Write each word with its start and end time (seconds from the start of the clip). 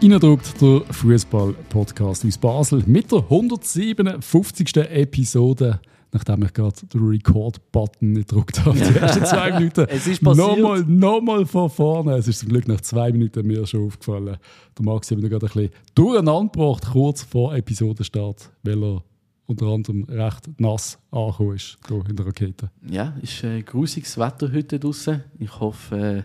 Innerdruckt 0.00 0.58
der 0.62 0.80
Fußball-Podcast 0.94 2.24
aus 2.24 2.38
Basel 2.38 2.82
mit 2.86 3.12
der 3.12 3.18
157. 3.18 4.76
Episode, 4.76 5.78
nachdem 6.12 6.42
ich 6.42 6.54
gerade 6.54 6.86
den 6.86 7.06
Record-Button 7.06 8.14
gedruckt 8.14 8.64
habe. 8.64 8.78
Die 8.78 8.94
ersten 8.98 9.26
zwei 9.26 9.52
Minuten. 9.52 9.86
es 9.90 10.06
ist 10.06 10.24
passiert. 10.24 10.58
Nochmal, 10.58 10.84
nochmal 10.86 11.44
von 11.44 11.68
vorne. 11.68 12.14
Es 12.14 12.28
ist 12.28 12.38
zum 12.38 12.48
Glück 12.48 12.66
nach 12.66 12.80
zwei 12.80 13.12
Minuten 13.12 13.46
mir 13.46 13.66
schon 13.66 13.88
aufgefallen. 13.88 14.38
Der 14.78 14.84
Max 14.84 15.10
hat 15.10 15.18
mich 15.18 15.28
gerade 15.30 15.44
ein 15.46 15.52
bisschen 15.52 15.70
durcheinander 15.94 16.50
gebracht, 16.50 16.86
kurz 16.90 17.22
vor 17.22 17.54
Episodenstart, 17.54 18.50
weil 18.62 18.82
er 18.82 19.02
unter 19.50 19.66
anderem 19.66 20.04
recht 20.04 20.48
nass 20.58 20.98
angekommen 21.10 21.56
ist 21.56 21.76
hier 21.88 22.04
in 22.08 22.16
der 22.16 22.26
Rakete. 22.26 22.70
Ja, 22.88 23.14
ist 23.20 23.42
äh, 23.42 23.62
grusiges 23.62 24.16
Wetter 24.16 24.50
heute 24.52 24.78
draußen. 24.78 25.24
Ich 25.40 25.58
hoffe, 25.58 25.96
äh, 25.96 26.22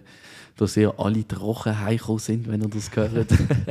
dass 0.57 0.77
ihr 0.77 0.93
alle 0.97 1.27
trocken 1.27 1.77
heimgekommen 1.77 2.19
sind, 2.19 2.47
wenn 2.47 2.61
ihr 2.61 2.69
das 2.69 2.95
hört. 2.95 3.27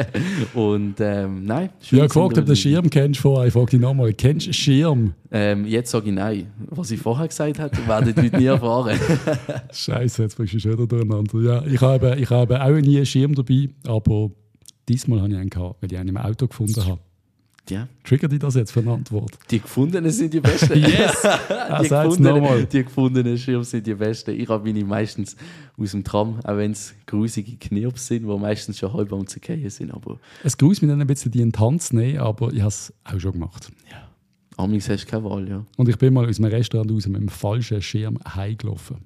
Und 0.54 0.96
ähm, 0.98 1.44
nein, 1.44 1.70
schön. 1.80 2.00
Ja, 2.00 2.06
gefragt, 2.06 2.26
ob 2.26 2.34
du 2.34 2.42
den 2.42 2.56
Schirm 2.56 2.90
kennst 2.90 3.20
vorher. 3.20 3.46
Ich 3.46 3.52
frage 3.52 3.70
dich 3.70 3.80
nochmal, 3.80 4.12
kennst 4.12 4.48
du 4.48 4.52
Schirm? 4.52 5.14
Ähm, 5.30 5.64
jetzt 5.66 5.92
sage 5.92 6.08
ich 6.08 6.14
nein. 6.14 6.50
Was 6.70 6.90
ich 6.90 7.00
vorher 7.00 7.28
gesagt 7.28 7.58
habe, 7.60 7.76
werdet 7.86 8.16
ihr 8.22 8.38
nie 8.38 8.46
erfahren. 8.46 8.98
Scheiße, 9.72 10.22
jetzt 10.22 10.36
bringst 10.36 10.54
du 10.54 10.58
schon 10.58 10.72
wieder 10.72 10.86
durcheinander. 10.86 11.40
Ja, 11.40 11.64
ich 11.64 11.80
habe, 11.80 12.16
ich 12.16 12.28
habe 12.28 12.60
auch 12.60 12.80
nie 12.80 12.96
einen 12.96 13.06
Schirm 13.06 13.34
dabei, 13.34 13.68
aber 13.86 14.30
diesmal 14.88 15.20
habe 15.20 15.32
ich 15.32 15.38
einen 15.38 15.50
gehabt, 15.50 15.80
weil 15.80 15.92
ich 15.92 15.98
einen 15.98 16.10
im 16.10 16.16
Auto 16.16 16.48
gefunden 16.48 16.84
habe. 16.84 16.98
Ja. 17.70 17.88
Triggert 18.02 18.32
dich 18.32 18.40
das 18.40 18.54
jetzt 18.56 18.72
für 18.72 18.80
eine 18.80 18.92
Antwort? 18.92 19.38
Die 19.50 19.60
gefundenen 19.60 20.10
sind 20.10 20.34
die 20.34 20.40
besten. 20.40 20.78
yes! 20.78 21.22
die, 21.82 21.88
gefundenen, 21.88 22.68
die 22.68 22.84
gefundenen 22.84 23.38
Schirme 23.38 23.64
sind 23.64 23.86
die 23.86 23.94
besten. 23.94 24.32
Ich 24.32 24.48
habe 24.48 24.64
meine 24.64 24.84
meistens 24.84 25.34
aus 25.78 25.92
dem 25.92 26.04
Tram, 26.04 26.40
auch 26.44 26.56
wenn 26.56 26.72
es 26.72 26.94
grusige 27.06 27.56
Knirps 27.56 28.08
sind, 28.08 28.28
die 28.28 28.38
meistens 28.38 28.78
schon 28.78 28.92
halb 28.92 29.12
am 29.12 29.26
Zerkehren 29.26 29.70
sind. 29.70 29.92
Aber 29.92 30.18
es 30.42 30.58
gruselt 30.58 30.82
mich 30.82 30.90
dann 30.90 31.00
ein 31.00 31.06
bisschen, 31.06 31.32
die 31.32 31.40
in 31.40 31.52
Tanz 31.52 31.92
nehmen, 31.92 32.18
aber 32.18 32.52
ich 32.52 32.60
habe 32.60 32.68
es 32.68 32.92
auch 33.04 33.18
schon 33.18 33.32
gemacht. 33.32 33.72
Ja. 33.90 34.08
Amigs 34.56 34.88
hast 34.88 35.04
du 35.04 35.10
keine 35.10 35.24
Wahl, 35.24 35.48
ja. 35.48 35.64
Und 35.76 35.88
ich 35.88 35.98
bin 35.98 36.14
mal 36.14 36.28
aus 36.28 36.38
einem 36.38 36.50
Restaurant 36.50 36.90
raus 36.90 37.06
mit 37.06 37.16
einem 37.16 37.28
falschen 37.28 37.80
Schirm 37.82 38.18
heimgelaufen. 38.34 38.98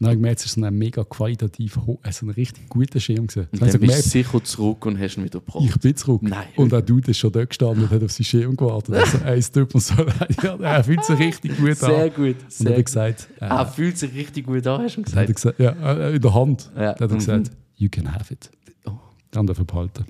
Dann 0.00 0.08
habe 0.08 0.14
ich 0.14 0.22
gemerkt, 0.22 0.40
es 0.40 0.46
ist 0.46 0.58
ein 0.58 0.76
mega 0.76 1.04
qualitativ, 1.04 1.78
also 2.02 2.26
ein 2.26 2.30
richtig 2.30 2.68
guter 2.68 2.98
Schirm. 2.98 3.28
Gewesen. 3.28 3.48
Und 3.52 3.62
dann 3.62 3.68
bist 3.68 3.80
gemerkt, 3.80 4.04
du 4.04 4.08
sicher 4.08 4.44
zurück 4.44 4.86
und 4.86 4.98
hast 4.98 5.16
ihn 5.16 5.24
wieder 5.24 5.38
gebracht. 5.38 5.64
Ich 5.64 5.78
bin 5.78 5.94
zurück. 5.94 6.22
Nein. 6.22 6.48
Und 6.56 6.74
auch 6.74 6.80
du 6.80 7.00
bist 7.00 7.20
schon 7.20 7.30
dort 7.30 7.50
gestanden 7.50 7.84
und 7.84 7.90
hat 7.90 8.02
auf 8.02 8.10
seinen 8.10 8.24
Schirm 8.24 8.56
gewartet. 8.56 8.96
Also, 8.96 9.18
ey, 9.18 9.38
es 9.38 9.52
tut 9.52 9.72
mir 9.72 9.80
so 9.80 9.94
leid. 9.94 10.36
Ja, 10.42 10.56
er 10.56 10.84
fühlt 10.84 11.04
sich 11.04 11.18
richtig 11.18 11.56
gut 11.56 11.76
sehr 11.76 12.04
an. 12.04 12.14
Gut, 12.14 12.36
sehr 12.48 12.66
gut. 12.66 12.78
hat 12.78 12.84
gesagt, 12.86 13.28
äh, 13.40 13.44
er 13.44 13.66
fühlt 13.66 13.96
sich 13.96 14.14
richtig 14.14 14.46
gut 14.46 14.66
an, 14.66 14.82
hast 14.82 14.96
du 14.96 15.02
gesagt? 15.02 15.28
Hat 15.28 15.34
gesagt 15.34 15.60
ja, 15.60 15.70
äh, 15.70 16.16
in 16.16 16.20
der 16.20 16.34
Hand. 16.34 16.70
Ja. 16.74 16.88
Hat 16.88 17.00
er 17.00 17.08
mhm. 17.08 17.14
gesagt, 17.14 17.50
you 17.76 17.88
can 17.88 18.12
have 18.12 18.32
it. 18.34 18.50
Oh. 18.86 18.92
Dann 19.30 19.46
darf 19.46 19.58
er 19.58 19.64
behalten. 19.64 20.06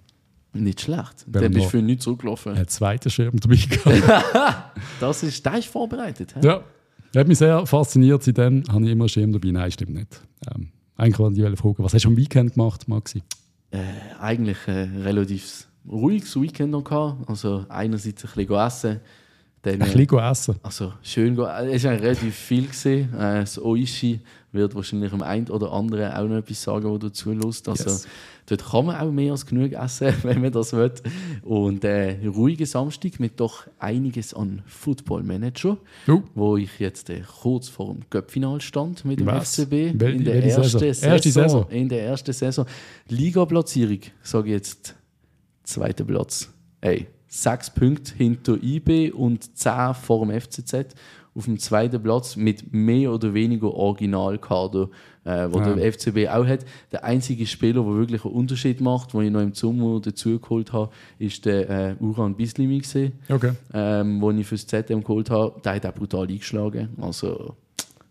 Nicht 0.55 0.81
schlecht. 0.81 1.27
Dann 1.27 1.53
bist 1.53 1.67
du 1.67 1.71
für 1.71 1.83
nichts 1.83 2.05
zurückgelaufen. 2.05 2.55
Ein 2.55 2.69
zweiter 2.69 3.11
Schirm 3.11 3.39
dabei 3.39 3.57
gehabt. 3.57 4.79
das 5.01 5.23
ist, 5.25 5.45
der 5.45 5.59
ist 5.59 5.67
vorbereitet. 5.67 6.35
He? 6.41 6.47
Ja. 6.47 6.63
Hat 7.17 7.29
mich 7.29 7.39
sehr 7.39 7.65
fasziniert. 7.67 8.23
Seitdem 8.23 8.65
habe 8.69 8.85
ich 8.85 8.91
immer 8.91 9.05
einen 9.05 9.09
Schirm 9.09 9.33
dabei. 9.33 9.51
Nein, 9.51 9.71
stimmt 9.71 9.95
nicht. 9.95 10.21
Ähm, 10.53 10.69
eigentlich 10.97 11.19
wollte 11.19 11.41
ich 11.41 11.59
fragen, 11.59 11.85
was 11.85 11.95
hast 11.95 12.05
du 12.05 12.09
am 12.09 12.17
Weekend 12.17 12.55
gemacht, 12.55 12.89
Maxi? 12.89 13.23
Äh, 13.71 13.79
eigentlich 14.21 14.59
ein 14.67 15.03
relativ 15.03 15.67
ruhiges 15.89 16.41
Weekend 16.41 16.71
noch 16.73 16.85
gehabt. 16.85 17.29
Also 17.29 17.67
einerseits 17.69 18.25
ein 18.25 18.31
bisschen 18.35 18.55
essen. 18.55 19.01
Dann, 19.63 19.81
ein 19.81 19.93
bisschen 19.93 20.19
essen? 20.19 20.57
Also 20.63 20.93
schön, 21.03 21.39
es 21.39 21.85
war 21.85 21.93
relativ 21.93 22.35
viel. 22.35 22.67
Gewesen. 22.67 23.15
Äh, 23.15 23.41
das 23.41 23.61
Oishi 23.61 24.21
wird 24.55 24.75
wahrscheinlich 24.75 25.13
am 25.13 25.23
einen 25.23 25.49
oder 25.49 25.73
anderen 25.73 26.13
auch 26.13 26.27
noch 26.27 26.37
etwas 26.37 26.63
sagen, 26.63 26.89
wo 26.89 26.97
dazu 26.97 27.33
Lust. 27.33 27.69
Also 27.69 27.85
yes. 27.85 28.09
dort 28.47 28.65
kann 28.65 28.87
man 28.87 28.97
auch 28.97 29.11
mehr 29.11 29.33
als 29.33 29.45
genug 29.45 29.73
essen, 29.73 30.15
wenn 30.23 30.41
man 30.41 30.53
das 30.53 30.73
will. 30.73 30.93
Und 31.43 31.85
äh, 31.85 32.17
ruhiger 32.27 32.67
Samstag 32.67 33.21
mit 33.21 33.41
doch 33.41 33.67
einiges 33.79 34.33
an 34.33 34.63
Football 34.67 35.25
Manager, 35.25 35.77
uh. 36.09 36.23
wo 36.35 36.57
ich 36.57 36.79
jetzt 36.79 37.11
äh, 37.11 37.23
kurz 37.43 37.69
vor 37.69 37.93
dem 37.93 38.03
Göppfinal 38.09 38.61
stand 38.61 39.05
mit 39.05 39.21
dem 39.21 39.27
Was? 39.27 39.55
FCB 39.55 40.01
Wel 40.01 40.15
in 40.15 40.25
der 40.25 40.45
ersten 40.45 40.63
Saison. 40.63 40.81
Saison, 40.81 41.11
Erste 41.11 41.31
Saison. 41.31 41.71
In 41.71 41.89
der 41.89 42.05
ersten 42.05 42.33
Saison. 42.33 42.67
Liga-Platzierung, 43.09 44.01
sage 44.23 44.49
ich 44.49 44.55
jetzt, 44.55 44.95
zweiter 45.65 46.05
Platz. 46.05 46.51
Ey, 46.81 47.09
sechs 47.27 47.71
Punkte 47.71 48.15
hinter 48.15 48.63
IB 48.63 49.11
und 49.11 49.57
zehn 49.57 49.95
vor 49.95 50.25
dem 50.25 50.41
FCZ 50.41 50.95
auf 51.37 51.47
dem 51.47 51.59
zweiten 51.59 52.03
Platz 52.03 52.37
mit 52.37 52.73
mehr 52.73 53.13
oder 53.13 53.35
weniger 53.35 53.73
Originalkader, 53.73 54.89
äh, 55.25 55.49
wo 55.51 55.59
ja. 55.59 55.75
der 55.75 55.93
FCB 55.93 56.29
auch 56.29 56.47
hat. 56.47 56.65
Der 56.93 57.05
einzige 57.05 57.47
Spieler, 57.47 57.83
der 57.83 57.95
wirklich 57.95 58.25
einen 58.25 58.35
Unterschied 58.35 58.81
macht, 58.81 59.13
den 59.13 59.23
ich 59.23 59.31
noch 59.31 59.41
im 59.41 59.55
Sommer 59.55 60.01
dazu 60.01 60.39
geholt 60.39 60.73
habe, 60.73 60.93
ist 61.19 61.45
der 61.45 61.71
äh, 61.71 61.97
Uran 61.99 62.37
Bislimi 62.37 62.79
gesehen, 62.79 63.13
okay. 63.29 63.53
ähm, 63.73 64.21
wo 64.21 64.31
ich 64.31 64.47
fürs 64.47 64.67
ZM 64.67 65.03
geholt 65.03 65.31
habe. 65.31 65.61
Der 65.65 65.75
hat 65.75 65.87
auch 65.87 65.95
brutal 65.95 66.29
eingeschlagen. 66.29 66.91
Also 67.01 67.57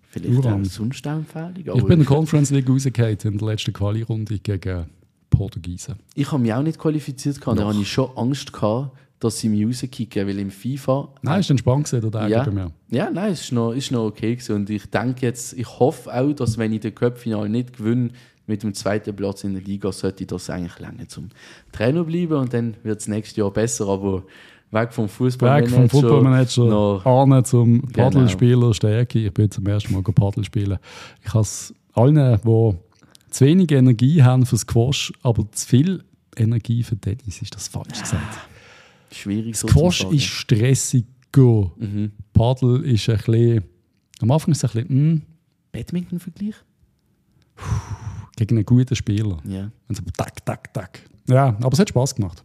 vielleicht 0.10 0.38
Uran. 0.38 0.62
auch 0.62 0.66
sonst 0.66 1.06
Empfehlung. 1.06 1.78
Ich 1.78 1.84
bin 1.84 1.92
in 1.94 2.00
der 2.00 2.08
Conference 2.08 2.52
League 2.52 2.70
rausgefallen 2.70 3.18
in 3.24 3.38
der 3.38 3.48
letzten 3.48 3.72
Quali-Runde 3.72 4.40
gegen 4.40 4.88
Portugiesen. 5.30 5.96
Ich 6.14 6.32
habe 6.32 6.42
mich 6.42 6.54
auch 6.54 6.62
nicht 6.62 6.78
qualifiziert, 6.78 7.40
da 7.44 7.68
hatte 7.68 7.80
ich 7.80 7.92
schon 7.92 8.10
Angst 8.16 8.54
gehabt, 8.54 8.96
dass 9.24 9.40
sie 9.40 9.50
mich 9.50 9.66
rauskicken, 9.66 10.28
weil 10.28 10.40
im 10.40 10.52
FIFA... 10.52 11.10
Nein, 11.22 11.40
ist 11.40 11.50
entspannt 11.50 11.86
gewesen, 11.90 12.12
der 12.12 12.28
ja, 12.28 12.44
bei 12.44 12.52
mir. 12.52 12.72
Ja, 12.90 13.10
nein, 13.10 13.32
es 13.32 13.42
ist 13.42 13.52
noch, 13.52 13.72
ist 13.72 13.92
noch 13.92 14.06
okay 14.06 14.36
gewesen. 14.36 14.56
Und 14.56 14.70
ich 14.70 14.86
denke 14.88 15.26
jetzt, 15.26 15.54
ich 15.54 15.80
hoffe 15.80 16.14
auch, 16.14 16.34
dass 16.34 16.58
wenn 16.58 16.74
ich 16.74 16.82
den 16.82 16.94
Cup-Final 16.94 17.50
nicht 17.50 17.78
gewinne, 17.78 18.12
mit 18.46 18.64
dem 18.64 18.74
zweiten 18.74 19.16
Platz 19.16 19.44
in 19.44 19.54
der 19.54 19.64
Liga, 19.64 19.92
sollte 19.92 20.26
das 20.26 20.50
eigentlich 20.50 20.80
lange 20.80 21.08
zum 21.08 21.30
Trainer 21.72 22.04
bleiben 22.04 22.34
und 22.34 22.54
dann 22.54 22.76
wird 22.84 23.00
es 23.00 23.08
nächstes 23.08 23.38
Jahr 23.38 23.52
besser, 23.52 23.88
aber 23.88 24.24
weg 24.72 24.92
vom 24.92 25.08
Fußballmanager. 25.08 25.84
Weg 25.84 25.92
vom 25.92 26.02
Fußballmanager, 26.02 27.06
Arne 27.06 27.44
zum 27.44 27.82
Paddelspieler, 27.84 28.60
genau. 28.60 28.74
Stärke. 28.74 29.20
Ich 29.20 29.34
bin 29.34 29.50
zum 29.50 29.66
ersten 29.66 29.94
Mal 29.94 30.04
Paddel 30.04 30.44
spielen. 30.44 30.78
Ich 31.24 31.30
habe 31.30 31.42
es 31.42 31.74
allen, 31.94 32.40
die 32.44 32.76
zu 33.30 33.46
wenig 33.46 33.72
Energie 33.72 34.24
haben 34.24 34.46
für 34.46 34.58
Squash, 34.58 35.14
aber 35.22 35.50
zu 35.52 35.68
viel 35.68 36.04
Energie 36.36 36.84
für 36.84 36.98
Tennis, 36.98 37.42
ist 37.42 37.56
das 37.56 37.68
falsch 37.68 38.02
gesagt. 38.02 38.40
Schwierig 39.14 39.56
so 39.56 39.68
Squash 39.68 40.06
ist 40.06 40.26
stressiger. 40.26 41.72
Mhm. 41.78 42.12
Paddel 42.34 42.84
ist 42.86 43.10
ein 43.10 43.18
bisschen. 43.18 43.64
Am 44.20 44.32
Anfang 44.32 44.52
ist 44.52 44.64
es 44.64 44.76
ein 44.76 44.88
bisschen. 44.88 45.14
Mm, 45.14 45.22
Badminton-Vergleich? 45.72 46.56
Gegen 48.36 48.58
einen 48.58 48.66
guten 48.66 48.96
Spieler. 48.96 49.40
Ja. 49.48 49.72
Und 49.88 49.96
so 49.96 50.04
tak, 50.18 50.46
tak, 50.46 50.74
tak. 50.74 51.00
Ja, 51.28 51.50
aber 51.62 51.74
es 51.74 51.80
hat 51.80 51.90
Spaß 51.90 52.16
gemacht. 52.16 52.44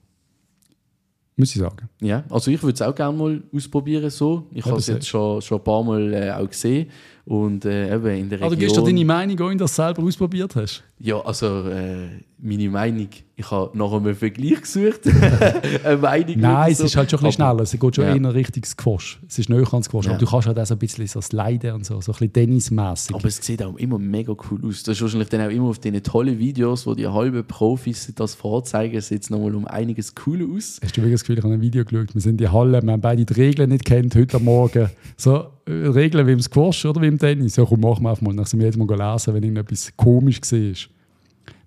Muss 1.37 1.55
ich 1.55 1.61
sagen. 1.61 1.89
Ja, 2.01 2.25
also 2.31 2.51
ich 2.51 2.61
würde 2.63 2.75
es 2.75 2.83
auch 2.83 2.95
gerne 2.95 3.17
mal 3.17 3.43
ausprobieren 3.55 4.11
so. 4.11 4.49
Ich 4.53 4.65
habe 4.65 4.79
es 4.79 4.89
jetzt 4.89 5.07
schon, 5.07 5.41
schon 5.41 5.59
ein 5.59 5.65
paar 5.65 5.85
Mal 5.85 6.13
äh, 6.13 6.31
auch 6.33 6.49
gesehen. 6.49 6.91
Und 7.25 7.65
äh, 7.65 7.95
eben 7.95 8.07
in 8.07 8.29
der 8.29 8.41
Aber 8.41 8.49
du 8.49 8.55
Region... 8.55 8.59
gibst 8.59 8.77
doch 8.77 8.85
deine 8.85 9.05
Meinung 9.05 9.39
auch, 9.41 9.49
wenn 9.49 9.59
du 9.59 9.65
das 9.65 9.77
selber 9.77 10.03
ausprobiert 10.03 10.57
hast. 10.57 10.83
Ja, 11.01 11.21
also 11.21 11.69
äh, 11.69 12.09
meine 12.41 12.69
Meinung, 12.71 13.09
ich 13.37 13.51
habe 13.53 13.77
nach 13.79 13.93
einem 13.93 14.15
Vergleich 14.17 14.61
gesucht. 14.63 15.01
eine 15.85 15.97
Meinung 15.97 16.41
Nein, 16.41 16.73
es 16.73 16.79
so. 16.79 16.85
ist 16.85 16.97
halt 16.97 17.09
schon 17.11 17.21
ein 17.21 17.27
bisschen 17.27 17.45
schneller. 17.45 17.61
Es 17.61 17.71
geht 17.71 17.95
schon 17.97 18.05
Ja. 18.05 18.17
eher 18.17 18.35
Richtung 18.35 18.65
Squash. 18.65 19.21
Es 19.29 19.39
ist 19.39 19.49
näher 19.49 19.63
ans 19.73 19.87
Squash. 19.87 20.07
Ja. 20.07 20.13
Aber 20.13 20.19
du 20.21 20.27
kannst 20.27 20.49
halt 20.49 20.59
auch 20.59 20.67
so 20.67 20.75
ein 20.75 20.79
bisschen 20.79 21.07
so 21.07 21.21
sliden 21.21 21.75
und 21.75 21.87
so, 21.87 22.01
so 22.01 22.11
ein 22.13 22.19
bisschen 22.19 22.33
tennismässig. 22.33 23.15
Aber 23.15 23.25
es 23.27 23.37
sieht 23.37 23.63
auch 23.63 23.77
immer 23.77 23.99
mega 23.99 24.35
cool 24.51 24.61
aus. 24.65 24.83
Das 24.83 24.97
ist 24.97 25.03
wahrscheinlich 25.03 25.29
dann 25.29 25.41
auch 25.43 25.51
immer 25.53 25.69
auf 25.69 25.79
diesen 25.79 26.03
tollen 26.03 26.37
Videos, 26.39 26.85
wo 26.87 26.95
die 26.95 27.07
halben 27.07 27.45
Profis 27.45 28.13
das 28.17 28.35
vorzeigen, 28.35 29.01
sieht 29.01 29.23
es 29.23 29.31
nochmal 29.31 29.55
um 29.55 29.67
einiges 29.67 30.15
cooler 30.17 30.47
aus. 30.53 30.81
Hast 30.83 30.97
du 30.97 31.01
wirklich 31.01 31.15
das 31.15 31.21
Gefühl, 31.23 31.39
ich 31.39 31.45
habe 31.45 31.55
ein 31.55 31.61
Video 31.61 31.85
geschaut, 31.85 32.13
wir 32.13 32.21
sind 32.21 32.33
in 32.33 32.37
die 32.39 32.49
Halle, 32.49 32.83
wir 32.83 32.93
haben 32.93 33.01
beide 33.01 33.25
die 33.25 33.33
Regeln 33.35 33.71
nicht 33.71 33.85
kennt 33.85 34.17
heute 34.17 34.37
am 34.39 34.45
Morgen. 34.45 34.91
So, 35.17 35.47
äh, 35.67 35.71
Regeln 35.71 36.27
wie 36.27 36.33
im 36.33 36.41
Squash 36.41 36.85
oder 36.87 37.01
wie 37.03 37.07
im 37.09 37.19
Tennis. 37.19 37.55
Ja, 37.57 37.65
komm, 37.65 37.81
machen 37.81 38.03
wir 38.03 38.11
einfach 38.11 38.23
mal. 38.23 38.35
Dann 38.35 38.47
sind 38.47 38.59
wir 38.59 38.67
jetzt 38.67 38.77
mal 38.79 38.87
lesen, 38.89 39.35
wenn 39.35 39.43
irgendetwas 39.43 39.93
komisch 39.97 40.41
war. 40.43 40.88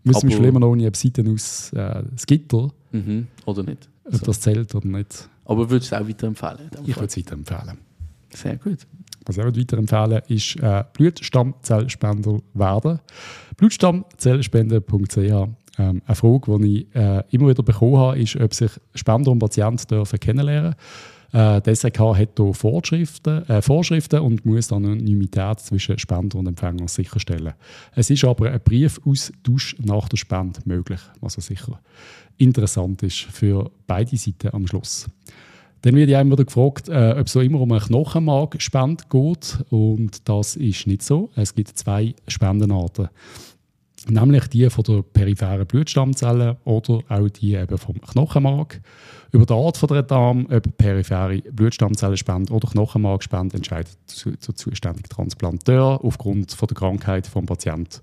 Müssen 0.04 0.30
wir 0.30 0.38
Aber- 0.38 0.48
immer 0.48 0.60
noch 0.60 0.70
ohne 0.70 0.92
Seiten 0.96 1.34
aus 1.34 1.72
äh, 1.74 2.04
das 2.12 2.26
Gitter, 2.26 2.70
Mhm. 2.92 3.28
Oder 3.46 3.64
nicht? 3.64 3.88
ob 4.06 4.16
So. 4.16 4.26
das 4.26 4.40
zählt 4.42 4.74
oder 4.76 4.88
nicht. 4.88 5.30
Aber 5.46 5.70
würdest 5.70 5.92
du 5.92 5.96
es 5.96 6.02
auch 6.02 6.08
weiterempfehlen? 6.08 6.70
Ich 6.86 6.96
würde 6.96 7.06
es 7.08 7.18
weiterempfehlen. 7.18 7.78
Sehr 8.34 8.58
gut. 8.58 8.80
Was 9.26 9.38
ich 9.38 9.44
auch 9.44 9.56
weiterempfehlen 9.56 10.22
ist 10.28 10.56
äh, 10.58 10.84
Blutstammzellspender 10.94 12.40
werden. 12.54 13.00
Blutstammzellspende.ch 13.58 15.18
ähm, 15.78 16.02
Eine 16.06 16.16
Frage, 16.16 16.60
die 16.60 16.82
ich 16.82 16.96
äh, 16.96 17.24
immer 17.32 17.48
wieder 17.50 17.64
bekommen 17.64 17.98
habe, 17.98 18.20
ist, 18.20 18.36
ob 18.36 18.54
sich 18.54 18.72
Spender 18.96 19.32
und 19.32 19.40
Patienten 19.40 19.88
dürfen 19.88 20.20
kennenlernen 20.20 20.76
äh, 21.34 21.62
Die 21.62 21.76
SRK 21.76 22.18
hat 22.18 22.30
hier 22.38 22.54
Vorschriften, 22.54 23.48
äh, 23.48 23.62
Vorschriften 23.62 24.20
und 24.20 24.46
muss 24.46 24.72
Anonymität 24.72 25.60
zwischen 25.60 25.98
Spender 25.98 26.40
und 26.40 26.48
Empfänger 26.48 26.88
sicherstellen. 26.88 27.54
Es 27.96 28.10
ist 28.10 28.24
aber 28.24 28.52
ein 28.52 28.62
Briefaustausch 28.64 29.76
nach 29.80 30.10
der 30.10 30.18
Spende 30.18 30.60
möglich, 30.66 31.00
was 31.20 31.36
ja 31.36 31.42
sicher 31.42 31.80
interessant 32.38 33.04
ist 33.04 33.20
für 33.20 33.72
beide 33.88 34.18
Seiten 34.18 34.54
am 34.54 34.68
Schluss. 34.68 35.08
Dann 35.84 35.96
wird 35.96 36.10
ja 36.10 36.22
immer 36.22 36.34
wieder 36.34 36.46
gefragt, 36.46 36.90
äh, 36.90 37.16
ob 37.18 37.26
es 37.26 37.34
so 37.34 37.42
immer 37.42 37.60
um 37.60 37.72
eine 37.72 37.82
Knochenmarkspende 37.82 39.06
geht. 39.10 39.64
Und 39.72 40.28
das 40.30 40.56
ist 40.56 40.86
nicht 40.86 41.02
so. 41.02 41.32
Es 41.36 41.56
gibt 41.56 41.76
zwei 41.78 42.14
Spendenarten. 42.28 43.10
Nämlich 44.08 44.48
die 44.48 44.70
von 44.70 44.84
der 44.84 45.02
peripheren 45.02 45.66
Blutstammzelle 45.66 46.58
oder 46.64 47.00
auch 47.10 47.30
die 47.30 47.56
eben 47.56 47.78
vom 47.78 48.00
Knochenmark. 48.02 48.82
Über 49.32 49.46
die 49.46 49.54
Art 49.54 49.78
von 49.78 49.88
der 49.90 50.04
Darm, 50.04 50.48
ob 50.50 50.78
periphere 50.78 51.42
Blutstammzellenspende 51.52 52.52
oder 52.52 52.68
Knochenmarkspende, 52.70 53.58
entscheidet 53.58 53.98
der 54.26 54.56
zuständige 54.56 55.10
Transplanteur 55.10 56.04
aufgrund 56.04 56.52
von 56.52 56.68
der 56.68 56.76
Krankheit 56.76 57.26
des 57.26 57.46
Patienten. 57.46 58.02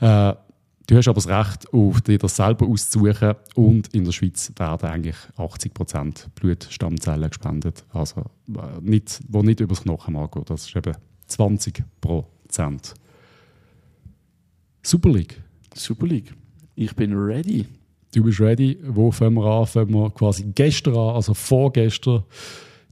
Äh, 0.00 0.34
du 0.86 0.96
hast 0.96 1.08
aber 1.08 1.20
das 1.20 1.28
Recht, 1.28 1.72
auf 1.72 2.00
dir 2.02 2.18
das 2.18 2.36
selber 2.36 2.66
auszusuchen 2.66 3.34
und 3.54 3.88
in 3.94 4.04
der 4.04 4.12
Schweiz 4.12 4.52
werden 4.56 4.88
eigentlich 4.88 5.16
80% 5.36 6.26
Blutstammzellen 6.34 7.28
gespendet, 7.28 7.84
also 7.92 8.20
äh, 8.50 8.80
nicht, 8.80 9.20
wo 9.28 9.42
nicht 9.42 9.60
über 9.60 9.74
das 9.74 9.82
Knochenmark 9.82 10.32
geht. 10.32 10.50
Das 10.50 10.66
ist 10.66 10.76
eben 10.76 10.94
20%. 11.28 12.94
Super 14.84 15.10
League. 15.10 15.42
Super 15.74 16.06
League. 16.06 16.34
Ich 16.74 16.94
bin 16.94 17.14
ready. 17.14 17.66
Du 18.14 18.22
bist 18.22 18.38
ready. 18.38 18.78
Wo 18.86 19.10
fangen 19.10 19.34
wir 19.34 19.44
an? 19.44 19.66
Fangen 19.66 19.92
wir 19.92 20.10
quasi 20.10 20.44
gestern 20.54 20.94
an, 20.94 21.16
also 21.16 21.32
vorgestern, 21.32 22.24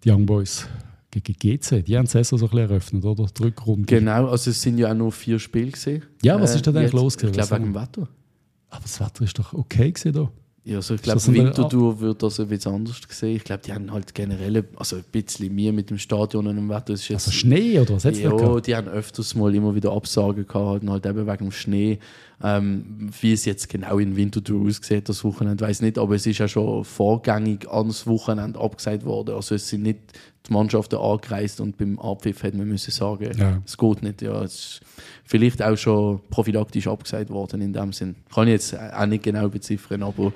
die 0.03 0.11
Young 0.11 0.25
Boys 0.25 0.67
gegen 1.11 1.35
GC. 1.35 1.85
Die 1.85 1.97
haben 1.97 2.07
die 2.07 2.11
Saison 2.11 2.39
so 2.39 2.47
ein 2.47 2.51
bisschen 2.51 2.71
eröffnet, 2.71 3.05
oder? 3.05 3.27
Die 3.27 3.43
Rückrunde. 3.43 3.85
Genau, 3.85 4.29
also 4.29 4.51
es 4.51 4.63
sind 4.63 4.79
ja 4.79 4.91
auch 4.91 4.95
nur 4.95 5.13
vier 5.13 5.39
Spiele 5.39 5.71
gesehen. 5.71 6.03
Ja, 6.23 6.41
was 6.41 6.55
ist 6.55 6.67
denn 6.67 6.75
eigentlich 6.75 6.93
jetzt? 6.93 7.01
los? 7.01 7.17
Ich 7.23 7.31
glaube 7.31 7.51
wegen 7.51 7.65
dem 7.65 7.75
Wetter. 7.75 8.09
Aber 8.71 8.83
das 8.83 8.99
Wetter 8.99 9.25
ist 9.25 9.39
doch 9.39 9.53
okay 9.53 9.93
gewesen 9.93 10.13
da. 10.15 10.31
Ja, 10.65 10.77
also 10.77 10.95
ich 10.95 11.03
glaube, 11.03 11.21
ein- 11.27 11.35
Winterthur 11.35 11.99
wird 12.01 12.23
das 12.23 12.37
bisschen 12.37 12.73
anders 12.73 13.01
gesehen. 13.07 13.35
Ich 13.35 13.43
glaube, 13.43 13.63
die 13.67 13.73
haben 13.73 13.91
halt 13.93 14.15
generell 14.15 14.65
also 14.77 14.95
ein 14.97 15.05
bisschen 15.11 15.53
mehr 15.53 15.73
mit 15.73 15.91
dem 15.91 15.99
Stadion 15.99 16.47
und 16.47 16.55
dem 16.55 16.69
Wetter. 16.69 16.93
Ist 16.93 17.09
jetzt 17.09 17.27
Also 17.27 17.33
Schnee 17.33 17.81
oder 17.81 17.95
was 17.97 18.05
Ja, 18.05 18.31
gehabt? 18.31 18.69
die 18.69 18.77
haben 18.77 18.87
öfters 18.87 19.35
mal 19.35 19.53
immer 19.53 19.75
wieder 19.75 19.91
Absagen 19.93 20.47
gehabt, 20.47 20.89
halt 20.89 21.05
eben 21.07 21.27
wegen 21.27 21.37
dem 21.47 21.51
Schnee. 21.51 21.99
Ähm, 22.45 23.11
wie 23.21 23.33
es 23.33 23.45
jetzt 23.45 23.69
genau 23.69 23.99
in 23.99 24.15
Winterthur 24.17 24.67
aussieht, 24.69 25.09
das 25.09 25.23
Wochenende, 25.25 25.65
weiß 25.65 25.81
nicht, 25.83 25.99
aber 25.99 26.15
es 26.17 26.27
ist 26.27 26.39
ja 26.39 26.47
schon 26.49 26.85
vorgängig 26.85 27.69
ans 27.69 28.07
Wochenende 28.07 28.59
abgesagt 28.61 29.05
worden. 29.05 29.35
Also 29.35 29.55
es 29.57 29.69
sind 29.69 29.83
nicht 29.83 29.99
die 30.49 30.53
Mannschaften 30.53 30.97
angereist 30.97 31.61
und 31.61 31.77
beim 31.79 31.99
Abpfiff 31.99 32.43
hätte 32.43 32.57
man 32.57 32.67
müssen 32.69 32.91
sagen, 32.91 33.31
Ja. 33.39 33.63
es 33.65 33.77
geht 33.79 34.03
nicht. 34.03 34.23
Ja, 34.23 34.43
es 34.43 34.55
ist 34.55 34.81
vielleicht 35.25 35.63
auch 35.63 35.77
schon 35.77 36.21
prophylaktisch 36.31 36.87
abgesagt 36.89 37.31
worden 37.31 37.61
in 37.63 37.73
dem 37.73 37.93
Sinn. 37.93 38.17
Kann 38.35 38.49
ich 38.49 38.53
jetzt 38.55 38.77
auch 38.79 39.07
nicht 39.07 39.23
genau 39.23 39.49
beziffern, 39.49 40.03
aber 40.03 40.33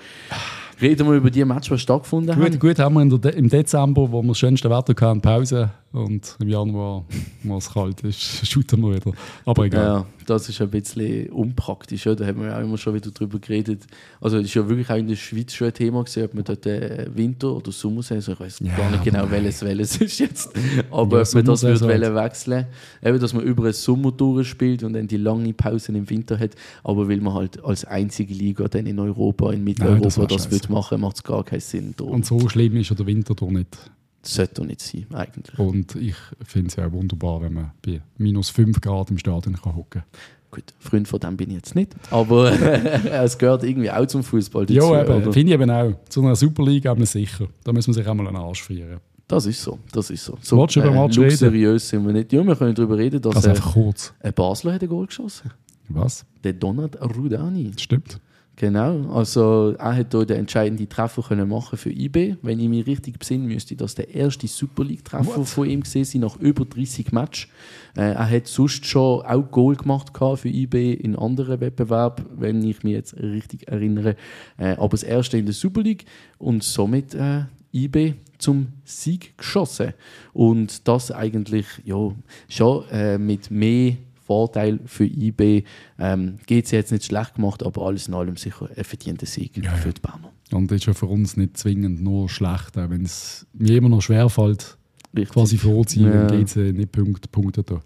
reden 0.80 1.06
wir 1.06 1.14
über 1.14 1.30
die 1.30 1.44
Match, 1.44 1.68
die 1.68 1.78
stattgefunden 1.78 2.34
Gut, 2.34 2.44
haben. 2.44 2.58
gut 2.58 2.78
haben 2.78 3.10
wir 3.10 3.18
De 3.18 3.34
im 3.36 3.48
Dezember, 3.48 4.10
wo 4.10 4.22
wir 4.22 4.28
das 4.28 4.38
schönste 4.38 4.70
Wetter 4.70 4.94
hatten, 5.06 5.20
Pause. 5.20 5.70
Und 5.92 6.36
im 6.40 6.48
Januar, 6.48 7.06
wo 7.42 7.56
es 7.56 7.72
kalt 7.72 8.02
ist, 8.02 8.20
shooten 8.46 8.82
wir 8.82 8.96
wieder. 8.96 9.12
Aber 9.46 9.64
egal. 9.64 9.82
Ja, 9.82 10.06
das 10.26 10.46
ist 10.46 10.60
ein 10.60 10.68
bisschen 10.68 11.30
unpraktisch. 11.30 12.04
Ja. 12.04 12.14
Da 12.14 12.26
haben 12.26 12.40
wir 12.42 12.48
ja 12.48 12.58
auch 12.58 12.62
immer 12.62 12.76
schon 12.76 12.92
wieder 12.92 13.10
drüber 13.10 13.38
geredet. 13.38 13.86
Also, 14.20 14.36
es 14.36 14.46
ist 14.46 14.54
ja 14.54 14.68
wirklich 14.68 14.90
auch 14.90 14.96
in 14.96 15.08
der 15.08 15.16
Schweiz 15.16 15.54
schon 15.54 15.68
ein 15.68 15.72
Thema 15.72 16.02
gewesen, 16.04 16.24
ob 16.24 16.34
man 16.34 16.44
dort 16.44 16.66
äh, 16.66 17.06
Winter- 17.14 17.54
oder 17.54 17.72
Sommersaison, 17.72 18.34
ich 18.34 18.40
weiß 18.40 18.60
Ja, 18.60 18.76
gar 18.76 18.90
nicht 18.90 19.04
genau, 19.04 19.30
welches 19.30 19.62
welches 19.62 19.96
ist 20.00 20.18
jetzt, 20.18 20.50
aber 20.90 21.16
Ja, 21.18 21.22
ob 21.22 21.34
man 21.34 21.44
das 21.46 21.62
würde 21.62 21.80
wollen 21.80 22.14
wechseln 22.14 22.66
Eben, 23.02 23.18
dass 23.18 23.32
man 23.32 23.44
über 23.44 23.64
einen 23.64 23.72
Sommer 23.72 24.12
durchspielt 24.12 24.82
und 24.82 24.92
dann 24.92 25.06
die 25.06 25.16
lange 25.16 25.50
Pausen 25.54 25.94
im 25.94 26.10
Winter 26.10 26.38
hat. 26.38 26.50
Aber 26.84 27.08
weil 27.08 27.20
man 27.22 27.32
halt 27.32 27.64
als 27.64 27.86
einzige 27.86 28.34
Liga 28.34 28.68
dann 28.68 28.84
in 28.84 28.98
Europa, 28.98 29.50
in 29.52 29.64
Mitteleuropa, 29.64 30.04
das 30.04 30.18
wär 30.18 30.26
das, 30.26 30.44
scheiße. 30.44 30.50
Würde 30.68 30.80
machen, 30.80 31.00
macht 31.00 31.16
es 31.16 31.22
gar 31.22 31.44
keinen 31.44 31.60
Sinn. 31.60 31.94
Darum 31.96 32.14
Und 32.14 32.26
so 32.26 32.48
schlimm 32.48 32.76
ist 32.76 32.90
ja 32.90 32.96
der 32.96 33.06
Winter 33.06 33.34
doch 33.34 33.50
nicht. 33.50 33.76
das 34.22 34.34
sollte 34.34 34.54
doch 34.54 34.64
nicht 34.64 34.80
sein, 34.80 35.06
eigentlich. 35.12 35.58
Und 35.58 35.94
ich 35.96 36.16
finde 36.44 36.68
es 36.68 36.76
ja 36.76 36.86
auch 36.86 36.92
wunderbar, 36.92 37.42
wenn 37.42 37.54
man 37.54 37.72
bei 37.84 38.00
minus 38.18 38.50
5 38.50 38.80
Grad 38.80 39.10
im 39.10 39.18
Stadion 39.18 39.56
kann 39.56 39.74
hocken 39.76 40.02
Gut, 40.50 40.72
Freund 40.78 41.08
von 41.08 41.18
dem 41.18 41.36
bin 41.36 41.50
ich 41.50 41.56
jetzt 41.56 41.74
nicht, 41.74 41.92
aber 42.10 42.52
es 43.04 43.36
gehört 43.36 43.64
irgendwie 43.64 43.90
auch 43.90 44.06
zum 44.06 44.22
Fußball 44.22 44.64
dazu. 44.64 44.78
Ja, 44.78 45.02
eben, 45.02 45.32
finde 45.32 45.52
ich 45.52 45.60
eben 45.60 45.70
auch. 45.70 45.92
Zu 46.08 46.22
einer 46.22 46.36
Superliga 46.36 46.90
haben 46.90 47.00
wir 47.00 47.06
sicher. 47.06 47.48
Da 47.64 47.72
müssen 47.72 47.88
wir 47.88 47.94
sich 47.94 48.08
einmal 48.08 48.28
einen 48.28 48.36
Arsch 48.36 48.62
frieren. 48.62 49.00
Das 49.28 49.44
ist 49.44 49.60
so, 49.60 49.80
das 49.92 50.08
ist 50.10 50.24
so. 50.24 50.38
so 50.40 50.62
reden? 50.62 51.12
luxuriös 51.12 51.88
sind 51.88 52.06
wir 52.06 52.12
nicht. 52.12 52.32
Ja, 52.32 52.44
wir 52.44 52.54
können 52.54 52.76
darüber 52.76 52.96
reden, 52.96 53.20
dass 53.20 53.34
Also 53.36 53.48
äh, 53.48 53.50
einfach 53.50 53.72
kurz. 53.72 54.14
ein 54.20 54.32
Basler 54.32 54.74
hat 54.74 54.82
ein 54.82 54.88
Goal 54.88 55.06
geschossen. 55.06 55.50
Was? 55.88 56.24
Der 56.44 56.52
Donat 56.52 57.00
Rudani. 57.00 57.72
Stimmt. 57.76 58.20
Genau, 58.58 59.12
also 59.12 59.74
er 59.78 59.96
hat 59.96 60.12
hier 60.12 60.24
den 60.24 60.38
entscheidenden 60.38 60.88
Treffer 60.88 61.20
können 61.22 61.46
machen 61.46 61.76
für 61.76 61.90
IB. 61.90 62.36
Wenn 62.40 62.58
ich 62.58 62.70
mich 62.70 62.86
richtig 62.86 63.18
besinne, 63.18 63.46
müsste 63.46 63.76
das 63.76 63.94
der 63.94 64.14
erste 64.14 64.46
Super 64.46 64.82
League-Treffer 64.82 65.44
von 65.44 65.68
ihm 65.68 65.82
gewesen 65.82 66.04
sein, 66.04 66.22
nach 66.22 66.36
über 66.36 66.64
30 66.64 67.12
Matches. 67.12 67.48
Äh, 67.94 68.12
er 68.12 68.30
hat 68.30 68.46
sonst 68.46 68.86
schon 68.86 69.26
auch 69.26 69.50
Goal 69.50 69.76
gemacht 69.76 70.10
für 70.36 70.48
IB 70.48 70.94
in 70.94 71.16
anderen 71.16 71.60
Wettbewerben, 71.60 72.24
wenn 72.38 72.64
ich 72.64 72.82
mich 72.82 72.94
jetzt 72.94 73.14
richtig 73.18 73.68
erinnere. 73.68 74.16
Äh, 74.56 74.76
aber 74.76 74.88
das 74.88 75.02
erste 75.02 75.36
in 75.36 75.44
der 75.44 75.54
Super 75.54 75.82
League 75.82 76.06
und 76.38 76.64
somit 76.64 77.14
äh, 77.14 77.42
IB 77.74 78.14
zum 78.38 78.68
Sieg 78.84 79.36
geschossen. 79.36 79.92
Und 80.32 80.88
das 80.88 81.10
eigentlich 81.10 81.66
ja, 81.84 82.10
schon 82.48 82.88
äh, 82.88 83.18
mit 83.18 83.50
mehr 83.50 83.96
Vorteil 84.26 84.80
für 84.86 85.04
IB. 85.04 85.62
Ähm, 85.98 86.36
GC 86.46 86.72
jetzt 86.72 86.92
nicht 86.92 87.04
schlecht 87.04 87.34
gemacht, 87.36 87.62
aber 87.62 87.82
alles 87.86 88.08
in 88.08 88.14
allem 88.14 88.36
sicher 88.36 88.68
ein 88.76 88.84
verdienter 88.84 89.26
Sieg 89.26 89.56
Ja, 89.62 89.72
für 89.72 89.92
die 89.92 90.00
Berner. 90.00 90.32
Und 90.52 90.70
das 90.70 90.76
ist 90.80 90.86
ja 90.86 90.94
für 90.94 91.06
uns 91.06 91.36
nicht 91.36 91.56
zwingend 91.56 92.02
nur 92.02 92.28
schlecht, 92.28 92.76
auch 92.76 92.90
wenn 92.90 93.04
es 93.04 93.46
mir 93.52 93.76
immer 93.78 93.88
noch 93.88 94.02
schwerfällt, 94.02 94.76
Richtig. 95.16 95.32
quasi 95.32 95.56
froh 95.58 95.84
zu 95.84 96.00
sein, 96.00 96.12
Ja. 96.12 96.30
wenn 96.30 96.44
GC 96.44 96.72
nicht 96.72 96.92
Punkt, 96.92 97.30
Punkte 97.32 97.62
da. 97.62 97.80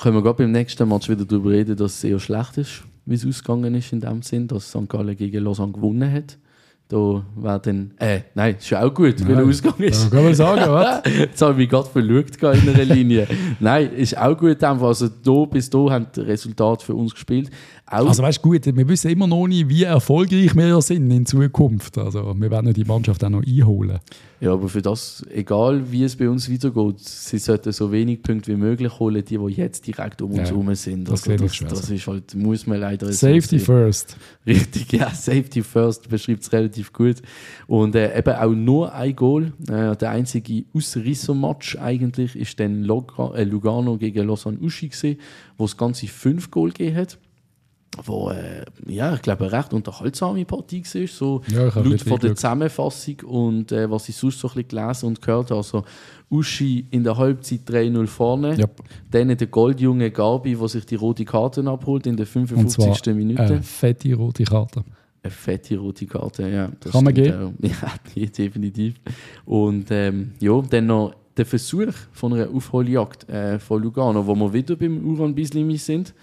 Können 0.00 0.16
wir 0.16 0.22
gerade 0.22 0.38
beim 0.44 0.52
nächsten 0.52 0.88
Match 0.88 1.08
wieder 1.08 1.24
darüber 1.24 1.50
reden, 1.50 1.76
dass 1.76 1.94
es 1.96 2.04
eher 2.04 2.20
schlecht 2.20 2.58
ist, 2.58 2.84
wie 3.06 3.14
es 3.14 3.26
ausgegangen 3.26 3.74
ist 3.74 3.92
in 3.92 4.00
dem 4.00 4.22
Sinn, 4.22 4.46
dass 4.48 4.68
St. 4.70 4.88
Gallen 4.88 5.16
gegen 5.16 5.42
Lausanne 5.44 5.72
gewonnen 5.72 6.10
hat. 6.12 6.38
Da 6.90 7.22
wäre 7.36 7.60
dann, 7.60 7.92
äh, 8.00 8.22
nein, 8.34 8.56
ist 8.58 8.68
ja 8.68 8.82
auch 8.82 8.92
gut, 8.92 9.24
wie 9.24 9.32
der 9.32 9.44
Ausgang 9.44 9.78
ist. 9.78 10.10
Kann 10.10 10.24
man 10.24 10.34
sagen, 10.34 10.60
was? 10.72 11.02
Jetzt 11.06 11.40
habe 11.40 11.52
ich 11.52 11.58
mich 11.58 11.68
gerade 11.68 11.88
verlügt 11.88 12.42
in 12.42 12.48
einer 12.48 12.84
Linie. 12.84 13.28
Nein, 13.60 13.92
ist 13.92 14.18
auch 14.18 14.36
gut. 14.36 14.62
Einfach. 14.64 14.88
Also 14.88 15.06
da 15.08 15.44
bis 15.44 15.70
da 15.70 15.78
haben 15.88 16.08
die 16.16 16.20
Resultate 16.22 16.84
für 16.84 16.96
uns 16.96 17.14
gespielt. 17.14 17.48
Auch 17.90 18.06
Also 18.06 18.22
weißt 18.22 18.38
du, 18.38 18.42
gut, 18.50 18.64
wir 18.66 18.88
wissen 18.88 19.10
immer 19.10 19.26
noch 19.26 19.48
nicht, 19.48 19.68
wie 19.68 19.82
erfolgreich 19.82 20.54
wir 20.54 20.80
sind 20.80 21.10
in 21.10 21.26
Zukunft. 21.26 21.98
Also 21.98 22.34
wir 22.38 22.50
werden 22.50 22.72
die 22.72 22.84
Mannschaft 22.84 23.24
auch 23.24 23.28
noch 23.30 23.42
einholen. 23.44 23.98
Ja, 24.40 24.52
aber 24.52 24.68
für 24.68 24.80
das, 24.80 25.22
egal 25.34 25.90
wie 25.90 26.04
es 26.04 26.14
bei 26.16 26.28
uns 26.30 26.50
weitergeht, 26.50 27.00
sie 27.00 27.38
sollten 27.38 27.72
so 27.72 27.90
wenig 27.92 28.22
Punkte 28.22 28.52
wie 28.52 28.56
möglich 28.56 28.98
holen, 28.98 29.22
die, 29.24 29.36
die 29.36 29.52
jetzt 29.54 29.86
direkt 29.86 30.22
um 30.22 30.30
uns 30.30 30.38
Ja, 30.38 30.46
herum 30.46 30.72
sind. 30.76 31.08
das 31.08 31.28
Also 31.28 31.44
das, 31.44 31.58
das 31.58 31.86
so. 31.88 31.94
ist 31.94 32.06
halt, 32.06 32.34
muss 32.36 32.66
man 32.66 32.78
leider 32.80 33.12
Safety 33.12 33.58
sehen. 33.58 33.60
first. 33.60 34.16
Richtig, 34.46 34.92
ja, 34.92 35.10
Safety 35.10 35.62
First 35.62 36.08
beschreibt 36.08 36.42
es 36.44 36.52
relativ 36.52 36.92
gut. 36.92 37.16
Und 37.66 37.94
äh, 37.96 38.16
eben 38.16 38.34
auch 38.34 38.52
nur 38.54 38.94
ein 38.94 39.14
Goal. 39.16 39.52
Äh, 39.68 39.96
der 39.96 40.10
einzige 40.10 40.64
Ausrisser-Match 40.74 41.76
eigentlich 41.76 42.36
ist 42.36 42.58
dann 42.60 42.84
äh, 42.84 43.44
Lugano 43.44 43.98
gegen 43.98 44.26
Lausanne 44.26 44.58
Uschi 44.60 44.88
gewesen, 44.88 45.18
wo 45.58 45.64
es 45.64 45.76
ganze 45.76 46.06
fünf 46.06 46.50
Goal 46.50 46.70
gegeben 46.70 46.96
hat. 46.96 47.18
Wo, 48.04 48.30
äh, 48.30 48.64
ja, 48.86 49.14
ich 49.14 49.22
glaube, 49.22 49.44
eine 49.44 49.52
recht 49.52 49.72
unterhaltsame 49.72 50.44
Partie 50.44 50.84
war. 50.84 51.06
So 51.08 51.42
Ja, 51.48 51.64
laut 51.64 52.00
von 52.00 52.18
der. 52.20 52.36
Zusammenfassung 52.36 53.16
und 53.26 53.72
äh, 53.72 53.90
was 53.90 54.08
ich 54.08 54.16
sonst 54.16 54.38
so 54.38 54.48
ein 54.48 54.54
bisschen 54.54 54.68
gelesen 54.68 55.06
und 55.06 55.20
gehört 55.20 55.50
habe. 55.50 55.56
Also, 55.58 55.84
Uschi 56.30 56.86
in 56.90 57.02
der 57.02 57.16
Halbzeit 57.16 57.60
3-0 57.66 58.06
vorne. 58.06 58.54
Ja. 58.54 58.66
Dann 59.10 59.36
der 59.36 59.46
goldjunge 59.48 60.12
Garbi, 60.12 60.54
der 60.54 60.68
sich 60.68 60.86
die 60.86 60.94
rote 60.94 61.24
Karte 61.24 61.66
abholt 61.66 62.06
in 62.06 62.16
der 62.16 62.26
Und 62.26 62.46
55. 62.48 63.02
zwar 63.02 63.14
Minute. 63.14 63.42
eine 63.42 63.62
fette 63.62 64.14
rote 64.14 64.44
Karte. 64.44 64.84
Eine 65.22 65.30
fette 65.32 65.76
rote 65.76 66.06
Karte, 66.06 66.48
ja. 66.48 66.70
Das 66.78 66.92
Kann 66.92 67.04
man 67.04 67.12
auch. 67.14 67.52
Ja, 67.60 67.92
definitiv. 68.38 68.94
Und 69.44 69.90
ähm, 69.90 70.32
ja, 70.38 70.62
dann 70.62 70.86
noch 70.86 71.14
der 71.36 71.46
Versuch 71.46 71.92
von 72.12 72.32
einer 72.34 72.48
Aufholjagd 72.48 73.28
äh, 73.28 73.58
von 73.58 73.82
Lugano, 73.82 74.24
wo 74.26 74.34
wir 74.36 74.52
wieder 74.52 74.76
beim 74.76 75.04
Uran 75.04 75.34
Bislimi 75.34 75.76
sind, 75.78 76.14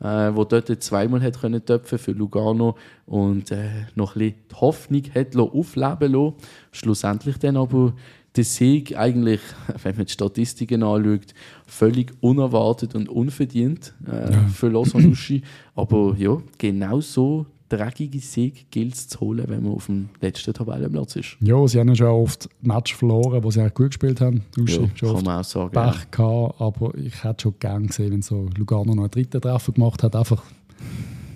äh, 0.00 0.34
wo 0.34 0.44
dort 0.44 0.82
zweimal 0.82 1.22
hat 1.22 1.40
können 1.40 1.64
töpfen 1.64 1.98
für 1.98 2.12
Lugano 2.12 2.76
und 3.06 3.50
äh, 3.50 3.86
noch 3.94 4.16
ein 4.16 4.20
bisschen 4.20 4.34
die 4.50 4.54
Hoffnung 4.56 5.02
hat 5.14 5.36
aufleben 5.36 6.12
lassen. 6.12 6.34
Schlussendlich 6.72 7.38
dann 7.38 7.56
aber 7.56 7.94
der 8.36 8.44
Sieg 8.44 8.96
eigentlich, 8.96 9.40
wenn 9.82 9.96
man 9.96 10.06
die 10.06 10.12
Statistiken 10.12 10.82
anschaut, 10.82 11.34
völlig 11.66 12.12
unerwartet 12.20 12.94
und 12.94 13.08
unverdient 13.08 13.92
äh, 14.06 14.48
für 14.48 14.68
Lausanne 14.68 15.08
Uschi. 15.08 15.42
Aber 15.74 16.14
ja, 16.16 16.38
genau 16.58 17.00
so 17.00 17.46
dreckige 17.70 18.18
Sieg 18.18 18.70
gilt 18.70 18.94
es 18.94 19.08
zu 19.08 19.20
holen, 19.20 19.44
wenn 19.48 19.62
man 19.62 19.72
auf 19.72 19.86
dem 19.86 20.10
letzten 20.20 20.52
Tabellenplatz 20.52 21.16
ist. 21.16 21.36
Ja, 21.40 21.66
sie 21.66 21.78
haben 21.80 21.88
ja 21.88 21.94
schon 21.94 22.06
oft 22.08 22.48
Match 22.60 22.94
verloren, 22.94 23.42
wo 23.42 23.50
sie 23.50 23.62
auch 23.64 23.72
gut 23.72 23.88
gespielt 23.88 24.20
haben. 24.20 24.42
Uschi, 24.58 24.80
Ja, 24.82 24.88
schon 24.94 25.14
kann 25.16 25.24
man 25.24 25.40
auch 25.40 25.44
sagen. 25.44 25.70
ja. 25.74 25.94
Gehabt, 26.10 26.60
aber 26.60 26.94
ich 26.96 27.24
hätte 27.24 27.42
schon 27.44 27.54
gern 27.58 27.86
gesehen, 27.86 28.12
wenn 28.12 28.22
so 28.22 28.48
Lugano 28.58 28.94
noch 28.94 29.04
einen 29.04 29.10
dritten 29.10 29.40
Treffer 29.40 29.72
gemacht 29.72 30.02
hat. 30.02 30.14
Einfach 30.14 30.42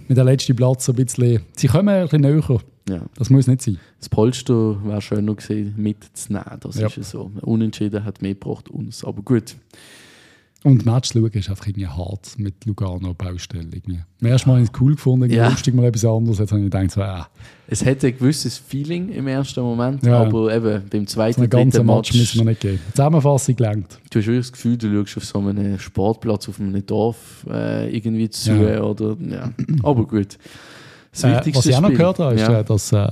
mit 0.08 0.18
dem 0.18 0.26
letzten 0.26 0.54
Platz 0.56 0.84
so 0.84 0.92
ein 0.92 0.96
bisschen. 0.96 1.40
Sie 1.56 1.66
kommen 1.68 1.88
ein 1.88 2.02
bisschen 2.02 2.20
näher. 2.20 2.60
Ja. 2.88 3.00
Das 3.16 3.30
muss 3.30 3.46
nicht 3.46 3.62
sein. 3.62 3.78
Das 3.98 4.10
Polster 4.10 4.76
wäre 4.84 5.00
schöner 5.00 5.34
gewesen, 5.34 5.72
mitzunehmen. 5.78 6.58
Das 6.60 6.78
Ja. 6.78 6.88
ist 6.88 6.96
ja 6.96 7.02
so. 7.02 7.30
Unentschieden 7.40 8.04
hat 8.04 8.20
mehr 8.20 8.34
gebracht 8.34 8.68
uns. 8.68 9.02
Aber 9.04 9.22
gut. 9.22 9.56
Und 10.64 10.86
Match 10.86 11.12
schauen 11.12 11.30
ist 11.32 11.50
einfach 11.50 11.66
irgendwie 11.66 11.86
hart 11.86 12.38
mit 12.38 12.64
Lugano 12.64 13.12
Baustelle. 13.12 13.68
Irgendwie. 13.70 14.00
Am 14.22 14.26
ersten 14.26 14.48
Mal 14.48 14.54
habe 14.56 14.64
ich 14.64 14.70
es 14.74 14.80
cool 14.80 14.94
gefunden, 14.94 15.30
Ja. 15.30 15.48
lustig 15.50 15.74
mal 15.74 15.84
etwas 15.84 16.06
anderes. 16.06 16.38
Jetzt 16.38 16.52
habe 16.52 16.60
ich 16.62 16.70
gedacht, 16.70 16.90
so, 16.90 17.02
äh, 17.02 17.20
Es 17.66 17.84
hätte 17.84 18.06
ein 18.06 18.16
gewisses 18.16 18.56
Feeling 18.56 19.10
im 19.10 19.26
ersten 19.26 19.60
Moment, 19.60 20.04
Ja. 20.06 20.20
aber 20.22 20.54
eben 20.56 20.82
beim 20.88 21.06
so 21.06 21.14
zweiten, 21.16 21.42
einen 21.42 21.50
ganzen 21.50 21.70
dritten 21.70 21.86
Match 21.86 21.96
Match, 22.12 22.14
müssen 22.18 22.38
wir 22.38 22.44
nicht 22.46 22.60
geben. 22.62 22.78
Zusammenfassung 22.92 23.56
gelangt. 23.56 23.98
du 24.10 24.18
hast 24.18 24.26
wirklich 24.26 24.38
das 24.46 24.52
Gefühl, 24.52 24.78
du 24.78 25.06
schaust 25.06 25.16
auf 25.18 25.24
so 25.26 25.38
einem 25.40 25.78
Sportplatz, 25.78 26.48
auf 26.48 26.58
einem 26.58 26.84
Dorf 26.86 27.44
äh, 27.50 27.94
irgendwie 27.94 28.30
zu 28.30 28.52
Ja. 28.54 28.82
oder 28.82 29.16
ja. 29.20 29.52
Aber 29.82 30.06
gut. 30.06 30.38
Das 31.14 31.22
Äh, 31.24 31.36
wichtigste 31.36 31.58
was 31.60 31.66
ich 31.66 31.76
auch 31.76 31.80
noch 31.80 31.90
gehört 31.90 32.18
habe, 32.18 32.34
ist, 32.34 32.40
ja. 32.40 32.62
dass 32.64 32.92
äh, 32.92 33.06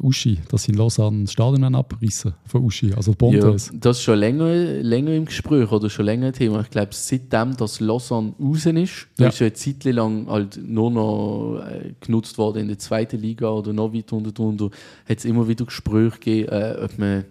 Uschi, 0.00 0.38
dass 0.50 0.62
sie 0.62 0.72
in 0.72 0.78
Lausanne 0.78 1.24
das 1.24 1.32
Stadion 1.32 1.74
abreißen 1.74 2.32
von 2.46 2.64
Uschi, 2.64 2.92
also 2.94 3.10
Ja, 3.10 3.16
Bontes. 3.18 3.70
das 3.74 3.98
ist 3.98 4.02
schon 4.02 4.18
länger, 4.18 4.48
länger 4.82 5.12
im 5.12 5.26
Gespräch 5.26 5.70
oder 5.70 5.90
schon 5.90 6.06
länger 6.06 6.28
ein 6.28 6.32
Thema. 6.32 6.62
Ich 6.62 6.70
glaube, 6.70 6.88
seitdem 6.92 7.54
das 7.56 7.80
Lausanne 7.80 8.32
raus 8.40 8.64
ist, 8.64 9.08
Ja. 9.18 9.28
ist 9.28 9.40
ja 9.40 9.46
eine 9.46 9.52
Zeit 9.52 9.84
lang 9.84 10.26
halt 10.28 10.58
nur 10.66 10.90
noch 10.90 11.60
äh, 11.68 11.92
genutzt 12.00 12.38
worden 12.38 12.62
in 12.62 12.68
der 12.68 12.78
zweiten 12.78 13.20
Liga 13.20 13.50
oder 13.50 13.72
noch 13.74 13.92
weiter 13.92 14.16
unter 14.16 14.32
drunter, 14.32 14.70
hat 15.08 15.18
es 15.18 15.24
immer 15.26 15.46
wieder 15.48 15.66
Gespräche 15.66 16.10
gegeben, 16.18 16.48
äh, 16.50 16.76
ob 16.82 16.98
man 16.98 17.24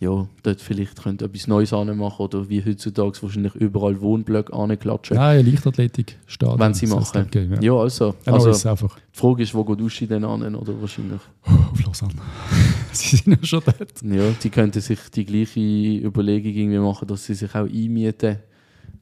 ja, 0.00 0.28
dort 0.44 0.60
vielleicht 0.60 1.02
könnte 1.02 1.24
etwas 1.24 1.48
Neues 1.48 1.72
anmachen 1.72 2.22
oder 2.22 2.48
wie 2.48 2.64
heutzutage 2.64 3.20
wahrscheinlich 3.20 3.54
überall 3.56 4.00
Wohnblöcke 4.00 4.52
anklatschen, 4.52 5.16
Nein, 5.16 5.44
Leichtathletik-Stadion. 5.44 6.60
wenn 6.60 6.74
sie 6.74 6.86
machen. 6.86 7.28
geben, 7.30 7.54
ja. 7.54 7.74
ja. 7.74 7.80
also, 7.80 8.14
Ein 8.24 8.34
also 8.34 8.68
einfach 8.68 8.96
die 8.96 9.18
Frage 9.18 9.42
ist, 9.42 9.54
wo 9.54 9.64
geht 9.64 9.80
Uschi 9.80 10.06
denn 10.06 10.24
an 10.24 10.54
oder 10.54 10.80
wahrscheinlich? 10.80 11.20
auf 11.42 11.84
Lausanne. 11.84 12.12
sie 12.92 13.16
sind 13.16 13.40
ja 13.40 13.44
schon 13.44 13.62
dort. 13.64 14.02
Ja, 14.02 14.30
die 14.42 14.50
könnten 14.50 14.80
sich 14.80 15.00
die 15.12 15.24
gleiche 15.24 15.60
Überlegung 15.60 16.52
irgendwie 16.52 16.78
machen, 16.78 17.08
dass 17.08 17.24
sie 17.24 17.34
sich 17.34 17.52
auch 17.54 17.66
einmieten. 17.66 18.38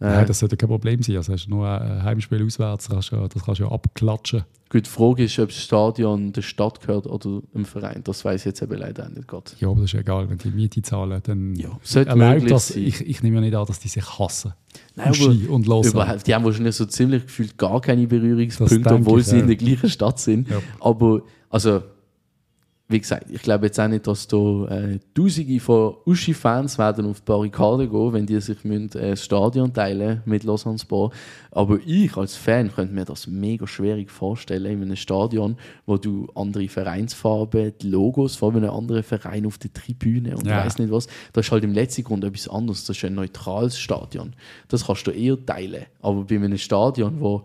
Äh, 0.00 0.04
Nein, 0.04 0.26
das 0.26 0.40
sollte 0.40 0.56
kein 0.56 0.68
Problem 0.68 1.02
sein. 1.02 1.16
Also 1.16 1.32
hast 1.32 1.46
du 1.46 1.50
nur 1.50 1.68
ein 1.68 2.02
Heimspiel 2.02 2.44
auswärts, 2.44 2.86
das 2.86 2.92
kannst 2.92 3.12
du 3.12 3.16
ja, 3.16 3.28
das 3.28 3.44
kannst 3.44 3.60
du 3.60 3.64
ja 3.64 3.70
abklatschen. 3.70 4.44
Gut, 4.68 4.86
die 4.86 4.90
Frage 4.90 5.24
ist, 5.24 5.38
ob 5.38 5.48
das 5.48 5.58
Stadion 5.62 6.32
der 6.32 6.42
Stadt 6.42 6.80
gehört 6.80 7.06
oder 7.06 7.40
dem 7.54 7.64
Verein. 7.64 8.02
Das 8.02 8.24
weiß 8.24 8.40
ich 8.40 8.46
jetzt 8.46 8.62
eben 8.62 8.76
leider 8.76 9.04
auch 9.06 9.10
nicht 9.10 9.28
gerade. 9.28 9.52
Ja, 9.60 9.68
aber 9.68 9.82
das 9.82 9.94
ist 9.94 10.00
egal, 10.00 10.28
wenn 10.28 10.38
die 10.38 10.50
Miete 10.50 10.82
zahlen, 10.82 11.20
dann 11.22 11.54
Ja, 11.54 11.78
erlaubt 11.94 12.50
das. 12.50 12.68
sein. 12.68 12.82
Ich, 12.82 13.00
ich 13.00 13.22
nehme 13.22 13.36
ja 13.36 13.42
nicht 13.42 13.54
an, 13.54 13.64
dass 13.64 13.78
die 13.78 13.88
sich 13.88 14.18
hassen. 14.18 14.54
Nein, 14.96 15.08
aber 15.08 15.52
und 15.52 15.66
überhaupt, 15.66 16.26
die 16.26 16.34
haben 16.34 16.44
wahrscheinlich 16.44 16.74
so 16.74 16.84
ziemlich 16.84 17.22
gefühlt 17.22 17.56
gar 17.56 17.80
keine 17.80 18.06
Berührungspunkte, 18.06 18.92
obwohl 18.92 19.22
sie 19.22 19.36
ja. 19.36 19.42
in 19.42 19.46
der 19.46 19.56
gleichen 19.56 19.88
Stadt 19.88 20.18
sind. 20.18 20.48
Ja. 20.50 20.58
Aber, 20.80 21.22
also, 21.48 21.82
wie 22.88 23.00
gesagt, 23.00 23.30
ich 23.32 23.42
glaube 23.42 23.66
jetzt 23.66 23.80
auch 23.80 23.88
nicht, 23.88 24.06
dass 24.06 24.28
da 24.28 24.36
äh, 24.68 25.00
Tausende 25.12 25.58
von 25.58 25.96
Uschi-Fans 26.04 26.78
werden 26.78 27.06
auf 27.06 27.18
die 27.20 27.24
Barrikade 27.24 27.88
gehen, 27.88 28.12
wenn 28.12 28.26
die 28.26 28.40
sich 28.40 28.62
müssen, 28.62 28.96
äh, 28.96 29.10
das 29.10 29.24
Stadion 29.24 29.72
teilen 29.74 30.22
mit 30.24 30.44
Lausanne 30.44 30.78
Sport. 30.78 31.12
Aber 31.50 31.80
ich 31.84 32.16
als 32.16 32.36
Fan 32.36 32.72
könnte 32.72 32.94
mir 32.94 33.04
das 33.04 33.26
mega 33.26 33.66
schwierig 33.66 34.08
vorstellen 34.12 34.70
in 34.70 34.82
einem 34.82 34.94
Stadion, 34.94 35.56
wo 35.84 35.96
du 35.96 36.28
andere 36.36 36.68
Vereinsfarben, 36.68 37.72
die 37.82 37.88
Logos 37.88 38.36
von 38.36 38.54
einem 38.56 38.70
anderen 38.70 39.02
Verein 39.02 39.46
auf 39.46 39.58
der 39.58 39.72
Tribüne 39.72 40.36
und 40.36 40.46
Ja. 40.46 40.64
weiß 40.64 40.78
nicht 40.78 40.92
was. 40.92 41.08
Das 41.32 41.46
ist 41.46 41.50
halt 41.52 41.64
im 41.64 41.72
letzten 41.72 42.04
Grund 42.04 42.22
etwas 42.22 42.46
anderes. 42.48 42.84
Das 42.84 42.96
ist 42.96 43.04
ein 43.04 43.14
neutrales 43.16 43.76
Stadion. 43.78 44.34
Das 44.68 44.86
kannst 44.86 45.06
du 45.08 45.10
eher 45.10 45.44
teilen. 45.44 45.86
Aber 46.02 46.22
bei 46.22 46.36
einem 46.36 46.56
Stadion, 46.56 47.20
wo 47.20 47.42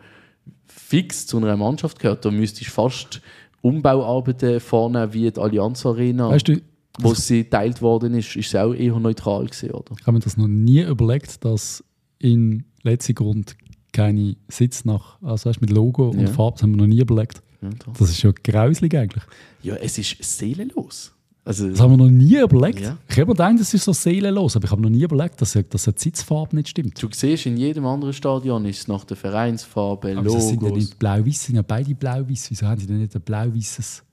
fix 0.67 1.25
zu 1.27 1.37
einer 1.37 1.57
Mannschaft 1.57 1.99
gehört, 1.99 2.25
da 2.25 2.31
müsstest 2.31 2.67
du 2.67 2.71
fast 2.71 3.21
Umbauarbeiten 3.61 4.59
vornehmen 4.59 5.13
wie 5.13 5.29
die 5.31 5.39
Allianz 5.39 5.85
Arena, 5.85 6.29
Weißt 6.29 6.47
du, 6.47 6.61
wo 6.99 7.13
sie 7.13 7.43
geteilt 7.43 7.81
worden 7.81 8.13
ist, 8.15 8.35
ist 8.35 8.47
es 8.47 8.55
auch 8.55 8.73
eher 8.73 8.99
neutral 8.99 9.45
gewesen, 9.45 9.71
oder? 9.71 9.95
ich 9.99 10.05
habe 10.05 10.13
mir 10.13 10.19
das 10.19 10.35
noch 10.37 10.47
nie 10.47 10.81
überlegt, 10.81 11.43
dass 11.45 11.83
in 12.19 12.65
Letzigrund 12.83 13.55
keine 13.93 14.35
Sitz 14.47 14.85
nach, 14.85 15.21
also 15.21 15.49
weißt, 15.49 15.61
mit 15.61 15.69
Logo 15.69 16.09
und 16.09 16.19
Ja. 16.21 16.27
Farbe, 16.27 16.55
das 16.55 16.63
haben 16.63 16.71
wir 16.71 16.77
noch 16.77 16.87
nie 16.87 16.99
überlegt. 17.01 17.41
Ja, 17.61 17.69
da. 17.69 17.91
Das 17.97 18.09
ist 18.09 18.21
ja 18.23 18.31
grauslig 18.43 18.95
eigentlich. 18.95 19.23
ja, 19.63 19.75
es 19.75 19.97
ist 19.97 20.17
seelenlos. 20.21 21.13
Also, 21.43 21.69
Das 21.69 21.79
haben 21.79 21.91
wir 21.93 21.97
noch 21.97 22.09
nie 22.09 22.37
überlegt. 22.37 22.81
Ja. 22.81 22.97
Ich 23.09 23.13
habe 23.17 23.25
mir 23.27 23.33
gedacht, 23.33 23.55
das 23.59 23.73
ist 23.73 23.83
so 23.85 23.93
seelenlos, 23.93 24.55
aber 24.55 24.65
ich 24.65 24.71
habe 24.71 24.81
noch 24.81 24.89
nie 24.91 25.01
überlegt, 25.01 25.41
dass, 25.41 25.57
dass 25.69 25.83
die 25.85 25.91
Sitzfarbe 25.95 26.55
nicht 26.55 26.69
stimmt. 26.69 27.01
du 27.01 27.07
siehst, 27.11 27.47
in 27.47 27.57
jedem 27.57 27.85
anderen 27.87 28.13
Stadion 28.13 28.63
ist 28.65 28.81
es 28.81 28.87
nach 28.87 29.03
der 29.05 29.17
Vereinsfarbe, 29.17 30.15
Aber 30.17 30.29
das 30.29 30.47
sind 30.49 30.61
ja 30.61 30.67
Logos. 30.67 30.83
nicht 30.83 30.99
blau-weiß, 30.99 31.43
sind 31.45 31.55
ja 31.55 31.63
beide 31.63 31.95
blau-weiß. 31.95 32.51
Wieso 32.51 32.67
haben 32.67 32.79
die 32.79 32.85
denn 32.85 32.99
nicht 32.99 33.15
ein 33.15 33.21
blau-weißes 33.21 34.03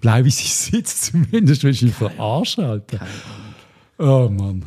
blau-weißes 0.00 0.66
Sitz 0.66 1.00
zumindest? 1.10 1.62
Willst 1.64 1.82
du 1.82 1.86
mich 1.86 1.94
verarschen, 1.94 2.64
Alter? 2.64 3.00
Oh 3.98 4.28
Mann. 4.30 4.64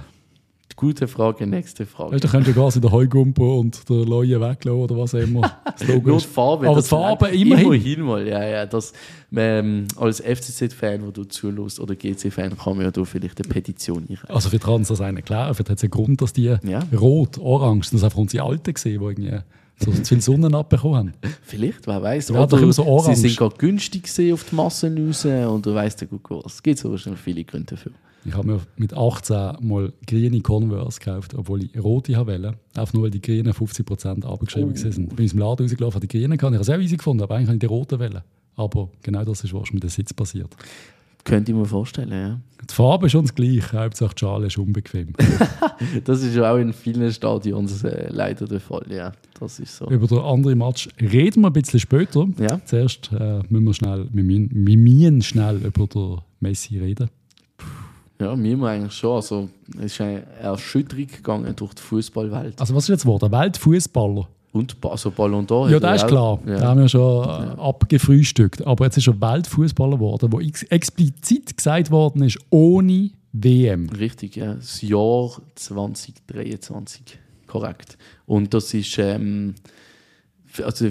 Gute 0.82 1.08
Frage, 1.08 1.46
nächste 1.46 1.86
Frage. 1.86 2.14
Weißt 2.14 2.24
da 2.24 2.28
könntest 2.28 2.58
du 2.58 2.60
quasi 2.60 2.82
den 2.82 2.92
Heugumpo 2.92 3.60
und 3.60 3.88
der 3.88 3.98
Leue 3.98 4.42
weglassen 4.42 4.82
oder 4.82 4.98
was 4.98 5.14
immer. 5.14 5.42
Das 5.78 5.88
Logo 5.88 6.10
Nur 6.10 6.18
die 6.18 6.26
Farbe. 6.26 6.68
Aber 6.68 6.82
die 6.82 6.88
Farbe 6.88 7.28
immerhin. 7.28 7.66
Immerhin 7.68 8.02
mal, 8.02 8.28
ja, 8.28 8.44
ja. 8.44 8.66
Das, 8.66 8.92
ähm, 9.36 9.88
als 9.96 10.22
FCZ-Fan, 10.22 11.06
wo 11.06 11.12
du 11.12 11.26
zulässt, 11.26 11.80
oder 11.80 11.96
GC-Fan, 11.96 12.58
kann 12.58 12.78
man 12.78 12.86
ja 12.86 12.92
da 12.92 13.04
vielleicht 13.04 13.40
eine 13.40 13.48
Petition 13.48 14.08
einreichen. 14.10 14.28
Also 14.30 14.50
für 14.50 14.58
Trans 14.58 14.88
das 14.88 15.02
einen 15.02 15.24
klar, 15.24 15.54
vielleicht 15.54 15.70
hat 15.70 15.78
es 15.78 15.84
einen 15.84 15.92
Grund, 15.92 16.20
dass 16.20 16.34
die 16.34 16.58
Ja. 16.64 16.80
rot, 17.00 17.38
orange, 17.38 17.82
das 17.82 17.90
sind 17.92 18.04
einfach 18.04 18.18
unsere 18.18 18.44
Alten 18.44 18.74
gesehen, 18.74 19.00
die 19.00 19.06
irgendwie 19.06 19.38
so 19.78 19.92
zu 19.92 20.04
viel 20.04 20.22
Sonne 20.22 20.58
abbekommen 20.58 20.98
haben. 20.98 21.14
Vielleicht, 21.44 21.86
wer 21.86 22.02
weiß. 22.02 22.28
Doch 22.28 22.52
immer 22.60 22.74
so 22.74 22.84
sie 22.84 22.90
orange. 22.90 23.18
sind 23.18 23.38
gerade 23.38 23.56
günstig 23.58 24.04
gesehen 24.04 24.34
auf 24.34 24.44
die 24.46 24.56
Massen 24.56 25.08
raus 25.08 25.26
und 25.26 25.64
du 25.64 25.76
weißt 25.76 26.02
ja 26.02 26.08
gut 26.08 26.22
was. 26.30 26.54
Es 26.56 26.64
gibt 26.64 26.80
so 26.80 26.90
wahrscheinlich 26.90 27.22
viele 27.22 27.44
Gründe 27.44 27.76
dafür. 27.76 27.92
Ich 28.24 28.34
habe 28.34 28.48
mir 28.48 28.60
mit 28.78 28.94
18 28.94 29.56
mal 29.62 29.92
grüne 30.08 30.42
Converse 30.42 31.00
gekauft, 31.00 31.34
obwohl 31.34 31.64
ich 31.64 31.84
rote 31.84 32.16
wollte. 32.16 32.54
Einfach 32.76 32.94
nur, 32.94 33.04
weil 33.04 33.12
die 33.12 33.22
grünen 33.22 33.52
50% 33.52 34.26
abgeschrieben 34.26 34.74
Oh. 34.78 34.84
waren. 34.84 35.04
Ich 35.10 35.16
bin 35.16 35.26
aus 35.26 35.32
dem 35.32 35.40
Laden 35.40 35.66
rausgelaufen, 35.66 35.96
habe 35.96 36.08
die 36.08 36.18
grünen 36.20 36.38
gehabt. 36.38 36.54
Ich 36.54 36.60
habe 36.60 36.62
es 36.62 36.70
auch 36.70 36.80
easy 36.84 36.98
gefunden, 36.98 37.24
aber 37.24 37.36
eigentlich 37.36 37.48
habe 37.48 37.56
ich 37.56 37.60
die 37.62 37.66
roten 37.66 38.00
wollen. 38.00 38.22
Aber 38.56 38.90
genau 39.02 39.24
das 39.24 39.44
ist, 39.44 39.54
was 39.54 39.72
mit 39.74 39.82
dem 39.82 39.90
Sitz 39.90 40.14
passiert. 40.14 40.56
Könnte 41.24 41.52
ich 41.52 41.58
mir 41.58 41.66
vorstellen, 41.66 42.12
ja. 42.12 42.40
Die 42.68 42.74
Farbe 42.74 43.06
ist 43.06 43.12
schon 43.12 43.26
das 43.26 43.34
gleiche, 43.36 43.78
Hauptsache 43.80 44.14
die 44.16 44.20
Schale 44.20 44.48
ist 44.48 44.58
unbequem. 44.58 45.14
Das 46.04 46.22
ist 46.22 46.36
ja 46.36 46.52
auch 46.54 46.58
in 46.58 46.74
vielen 46.74 47.12
Stadions 47.12 47.84
äh, 47.84 48.08
leider 48.12 48.46
der 48.46 48.60
Fall, 48.60 48.86
ja. 48.90 49.12
Das 49.40 49.60
ist 49.60 49.78
so. 49.78 49.88
Über 49.90 50.06
den 50.08 50.20
anderen 50.20 50.58
Match 50.60 50.88
reden 51.00 51.42
wir 51.42 51.48
ein 51.48 51.54
bisschen 51.54 51.80
später. 51.80 52.28
Ja. 52.40 52.60
Zuerst 52.66 53.12
äh, 53.14 53.42
müssen 53.50 53.66
wir 53.66 53.74
schnell, 53.74 54.08
wir 54.12 54.24
müssen, 54.24 54.50
wir 54.54 54.78
müssen 54.78 55.22
schnell 55.24 55.58
über 55.64 55.88
den 55.88 56.18
Messi 56.40 56.78
reden. 56.78 57.10
Ja, 58.22 58.36
mir 58.36 58.62
eigentlich 58.68 58.94
schon. 58.94 59.16
Also, 59.16 59.50
es 59.80 59.94
ist 59.94 60.02
eine 60.02 60.24
Erschütterung 60.40 61.08
gegangen 61.08 61.56
durch 61.56 61.74
die 61.74 61.82
Fußballwelt. 61.82 62.60
Also 62.60 62.76
was 62.76 62.84
ist 62.84 62.90
jetzt 62.90 63.02
geworden? 63.02 63.32
Weltfußballer? 63.32 64.28
Und 64.52 64.76
also 64.84 65.10
Ballon 65.10 65.48
d'Or. 65.48 65.70
Ja, 65.72 65.80
das 65.80 66.04
ist 66.04 66.08
klar. 66.08 66.40
Ja. 66.46 66.60
Da 66.60 66.68
haben 66.68 66.82
wir 66.82 66.90
schon 66.90 67.24
äh, 67.24 67.60
abgefrühstückt. 67.60 68.68
Aber 68.68 68.86
jetzt 68.86 68.98
ist 68.98 69.08
er 69.08 69.20
Weltfußballer 69.20 69.96
geworden, 69.96 70.32
wo 70.32 70.40
ex 70.40 70.64
explizit 70.64 71.58
gesagt 71.58 71.90
worden 71.90 72.24
ist, 72.24 72.38
ohne 72.50 73.10
WM. 73.32 73.90
Richtig, 73.90 74.36
ja. 74.36 74.54
Das 74.54 74.82
Jahr 74.82 75.42
2023. 75.56 77.18
Korrekt. 77.48 77.98
Und 78.28 78.54
das 78.54 78.74
ist 78.74 79.00
ähm, 79.00 79.56
also 80.64 80.86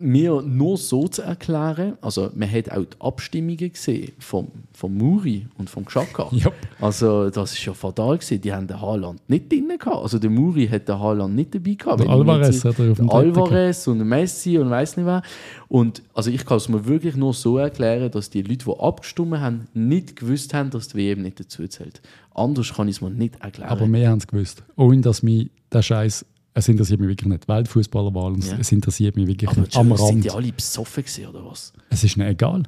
mir 0.00 0.42
nur 0.42 0.78
so 0.78 1.06
zu 1.08 1.22
erklären, 1.22 1.98
also 2.00 2.30
man 2.34 2.50
hat 2.50 2.70
auch 2.70 2.84
die 2.84 3.00
Abstimmungen 3.00 3.72
gesehen 3.72 4.12
vom, 4.18 4.48
vom 4.72 4.96
Muri 4.96 5.46
und 5.58 5.68
vom 5.68 5.84
Xhaka. 5.84 6.28
Ja. 6.40 6.50
Also 6.80 7.28
das 7.28 7.52
ist 7.52 7.64
ja 7.66 7.74
fatal 7.74 8.16
gewesen. 8.16 8.40
Die 8.40 8.52
haben 8.52 8.66
den 8.66 8.80
Haaland 8.80 9.20
nicht 9.28 9.52
drin 9.52 9.68
gehabt. 9.78 10.02
Also 10.02 10.18
der 10.18 10.30
Muri 10.30 10.66
hat 10.68 10.88
den 10.88 10.98
Haaland 10.98 11.34
nicht 11.34 11.54
dabei 11.54 11.74
gehabt. 11.74 12.00
Der 12.00 12.08
Alvarez 12.08 12.64
hat 12.64 12.78
er 12.78 12.92
auf 12.92 12.96
dem 12.96 13.10
Alvarez 13.10 13.86
und 13.88 13.98
Messi 14.08 14.56
und 14.56 14.70
weiß 14.70 14.96
nicht 14.96 15.04
wer. 15.04 15.22
Und 15.68 16.02
also 16.14 16.30
ich 16.30 16.46
kann 16.46 16.56
es 16.56 16.68
mir 16.70 16.86
wirklich 16.86 17.14
nur 17.16 17.34
so 17.34 17.58
erklären, 17.58 18.10
dass 18.10 18.30
die 18.30 18.40
Leute, 18.40 18.64
die 18.64 18.80
abgestimmt 18.80 19.38
haben, 19.38 19.68
nicht 19.74 20.16
gewusst 20.16 20.54
haben, 20.54 20.70
dass 20.70 20.88
die 20.88 20.96
WM 20.96 21.20
nicht 21.22 21.40
dazu 21.40 21.66
zählt. 21.68 22.00
Anders 22.34 22.72
kann 22.72 22.88
ich 22.88 22.96
es 22.96 23.00
mir 23.02 23.10
nicht 23.10 23.40
erklären. 23.40 23.68
Aber 23.68 23.86
wir 23.86 24.08
haben 24.08 24.18
es 24.18 24.26
gewusst. 24.26 24.62
Ohne 24.76 25.02
dass 25.02 25.22
mich 25.22 25.50
der 25.70 25.82
Scheiß, 25.82 26.24
es 26.54 26.68
interessiert 26.68 27.00
mich 27.00 27.08
wirklich 27.08 27.28
nicht. 27.28 27.48
Weltfußballerwahl, 27.48 28.34
Ja. 28.40 28.56
es 28.58 28.72
interessiert 28.72 29.16
mich 29.16 29.26
wirklich 29.26 29.50
Aber 29.50 29.60
nicht. 29.60 29.76
Am 29.76 29.88
Entschuldigung, 29.90 30.06
sind 30.06 30.14
Rand. 30.16 30.24
die 30.24 30.30
alle 30.46 30.52
besoffen 30.52 31.04
gewesen, 31.04 31.26
oder 31.26 31.44
was? 31.46 31.72
Es 31.90 32.04
ist 32.04 32.16
nicht 32.16 32.26
egal. 32.28 32.62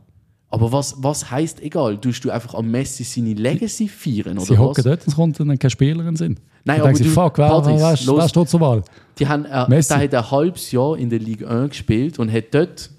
Aber 0.50 0.70
was, 0.70 0.94
was 1.02 1.30
heisst 1.30 1.62
egal? 1.62 1.98
Tust 1.98 2.22
du 2.24 2.30
einfach 2.30 2.54
am 2.54 2.70
Messi 2.70 3.04
seine 3.04 3.32
Legacy 3.32 3.88
feiern, 3.88 4.36
oder 4.36 4.46
Sie 4.46 4.58
hocken 4.58 4.84
dort 4.84 5.00
und 5.00 5.08
es 5.08 5.14
kommt 5.14 5.40
dann 5.40 5.58
keine 5.58 5.70
Spielerin 5.70 6.14
sind. 6.16 6.40
Nein, 6.64 6.76
Dann 6.76 6.76
aber 6.76 6.84
denken 6.88 6.98
sie, 6.98 7.04
du- 7.04 7.10
fuck, 7.10 7.38
wer, 7.38 7.48
Patrice, 7.48 8.06
wer, 8.16 8.28
steht 8.28 8.48
zur 8.50 8.60
Wahl? 8.60 8.82
Die 9.18 9.26
haben, 9.26 9.44
äh, 9.46 9.68
Messi. 9.68 9.88
der 9.94 10.02
hat 10.04 10.14
ein 10.14 10.30
halbes 10.30 10.70
Jahr 10.70 10.96
in 10.98 11.08
der 11.10 11.18
Ligue 11.18 11.48
1 11.48 11.70
gespielt 11.70 12.18
und 12.18 12.30
hat 12.32 12.44
dort 12.52 12.90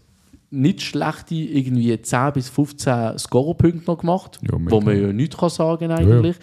nicht 0.50 0.82
schlechte 0.82 1.36
irgendwie 1.36 2.00
10 2.02 2.34
bis 2.34 2.50
15 2.50 3.18
Scorerpunkte 3.20 3.86
noch 3.90 4.00
gemacht, 4.00 4.40
Ja, 4.42 4.58
wo 4.70 4.82
man 4.82 5.00
ja 5.02 5.14
nichts 5.14 5.38
kann 5.38 5.50
sagen 5.50 5.92
eigentlich. 5.92 6.36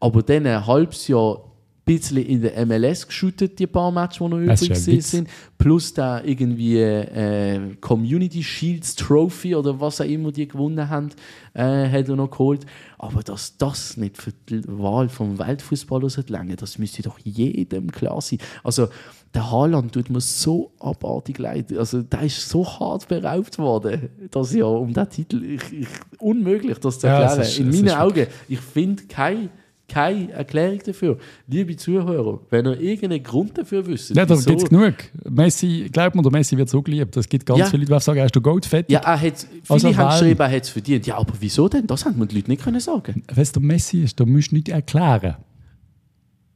Aber 0.00 0.22
dann 0.22 0.46
ein 0.46 0.66
halbes 0.66 1.06
Jahr 1.08 1.38
bisschen 1.84 2.16
in 2.18 2.40
der 2.42 2.64
MLS 2.66 3.06
geshootet, 3.06 3.58
die 3.58 3.66
paar 3.66 3.90
Matches, 3.92 4.18
die 4.18 4.24
noch 4.28 4.38
übrig 4.38 4.68
ja 4.68 4.74
sind. 4.74 5.28
Plus 5.58 5.92
da 5.92 6.22
irgendwie 6.22 6.78
äh, 6.80 7.74
Community 7.80 8.42
Shields 8.42 8.94
Trophy 8.94 9.54
oder 9.54 9.78
was 9.80 10.00
auch 10.00 10.04
immer 10.06 10.32
die 10.32 10.48
gewonnen 10.48 10.88
haben, 10.88 11.10
äh, 11.54 11.88
hat 11.90 12.08
er 12.08 12.16
noch 12.16 12.30
geholt. 12.30 12.64
Aber 12.98 13.22
dass 13.22 13.56
das 13.58 13.96
nicht 13.96 14.16
für 14.16 14.32
die 14.48 14.62
Wahl 14.66 15.08
vom 15.08 15.38
Weltfußballer 15.38 16.08
lange, 16.28 16.56
das 16.56 16.78
müsste 16.78 17.02
doch 17.02 17.18
jedem 17.22 17.90
klar 17.92 18.20
sein. 18.20 18.38
Also 18.62 18.88
der 19.34 19.50
Haaland 19.50 19.92
tut 19.92 20.10
mir 20.10 20.20
so 20.20 20.72
abartig 20.80 21.38
leid. 21.38 21.76
Also 21.76 22.02
der 22.02 22.22
ist 22.22 22.48
so 22.48 22.64
hart 22.66 23.08
beraubt 23.08 23.58
worden, 23.58 24.08
dass 24.30 24.54
ja 24.54 24.64
um 24.64 24.92
den 24.94 25.10
Titel 25.10 25.42
ich, 25.44 25.72
ich, 25.72 25.88
unmöglich, 26.18 26.78
das 26.78 26.98
zu 27.00 27.08
Ja, 27.08 27.20
erklären. 27.22 27.40
ist- 27.42 27.58
In 27.58 27.68
meinen 27.70 27.90
Augen, 27.90 28.26
ich 28.48 28.60
finde 28.60 29.02
keine 29.04 29.50
keine 29.94 30.32
Erklärung 30.32 30.80
dafür. 30.84 31.18
Liebe 31.46 31.76
Zuhörer, 31.76 32.40
wenn 32.50 32.66
ihr 32.66 32.80
irgendeinen 32.80 33.22
Grund 33.22 33.56
dafür 33.56 33.86
wisst, 33.86 34.14
Ja, 34.16 34.26
da 34.26 34.34
gibt 34.34 34.62
es 34.62 34.68
genug. 34.68 34.94
Messi, 35.30 35.88
glaubt 35.92 36.16
mir, 36.16 36.22
der 36.22 36.32
Messi 36.32 36.56
wird 36.56 36.68
so 36.68 36.82
geliebt. 36.82 37.16
Es 37.16 37.28
gibt 37.28 37.46
ganz 37.46 37.60
Ja. 37.60 37.66
viele 37.66 37.84
Leute, 37.84 37.94
die 38.00 38.04
sagen, 38.04 38.18
er 38.18 38.24
ist 38.26 38.42
Gold 38.42 38.66
fett. 38.66 38.90
ja, 38.90 39.00
er 39.00 39.20
hat, 39.20 39.38
viele 39.38 39.48
Also, 39.68 39.96
haben 39.96 40.10
geschrieben, 40.20 40.40
er 40.40 40.50
hat 40.50 40.62
es 40.64 40.68
verdient. 40.70 41.06
Ja, 41.06 41.16
aber 41.18 41.32
wieso 41.38 41.68
denn? 41.68 41.86
Das 41.86 42.04
haben 42.04 42.18
mir 42.18 42.26
die 42.26 42.36
Leute 42.36 42.50
nicht 42.50 42.62
können 42.64 42.80
sagen. 42.80 43.22
Weißt 43.32 43.54
du, 43.54 43.60
der 43.60 43.66
Messi 43.68 44.02
ist, 44.02 44.18
da 44.18 44.24
musst 44.26 44.50
du 44.50 44.56
nicht 44.56 44.68
erklären. 44.68 45.36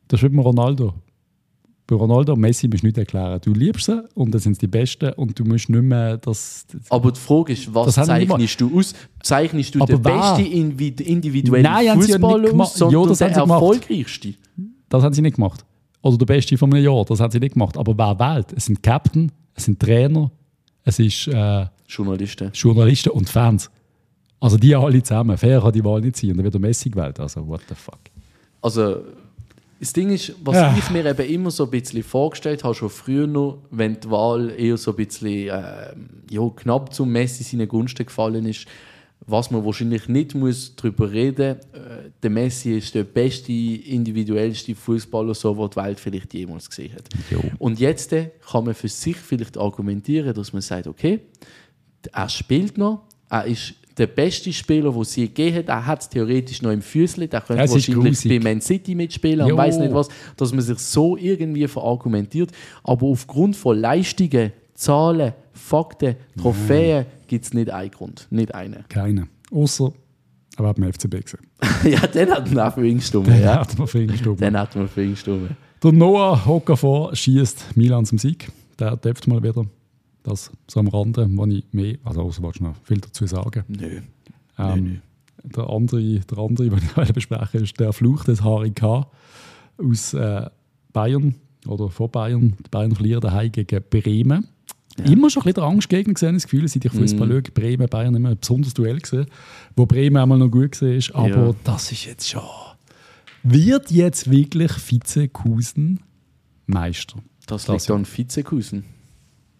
Das 0.08 0.22
wie 0.22 0.28
bei 0.28 0.42
Ronaldo. 0.42 0.94
Bei 1.88 1.96
Ronaldo 1.96 2.34
und 2.34 2.40
Messi 2.40 2.68
musst 2.68 2.82
du 2.82 2.86
nicht 2.86 2.98
erklären. 2.98 3.40
Du 3.42 3.54
liebst 3.54 3.86
sie 3.86 4.06
und 4.14 4.30
dann 4.30 4.42
sind 4.42 4.54
sie 4.56 4.60
die 4.60 4.66
Besten 4.66 5.10
und 5.14 5.38
du 5.38 5.44
musst 5.44 5.70
nicht 5.70 5.82
mehr 5.82 6.18
das. 6.18 6.66
Aber 6.90 7.10
die 7.12 7.18
Frage 7.18 7.54
ist, 7.54 7.74
was 7.74 7.94
zeichnest 7.94 8.60
du 8.60 8.78
aus? 8.78 8.94
Zeichnest 9.22 9.74
du 9.74 9.80
Aber 9.80 9.94
den 9.94 10.02
besten 10.02 10.44
individuellen 11.02 11.64
ja 11.64 11.94
Fußballer 11.94 12.50
gemacht. 12.50 12.68
aus, 12.68 12.74
sondern 12.74 13.02
Ja, 13.02 13.08
das 13.08 13.18
den 13.18 13.32
erfolgreichsten? 13.32 14.36
Das 14.90 15.02
haben 15.02 15.14
sie 15.14 15.22
nicht 15.22 15.36
gemacht. 15.36 15.64
Oder 16.02 16.18
der 16.18 16.26
Beste 16.26 16.58
von 16.58 16.72
einem 16.74 16.84
Jahr, 16.84 17.06
das 17.06 17.20
haben 17.20 17.30
sie 17.30 17.40
nicht 17.40 17.54
gemacht. 17.54 17.78
Aber 17.78 17.96
wer 17.96 18.18
wählt? 18.18 18.52
Es 18.54 18.66
sind 18.66 18.82
Captain, 18.82 19.32
es 19.54 19.64
sind 19.64 19.80
Trainer, 19.80 20.30
es 20.84 20.98
ist 20.98 21.26
äh, 21.28 21.66
Journalisten. 21.88 22.50
Journalisten 22.52 23.10
und 23.10 23.30
Fans. 23.30 23.70
Also 24.40 24.58
die 24.58 24.76
alle 24.76 25.02
zusammen. 25.02 25.38
Fair 25.38 25.62
kann 25.62 25.72
die 25.72 25.82
Wahl 25.84 26.02
nicht 26.02 26.16
sein. 26.16 26.30
Und 26.32 26.36
dann 26.36 26.44
wird 26.44 26.54
der 26.54 26.60
Messi 26.60 26.90
gewählt. 26.90 27.18
Also, 27.18 27.46
what 27.46 27.62
the 27.68 27.74
fuck. 27.74 27.98
Also, 28.60 28.98
das 29.80 29.92
Ding 29.92 30.10
ist, 30.10 30.34
was 30.44 30.56
Ja. 30.56 30.74
ich 30.76 30.90
mir 30.90 31.04
eben 31.06 31.28
immer 31.28 31.50
so 31.50 31.64
ein 31.64 31.70
bisschen 31.70 32.02
vorgestellt 32.02 32.64
habe, 32.64 32.74
schon 32.74 32.90
früher 32.90 33.26
noch, 33.26 33.58
wenn 33.70 33.98
die 34.00 34.10
Wahl 34.10 34.50
eher 34.58 34.76
so 34.76 34.90
ein 34.92 34.96
bisschen 34.96 35.48
äh, 35.48 35.94
ja, 36.30 36.48
knapp 36.56 36.92
zum 36.92 37.10
Messi 37.12 37.44
seinen 37.44 37.68
Gunsten 37.68 38.04
gefallen 38.06 38.44
ist, 38.46 38.66
was 39.26 39.50
man 39.50 39.64
wahrscheinlich 39.64 40.08
nicht 40.08 40.34
muss 40.34 40.74
darüber 40.76 41.10
reden 41.10 41.56
muss, 41.56 41.80
äh, 41.80 42.10
der 42.22 42.30
Messi 42.30 42.76
ist 42.78 42.94
der 42.94 43.04
beste, 43.04 43.52
individuellste 43.52 44.74
Fußballer, 44.74 45.34
so 45.34 45.56
was 45.58 45.70
die 45.70 45.76
Welt 45.76 46.00
vielleicht 46.00 46.34
jemals 46.34 46.68
gesehen 46.68 46.94
hat. 46.94 47.08
Jo. 47.30 47.40
Und 47.58 47.78
jetzt 47.78 48.12
äh, 48.12 48.30
kann 48.50 48.64
man 48.64 48.74
für 48.74 48.88
sich 48.88 49.16
vielleicht 49.16 49.58
argumentieren, 49.58 50.34
dass 50.34 50.52
man 50.52 50.62
sagt, 50.62 50.86
okay, 50.86 51.20
er 52.12 52.28
spielt 52.28 52.78
noch, 52.78 53.02
er 53.28 53.44
ist 53.44 53.74
der 53.98 54.06
beste 54.06 54.52
Spieler, 54.52 54.92
den 54.92 55.04
sie 55.04 55.26
gegeben 55.26 55.56
hat. 55.56 55.68
Er 55.68 55.86
hat 55.86 56.02
es 56.02 56.08
theoretisch 56.08 56.62
noch 56.62 56.70
im 56.70 56.82
Füßli, 56.82 57.28
der 57.28 57.40
könnte 57.40 57.64
ist 57.64 57.72
wahrscheinlich 57.72 58.28
bei 58.28 58.38
Man 58.38 58.60
City 58.60 58.94
mitspielen 58.94 59.42
und 59.42 59.48
Jo. 59.48 59.56
weiß 59.56 59.78
nicht 59.78 59.92
was, 59.92 60.08
dass 60.36 60.52
man 60.52 60.60
sich 60.62 60.78
so 60.78 61.16
irgendwie 61.16 61.66
verargumentiert. 61.66 62.50
Aber 62.84 63.06
aufgrund 63.06 63.56
von 63.56 63.78
Leistungen, 63.78 64.52
Zahlen, 64.74 65.32
Fakten, 65.52 66.16
Trophäen 66.40 67.06
gibt 67.26 67.44
es 67.44 67.52
nicht 67.52 67.70
einen 67.70 67.90
Grund. 67.90 68.26
Nicht 68.30 68.54
einen. 68.54 68.84
Keine. 68.88 69.28
Außer, 69.50 69.92
aber 70.56 70.68
hat 70.68 70.78
man 70.78 70.92
FCB 70.92 71.22
gesehen. 71.22 71.40
ja, 71.84 72.06
den 72.06 72.30
hat 72.30 72.50
man 72.52 72.68
auch 72.68 72.74
für 72.74 72.86
ihn 72.86 72.98
gestimmt. 72.98 73.28
Ja. 73.28 73.36
Ja. 73.36 73.60
Hat 73.60 73.78
man 73.78 73.86
für 73.88 74.02
ihn 74.02 74.08
gestimmt. 74.08 74.40
Den 74.40 74.58
hat 74.58 74.74
man 74.76 74.88
für 74.88 75.02
ihn 75.02 75.10
gestimmt. 75.10 75.50
Der 75.82 75.92
Noah 75.92 76.40
Okafor 76.46 77.14
schießt 77.14 77.76
Milan 77.76 78.04
zum 78.04 78.18
Sieg. 78.18 78.50
Der 78.78 78.96
dürft 78.96 79.26
mal 79.26 79.42
wieder. 79.42 79.64
Das 80.28 80.50
so 80.66 80.80
am 80.80 80.88
Rande, 80.88 81.26
wo 81.30 81.46
ich 81.46 81.64
mehr, 81.72 81.96
also 82.04 82.22
außer 82.22 82.42
willst 82.42 82.60
du 82.60 82.64
noch 82.64 82.76
viel 82.84 82.98
dazu 82.98 83.26
sagen. 83.26 83.64
Nö. 83.68 84.00
Ähm, 84.58 85.00
Der 85.44 85.68
andere, 85.70 86.20
der 86.20 86.38
andere, 86.38 86.68
den 86.70 86.78
ich 86.78 86.96
heute 86.96 87.12
besprechen 87.12 87.62
ist 87.62 87.78
der 87.80 87.92
Fluch 87.92 88.24
des 88.24 88.42
HRK 88.42 89.06
aus 89.78 90.12
äh, 90.14 90.50
Bayern 90.92 91.34
oder 91.66 91.88
vor 91.88 92.10
Bayern. 92.10 92.54
Die 92.66 92.68
Bayern 92.70 92.94
verlieren 92.94 93.20
daheim 93.20 93.52
gegen 93.52 93.82
Bremen. 93.88 94.46
Immer 95.04 95.30
schon 95.30 95.42
ein 95.42 95.44
bisschen 95.44 95.54
der 95.54 95.64
Angstgegner 95.64 96.14
gesehen, 96.14 96.34
das 96.34 96.42
Gefühl, 96.42 96.66
seit 96.66 96.84
ich 96.84 96.90
Fußball 96.92 97.28
schaue. 97.28 97.42
Bremen, 97.42 97.88
Bayern 97.88 98.14
immer 98.16 98.30
ein 98.30 98.38
besonderes 98.38 98.74
Duell 98.74 98.98
gesehen, 98.98 99.26
wo 99.76 99.86
Bremen 99.86 100.16
einmal 100.16 100.38
noch 100.38 100.50
gut 100.50 100.82
war. 100.82 101.22
Aber 101.24 101.46
Ja. 101.50 101.54
das 101.62 101.92
ist 101.92 102.04
jetzt 102.04 102.28
schon. 102.28 102.42
Wird 103.44 103.92
jetzt 103.92 104.28
wirklich 104.30 104.72
Vizekusen 104.90 106.00
Meister? 106.66 107.18
Das, 107.46 107.64
Das 107.66 107.86
liegt 107.86 107.90
an 107.92 108.04
Vizekusen. 108.04 108.84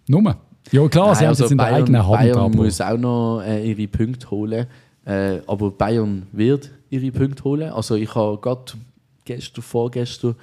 Nummer. 0.09 0.41
Ja, 0.71 0.87
klar, 0.89 1.15
sie 1.15 1.25
Nein, 1.25 1.29
haben 1.29 1.33
es 1.33 1.41
also 1.41 1.45
jetzt 1.45 1.53
in 1.53 1.59
der 1.59 1.65
Bayern, 1.65 1.83
eigenen 1.83 2.07
Hand. 2.07 2.19
Bayern 2.19 2.39
aber 2.39 2.57
muss 2.57 2.81
auch 2.81 2.99
noch 2.99 3.43
äh, 3.43 3.71
ihre 3.71 3.89
Punkte 3.89 4.31
holen. 4.31 4.67
Äh, 5.05 5.41
aber 5.47 5.71
Bayern 5.71 6.27
wird 6.33 6.71
ihre 6.91 7.11
Punkte 7.11 7.45
holen. 7.45 7.71
Also 7.71 7.95
ich 7.95 8.15
habe 8.15 8.39
gerade 8.39 8.73
gestern, 9.25 9.63
vorgestern 9.63 10.35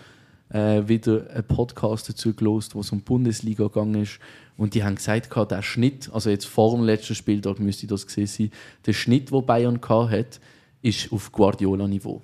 äh, 0.49 0.81
wieder 0.87 1.29
einen 1.29 1.43
Podcast 1.43 2.09
dazu 2.09 2.33
gelost, 2.33 2.75
wo 2.75 2.79
es 2.79 2.91
um 2.91 2.99
die 2.99 3.03
Bundesliga 3.03 3.65
gegangen 3.65 4.01
ist. 4.01 4.19
Und 4.57 4.73
die 4.73 4.83
haben 4.83 4.95
gesagt, 4.95 5.29
gehabt, 5.29 5.51
der 5.51 5.61
Schnitt, 5.61 6.09
also 6.13 6.29
jetzt 6.29 6.45
vor 6.45 6.75
dem 6.75 6.85
letzten 6.85 7.13
Spieltag 7.15 7.59
müsste 7.59 7.87
das 7.87 8.05
gesehen 8.05 8.27
sein, 8.27 8.51
der 8.85 8.93
Schnitt, 8.93 9.31
den 9.31 9.45
Bayern 9.45 9.81
gehabt 9.81 10.11
hat, 10.11 10.39
ist 10.81 11.11
auf 11.11 11.31
Guardiola-Niveau. 11.31 12.21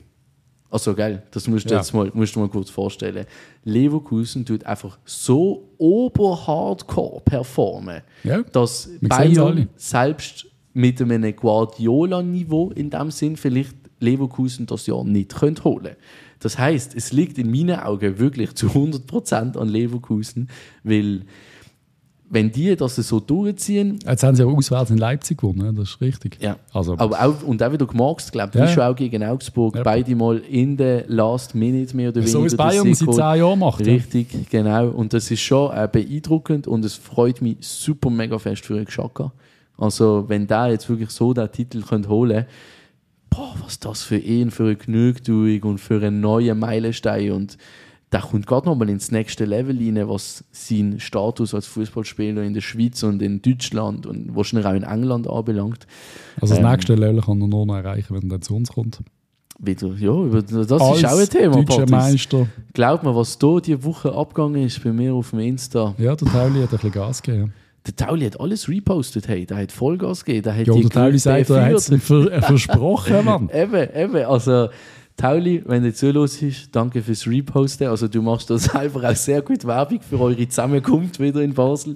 Also 0.71 0.93
geil, 0.95 1.23
das 1.31 1.47
musst 1.47 1.65
du 1.69 1.73
Ja. 1.73 1.79
jetzt 1.81 1.93
mal, 1.93 2.09
musst 2.13 2.33
du 2.35 2.39
mal 2.39 2.47
kurz 2.49 2.69
vorstellen. 2.69 3.25
Leverkusen 3.65 4.45
tut 4.45 4.63
einfach 4.65 4.97
so 5.05 5.69
oberhardcore 5.77 7.21
performen, 7.21 8.01
Ja, 8.23 8.41
dass 8.41 8.89
wir. 8.99 9.09
Bayern 9.09 9.67
selbst 9.75 10.45
mit 10.73 11.01
einem 11.01 11.35
Guardiola-Niveau 11.35 12.71
in 12.71 12.89
dem 12.89 13.11
Sinn 13.11 13.35
vielleicht 13.35 13.75
Leverkusen 13.99 14.65
das 14.65 14.87
Jahr 14.87 15.03
nicht 15.03 15.35
könnt 15.35 15.63
holen. 15.63 15.95
Das 16.39 16.57
heißt, 16.57 16.95
es 16.95 17.11
liegt 17.11 17.37
in 17.37 17.51
meinen 17.51 17.79
Augen 17.79 18.17
wirklich 18.17 18.53
zu 18.55 18.67
100% 18.73 19.57
an 19.57 19.67
Leverkusen, 19.69 20.49
weil 20.83 21.21
wenn 22.33 22.51
die 22.51 22.75
das 22.75 22.95
so 22.95 23.19
durchziehen, 23.19 23.99
Jetzt 24.07 24.23
haben 24.23 24.35
sie 24.35 24.43
auch 24.43 24.55
auswärts 24.57 24.89
in 24.89 24.97
Leipzig 24.97 25.37
gewonnen, 25.39 25.59
ne? 25.59 25.73
das 25.73 25.89
ist 25.89 26.01
richtig. 26.01 26.37
ja. 26.41 26.55
Also, 26.73 26.97
Aber 26.97 27.21
auch, 27.23 27.43
und 27.43 27.61
auch 27.61 27.71
wieder 27.71 27.85
gemacht, 27.85 28.31
glaube 28.31 28.51
ich, 28.63 28.75
Ja. 28.75 28.89
auch 28.89 28.95
gegen 28.95 29.23
Augsburg, 29.23 29.75
Ja. 29.75 29.83
beide 29.83 30.15
mal 30.15 30.37
in 30.37 30.77
der 30.77 31.03
Last 31.07 31.53
Minute 31.55 31.95
mehr 31.95 32.09
oder 32.09 32.21
weniger. 32.21 32.31
so 32.31 32.43
wie 32.43 32.47
es 32.47 32.55
Bayern 32.55 32.93
seit 32.93 33.13
zehn 33.13 33.17
Jahren 33.17 33.59
macht. 33.59 33.85
ja. 33.85 33.93
Richtig, 33.93 34.49
genau. 34.49 34.87
Und 34.89 35.13
das 35.13 35.29
ist 35.29 35.41
schon 35.41 35.71
äh, 35.75 35.87
beeindruckend 35.91 36.67
und 36.67 36.85
es 36.85 36.95
freut 36.95 37.41
mich 37.41 37.57
super 37.61 38.09
mega 38.09 38.39
fest 38.39 38.65
für 38.65 38.83
Xhaka. 38.83 39.31
Also, 39.77 40.25
wenn 40.27 40.47
der 40.47 40.69
jetzt 40.71 40.87
wirklich 40.89 41.09
so 41.09 41.33
den 41.33 41.51
Titel 41.51 41.81
könnte 41.81 42.09
holen 42.09 42.45
boah, 43.33 43.55
was 43.63 43.79
das 43.79 44.03
für 44.03 44.17
ihn, 44.17 44.51
für 44.51 44.63
eine 44.63 44.75
Genugtuung 44.75 45.63
und 45.63 45.77
für 45.79 46.01
einen 46.05 46.19
neuen 46.19 46.59
Meilenstein. 46.59 47.31
Und 47.31 47.57
der 48.11 48.21
kommt 48.21 48.45
gerade 48.45 48.67
nochmal 48.67 48.89
ins 48.89 49.11
nächste 49.11 49.45
Level 49.45 49.77
rein, 49.77 50.09
was 50.09 50.43
seinen 50.51 50.99
Status 50.99 51.53
als 51.53 51.65
Fußballspieler 51.67 52.43
in 52.43 52.53
der 52.53 52.61
Schweiz 52.61 53.03
und 53.03 53.21
in 53.21 53.41
Deutschland 53.41 54.05
und 54.05 54.35
wahrscheinlich 54.35 54.65
auch 54.67 54.73
in 54.73 54.83
England 54.83 55.29
anbelangt. 55.29 55.87
Also 56.41 56.55
das 56.55 56.63
Ähm, 56.63 56.69
nächste 56.69 56.95
Level 56.95 57.21
kann 57.21 57.41
er 57.41 57.47
noch 57.47 57.65
erreichen, 57.73 58.13
wenn 58.15 58.23
er 58.23 58.29
dann 58.29 58.41
zu 58.41 58.55
uns 58.55 58.69
kommt. 58.69 58.99
Wieder, 59.63 59.93
ja, 59.93 60.41
das 60.41 60.51
ist 60.51 60.71
auch 60.71 61.03
ein 61.03 61.29
Thema, 61.29 61.63
deutscher. 61.63 61.85
Meister. 61.89 62.47
Glaub 62.73 63.03
mir, 63.03 63.15
was 63.15 63.37
da 63.37 63.59
die 63.59 63.83
Woche 63.83 64.11
abgegangen 64.11 64.63
ist 64.65 64.83
bei 64.83 64.91
mir 64.91 65.13
auf 65.13 65.29
dem 65.29 65.39
Insta. 65.39 65.93
Ja, 65.99 66.15
der 66.15 66.27
Tauli 66.27 66.61
hat 66.61 66.69
ein 66.69 66.69
bisschen 66.69 66.91
Gas 66.91 67.21
gegeben. 67.21 67.53
Der 67.85 67.95
Tauli 67.95 68.25
hat 68.25 68.39
alles 68.39 68.67
repostet, 68.69 69.27
hey. 69.27 69.45
Der 69.45 69.57
hat 69.57 69.71
Vollgas 69.71 70.25
gegeben. 70.25 70.43
Der 70.43 70.55
hat 70.55 70.67
Ja, 70.67 70.73
die 70.73 70.81
der 70.81 70.89
Tauli 70.89 71.17
sagt, 71.19 71.49
er 71.51 71.65
hat 71.65 71.73
es 71.73 71.89
äh, 71.89 71.97
versprochen, 72.41 73.13
Mann. 73.25 73.49
Eben, 73.53 73.87
eben. 73.95 74.15
Also, 74.25 74.69
Tauli, 75.21 75.63
wenn 75.65 75.83
du 75.83 75.93
zuhörst, 75.93 76.43
danke 76.71 77.01
fürs 77.01 77.27
Reposten. 77.27 77.87
Also, 77.87 78.07
du 78.07 78.21
machst 78.21 78.49
da 78.49 78.57
selber 78.57 79.09
auch 79.09 79.15
sehr 79.15 79.41
gut 79.41 79.65
Werbung 79.65 80.01
für 80.01 80.19
eure 80.19 80.47
Zusammenkunft 80.47 81.19
wieder 81.19 81.41
in 81.41 81.53
Basel. 81.53 81.95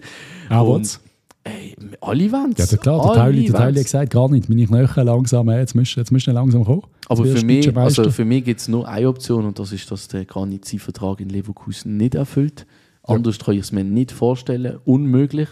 Aber 0.49 0.69
Und, 0.69 0.99
ey, 1.43 1.75
alle 2.01 2.31
wollen's. 2.31 2.57
Ja, 2.59 2.65
der, 2.65 2.77
klar, 2.77 3.01
der 3.01 3.09
Alle 3.11 3.19
Tauli, 3.19 3.45
der 3.45 3.53
Tauli 3.53 3.75
hat 3.75 3.83
gesagt, 3.83 4.11
gar 4.11 4.29
nicht, 4.29 4.49
meine 4.49 4.65
Knöchel 4.65 5.03
langsam, 5.03 5.49
äh, 5.49 5.59
jetzt 5.59 5.75
müsst, 5.75 5.95
jetzt 5.95 6.11
müsst 6.11 6.27
ihr 6.27 6.33
langsam 6.33 6.63
kommen. 6.63 6.83
Aber 7.07 7.25
für 7.25 7.45
mich, 7.45 7.75
also 7.75 8.11
für 8.11 8.25
mich 8.25 8.43
gibt 8.43 8.61
es 8.61 8.67
nur 8.67 8.87
eine 8.87 9.07
Option 9.07 9.45
und 9.45 9.59
das 9.59 9.71
ist, 9.71 9.89
dass 9.91 10.07
der 10.07 10.25
Granit 10.25 10.65
seinen 10.65 10.79
Vertrag 10.79 11.19
in 11.19 11.29
Leverkusen 11.29 11.97
nicht 11.97 12.15
erfüllt. 12.15 12.65
Anders 13.03 13.37
kann 13.39 13.55
ich 13.55 13.61
es 13.61 13.71
mir 13.71 13.83
nicht 13.83 14.11
vorstellen. 14.11 14.79
Unmöglich. 14.83 15.49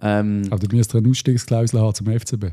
Ähm, 0.00 0.42
Aber 0.50 0.66
du 0.66 0.74
müsst 0.74 0.94
eine 0.94 1.08
Ausstiegsklausel 1.08 1.80
haben 1.80 1.94
zum 1.94 2.06
FCB. 2.06 2.52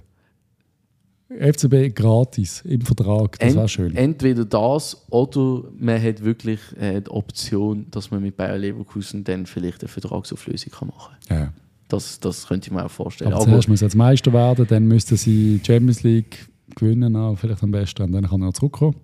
FCB 1.40 1.96
gratis 1.96 2.62
im 2.62 2.82
Vertrag, 2.82 3.40
das 3.40 3.56
wäre 3.56 3.68
schön. 3.70 3.96
Entweder 3.96 4.46
das 4.46 5.06
oder 5.10 5.64
man 5.78 6.02
hat 6.02 6.24
wirklich 6.24 6.60
äh, 6.80 7.02
die 7.02 7.10
Option, 7.10 7.86
dass 7.92 8.12
man 8.12 8.22
mit 8.22 8.36
Bayer 8.36 8.58
Leverkusen 8.58 9.24
dann 9.24 9.46
vielleicht 9.46 9.82
eine 9.82 9.88
Vertragsauflösung 9.88 10.72
kann 10.72 10.88
machen 10.90 11.16
kann. 11.28 11.38
Ja. 11.38 11.54
Das, 11.88 12.20
das 12.20 12.48
könnte 12.48 12.68
ich 12.68 12.74
mir 12.74 12.86
auch 12.86 12.92
vorstellen. 12.92 13.34
Aber, 13.34 13.42
Aber, 13.42 13.52
zuerst 13.52 13.70
muss 13.70 13.82
er 13.82 13.88
jetzt 13.88 13.96
Meister 13.96 14.32
werden, 14.34 14.66
dann 14.68 14.88
müssten 14.88 15.18
sie 15.18 15.60
die 15.60 15.66
Champions 15.66 16.04
League 16.04 16.48
gewinnen, 16.76 17.16
auch 17.16 17.36
vielleicht 17.36 17.64
am 17.64 17.72
besten, 17.72 18.04
und 18.04 18.12
dann 18.14 18.28
kann 18.28 18.42
er 18.42 18.54
zurückkommen. 18.54 18.96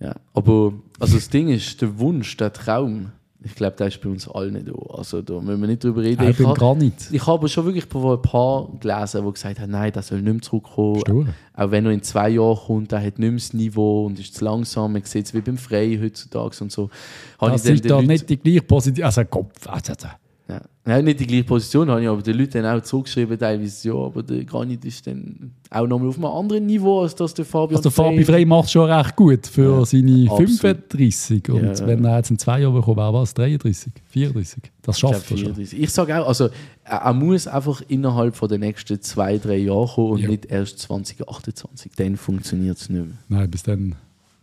Ja, 0.00 0.14
aber 0.34 0.74
also 0.98 1.14
das 1.14 1.30
Ding 1.30 1.48
ist, 1.48 1.80
der 1.80 1.98
Wunsch, 1.98 2.36
der 2.36 2.52
Traum, 2.52 3.12
ich 3.42 3.54
glaube, 3.54 3.76
der 3.76 3.88
ist 3.88 4.00
bei 4.00 4.08
uns 4.08 4.28
allen 4.28 4.54
nicht 4.54 4.68
da. 4.68 4.72
Also 4.94 5.22
da 5.22 5.40
müssen 5.40 5.60
wir 5.60 5.68
nicht 5.68 5.84
drüber 5.84 6.02
reden. 6.02 6.22
Ich 6.22 6.30
ich 6.30 6.36
bin 6.38 6.46
habe 6.46 6.58
Granit. 6.58 6.94
ich 7.12 7.20
habe 7.22 7.32
aber 7.38 7.48
schon 7.48 7.64
wirklich 7.66 7.84
ein 7.84 8.22
paar 8.22 8.68
gelesen, 8.80 9.24
die 9.24 9.32
gesagt 9.32 9.60
haben, 9.60 9.70
nein, 9.70 9.92
der 9.92 10.02
soll 10.02 10.22
nicht 10.22 10.32
mehr 10.32 10.42
zurückkommen. 10.42 11.00
Stur. 11.00 11.26
Auch 11.54 11.70
wenn 11.70 11.86
er 11.86 11.92
in 11.92 12.02
zwei 12.02 12.30
Jahren 12.30 12.56
kommt, 12.56 12.92
der 12.92 13.00
hat 13.00 13.18
nicht 13.18 13.30
mehr 13.30 13.32
das 13.32 13.52
Niveau 13.52 14.06
und 14.06 14.18
ist 14.18 14.34
zu 14.34 14.44
langsam. 14.44 14.92
Man 14.92 15.02
sieht 15.02 15.26
es 15.26 15.34
wie 15.34 15.40
beim 15.40 15.58
Frey 15.58 15.98
heutzutage 16.02 16.56
und 16.60 16.72
so. 16.72 16.90
Das 17.38 17.64
ist 17.64 17.88
da 17.88 18.00
nicht 18.00 18.28
die 18.28 18.38
gleiche 18.38 18.62
Position. 18.62 19.04
Also 19.04 19.24
Kopf. 19.24 19.66
Also, 19.68 19.92
also. 19.92 20.08
Ja. 20.48 20.60
ja, 20.86 21.02
nicht 21.02 21.18
die 21.18 21.26
gleiche 21.26 21.42
Position 21.42 21.90
habe 21.90 22.02
ich, 22.02 22.08
aber 22.08 22.22
die 22.22 22.30
Leute 22.30 22.62
haben 22.62 22.78
auch 22.78 22.82
zurückgeschrieben, 22.84 23.36
teilweise, 23.36 23.88
ja, 23.88 23.94
aber 23.94 24.22
der 24.22 24.44
Granit 24.44 24.84
ist 24.84 25.04
dann 25.04 25.50
auch 25.70 25.88
nochmal 25.88 26.08
auf 26.10 26.16
einem 26.18 26.26
anderen 26.26 26.66
Niveau, 26.66 27.00
als 27.02 27.16
das 27.16 27.34
der 27.34 27.44
Fabian 27.44 27.78
Also 27.78 27.90
der 27.90 27.90
Fabi 27.90 28.24
Frey- 28.24 28.44
macht 28.46 28.70
schon 28.70 28.88
recht 28.88 29.16
gut 29.16 29.44
für 29.48 29.78
Ja, 29.80 29.84
seine 29.84 30.30
absolut. 30.30 30.50
35. 30.60 31.48
Und 31.50 31.64
Ja. 31.80 31.86
wenn 31.88 32.04
er 32.04 32.18
jetzt 32.18 32.30
in 32.30 32.38
zwei 32.38 32.60
Jahren 32.60 32.80
kommt, 32.80 32.96
wäre 32.96 33.12
was? 33.12 33.34
33, 33.34 33.92
34. 34.06 34.62
Das 34.82 35.00
schafft 35.00 35.22
er 35.32 35.36
schon. 35.36 35.46
34. 35.54 35.80
Ich 35.80 35.90
sage 35.90 36.16
auch, 36.22 36.28
also 36.28 36.48
er, 36.84 37.12
muss 37.12 37.48
einfach 37.48 37.82
innerhalb 37.88 38.36
von 38.36 38.48
den 38.48 38.60
nächsten 38.60 39.02
zwei, 39.02 39.38
drei 39.38 39.56
Jahren 39.56 39.88
kommen 39.88 40.12
und 40.12 40.18
Ja. 40.20 40.28
nicht 40.28 40.44
erst 40.46 40.78
2028. 40.78 41.90
Dann 41.96 42.16
funktioniert 42.16 42.78
es 42.78 42.88
nicht 42.88 43.04
mehr. 43.04 43.16
Nein, 43.40 43.50
bis 43.50 43.64
dann, 43.64 43.96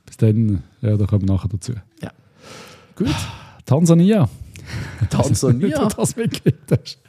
bis 0.05 0.17
dann, 0.17 0.63
ja, 0.81 0.97
da 0.97 1.05
kommen 1.05 1.25
wir 1.25 1.33
nachher 1.33 1.47
dazu. 1.47 1.71
Gut. 2.97 3.07
Tansania. 3.65 4.27
Tansania. 5.09 5.79
Du 5.79 5.95
das 5.95 6.15
mitgekriegt 6.15 6.71
hast. 6.71 6.99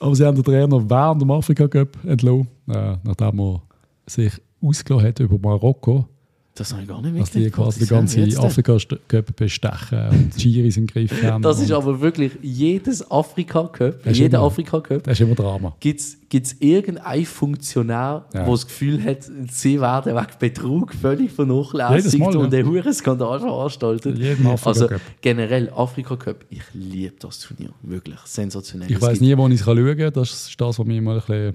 Aber 0.00 0.14
sie 0.14 0.24
haben 0.24 0.34
den 0.34 0.44
Trainer 0.44 0.90
während 0.90 1.22
dem 1.22 1.30
Afrika 1.30 1.68
Cup 1.68 1.96
entlassen, 2.04 2.48
äh, 2.68 2.96
nachdem 3.02 3.40
er 3.40 3.62
sich 4.06 4.32
ausgelassen 4.62 5.08
hat 5.08 5.20
über 5.20 5.38
Marokko, 5.38 6.08
Das 6.56 6.72
habe 6.72 6.82
ich 6.82 6.88
gar 6.88 7.02
nicht 7.02 7.20
dass 7.20 7.30
die 7.32 7.38
mitgekriegt. 7.40 7.56
quasi 7.56 7.80
den 7.80 7.88
ganzen 7.88 8.24
jetzt 8.26 8.38
denn? 8.38 8.44
Afrika 8.44 8.76
Cup 9.08 9.34
bestechen 9.34 10.08
und 10.10 10.30
die 10.44 10.52
Giris 10.52 10.76
im 10.76 10.86
Griff 10.86 11.20
haben. 11.24 11.42
Das 11.42 11.60
ist 11.60 11.72
aber 11.72 12.00
wirklich 12.00 12.30
jedes 12.42 13.10
Afrika-Cup, 13.10 14.06
jeder 14.12 14.40
Afrika-Cup, 14.40 15.02
das 15.02 15.14
ist 15.14 15.20
immer 15.26 15.34
Drama. 15.34 15.74
gibt 15.80 16.00
es 16.00 16.56
irgendeinen 16.60 17.24
Funktionär, 17.26 18.24
Ja. 18.32 18.44
der 18.44 18.46
das 18.52 18.66
Gefühl 18.68 19.02
hat, 19.02 19.18
sie 19.50 19.80
werden 19.80 20.14
wegen 20.14 20.26
Betrug 20.38 20.94
völlig 20.94 21.32
vernachlässigt 21.32 22.18
Mal, 22.20 22.36
und 22.36 22.52
ja. 22.52 22.60
einen 22.60 22.68
hohen 22.68 22.92
Skandal 22.92 23.40
veranstaltet. 23.40 24.16
Jeden 24.16 24.46
Afrika 24.46 24.68
Also 24.68 24.88
generell 25.22 25.70
Afrika 25.74 26.14
Cup, 26.16 26.44
ich 26.50 26.62
liebe 26.72 27.14
das 27.18 27.40
Turnier, 27.40 27.70
wirklich 27.82 28.18
sensationell. 28.26 28.92
Ich 28.92 29.00
weiß 29.02 29.20
nie, 29.20 29.36
wo 29.36 29.48
ich 29.48 29.54
es 29.54 29.64
schauen 29.64 29.96
kann. 29.98 30.12
Das 30.12 30.30
ist 30.30 30.60
das, 30.60 30.78
was 30.78 30.86
mich 30.86 30.98
immer 30.98 31.14
ein 31.14 31.18
bisschen 31.20 31.54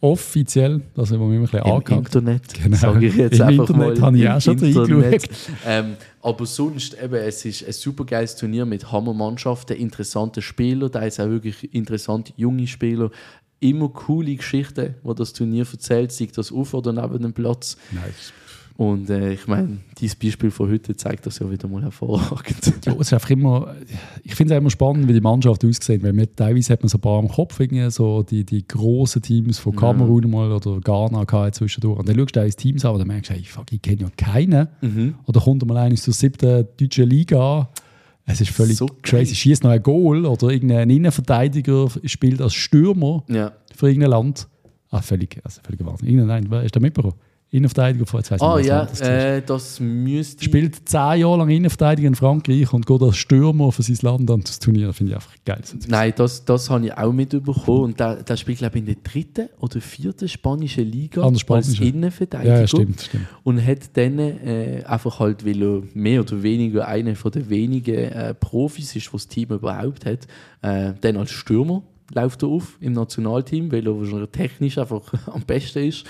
offiziell, 0.00 0.80
das, 0.94 1.10
mich 1.10 1.20
immer 1.20 1.34
ein 1.34 1.40
bisschen 1.42 1.60
Im 1.60 1.98
Internet, 1.98 2.54
Genau. 2.62 2.76
sage 2.76 3.06
ich 3.06 3.16
jetzt 3.16 3.40
Im 3.40 3.46
einfach 3.46 3.68
Internet 3.70 3.98
mal. 3.98 4.06
habe 4.06 4.18
ich 4.18 4.28
auch 4.28 4.40
schon 4.40 4.58
reingeschaut. 4.58 5.28
ähm, 5.66 5.96
Aber 6.22 6.46
sonst, 6.46 6.96
eben, 7.02 7.14
es 7.14 7.44
ist 7.44 7.66
ein 7.66 7.72
super 7.72 8.04
geiles 8.04 8.36
Turnier 8.36 8.64
mit 8.66 8.92
Hammermannschaften, 8.92 9.76
interessanten 9.76 10.42
Spielern, 10.42 10.90
da 10.90 11.00
ist 11.00 11.20
auch 11.20 11.28
wirklich 11.28 11.74
interessante 11.74 12.32
junge 12.36 12.66
Spieler. 12.66 13.10
Immer 13.60 13.88
coole 13.88 14.36
Geschichten, 14.36 14.94
die 15.02 15.14
das 15.16 15.32
Turnier 15.32 15.66
erzählt, 15.70 16.12
sei 16.12 16.28
das 16.32 16.52
auf 16.52 16.74
oder 16.74 16.92
neben 16.92 17.20
dem 17.22 17.32
Platz. 17.32 17.76
Nice. 17.90 18.32
Und 18.78 19.10
äh, 19.10 19.32
ich 19.32 19.48
meine, 19.48 19.78
dieses 19.98 20.14
Beispiel 20.14 20.52
von 20.52 20.70
heute 20.70 20.96
zeigt 20.96 21.26
das 21.26 21.40
ja 21.40 21.50
wieder 21.50 21.66
mal 21.66 21.82
hervorragend. 21.82 22.74
Ja, 22.86 22.92
es 22.92 23.00
ist 23.08 23.12
einfach 23.12 23.30
immer, 23.30 23.74
ich 24.22 24.36
finde 24.36 24.54
es 24.54 24.58
immer 24.60 24.70
spannend, 24.70 25.08
wie 25.08 25.12
die 25.14 25.20
Mannschaft 25.20 25.64
aussieht, 25.64 26.00
weil 26.04 26.12
man, 26.12 26.28
teilweise 26.36 26.74
hat 26.74 26.82
man 26.82 26.88
so 26.88 26.96
ein 26.98 27.00
paar 27.00 27.18
am 27.18 27.26
Kopf, 27.26 27.58
irgendwie, 27.58 27.90
so 27.90 28.22
die, 28.22 28.44
die 28.44 28.66
grossen 28.68 29.20
Teams 29.20 29.58
von 29.58 29.74
Kamerun 29.74 30.30
mal 30.30 30.52
oder 30.52 30.78
Ghana 30.80 31.24
gehabt 31.24 31.56
zwischendurch. 31.56 31.98
Und 31.98 32.08
dann 32.08 32.14
schaust 32.16 32.36
du 32.36 32.38
deine 32.40 32.52
Teams 32.52 32.84
an 32.84 32.92
und 32.92 32.98
dann 33.00 33.08
merkst 33.08 33.30
du, 33.30 33.34
hey, 33.34 33.42
fuck, 33.42 33.72
ich 33.72 33.82
kenne 33.82 34.02
ja 34.02 34.10
keinen. 34.16 34.68
Mhm. 34.80 35.14
Oder 35.26 35.40
kommt 35.40 35.66
mal 35.66 35.76
einer 35.76 35.94
aus 35.94 36.02
der 36.04 36.14
siebten 36.14 36.68
deutschen 36.78 37.08
Liga. 37.10 37.68
Es 38.26 38.40
ist 38.40 38.50
völlig 38.52 38.76
So 38.76 38.86
crazy. 39.02 39.34
Schießt 39.34 39.64
noch 39.64 39.70
ein 39.70 39.82
Goal 39.82 40.24
oder 40.24 40.50
irgendein 40.50 40.88
Innenverteidiger 40.88 41.88
spielt 42.04 42.40
als 42.40 42.54
Stürmer 42.54 43.24
Ja. 43.28 43.50
für 43.74 43.88
irgendein 43.88 44.10
Land. 44.10 44.46
Ah, 44.90 45.02
völlig, 45.02 45.40
also 45.42 45.60
völlig 45.64 45.84
Wahnsinn. 45.84 46.06
Irgendein, 46.08 46.48
wer 46.48 46.62
ist 46.62 46.76
der 46.76 46.80
mitbekommen? 46.82 47.16
Innenverteidiger 47.50 48.04
von, 48.04 48.20
jetzt 48.20 48.42
Ah 48.42 48.58
ja, 48.58 48.84
das 48.84 49.00
äh, 49.00 49.40
das 49.40 49.80
müsste. 49.80 50.44
Spielt 50.44 50.86
zehn 50.86 51.20
Jahre 51.20 51.38
lang 51.38 51.48
Innenverteidiger 51.48 52.06
in 52.06 52.14
Frankreich 52.14 52.70
und 52.74 52.84
geht 52.86 53.00
als 53.00 53.16
Stürmer 53.16 53.72
für 53.72 53.82
sein 53.82 53.96
Land 54.02 54.30
an 54.30 54.42
das 54.42 54.58
Turnier. 54.58 54.92
Finde 54.92 55.12
ich 55.12 55.16
einfach 55.16 55.34
geil. 55.46 55.62
Nein, 55.86 56.12
das, 56.14 56.44
das 56.44 56.68
habe 56.68 56.84
ich 56.84 56.92
auch 56.92 57.10
mitbekommen. 57.10 57.84
Und 57.84 58.00
der, 58.00 58.22
der 58.22 58.36
spielt, 58.36 58.58
glaube 58.58 58.76
ich, 58.76 58.80
in 58.80 58.86
der 58.86 58.96
dritten 59.02 59.48
oder 59.60 59.80
vierten 59.80 60.28
spanischen 60.28 60.84
Liga 60.84 61.22
Ah, 61.22 61.30
der 61.30 61.56
als. 61.56 61.80
Innenverteidiger. 61.80 62.54
Ja, 62.54 62.60
ja, 62.60 62.66
stimmt, 62.66 63.00
stimmt. 63.00 63.26
Und 63.44 63.64
hat 63.64 63.96
dann 63.96 64.18
äh, 64.18 64.82
einfach 64.86 65.18
halt, 65.18 65.46
weil 65.46 65.62
er 65.62 65.82
mehr 65.94 66.20
oder 66.20 66.42
weniger 66.42 66.86
einer 66.86 67.16
von 67.16 67.32
den 67.32 67.48
wenigen 67.48 67.94
äh, 67.94 68.34
Profis 68.34 68.94
ist, 68.94 69.14
was 69.14 69.26
das 69.26 69.34
Team 69.34 69.48
überhaupt 69.50 70.04
hat, 70.04 70.26
äh, 70.60 70.92
dann 71.00 71.16
als 71.16 71.30
Stürmer 71.30 71.82
läuft 72.14 72.42
er 72.42 72.48
auf 72.48 72.76
im 72.80 72.92
Nationalteam, 72.92 73.70
weil 73.70 73.86
er 73.86 74.32
technisch 74.32 74.78
einfach 74.78 75.02
am 75.26 75.42
besten 75.42 75.84
ist. 75.84 76.04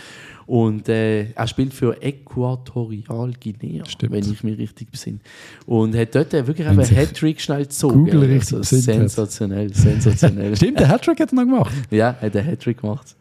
Und 0.46 0.88
äh, 0.88 1.32
er 1.32 1.46
spielt 1.46 1.74
für 1.74 2.00
Äquatorial 2.02 3.32
Guinea, 3.38 3.84
Stimmt. 3.84 4.12
wenn 4.12 4.32
ich 4.32 4.42
mich 4.42 4.58
richtig 4.58 4.90
besinne. 4.90 5.18
Und 5.66 5.94
hat 5.94 6.14
dort 6.14 6.32
äh, 6.32 6.46
wirklich 6.46 6.66
einen 6.66 6.80
Hattrick 6.80 7.40
schnell 7.40 7.64
gezogen. 7.64 8.04
Google 8.04 8.20
richtig 8.20 8.56
also, 8.56 8.76
besinnt 8.76 8.86
hat. 8.86 9.10
sensationell, 9.10 9.74
sensationell. 9.74 10.56
Stimmt, 10.56 10.80
der 10.80 10.88
Hattrick 10.88 11.20
hat 11.20 11.32
er 11.32 11.34
noch 11.34 11.44
gemacht. 11.44 11.74
ja, 11.90 12.16
hat 12.18 12.34
einen 12.34 12.46
Hattrick 12.46 12.80
gemacht. 12.80 13.14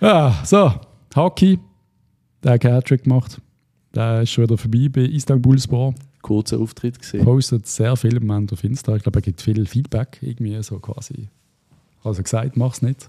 Ja, 0.00 0.40
so, 0.44 0.72
Hockey. 1.14 1.58
Der 2.42 2.52
hat 2.52 2.62
keinen 2.62 2.74
Hattrick 2.74 3.04
gemacht. 3.04 3.40
Der 3.94 4.22
ist 4.22 4.30
schon 4.30 4.44
wieder 4.44 4.56
vorbei 4.56 4.88
bei 4.88 5.02
Istanbulspor. 5.02 5.94
Kurzer 6.22 6.58
Auftritt 6.58 6.98
gesehen. 6.98 7.24
Postet 7.24 7.66
sehr 7.66 7.96
viel 7.96 8.16
im 8.16 8.26
Moment 8.26 8.52
auf 8.52 8.62
Insta. 8.64 8.96
Ich 8.96 9.02
glaube, 9.02 9.18
er 9.18 9.22
gibt 9.22 9.42
viel 9.42 9.66
Feedback. 9.66 10.18
Irgendwie 10.22 10.62
so 10.62 10.78
quasi. 10.78 11.28
Also 12.02 12.22
gesagt, 12.22 12.56
mach's 12.56 12.82
nicht. 12.82 13.08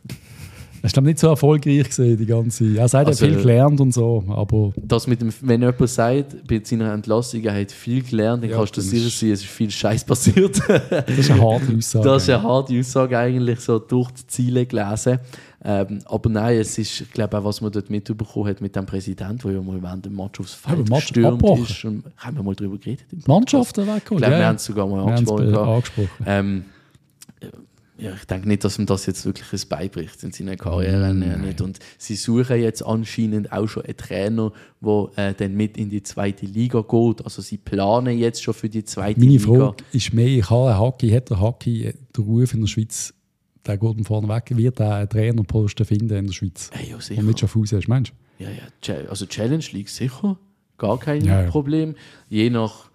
Ist, 0.84 0.94
glaube 0.94 1.08
nicht 1.10 1.20
so 1.20 1.28
erfolgreich 1.28 1.84
gesehen, 1.88 2.18
die 2.18 2.26
ganze. 2.26 2.76
Er 2.76 2.88
sagt, 2.88 3.08
Also, 3.08 3.24
er 3.26 3.30
hat 3.30 3.36
viel 3.38 3.44
gelernt 3.44 3.80
und 3.80 3.94
so, 3.94 4.24
aber 4.30 4.74
Das 4.78 5.06
mit 5.06 5.22
dem, 5.22 5.32
wenn 5.42 5.62
jemand 5.62 5.88
sagt, 5.88 6.48
bei 6.48 6.60
seiner 6.64 6.92
Entlassung, 6.92 7.44
er 7.44 7.54
hat 7.62 7.72
viel 7.72 8.02
gelernt, 8.02 8.42
dann 8.44 8.50
Ja, 8.50 8.58
kannst 8.58 8.76
du 8.78 8.82
sicher 8.82 9.12
sein, 9.12 9.30
es 9.30 9.42
ist 9.42 9.46
viel 9.46 9.70
Scheiß 9.70 10.04
passiert. 10.04 10.60
das 10.68 11.18
ist 11.20 11.30
eine 11.30 11.40
harte 11.40 11.78
Aussage. 11.78 12.04
das 12.06 12.24
ist 12.24 12.30
eine 12.32 12.42
harte 12.42 12.80
Aussage 12.80 13.16
eigentlich, 13.16 13.60
so 13.60 13.78
durch 13.78 14.10
die 14.10 14.26
Ziele 14.26 14.66
gelesen. 14.66 15.20
Ähm, 15.64 16.00
aber 16.06 16.30
nein, 16.32 16.58
es 16.58 16.76
ist, 16.80 17.02
ich 17.02 17.12
glaube 17.12 17.38
auch, 17.38 17.44
was 17.44 17.62
man 17.62 17.72
dort 17.72 17.92
mitbekommen 17.92 18.48
hat 18.50 18.60
mit 18.60 18.76
dem 18.76 18.88
Präsident, 18.88 19.44
der 19.44 19.52
ja 19.52 19.62
mal 19.62 19.80
während 19.84 20.04
dem 20.08 20.16
Match 20.16 20.40
aufs 20.40 20.58
Ja, 20.68 20.74
Feld 20.74 20.90
Match 20.90 21.02
gestürmt 21.06 21.34
abgebrochen. 21.34 21.64
ist. 21.66 21.86
Und, 21.86 22.04
haben 22.18 22.38
wir 22.38 22.42
mal 22.44 22.56
darüber 22.56 22.80
geredet? 22.80 23.06
Mannschaften 23.28 23.82
weggeholt. 23.82 24.02
Ich 24.02 24.18
glaube, 24.18 24.24
ja, 24.24 24.30
wir 24.32 24.40
ja. 24.40 24.48
haben 24.48 24.56
es 24.56 24.66
sogar 24.66 24.88
mal 24.88 25.06
Wir 25.06 25.14
es 25.14 25.30
angesprochen. 25.30 26.10
Ähm, 26.26 26.66
ja, 28.02 28.14
ich 28.16 28.26
denke 28.26 28.48
nicht, 28.48 28.64
dass 28.64 28.80
ihm 28.80 28.86
das 28.88 29.06
jetzt 29.06 29.26
wirklich 29.26 29.54
ein 29.54 29.70
beibricht 29.70 30.24
in 30.24 30.32
seiner 30.32 30.56
Karriere. 30.58 31.14
Nein. 31.14 31.42
Nicht. 31.42 31.62
Und 31.62 31.80
sie 31.98 32.16
suchen 32.16 32.60
jetzt 32.60 32.82
anscheinend 32.84 33.52
auch 33.54 33.68
schon 33.68 33.86
einen 33.86 33.96
Trainer, 33.96 34.52
der 34.82 35.10
äh, 35.18 35.34
dann 35.36 35.54
mit 35.56 35.78
in 35.78 35.90
die 35.90 36.02
zweite 36.04 36.46
Liga 36.46 36.82
geht. 36.82 37.24
Also 37.24 37.42
sie 37.42 37.58
planen 37.58 38.18
jetzt 38.18 38.44
schon 38.44 38.54
für 38.54 38.70
die 38.70 38.84
zweite 38.84 39.20
Meine 39.20 39.32
Liga. 39.34 39.46
Frage 39.46 39.84
ist 39.94 40.14
mehr, 40.14 40.42
kann 40.42 40.68
ein 40.68 40.80
Hockey, 40.80 41.10
hat 41.12 41.30
der 41.30 41.40
Hockey 41.40 41.86
äh, 41.86 41.94
den 42.18 42.24
Ruf 42.26 42.54
in 42.54 42.62
der 42.62 42.68
Schweiz, 42.68 43.14
der 43.66 43.78
geht 43.78 43.96
von 43.96 44.04
vorne 44.04 44.28
weg, 44.30 44.46
wird 44.58 44.80
er 44.80 44.96
einen 44.96 45.10
Trainerposten 45.10 45.86
finden 45.86 46.16
in 46.18 46.26
der 46.28 46.34
Schweiz? 46.34 46.70
Hey, 46.74 46.90
ja, 46.92 47.00
sicher. 47.00 47.20
Und 47.22 47.28
mit 47.28 47.40
Schaffhausen 47.40 47.78
hast, 47.78 47.88
meinst 47.88 48.14
Ja, 48.40 48.50
ja, 48.50 48.64
Cha- 48.82 49.08
also 49.10 49.26
Challenge 49.28 49.64
League 49.72 49.90
sicher, 49.90 50.38
gar 50.78 50.98
kein 51.00 51.24
Ja, 51.24 51.44
ja. 51.44 51.50
Problem. 51.50 51.94
Je 52.28 52.50
nach 52.50 52.90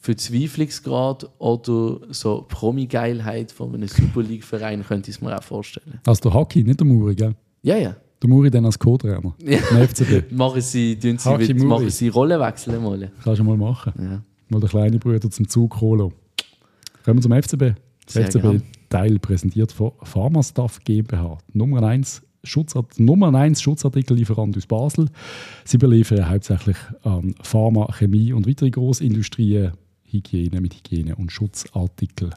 Verzweiflungsgrad 0.00 1.28
oder 1.38 2.00
so 2.10 2.44
Promi-Geilheit 2.48 3.52
von 3.52 3.74
einem 3.74 3.88
Super 3.88 4.22
League-Verein 4.22 4.84
könnte 4.84 5.10
ich 5.10 5.16
es 5.16 5.22
mir 5.22 5.36
auch 5.36 5.42
vorstellen. 5.42 6.00
Also 6.06 6.22
der 6.22 6.34
Hockey, 6.34 6.62
nicht 6.62 6.80
der 6.80 6.86
Muri, 6.86 7.14
gell? 7.14 7.34
Ja, 7.62 7.76
ja. 7.76 7.96
Der 8.22 8.28
Muri 8.28 8.50
dann 8.50 8.64
als 8.64 8.78
Co-Trainer. 8.78 9.34
Ja. 9.44 9.58
FCB. 9.58 10.30
Machen 10.32 10.60
sie, 10.60 10.98
sie, 11.00 11.16
Haki 11.16 11.54
mit, 11.54 11.64
machen 11.64 11.90
sie 11.90 12.08
Rollenwechsel 12.08 12.78
mal. 12.80 13.10
Kannst 13.22 13.40
du 13.40 13.44
mal 13.44 13.56
machen. 13.56 13.92
Ja. 13.96 14.22
Mal 14.48 14.60
den 14.60 14.68
kleinen 14.68 14.98
Bruder 14.98 15.30
zum 15.30 15.48
Zug 15.48 15.80
holen. 15.80 16.12
Kommen 17.04 17.18
wir 17.18 17.22
zum 17.22 17.32
FCB. 17.32 17.78
Der. 18.14 18.26
FCB-Teil 18.26 19.18
präsentiert 19.18 19.70
von 19.72 19.92
Pharmastaff 20.02 20.80
GmbH. 20.84 21.38
Nummer 21.52 21.82
1 21.82 22.22
Schutzart 22.44 22.98
Nummer 22.98 23.34
1 23.34 23.60
Schutzartikellieferant 23.60 24.56
aus 24.56 24.66
Basel. 24.66 25.08
Sie 25.64 25.78
beliefern 25.78 26.28
hauptsächlich 26.28 26.76
an 27.02 27.34
Pharma, 27.42 27.88
Chemie 27.92 28.32
und 28.32 28.48
weitere 28.48 28.70
Grossindustrien, 28.70 29.72
Hygiene 30.10 30.60
mit 30.60 30.74
Hygiene- 30.74 31.16
und 31.16 31.30
Schutzartikel. 31.32 32.30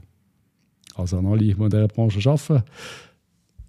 Also 0.95 1.17
an 1.17 1.25
alle, 1.25 1.39
die 1.39 1.51
in 1.51 1.69
dieser 1.69 1.88
Branche 1.88 2.29
arbeiten, 2.29 2.63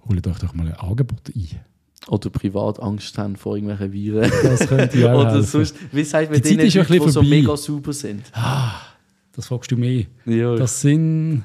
holt 0.08 0.26
euch 0.26 0.38
doch 0.38 0.54
mal 0.54 0.66
ein 0.68 0.74
Angebot 0.74 1.30
ein. 1.34 1.48
Oder 2.08 2.30
privat 2.30 2.80
Angst 2.80 3.16
haben 3.16 3.36
vor 3.36 3.56
irgendwelchen 3.56 3.92
Viren. 3.92 4.30
Das 4.42 4.66
könnte 4.66 4.98
ja 4.98 5.12
auch 5.14 5.20
Oder 5.20 5.30
helfen. 5.34 5.46
sonst, 5.46 5.76
wie 5.94 6.02
sagt 6.02 6.32
man 6.32 6.40
denen, 6.42 6.58
die 6.58 6.64
bisschen 6.64 7.00
so 7.10 7.20
vorbei. 7.20 7.28
mega 7.28 7.56
super 7.56 7.92
sind? 7.92 8.24
Das 9.32 9.46
fragst 9.46 9.70
du 9.70 9.76
mehr. 9.76 10.06
Ja, 10.26 10.56
Das 10.56 10.80
sind 10.80 11.44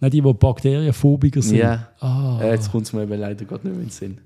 nicht 0.00 0.12
die, 0.14 0.22
die 0.22 0.32
Bakterienphobiker 0.32 1.42
sind. 1.42 1.58
ja. 1.58 1.88
Ah. 2.00 2.40
Äh, 2.42 2.52
jetzt 2.52 2.72
kommt 2.72 2.86
es 2.86 2.92
mir 2.94 3.02
eben 3.02 3.20
leider 3.20 3.44
gerade 3.44 3.64
nicht 3.68 3.74
mehr 3.76 3.82
in 3.82 3.88
den 3.88 3.90
Sinn. 3.90 4.18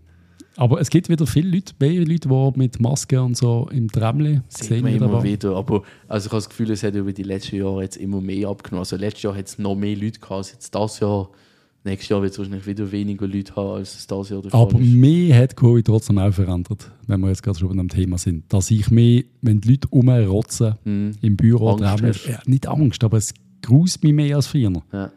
Aber 0.56 0.80
es 0.80 0.88
gibt 0.90 1.08
wieder 1.08 1.26
viele 1.26 1.50
Leute, 1.50 1.74
mehr 1.78 1.92
Leute, 2.04 2.28
die 2.28 2.58
mit 2.58 2.80
Maske 2.80 3.20
und 3.22 3.36
so 3.36 3.68
im 3.72 3.90
Tramli 3.90 4.40
Sieht 4.48 4.82
man 4.82 4.94
immer 4.94 5.22
wieder. 5.22 5.54
Aber 5.54 5.82
also 6.08 6.26
ich 6.26 6.32
habe 6.32 6.38
das 6.38 6.48
Gefühl, 6.48 6.70
es 6.70 6.82
hat 6.82 6.94
über 6.94 7.12
die 7.12 7.22
letzten 7.24 7.56
Jahre 7.56 7.82
jetzt 7.82 7.96
immer 7.96 8.20
mehr 8.20 8.48
abgenommen. 8.48 8.80
Also 8.80 8.96
letztes 8.96 9.22
Jahr 9.24 9.36
hat 9.36 9.46
es 9.46 9.58
noch 9.58 9.74
mehr 9.76 9.94
Leute 9.96 10.18
gehabt 10.18 10.32
als 10.32 10.52
jetzt 10.52 10.74
das 10.74 11.00
Jahr. 11.00 11.28
Nächstes 11.84 12.08
Jahr 12.08 12.20
wird 12.20 12.32
es 12.32 12.38
wahrscheinlich 12.38 12.66
wieder 12.66 12.90
weniger 12.90 13.28
Leute 13.28 13.54
haben, 13.54 13.76
als 13.76 13.94
es 13.96 14.06
das 14.08 14.28
Jahr 14.30 14.42
der 14.42 14.50
Fall 14.50 14.60
Aber 14.60 14.80
ist. 14.80 14.88
mir 14.92 15.36
hat 15.36 15.56
Covid 15.56 15.86
trotzdem 15.86 16.18
auch 16.18 16.32
verändert, 16.32 16.90
wenn 17.06 17.20
wir 17.20 17.28
jetzt 17.28 17.44
gerade 17.44 17.58
schon 17.58 17.68
bei 17.68 17.74
dem 17.76 17.88
Thema 17.88 18.18
sind. 18.18 18.52
Dass 18.52 18.70
ich 18.72 18.90
mehr, 18.90 19.22
wenn 19.42 19.60
die 19.60 19.70
Leute 19.70 19.88
rumrotzen 19.88 20.74
Mhm. 20.84 21.12
im 21.22 21.36
Büro, 21.36 21.68
Angst 21.70 21.84
Tramli, 21.84 22.08
hast. 22.12 22.26
ja, 22.26 22.38
nicht 22.46 22.66
Angst, 22.66 23.04
aber 23.04 23.18
es 23.18 23.32
gruselt 23.62 24.02
mich 24.02 24.14
mehr 24.14 24.34
als 24.36 24.48
früher. 24.48 24.72
Ja. 24.92 25.12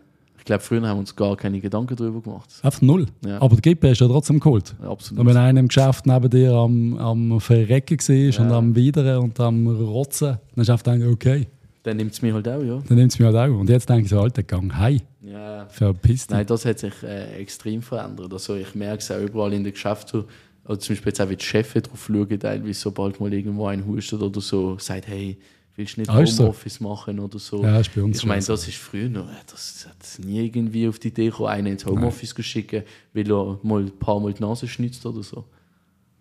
Ich 0.50 0.52
glaube, 0.52 0.64
früher 0.64 0.82
haben 0.82 0.96
wir 0.98 1.02
uns 1.02 1.16
gar 1.16 1.38
keine 1.38 1.60
Gedanken 1.60 1.96
darüber 1.96 2.22
gemacht. 2.22 2.50
Einfach 2.64 2.82
null. 2.82 3.06
Ja. 3.24 3.40
Aber 3.40 3.56
die 3.56 3.62
Grippe 3.62 3.88
hast 3.92 4.02
du 4.02 4.06
ja 4.06 4.12
trotzdem 4.12 4.40
geholt. 4.40 4.74
Ja, 4.80 4.88
Und 4.88 4.92
absolut. 4.94 5.24
wenn 5.28 5.38
einer 5.38 5.60
im 5.60 5.68
Geschäft 5.68 6.08
neben 6.08 6.28
dir 6.28 6.54
am, 6.54 6.98
am 6.98 7.40
Verrecken 7.40 8.00
war 8.00 8.46
und 8.46 8.52
am 8.52 8.76
Widern 8.76 9.20
und 9.26 9.40
am 9.40 9.68
Rotzen, 9.68 10.40
dann 10.56 10.68
hast 10.68 10.68
du 10.68 10.72
einfach 10.72 10.86
gedacht, 10.86 11.14
okay, 11.14 11.48
Dann 11.84 11.98
nimmt 11.98 12.14
es 12.14 12.24
mich 12.24 12.34
halt 12.34 12.48
auch, 12.48 12.64
ja. 12.64 12.82
dann 12.88 12.98
nimmt 12.98 13.12
es 13.12 13.20
mich 13.20 13.28
halt 13.28 13.36
auch. 13.36 13.60
Und 13.60 13.70
jetzt 13.70 13.88
denke 13.88 14.06
ich 14.06 14.10
so, 14.10 14.20
Alter, 14.20 14.42
gang 14.42 14.76
heim, 14.76 15.02
ja. 15.22 15.68
verpiss 15.70 16.26
dich. 16.26 16.36
Nein, 16.36 16.48
das 16.48 16.66
hat 16.66 16.80
sich 16.80 17.04
äh, 17.04 17.40
extrem 17.40 17.84
verändert. 17.84 18.34
Also 18.34 18.56
ich 18.56 18.74
merke 18.74 19.04
es 19.04 19.12
auch 19.12 19.20
überall 19.20 19.54
in 19.54 19.64
den 19.64 19.74
Geschäften. 19.74 20.24
Also 20.64 20.80
zum 20.80 20.96
Beispiel 20.96 21.10
jetzt 21.12 21.22
auch, 21.22 21.30
wie 21.30 21.36
die 21.36 21.46
Chefs 21.46 21.74
drauf 21.74 22.08
schauen, 22.08 22.40
teilweise, 22.40 22.74
sobald 22.74 23.20
mal 23.20 23.32
irgendwo 23.32 23.68
ein 23.68 23.86
hustet 23.86 24.20
oder 24.20 24.42
so, 24.42 24.80
sagt, 24.80 25.10
hey, 25.10 25.38
willst 25.80 25.98
du 25.98 26.02
nicht 26.02 26.12
Ah, 26.12 26.22
ist 26.22 26.36
so? 26.36 26.44
Homeoffice 26.44 26.80
machen 26.80 27.20
oder 27.20 27.40
so. 27.40 27.64
Ja, 27.64 27.80
ist 27.80 27.96
bei 27.96 28.04
uns 28.04 28.18
ich 28.20 28.26
meine, 28.26 28.44
das 28.44 28.68
ist 28.68 28.78
früher 28.78 29.10
noch, 29.10 29.28
äh, 29.28 29.34
das 29.48 29.88
hat 29.90 30.26
nie 30.26 30.46
irgendwie 30.46 30.88
auf 30.88 31.00
die 31.00 31.08
Idee 31.08 31.26
gekommen, 31.30 31.50
einen 31.50 31.68
ins 31.68 31.86
Homeoffice 31.86 32.36
zu 32.36 32.44
schicken, 32.44 32.84
weil 33.14 33.32
er 33.32 33.58
mal 33.64 33.82
ein 33.82 33.98
paar 33.98 34.20
Mal 34.20 34.34
die 34.34 34.44
Nase 34.44 34.68
schnitzt 34.68 35.06
oder 35.06 35.24
so. 35.24 35.46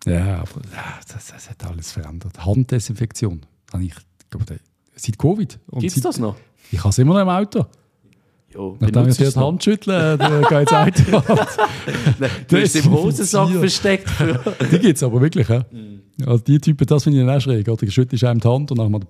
Ja, 0.05 0.37
aber 0.39 0.61
das, 1.13 1.27
das 1.27 1.49
hat 1.49 1.63
alles 1.65 1.91
verändert. 1.91 2.43
Handdesinfektion. 2.43 3.41
Habe 3.73 3.83
ich, 3.83 3.93
glaube, 4.29 4.45
seit 4.95 5.19
Covid. 5.19 5.59
Gibt 5.79 5.95
es 5.97 6.01
das 6.01 6.17
noch? 6.17 6.37
Ich 6.71 6.79
habe 6.79 6.89
es 6.89 6.97
immer 6.97 7.13
noch 7.15 7.21
im 7.21 7.29
Auto. 7.29 7.65
Ja, 8.53 8.61
Nachdem 8.79 9.09
ich 9.09 9.35
noch. 9.35 9.47
Hand 9.47 9.63
schüttle, 9.63 10.17
dann 10.17 10.41
geht 10.43 10.71
es 10.71 10.73
Auto. 10.73 11.23
Nein, 12.19 12.31
Du 12.47 12.57
hast 12.59 12.75
im 12.77 12.91
Hosensack 12.91 13.49
versteckt. 13.49 14.09
Die 14.71 14.79
gibt 14.79 14.95
es 14.95 15.03
aber 15.03 15.21
wirklich. 15.21 15.47
Ja? 15.47 15.65
Mhm. 15.71 16.01
Also 16.25 16.43
die 16.43 16.59
Typen, 16.59 16.85
das 16.87 17.03
finde 17.03 17.19
ich 17.19 17.25
dann 17.25 17.35
auch 17.37 17.41
schräg. 17.41 17.67
Oder 17.67 17.85
du 17.85 17.91
schüttelst 17.91 18.23
einem 18.23 18.39
die 18.39 18.47
Hand 18.47 18.71
und 18.71 18.77
dann 18.77 18.91
mal 18.91 19.01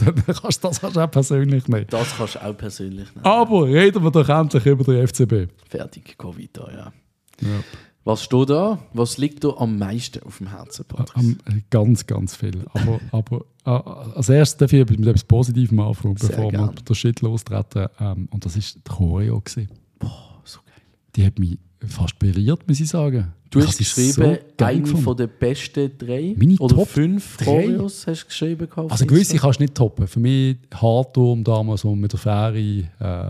dann 0.00 0.14
kannst 0.26 0.64
du 0.64 0.68
das 0.68 0.80
kannst 0.80 0.96
du 0.96 1.00
auch 1.00 1.10
persönlich 1.10 1.68
nehmen. 1.68 1.86
das 1.90 2.16
kannst 2.16 2.34
du 2.36 2.44
auch 2.44 2.56
persönlich 2.56 3.14
nehmen. 3.14 3.24
Aber 3.24 3.66
reden 3.66 4.02
wir 4.02 4.10
doch 4.10 4.28
endlich 4.28 4.66
über 4.66 4.84
den 4.84 5.06
FCB. 5.06 5.52
Fertig, 5.68 6.16
Covid 6.18 6.50
da, 6.56 6.70
ja. 6.70 6.92
Ja. 7.40 7.64
Was 8.04 8.24
steht 8.24 8.48
da? 8.48 8.78
Was 8.94 9.18
liegt 9.18 9.44
da 9.44 9.50
am 9.50 9.78
meisten 9.78 10.22
auf 10.22 10.38
dem 10.38 10.48
Herzen, 10.48 10.84
Patrick? 10.86 11.36
Ganz, 11.70 12.06
ganz 12.06 12.34
viel. 12.34 12.64
Aber, 12.72 12.98
aber 13.12 13.44
äh, 13.66 13.70
als 14.16 14.28
erstes 14.30 14.56
darf 14.56 14.72
ich 14.72 14.88
mit 14.88 15.06
etwas 15.06 15.24
Positivem 15.24 15.80
anfangen, 15.80 16.14
bevor 16.14 16.50
wir 16.50 16.72
den 16.72 16.94
Shit 16.94 17.20
lostreten. 17.20 17.88
Ähm, 18.00 18.28
und 18.30 18.44
das 18.44 18.56
ist 18.56 18.76
die 18.76 18.90
Choreo. 18.90 19.40
Gewesen. 19.40 19.68
Boah, 19.98 20.40
so 20.44 20.60
geil. 20.64 20.82
Die 21.14 21.26
hat 21.26 21.38
mich 21.38 21.58
fast 21.86 22.18
berührt, 22.18 22.66
muss 22.66 22.80
ich 22.80 22.88
sagen. 22.88 23.32
Du 23.50 23.58
Ich 23.58 23.66
hast 23.66 23.78
geschrieben, 23.78 24.12
so 24.12 24.66
gefunden. 24.66 24.96
von 25.02 25.16
den 25.16 25.28
besten 25.40 25.90
drei 25.98 26.34
Meine 26.38 26.56
oder 26.58 26.76
Top 26.76 26.88
fünf? 26.88 27.36
Choreos 27.38 28.06
hast 28.06 28.22
du 28.22 28.26
geschrieben. 28.26 28.68
Also 28.88 29.06
gewisse 29.06 29.36
kannst 29.38 29.58
du 29.58 29.64
nicht 29.64 29.74
toppen. 29.74 30.06
Für 30.06 30.20
mich 30.20 30.56
Hardturm 30.72 31.42
damals 31.42 31.80
so 31.80 31.94
mit 31.96 32.12
der 32.12 32.20
Ferry. 32.20 32.86
Äh, 33.00 33.24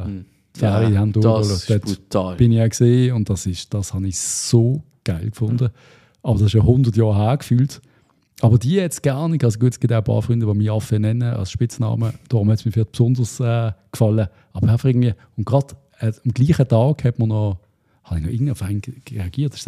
die 0.55 0.59
Ferry 0.59 0.93
Hm. 0.95 1.13
Ja, 1.23 1.39
das 1.39 1.69
ist 1.71 1.81
brutal. 1.85 2.37
bin 2.37 2.53
ich 2.53 2.61
auch 2.61 2.69
gesehen 2.69 3.15
und 3.15 3.31
das, 3.31 3.47
ist, 3.47 3.73
das 3.73 3.95
habe 3.95 4.07
ich 4.09 4.19
so 4.19 4.83
geil 5.05 5.31
gefunden. 5.31 5.71
Aber 6.23 6.35
das 6.35 6.49
ist 6.49 6.53
ja 6.53 6.61
100 6.61 6.95
Jahre 6.97 7.17
her 7.17 7.37
gefühlt. 7.39 7.81
Aber 8.43 8.59
die 8.59 8.73
jetzt 8.75 9.03
gar 9.03 9.27
nicht. 9.29 9.43
Also 9.43 9.59
gut, 9.59 9.73
es 9.73 9.81
gibt 9.81 9.93
auch 9.93 9.99
ein 9.99 10.05
paar 10.05 10.21
Freunde, 10.21 10.45
die 10.47 10.53
mich 10.55 10.71
Affe 10.71 10.99
nennen 10.99 11.23
als 11.23 11.51
Spitznamen. 11.51 12.13
Darum 12.29 12.51
hat 12.51 12.59
es 12.59 12.65
mir 12.67 12.73
vielleicht 12.73 12.93
besonders 12.93 13.41
äh, 13.41 13.73
gefallen. 13.91 14.29
Aber 14.53 14.69
einfach 14.69 14.89
irgendwie, 14.89 15.15
und 15.37 15.47
gerade 15.47 15.75
äh, 15.99 16.13
am 16.25 16.33
gleichen 16.33 16.69
Tag 16.69 17.05
hat 17.05 17.19
man 17.19 17.29
noch, 17.29 17.59
habe 18.05 18.19
ich 18.19 18.25
noch 18.27 18.33
irgendwie 18.33 18.53
auf 18.53 18.63
einen 18.63 18.83
reagiert. 19.11 19.53
Das 19.55 19.61
ist 19.61 19.67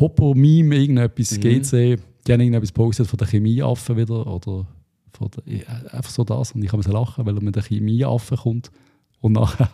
Hopper, 0.00 0.34
Meme, 0.34 0.76
irgendetwas, 0.76 1.32
Mhm. 1.32 1.40
GC. 1.40 1.98
Die 2.26 2.32
haben 2.32 2.40
irgendetwas 2.40 2.68
gepostet 2.74 3.06
von 3.06 3.16
der 3.16 3.26
Chemieaffen 3.28 3.96
wieder. 3.96 4.26
Oder 4.26 4.66
von 5.12 5.30
der, 5.30 5.54
ja, 5.54 5.66
einfach 5.92 6.10
so 6.10 6.24
das. 6.24 6.52
Und 6.52 6.62
ich 6.62 6.72
habe 6.72 6.82
lachen, 6.90 7.24
weil 7.26 7.36
er 7.36 7.42
mit 7.42 7.56
der 7.56 7.62
Chemieaffen 7.62 8.36
kommt. 8.36 8.70
Und 9.20 9.32
nachher 9.32 9.68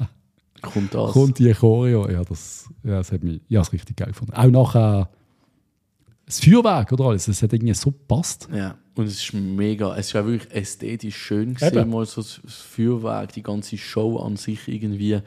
Kommt 0.63 0.95
das. 0.95 1.13
kommt 1.13 1.39
die 1.39 1.53
Choreo. 1.53 2.09
Ja, 2.11 2.25
das, 2.25 2.69
ja, 2.83 2.93
das 2.99 3.13
hat 3.13 3.23
mich 3.23 3.41
ja, 3.49 3.61
das 3.61 3.73
richtig 3.73 3.97
geil 3.97 4.09
gefunden. 4.09 4.33
Auch 4.35 4.47
nachher 4.51 5.11
das 6.27 6.41
Feuerwerk 6.41 6.91
oder 6.93 7.05
alles, 7.05 7.27
das 7.27 7.43
hat 7.43 7.53
irgendwie 7.53 7.75
so 7.75 7.91
gepasst. 7.91 8.49
Ja, 8.55 8.79
und 8.95 9.05
es 9.07 9.23
ist 9.23 9.35
mega, 9.35 9.95
es 9.97 10.17
auch 10.17 10.25
wirklich 10.25 10.51
ästhetisch 10.55 11.17
schön 11.17 11.53
gesehen, 11.53 11.77
Eben. 11.77 11.91
mal 11.91 12.07
so 12.07 12.23
das 12.23 12.41
Feuerwerk, 12.47 13.33
die 13.35 13.43
ganze 13.43 13.77
Show 13.77 14.17
an 14.17 14.37
sich 14.37 14.67
irgendwie, 14.67 15.21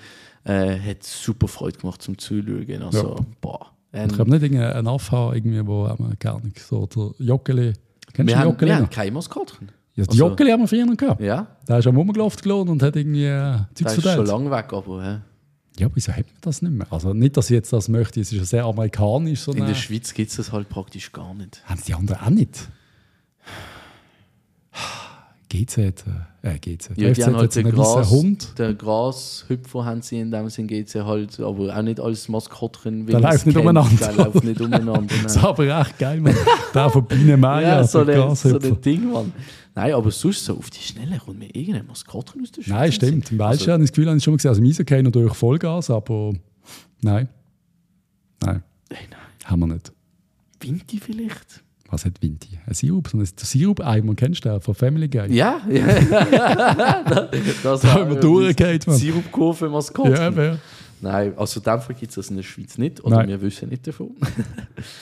äh, 0.43 0.79
hat 0.79 1.03
super 1.03 1.47
Freude 1.47 1.77
gemacht 1.77 2.01
zum 2.01 2.17
Zuschauen. 2.17 2.81
Also, 2.81 3.17
boah. 3.41 3.73
Ähm, 3.97 4.09
Ich 4.09 4.15
glaube 4.15 4.31
nicht 4.31 4.43
irgendein 4.43 4.87
Affe 4.87 5.11
haben, 5.11 5.35
irgendwie, 5.35 5.65
wo 5.67 5.83
wir 5.85 6.15
gar 6.19 6.39
nicht 6.41 6.59
so. 6.59 6.85
Der 6.87 7.25
Joggeli. 7.25 7.73
Kennst 8.13 8.17
wir, 8.17 8.25
du 8.25 8.35
haben, 8.41 8.49
Joggeli 8.49 8.71
wir 8.71 8.75
haben 8.77 8.89
keine 8.89 9.11
Maskottchen. 9.11 9.67
Ja, 9.95 10.03
die 10.03 10.09
also- 10.09 10.27
Joggeli 10.27 10.51
haben 10.51 10.61
wir 10.61 10.67
früher 10.67 10.85
noch 10.85 10.97
gehabt. 10.97 11.21
Ja, 11.21 11.47
Der 11.67 11.79
ist 11.79 11.87
am 11.87 11.97
rumgelaufen 11.97 12.39
gelassen 12.41 12.69
und 12.69 12.83
hat 12.83 12.95
irgendwie 12.95 13.25
äh, 13.25 13.31
das 13.33 13.65
Zeugs 13.75 13.79
ist 13.79 13.93
schon 13.95 14.03
verteilt. 14.03 14.27
lange 14.27 14.51
weg, 14.51 14.73
aber 14.73 15.03
hä? 15.03 15.17
Ja, 15.79 15.87
wieso 15.93 16.11
hat 16.11 16.25
man 16.25 16.35
das 16.41 16.61
nicht 16.61 16.71
mehr? 16.73 16.87
Also 16.91 17.13
nicht, 17.13 17.37
dass 17.37 17.49
ich 17.49 17.55
jetzt 17.55 17.71
das 17.73 17.87
möchte, 17.87 18.19
es 18.19 18.31
ist 18.31 18.37
ja 18.39 18.45
sehr 18.45 18.65
amerikanisch. 18.65 19.41
So 19.41 19.51
in 19.51 19.65
der 19.65 19.75
Schweiz 19.75 20.13
gibt 20.13 20.31
es 20.31 20.37
das 20.37 20.51
halt 20.51 20.69
praktisch 20.69 21.11
gar 21.11 21.33
nicht. 21.35 21.61
Haben 21.65 21.81
die 21.87 21.93
anderen 21.93 22.21
auch 22.21 22.29
nicht? 22.31 22.67
GZ, 25.49 25.77
äh, 25.77 25.91
äh 26.43 26.59
GZ. 26.59 26.89
Ja, 26.97 27.11
die 27.11 27.23
haben 27.23 27.35
halt 27.37 27.55
den 27.55 27.71
Gras, 27.71 28.09
Hund. 28.09 28.59
den 28.59 28.77
Grashüpfer 28.77 29.85
haben 29.85 30.01
sie 30.01 30.19
in 30.19 30.29
dem 30.31 30.49
Sinn, 30.49 30.67
geht 30.67 30.89
sie 30.89 31.05
halt, 31.05 31.39
aber 31.39 31.75
auch 31.77 31.81
nicht 31.81 31.99
als 31.99 32.27
Maskottchen. 32.27 33.05
Der 33.05 33.19
man 33.19 33.31
läuft 33.31 33.45
nicht 33.45 33.55
kennt. 33.55 33.65
umeinander. 33.65 34.07
Der 34.07 34.25
läuft 34.25 34.43
nicht 34.43 34.59
umeinander. 34.61 35.15
Das 35.23 35.35
ist 35.37 35.43
aber 35.43 35.79
echt 35.81 35.97
geil, 35.99 36.19
Mann. 36.19 36.35
Der 36.73 36.89
von 36.89 37.05
Biene 37.05 37.37
Meier, 37.37 37.61
Ja, 37.77 37.83
so 37.83 38.03
der 38.03 38.35
so 38.35 38.57
ein 38.59 38.81
Ding, 38.81 39.11
Mann. 39.11 39.31
Nein, 39.73 39.93
aber 39.93 40.11
sonst 40.11 40.43
so 40.43 40.57
auf 40.57 40.69
die 40.69 40.79
Schnelle 40.81 41.19
kommt 41.19 41.39
mir 41.39 41.53
irgendein 41.55 41.85
Maskottchen 41.87 42.41
aus 42.41 42.51
der 42.51 42.63
Schweiz. 42.63 42.73
Nein, 42.75 42.91
stimmt. 42.91 43.31
Im 43.31 43.37
Welschen 43.39 43.45
Also, 43.59 43.71
habe 43.71 43.83
ich 43.83 43.89
das 43.89 43.95
Gefühl, 43.95 44.07
habe 44.09 44.17
ich 44.17 44.23
schon 44.23 44.33
mal 44.33 44.37
gesehen. 44.37 44.49
Also 44.49 44.61
im 44.61 44.67
Eishockey 44.67 45.03
natürlich 45.03 45.33
Vollgas, 45.33 45.89
aber 45.91 46.33
nein. 47.01 47.29
Nein, 48.43 48.63
Nein, 48.89 48.99
nein. 49.11 49.19
haben 49.45 49.59
wir 49.61 49.67
nicht. 49.67 49.91
Vinti 50.59 50.99
vielleicht? 50.99 51.63
Was 51.89 52.05
hat 52.05 52.21
Vinti? 52.21 52.59
Ein 52.65 52.73
Sirup? 52.73 53.07
So 53.07 53.17
ein 53.17 53.25
Sirup-Eimer, 53.25 54.15
kennst 54.15 54.43
du 54.43 54.59
von 54.59 54.75
Family 54.75 55.07
Guy? 55.07 55.33
Ja, 55.33 55.61
ja. 55.69 55.85
das 57.63 57.81
Da 57.81 57.93
haben 57.93 58.09
wir 58.09 58.19
durchgeht, 58.19 58.85
Mann. 58.87 58.97
Sirupkurve 58.97 59.69
Maskottchen. 59.69 60.15
Ja, 60.15 60.35
wer? 60.35 60.59
Nein, 60.99 61.33
also 61.37 61.61
Fall 61.61 61.81
gibt 61.97 62.09
es 62.09 62.15
das 62.15 62.29
in 62.29 62.37
der 62.37 62.43
Schweiz 62.43 62.77
nicht. 62.77 63.03
Oder 63.03 63.17
Nein. 63.17 63.29
wir 63.29 63.41
wissen 63.41 63.69
nicht 63.69 63.87
davon. 63.87 64.11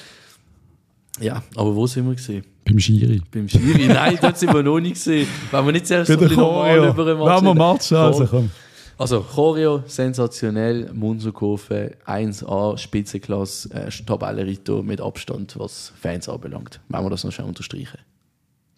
ja, 1.20 1.42
aber 1.56 1.76
wo 1.76 1.88
sind 1.88 2.08
wir 2.08 2.16
gesehen? 2.16 2.44
Beim 2.66 2.80
Schiri. 2.80 3.22
Beim 3.32 3.48
Schiri? 3.48 3.88
Nein, 3.88 4.18
dort 4.22 4.38
sind 4.38 4.54
wir 4.54 4.62
noch 4.62 4.80
nicht 4.80 4.96
gesehen. 4.96 5.28
Wenn 5.52 5.66
wir 5.66 5.72
nicht 5.72 5.88
zuerst 5.88 6.08
so 6.08 6.14
ein 6.14 6.20
bisschen 6.20 6.38
normal 6.38 6.90
über 6.90 7.06
den 7.06 7.20
Wenn 7.20 7.44
wir. 7.44 7.54
Match 7.54 7.92
also 7.94 8.26
komm. 8.26 8.52
Also, 8.98 9.22
Choreo, 9.22 9.84
sensationell, 9.88 10.90
Munserkurve, 10.94 11.98
1A, 12.06 12.78
Spitzenklasse, 12.78 13.74
äh, 13.74 13.90
Tabellenritter 13.90 14.82
mit 14.84 15.02
Abstand, 15.02 15.58
was 15.60 15.92
Fans 16.00 16.30
anbelangt. 16.30 16.80
Wenn 16.88 17.04
wir 17.04 17.10
das 17.10 17.26
noch 17.26 17.32
schnell 17.32 17.48
unterstreichen. 17.48 18.00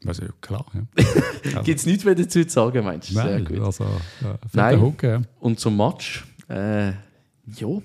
Also, 0.06 0.24
klar, 0.42 0.66
ja. 0.74 1.62
Gibt 1.64 1.80
es 1.80 1.86
nichts 1.86 2.04
mehr 2.04 2.16
dazu 2.16 2.44
zu 2.44 2.50
sagen, 2.50 2.84
meinst 2.84 3.10
du? 3.10 3.14
Sehr 3.14 3.26
Nein, 3.26 3.46
gut. 3.46 3.60
also, 3.60 3.84
ja, 3.84 4.38
Nein. 4.54 4.82
Hook, 4.82 5.04
ja. 5.04 5.22
Und 5.40 5.60
zum 5.60 5.78
Match, 5.78 6.26
äh, 6.50 6.88
ja, 6.88 7.82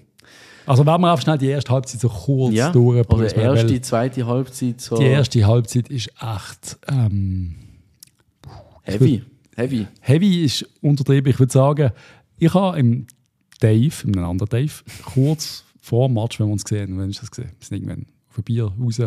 Also, 0.67 0.87
wenn 0.87 1.01
wir 1.01 1.11
einfach 1.11 1.23
schnell 1.23 1.39
die 1.39 1.49
erste 1.49 1.71
Halbzeit 1.71 2.01
so 2.01 2.09
kurz 2.09 2.55
ja. 2.55 2.71
durch. 2.71 3.07
oder 3.09 3.37
erste, 3.37 3.81
zweite 3.83 4.27
Halbzeit 4.27 4.81
so 4.81 4.97
Die 4.97 5.05
erste 5.05 5.47
Halbzeit 5.47 5.89
ist 5.89 6.09
echt 6.21 6.79
ähm, 6.89 7.57
heavy. 8.83 9.23
Heavy. 9.55 9.87
heavy, 10.01 10.45
ist 10.45 10.67
untertrieben. 10.81 11.31
Ich 11.31 11.39
würde 11.39 11.53
sagen, 11.53 11.91
ich 12.43 12.55
habe 12.55 12.79
im 12.79 13.07
Dave, 13.61 13.95
einem 14.05 14.25
anderen 14.25 14.49
Dave, 14.49 14.73
kurz 15.05 15.65
vor 15.81 16.09
dem 16.09 16.15
Match, 16.15 16.41
wenn 16.41 16.49
wir 16.49 16.53
uns 16.55 16.65
gesehen 16.65 16.99
haben, 16.99 17.13
das 17.13 17.23
wir 17.39 17.47
sind 17.61 17.77
irgendwann 17.77 18.07
auf 18.29 18.39
ein 18.39 18.45
Bier 18.45 18.73
raus 18.81 19.01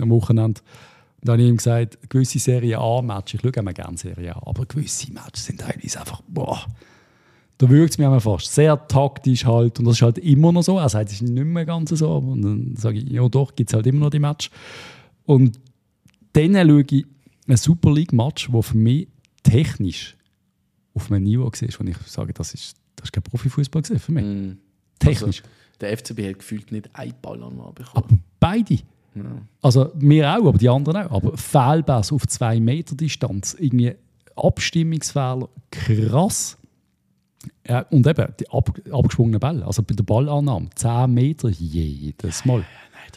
am 0.00 0.10
Wochenende. 0.10 0.60
Und 0.60 1.28
dann 1.28 1.32
habe 1.32 1.42
ich 1.42 1.48
ihm 1.48 1.56
gesagt, 1.56 2.10
gewisse 2.10 2.38
Serie 2.38 2.78
A-Matches, 2.78 3.34
ich 3.34 3.40
schaue 3.40 3.62
immer 3.62 3.72
gerne 3.72 3.96
Serie 3.96 4.36
A, 4.36 4.42
aber 4.46 4.66
gewisse 4.66 5.10
Matches 5.12 5.46
sind 5.46 5.60
teilweise 5.60 6.00
einfach, 6.00 6.20
boah, 6.28 6.66
da 7.56 7.70
wirkt 7.70 7.92
es 7.92 7.98
mir 7.98 8.04
einmal 8.04 8.20
fast. 8.20 8.52
Sehr 8.52 8.86
taktisch 8.86 9.46
halt. 9.46 9.78
Und 9.78 9.86
das 9.86 9.94
ist 9.94 10.02
halt 10.02 10.18
immer 10.18 10.52
noch 10.52 10.62
so. 10.62 10.76
Er 10.76 10.88
sagt, 10.88 11.08
es 11.08 11.22
ist 11.22 11.22
nicht 11.22 11.44
mehr 11.44 11.64
ganz 11.64 11.90
so. 11.90 12.16
Und 12.16 12.42
dann 12.42 12.76
sage 12.76 12.98
ich, 12.98 13.08
ja 13.08 13.26
doch, 13.28 13.54
gibt 13.54 13.70
es 13.70 13.74
halt 13.74 13.86
immer 13.86 14.00
noch 14.00 14.10
die 14.10 14.18
Match. 14.18 14.50
Und 15.24 15.58
dann 16.32 16.54
schaue 16.54 16.84
ich 16.90 17.06
ein 17.46 17.56
Super 17.56 17.92
League-Match, 17.92 18.52
wo 18.52 18.60
für 18.60 18.76
mich 18.76 19.08
technisch 19.44 20.16
auf 20.94 21.10
einem 21.10 21.24
Niveau 21.24 21.44
war, 21.44 21.52
wo 21.52 21.84
ich 21.84 21.96
sage, 22.06 22.32
das 22.32 22.54
ist, 22.54 22.76
das 22.96 23.06
ist 23.06 23.12
kein 23.12 23.22
Profifußball 23.22 23.82
für 23.82 24.12
mich. 24.12 24.24
Mm. 24.24 24.58
Technisch. 24.98 25.42
der 25.80 25.96
FCB 25.98 26.28
hat 26.28 26.38
gefühlt 26.38 26.72
nicht 26.72 26.88
einen 26.94 27.14
Ball 27.20 27.42
an 27.42 27.56
bekommen. 27.56 27.90
Aber 27.94 28.18
beide. 28.40 28.78
Also 29.62 29.92
wir 29.94 30.28
auch, 30.28 30.46
aber 30.46 30.58
die 30.58 30.68
anderen 30.68 30.96
auch. 30.96 31.10
Aber 31.12 31.36
Fehlpass 31.36 32.12
auf 32.12 32.26
zwei 32.26 32.58
Meter 32.58 32.96
Distanz, 32.96 33.56
irgendwie 33.58 33.94
Abstimmungsfehler, 34.34 35.48
krass. 35.70 36.58
Ja, 37.68 37.80
und 37.90 38.06
eben 38.06 38.26
die 38.40 38.48
ab, 38.50 38.70
abgeschwungenen 38.90 39.38
Bälle, 39.38 39.66
also 39.66 39.82
bei 39.82 39.94
der 39.94 40.04
Ballannahme 40.04 40.68
10 40.74 41.12
Meter 41.12 41.48
jedes 41.50 42.44
Mal. 42.44 42.58
Nein, 42.58 42.66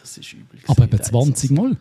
das 0.00 0.18
ist 0.18 0.32
übel. 0.32 0.60
Aber 0.66 0.84
eben 0.84 1.02
20 1.02 1.50
Mal. 1.50 1.76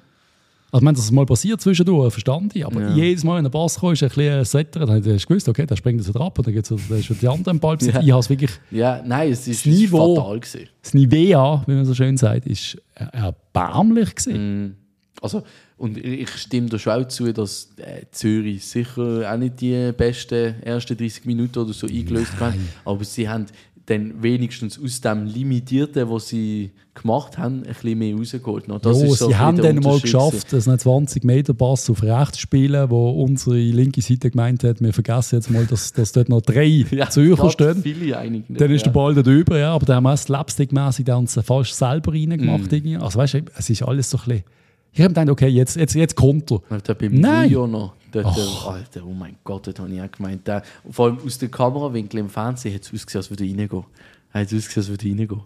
Also, 0.72 0.84
meine, 0.84 0.96
dass 0.98 1.06
es 1.06 1.12
mal 1.12 1.26
passiert 1.26 1.62
zwischendurch, 1.62 2.12
verstand 2.12 2.56
ich. 2.56 2.66
Aber 2.66 2.82
Ja. 2.82 2.94
jedes 2.94 3.24
Mal, 3.24 3.38
wenn 3.38 3.44
der 3.46 3.52
Pass 3.52 3.80
kommt, 3.80 3.94
ist 3.94 4.04
ein 4.04 4.10
bisschen 4.10 4.44
Setter. 4.44 4.82
Dann 4.86 4.98
hast 4.98 5.06
du 5.06 5.28
gewusst, 5.28 5.48
okay, 5.48 5.66
der 5.66 5.76
springt 5.78 6.06
jetzt 6.06 6.16
ab 6.16 6.38
und 6.38 6.46
dann 6.46 6.54
geht 6.54 6.70
es 6.70 6.90
wieder 6.90 7.20
die 7.22 7.28
anderen 7.28 7.60
Ball. 7.60 7.78
Ja. 7.82 8.02
Ich 8.02 8.12
habe 8.12 8.20
es 8.20 8.30
wirklich, 8.30 8.52
Ja, 8.72 9.02
nein, 9.06 9.32
es 9.32 9.48
ist, 9.48 9.66
Das 9.66 9.74
Niveau- 9.74 10.16
fatal 10.16 10.40
gewesen. 10.42 10.68
das 10.82 10.94
Niveau, 10.94 11.62
wie 11.68 11.72
man 11.74 11.86
so 11.86 11.94
schön 11.94 12.18
sagt, 12.18 12.46
ist 12.48 12.78
erbärmlich 12.96 14.16
gewesen. 14.16 14.66
Mm. 14.68 14.76
Also, 15.22 15.44
und 15.78 15.98
ich 15.98 16.22
ich 16.22 16.30
stimme 16.38 16.70
da 16.70 16.78
schon 16.78 16.94
auch 16.94 17.08
zu, 17.08 17.32
dass 17.34 17.70
äh, 17.78 18.06
Zürich 18.12 18.66
sicher 18.66 19.32
auch 19.32 19.38
nicht 19.38 19.60
die 19.62 19.92
besten 19.98 20.62
ersten 20.64 20.96
30 20.98 21.26
Minuten 21.26 21.58
oder 21.60 21.74
so 21.74 21.88
eingelöst 21.88 22.40
haben. 22.40 22.68
Aber 22.86 23.04
sie 23.04 23.28
haben 23.28 23.46
dann 23.88 24.22
wenigstens 24.22 24.78
aus 24.82 25.00
dem 25.00 25.26
Limitierten, 25.26 26.10
was 26.10 26.28
sie 26.28 26.72
gemacht 26.94 27.38
haben, 27.38 27.64
ein 27.64 27.74
bisschen 27.74 27.98
mehr 27.98 28.16
rausgeholt. 28.16 28.66
Das 28.82 29.02
jo, 29.02 29.14
ist 29.14 29.20
so 29.20 29.28
sie 29.30 29.36
haben 29.38 29.56
der 29.56 29.74
dann 29.74 29.82
mal 29.82 30.00
geschafft, 30.00 30.52
dass 30.52 30.68
einen 30.68 30.78
20-Meter-Pass 30.78 31.90
auf 31.90 32.04
rechts 32.04 32.40
spielen, 32.40 32.90
wo 32.90 33.12
unsere 33.12 33.56
linke 33.56 34.02
Seite 34.02 34.30
gemeint 34.30 34.66
hat, 34.66 34.82
wir 34.82 34.92
vergessen 34.92 35.36
jetzt 35.36 35.50
mal, 35.50 35.66
dass, 35.66 35.94
dass 35.94 36.12
dort 36.12 36.30
noch 36.30 36.42
drei. 36.42 36.68
Ja, 36.92 37.10
Zürcher 37.10 37.50
stehen. 37.50 37.82
Viele 37.82 38.30
nicht, 38.30 38.46
Dann 38.50 38.72
ist 38.72 38.82
ja. 38.82 38.92
der 38.92 38.92
Ball 38.92 39.14
dort 39.14 39.28
drüber, 39.28 39.58
ja, 39.58 39.74
aber 39.74 39.86
dann 39.86 39.98
haben 39.98 40.04
wir 40.04 40.18
slapstick-mässig 40.18 41.10
uns 41.10 41.40
fast 41.44 41.76
selber 41.76 42.12
reingemacht. 42.12 42.72
irgendwie. 42.74 42.98
Also 42.98 43.20
weißt 43.20 43.36
du, 43.36 43.42
es 43.58 43.70
ist 43.70 43.84
alles 43.84 44.10
so 44.10 44.18
ein 44.18 44.24
bisschen... 44.26 44.44
Ich 44.92 45.02
habe 45.02 45.14
gedacht, 45.14 45.30
okay, 45.30 45.48
jetzt, 45.48 45.76
jetzt, 45.76 45.94
jetzt. 45.94 46.20
Und 46.20 46.52
da 46.70 46.94
beim 46.94 47.14
Nein. 47.14 47.56
Dort, 48.12 48.26
Och. 48.26 48.68
Alter, 48.72 49.06
oh 49.06 49.14
mein 49.14 49.36
Gott, 49.44 49.68
das 49.68 49.76
habe 49.80 49.92
ich 49.94 50.02
auch 50.02 50.12
gemeint. 50.12 50.48
Der, 50.48 50.64
vor 50.90 51.08
allem 51.08 51.20
aus 51.26 51.38
dem 51.38 51.52
Kamerawinkel 51.52 52.20
im 52.20 52.30
Fernsehen 52.30 52.74
hat 52.76 52.84
es 52.84 52.94
ausgesehen, 52.94 53.20
als 53.20 53.30
würde 53.30 53.46
er 53.46 53.50
reingehen. 53.58 53.84
Hat 54.32 54.48
es 54.52 54.54
ausgesehen, 54.54 54.78
als 54.84 54.90
würde 54.90 55.06
er 55.08 55.12
reingehen. 55.18 55.42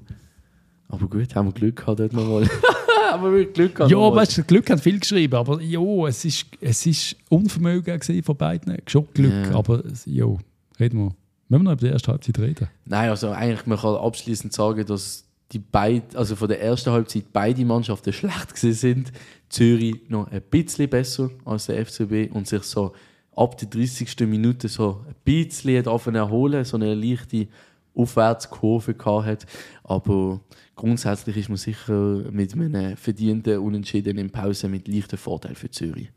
Aber 0.90 1.08
gut, 1.08 1.36
haben 1.36 1.48
wir 1.48 1.54
Glück 1.54 1.78
gehabt 1.78 2.00
dort 2.00 2.14
nochmal. 2.14 2.48
haben 3.12 3.34
wir 3.36 3.46
Glück 3.46 3.76
gehabt. 3.76 3.92
Ja, 3.92 3.98
weißt 3.98 4.38
du, 4.40 4.44
Glück 4.44 4.70
hat 4.70 4.80
viel 4.82 5.00
geschrieben, 5.00 5.36
aber 5.36 5.62
jo, 5.62 6.06
es 6.06 6.26
ist, 6.26 6.46
es 6.60 6.86
ist 6.86 7.16
Unvermögen 7.30 8.00
von 8.24 8.36
beiden. 8.36 8.78
Schon 8.88 9.08
Glück, 9.14 9.32
Ja. 9.50 9.56
aber 9.56 9.84
jo, 10.06 10.40
reden 10.80 11.00
wir. 11.00 11.16
Müssen 11.48 11.64
wir 11.64 11.72
noch 11.72 11.72
über 11.74 11.88
die 11.88 11.92
erste 11.94 12.12
Halbzeit 12.12 12.40
reden? 12.40 12.68
Nein, 12.86 13.10
also 13.10 13.30
eigentlich, 13.32 13.66
man 13.66 13.78
kann 13.78 13.96
abschließend 13.96 14.54
sagen, 14.54 14.86
dass 14.86 15.26
die 15.52 15.60
beid, 15.60 16.16
also 16.16 16.36
von 16.38 16.48
der 16.48 16.62
ersten 16.62 16.92
Halbzeit 16.92 17.26
beide 17.34 17.66
Mannschaften 17.66 18.14
schlecht 18.14 18.56
gewesen 18.56 18.74
sind. 18.74 19.12
Zürich 19.52 20.10
noch 20.10 20.28
ein 20.32 20.42
bisschen 20.50 20.90
besser 20.90 21.30
als 21.46 21.66
der 21.68 21.86
FCB 21.86 22.32
und 22.34 22.48
sich 22.48 22.64
so 22.64 22.94
ab 23.36 23.58
der 23.58 23.68
30. 23.70 24.16
Minute 24.22 24.68
so 24.68 25.02
ein 25.08 25.16
bisschen 25.24 25.86
angefangen 25.88 26.16
erholen, 26.16 26.64
so 26.66 26.78
eine 26.78 26.94
leichte 26.96 27.48
Aufwärtskurve 27.94 28.94
gehabt 28.94 29.26
hat. 29.28 29.46
Aber 29.84 30.40
grundsätzlich 30.76 31.38
ist 31.38 31.50
man 31.50 31.58
sicher 31.58 32.24
mit 32.32 32.54
einem 32.54 32.96
verdienten 32.98 33.60
Unentschieden 33.60 34.18
in 34.18 34.30
Pause 34.30 34.68
mit 34.70 34.88
leichtem 34.88 35.18
Vorteil 35.20 35.56
für 35.56 35.70
Zürich. 35.70 36.10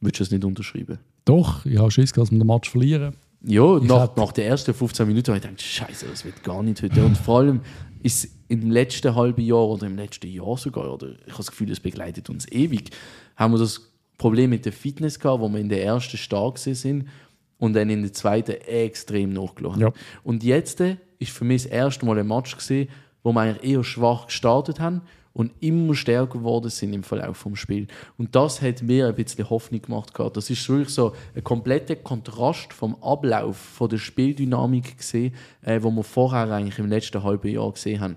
Würdest 0.00 0.20
du 0.20 0.24
das 0.24 0.30
nicht 0.32 0.44
unterschreiben? 0.44 0.98
Doch, 1.24 1.64
ich 1.66 1.78
habe 1.78 1.90
Schiss, 1.90 2.12
dass 2.12 2.30
wir 2.32 2.38
den 2.38 2.46
Match 2.46 2.70
verlieren. 2.70 3.14
Ja, 3.44 3.76
Ich 3.76 3.84
nach, 3.84 4.00
hab- 4.00 4.16
nach 4.16 4.32
den 4.32 4.44
ersten 4.44 4.72
15 4.74 5.06
Minuten 5.06 5.28
habe 5.28 5.36
ich 5.38 5.42
gedacht, 5.42 5.60
Scheiße, 5.62 6.06
das 6.06 6.24
wird 6.24 6.42
gar 6.42 6.62
nicht 6.62 6.82
heute. 6.82 7.04
Und 7.04 7.16
vor 7.16 7.38
allem 7.40 7.60
ist 8.02 8.28
im 8.48 8.70
letzten 8.70 9.14
halben 9.14 9.42
Jahr 9.42 9.68
oder 9.68 9.86
im 9.86 9.96
letzten 9.96 10.28
Jahr 10.28 10.56
sogar, 10.58 10.92
oder 10.92 11.10
ich 11.12 11.32
habe 11.32 11.36
das 11.38 11.50
Gefühl, 11.50 11.70
es 11.70 11.80
begleitet 11.80 12.28
uns 12.28 12.50
ewig, 12.50 12.90
haben 13.36 13.52
wir 13.54 13.58
das 13.58 13.92
Problem 14.18 14.50
mit 14.50 14.64
der 14.64 14.72
Fitness 14.72 15.18
gehabt, 15.18 15.40
wo 15.40 15.48
wir 15.48 15.58
in 15.60 15.68
der 15.68 15.84
ersten 15.84 16.16
stark 16.16 16.56
gewesen 16.56 16.74
sind 16.74 17.08
und 17.58 17.74
dann 17.74 17.90
in 17.90 18.02
der 18.02 18.12
zweiten 18.12 18.52
extrem 18.52 19.32
nachgelassen 19.32 19.80
Ja. 19.80 19.86
haben. 19.88 19.96
Und 20.24 20.42
jetzt 20.44 20.80
äh, 20.80 20.96
ist 21.18 21.32
für 21.32 21.44
mich 21.44 21.62
das 21.62 21.72
erste 21.72 22.04
Mal 22.04 22.18
ein 22.18 22.26
Match 22.26 22.56
gesehen, 22.56 22.88
wo 23.22 23.32
wir 23.32 23.40
eigentlich 23.40 23.72
eher 23.72 23.84
schwach 23.84 24.26
gestartet 24.26 24.80
haben 24.80 25.02
und 25.32 25.52
immer 25.60 25.94
stärker 25.94 26.38
geworden 26.38 26.70
sind 26.70 26.92
im 26.92 27.02
Verlauf 27.02 27.36
vom 27.36 27.56
Spiel. 27.56 27.86
Und 28.18 28.34
das 28.34 28.60
hat 28.60 28.82
mir 28.82 29.08
ein 29.08 29.14
bisschen 29.14 29.48
Hoffnung 29.48 29.82
gemacht 29.82 30.14
gehabt. 30.14 30.36
Das 30.36 30.50
ist 30.50 30.68
wirklich 30.68 30.90
so 30.90 31.14
ein 31.34 31.44
kompletter 31.44 31.96
Kontrast 31.96 32.72
vom 32.72 32.96
Ablauf 33.02 33.56
von 33.56 33.88
der 33.88 33.98
Spieldynamik 33.98 34.98
gesehen, 34.98 35.34
äh, 35.62 35.82
wo 35.82 35.90
wir 35.90 36.04
vorher 36.04 36.50
eigentlich 36.50 36.78
im 36.78 36.88
letzten 36.88 37.22
halben 37.22 37.48
Jahr 37.48 37.72
gesehen 37.72 38.00
haben. 38.00 38.16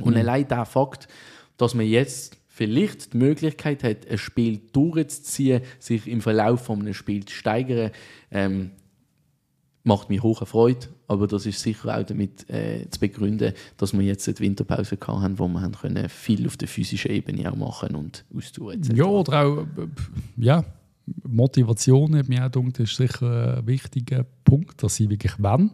Und 0.00 0.16
allein 0.16 0.48
der 0.48 0.64
Fakt, 0.64 1.08
dass 1.56 1.74
man 1.74 1.86
jetzt 1.86 2.36
vielleicht 2.48 3.12
die 3.12 3.18
Möglichkeit 3.18 3.84
hat, 3.84 4.08
ein 4.10 4.18
Spiel 4.18 4.60
durchzuziehen, 4.72 5.62
sich 5.78 6.06
im 6.06 6.20
Verlauf 6.20 6.64
von 6.64 6.80
einem 6.80 6.94
Spiel 6.94 7.24
zu 7.24 7.34
steigern, 7.34 7.90
ähm, 8.30 8.72
macht 9.82 10.10
mich 10.10 10.22
hohe 10.22 10.46
Freude, 10.46 10.88
aber 11.08 11.26
das 11.26 11.46
ist 11.46 11.60
sicher 11.60 11.98
auch 11.98 12.04
damit 12.04 12.48
äh, 12.50 12.88
zu 12.90 13.00
begründen, 13.00 13.54
dass 13.76 13.92
wir 13.92 14.02
jetzt 14.02 14.26
die 14.26 14.38
Winterpause 14.38 14.96
gehabt 14.96 15.22
haben, 15.22 15.38
wo 15.38 15.48
wir 15.48 15.60
haben 15.60 15.74
können 15.74 16.08
viel 16.08 16.46
auf 16.46 16.56
der 16.56 16.68
physischen 16.68 17.10
Ebene 17.10 17.50
auch 17.50 17.56
machen 17.56 17.94
und 17.94 18.24
etc. 18.30 18.90
Ja, 18.94 19.04
oder 19.04 19.44
auch, 19.44 19.58
äh, 19.58 19.88
ja, 20.36 20.64
Motivation 21.26 22.16
hat 22.16 22.28
mir 22.28 22.46
auch 22.46 22.52
gedacht, 22.52 22.80
ist 22.80 22.96
sicher 22.96 23.58
ein 23.58 23.66
wichtiger 23.66 24.24
Punkt, 24.44 24.82
dass 24.82 24.96
sie 24.96 25.08
wirklich 25.08 25.42
wollen. 25.42 25.70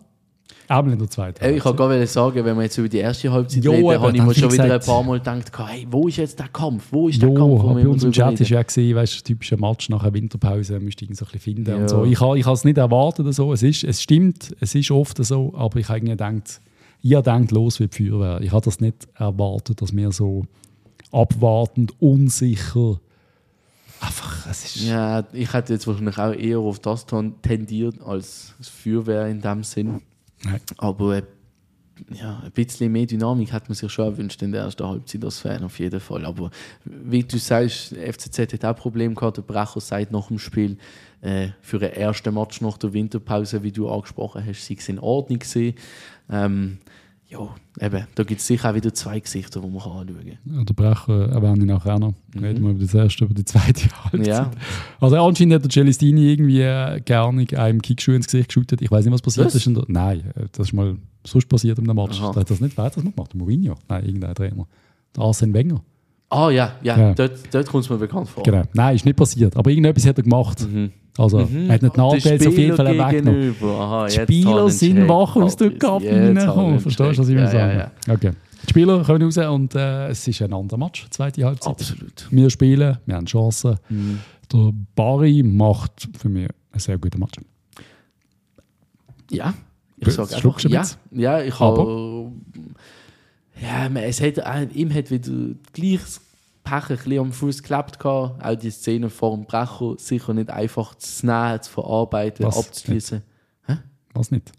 Auch 0.69 0.85
in 0.85 0.99
der 0.99 1.09
zweiten 1.09 1.43
Äh, 1.45 1.57
Ich 1.57 1.65
Halbzeit. 1.65 1.77
kann 1.79 1.89
gerade 1.91 2.07
sagen, 2.07 2.45
wenn 2.45 2.57
wir 2.57 2.63
jetzt 2.65 2.77
über 2.79 2.89
die 2.89 2.99
erste 2.99 3.31
Halbzeit 3.31 3.65
Jo, 3.65 3.73
reden, 3.73 4.01
habe 4.03 4.17
ich 4.17 4.23
mir 4.23 4.35
schon 4.35 4.51
wie 4.51 4.55
wieder 4.55 4.75
ein 4.75 4.81
paar 4.81 5.03
Mal 5.05 5.19
gedacht, 5.19 5.53
hey, 5.69 5.87
wo 5.91 6.09
ist 6.09 6.17
jetzt 6.17 6.39
der 6.39 6.49
Kampf? 6.49 6.89
Wo 6.91 7.09
ist 7.09 7.23
der 7.23 7.29
Ja, 7.29 7.35
Kampf? 7.37 7.63
wo 7.63 7.71
aber 7.71 7.75
bei 7.81 7.89
uns 7.89 8.03
im 8.03 8.13
Chat 8.13 8.41
ist 8.41 8.51
ja 8.51 8.63
gesehen, 8.63 8.97
weißt 8.97 9.19
du, 9.21 9.23
typischer 9.23 9.57
Match 9.59 9.89
nach 9.89 10.03
einer 10.03 10.15
Winterpause, 10.15 10.81
müsste 10.81 11.05
ich 11.05 11.11
ihn 11.11 11.15
so 11.15 11.25
ein 11.25 11.31
bisschen 11.33 11.55
finden 11.55 11.71
Ja. 11.71 11.77
und 11.77 11.89
so. 11.89 12.05
Ich 12.05 12.21
habe 12.21 12.39
ich 12.39 12.45
habe 12.45 12.55
es 12.55 12.65
nicht 12.65 12.79
erwartet 12.79 13.21
oder 13.21 13.33
so. 13.33 13.53
Es, 13.53 13.63
ist, 13.63 13.85
es 13.85 14.03
stimmt, 14.03 14.57
es 14.61 14.75
ist 14.75 14.91
oft 14.91 15.25
so, 15.25 15.53
aber 15.57 15.79
ich 15.79 15.89
habe 15.89 15.99
irgendwie 15.99 16.13
gedacht, 16.13 16.61
ich 17.03 17.15
habe 17.15 17.23
gedacht, 17.31 17.51
los 17.53 17.79
wie 17.79 17.87
die 17.87 18.11
Feuerwehr. 18.11 18.41
Ich 18.41 18.51
habe 18.51 18.65
das 18.65 18.81
nicht 18.81 19.07
erwartet, 19.15 19.81
dass 19.83 19.95
wir 19.95 20.11
so 20.11 20.45
abwartend, 21.13 21.93
unsicher, 22.01 22.99
einfach, 24.01 24.47
es 24.51 24.65
ist... 24.77 24.85
Ja, 24.89 25.25
ich 25.33 25.53
hätte 25.53 25.73
jetzt 25.75 25.87
wahrscheinlich 25.87 26.19
auch 26.19 26.33
eher 26.33 26.59
auf 26.59 26.79
das 26.81 27.07
tendiert 27.43 28.03
als 28.05 28.55
das 28.59 28.69
Feuerwehr 28.69 29.27
in 29.29 29.41
dem 29.41 29.63
Sinn. 29.63 30.01
Nein. 30.47 30.61
Aber 30.79 31.17
äh, 31.17 31.23
ja, 32.13 32.43
ein 32.45 32.51
bisschen 32.53 32.93
mehr 32.93 33.07
Dynamik 33.07 33.53
hat 33.53 33.69
man 33.69 33.75
sich 33.75 33.91
schon 33.91 34.11
gewünscht 34.11 34.43
in 34.43 34.53
der 34.53 34.63
ersten 34.63 34.87
Halbzeit 34.87 35.25
als 35.25 35.39
Fan 35.39 35.65
auf 35.65 35.79
jeden 35.79 36.01
Fall. 36.01 36.25
Aber 36.25 36.51
wie 36.85 37.23
du 37.23 37.39
sagst, 37.39 37.95
FCZ 37.95 38.53
hat 38.53 38.65
auch 38.65 38.69
ein 38.71 38.75
Problem 38.77 39.15
gehabt. 39.15 39.39
Der 39.39 39.43
Brecher 39.43 39.81
sagt 39.81 40.13
nach 40.13 40.29
dem 40.29 40.39
Spiel, 40.39 40.77
äh, 41.23 41.49
für 41.61 41.79
den 41.79 41.93
ersten 41.93 42.35
Match 42.35 42.61
nach 42.61 42.79
der 42.79 42.93
Winterpause, 42.93 43.63
wie 43.63 43.73
du 43.73 43.89
angesprochen 43.89 44.45
hast, 44.47 44.67
sei 44.67 44.77
es 44.79 44.89
in 44.89 44.99
Ordnung 44.99 45.39
gewesen. 45.39 45.75
Ähm, 46.31 46.79
ja, 47.29 47.39
eben, 47.81 48.07
da 48.15 48.23
gibt 48.23 48.41
es 48.41 48.47
sicher 48.47 48.71
auch 48.71 48.75
wieder 48.75 48.95
zwei 48.95 49.19
Gesichter, 49.21 49.61
die 49.61 49.67
man 49.69 49.81
kann 49.83 49.93
anschauen 49.93 50.17
kann. 50.45 50.57
Ja, 50.59 50.65
Der 50.65 50.75
Brecher 50.75 51.29
erwähne 51.31 51.59
ich 51.61 51.65
nachher 51.65 51.99
noch. 51.99 52.15
Reden 52.35 52.62
wir 52.62 52.71
über 52.71 52.81
das 52.85 52.95
erste, 52.95 53.25
über 53.25 53.35
die 53.35 53.45
zweite 53.45 53.83
Halbzeit. 54.05 54.21
Mhm. 54.21 54.25
Ja. 54.25 54.51
Also 55.01 55.17
anscheinend 55.17 55.55
hat 55.55 55.62
der 55.65 55.71
Celestini 55.71 56.31
irgendwie 56.33 56.61
äh, 56.61 57.01
gerne 57.01 57.47
einem 57.59 57.83
Kickschuh 57.83 58.12
ins 58.12 58.27
Gesicht 58.27 58.49
geschüttet. 58.49 58.81
Ich 58.81 58.91
weiß 58.91 59.05
nicht, 59.05 59.12
was 59.15 59.23
passiert 59.23 59.47
Was? 59.47 59.55
ist. 59.57 59.67
der- 59.67 59.85
Nein, 59.89 60.21
äh, 60.37 60.45
das 60.53 60.69
ist 60.69 60.73
mal 60.73 60.97
sonst 61.25 61.49
passiert 61.49 61.79
in 61.79 61.85
dem 61.85 61.97
Match. 61.97 62.21
Aha. 62.21 62.31
Der 62.33 62.41
hat 62.43 62.51
das 62.51 62.61
nicht 62.61 62.79
weiter 62.79 63.01
gemacht. 63.03 63.33
Der 63.33 63.39
Mourinho? 63.39 63.75
Nein, 63.89 64.05
irgendein 64.05 64.35
Trainer. 64.35 64.67
Der 65.17 65.25
Arsene 65.25 65.53
Wenger. 65.53 65.83
Ah 66.29 66.51
ja, 66.51 66.73
ja, 66.83 66.99
Ja. 66.99 67.15
dort, 67.15 67.33
dort 67.53 67.67
kommt 67.69 67.85
es 67.85 67.91
mir 67.91 67.99
bekannt 67.99 68.29
vor. 68.29 68.43
Genau. 68.45 68.62
Nein, 68.73 68.97
ist 68.97 69.05
nicht 69.05 69.17
passiert. 69.17 69.57
Aber 69.57 69.71
irgendetwas 69.71 70.07
hat 70.07 70.17
er 70.19 70.23
gemacht. 70.25 70.61
Mhm. 70.69 70.91
Also, 71.19 71.39
er 71.39 71.45
hat 71.45 71.83
nicht 71.83 71.97
Der 71.97 72.03
Nachteil 72.05 72.47
auf 72.49 72.59
jeden 72.59 72.77
Fall 72.77 72.87
Spieler 72.89 73.09
weggenommen. 73.09 73.57
Aha, 73.63 74.07
Die 74.07 74.13
Spieler 74.13 74.71
sind 74.71 75.09
wach 75.09 75.37
aus 75.37 75.57
der 75.57 75.71
Kabine 75.79 76.11
habe 76.13 76.33
ich 76.33 76.47
gekommen. 76.47 76.71
einen 76.73 76.81
Verstehst 76.81 77.19
du, 77.19 77.23
was 77.23 77.29
ich 77.29 77.35
ja, 77.37 77.47
sagen? 77.47 77.79
Ja, 77.79 77.91
ja. 78.07 78.15
Okay. 78.15 78.33
Die 78.65 78.71
Spieler 78.71 79.03
kommen 79.05 79.23
raus 79.23 79.39
und 79.39 79.75
äh, 79.75 80.09
es 80.09 80.27
ist 80.29 80.43
ein 80.43 80.53
anderer 80.53 80.79
Match, 80.79 81.07
zweite 81.11 81.45
Halbzeit. 81.45 81.71
Absolut. 81.73 82.27
Wir 82.31 82.51
spielen, 82.51 82.99
wir 83.07 83.15
haben 83.15 83.27
Chancen. 83.27 83.77
Mhm. 83.89 84.19
Der 84.53 84.73
Barry 84.95 85.43
macht 85.43 86.09
für 86.19 86.29
mich 86.29 86.49
einen 86.73 86.81
sehr 86.81 86.99
guten 86.99 87.19
Match. 87.21 87.39
Ja, 89.31 89.55
ich 89.99 90.13
sage 90.13 90.35
einfach, 90.37 90.61
ja, 90.61 90.85
ja, 91.13 91.41
ich 91.43 91.59
habe, 91.59 92.31
ja, 93.61 93.89
man- 93.89 94.03
es 94.05 94.21
hat, 94.21 94.39
auch 94.45 94.75
ihm 94.75 94.93
hat 94.93 95.11
wieder 95.11 95.33
gleich 95.73 96.01
das 96.01 96.21
Pech 96.67 96.91
ein 96.91 96.97
bisschen 96.97 97.19
am 97.21 97.33
Fuß 97.33 97.63
geklebt 97.63 97.99
gehabt. 97.99 98.45
Auch 98.45 98.55
die 98.57 98.71
Szene 98.71 99.09
vor 99.09 99.37
dem 99.37 99.47
Brecher 99.47 99.95
sicher 99.99 100.35
nicht 100.35 100.51
einfach 100.51 100.97
zu 100.97 101.25
nehmen, 101.25 101.62
zu 101.62 101.71
verarbeiten, 101.71 102.45
abzuschließen. 102.45 103.23
Was 104.12 104.31
nicht? 104.31 104.53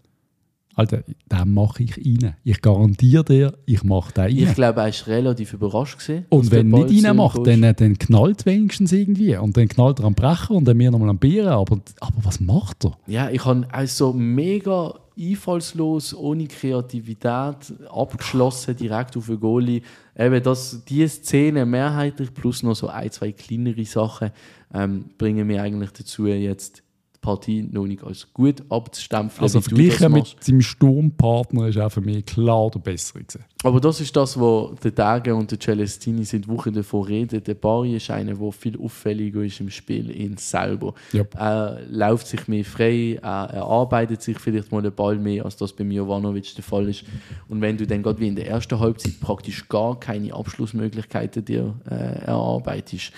Alter, 0.78 1.02
den 1.02 1.54
mache 1.54 1.82
ich 1.82 1.96
rein. 1.96 2.36
Ich 2.44 2.62
garantiere 2.62 3.24
dir, 3.24 3.52
ich 3.66 3.82
mache 3.82 4.12
den 4.12 4.22
rein. 4.22 4.36
Ich 4.36 4.54
glaube, 4.54 4.80
er 4.80 4.92
war 4.92 5.06
relativ 5.08 5.52
überrascht. 5.52 5.98
Gewesen, 5.98 6.26
und 6.28 6.52
wenn 6.52 6.70
der 6.70 6.84
nicht 6.84 7.04
reinmacht, 7.04 7.44
dann, 7.44 7.62
dann 7.62 7.98
knallt 7.98 8.46
wenigstens 8.46 8.92
irgendwie. 8.92 9.36
Und 9.36 9.56
dann 9.56 9.66
knallt 9.66 9.98
er 9.98 10.04
am 10.04 10.14
Brechen 10.14 10.54
und 10.54 10.68
dann 10.68 10.78
wir 10.78 10.92
nochmal 10.92 11.08
am 11.08 11.18
Bieren. 11.18 11.48
Aber, 11.48 11.80
aber 11.98 12.16
was 12.22 12.38
macht 12.38 12.84
er? 12.84 12.96
Ja, 13.08 13.28
ich 13.28 13.44
habe 13.44 13.66
also 13.72 14.12
mega 14.12 14.94
einfallslos, 15.18 16.14
ohne 16.14 16.46
Kreativität, 16.46 17.74
abgeschlossen, 17.90 18.76
direkt 18.76 19.16
auf 19.16 19.26
den 19.26 19.40
Goalie. 19.40 19.82
Eben, 20.16 20.40
dass 20.44 20.84
diese 20.84 21.08
Szene 21.08 21.66
mehrheitlich 21.66 22.32
plus 22.32 22.62
noch 22.62 22.76
so 22.76 22.86
ein, 22.86 23.10
zwei 23.10 23.32
kleinere 23.32 23.84
Sachen 23.84 24.30
ähm, 24.72 25.06
bringen 25.18 25.48
mich 25.48 25.58
eigentlich 25.58 25.90
dazu, 25.90 26.28
jetzt 26.28 26.84
Partie 27.28 27.68
noch 27.70 27.86
nicht 27.86 28.02
als 28.02 28.32
gut 28.32 28.62
abzustempeln. 28.70 29.42
Also 29.42 29.60
verglichen 29.60 30.10
mit 30.12 30.34
seinem 30.40 30.62
Sturmpartner 30.62 31.68
ist 31.68 31.76
er 31.76 31.90
für 31.90 32.00
mich 32.00 32.24
klar 32.24 32.70
der 32.70 32.78
Bessere 32.78 33.18
gewesen. 33.18 33.44
Aber 33.64 33.80
das 33.80 34.00
ist 34.00 34.16
das, 34.16 34.40
wo 34.40 34.74
der 34.82 34.94
Tage 34.94 35.34
und 35.34 35.50
der 35.50 35.60
Celestini 35.60 36.24
sind 36.24 36.48
Wochen 36.48 36.72
davon 36.72 37.02
reden. 37.04 37.42
Der 37.44 37.52
Bari 37.52 37.96
ist 37.96 38.10
einer, 38.10 38.34
der 38.34 38.52
viel 38.52 38.78
auffälliger 38.80 39.42
ist 39.42 39.60
im 39.60 39.68
Spiel 39.68 40.08
in 40.10 40.38
selber. 40.38 40.94
Yep. 41.12 41.34
Er 41.34 41.80
läuft 41.90 42.28
sich 42.28 42.48
mehr 42.48 42.64
frei, 42.64 43.18
er, 43.20 43.50
er 43.52 43.64
arbeitet 43.64 44.22
sich 44.22 44.38
vielleicht 44.38 44.72
mal 44.72 44.80
den 44.80 44.94
Ball 44.94 45.16
mehr, 45.16 45.44
als 45.44 45.56
das 45.56 45.74
bei 45.74 45.84
Jovanovic 45.84 46.54
der 46.54 46.64
Fall 46.64 46.88
ist. 46.88 47.04
Und 47.48 47.60
wenn 47.60 47.76
du 47.76 47.86
dann 47.86 48.02
gerade 48.02 48.20
wie 48.20 48.28
in 48.28 48.36
der 48.36 48.48
ersten 48.48 48.80
Halbzeit 48.80 49.20
praktisch 49.20 49.68
gar 49.68 50.00
keine 50.00 50.32
Abschlussmöglichkeiten 50.32 51.44
dir 51.44 51.74
äh, 51.90 52.24
erarbeitest, 52.24 53.12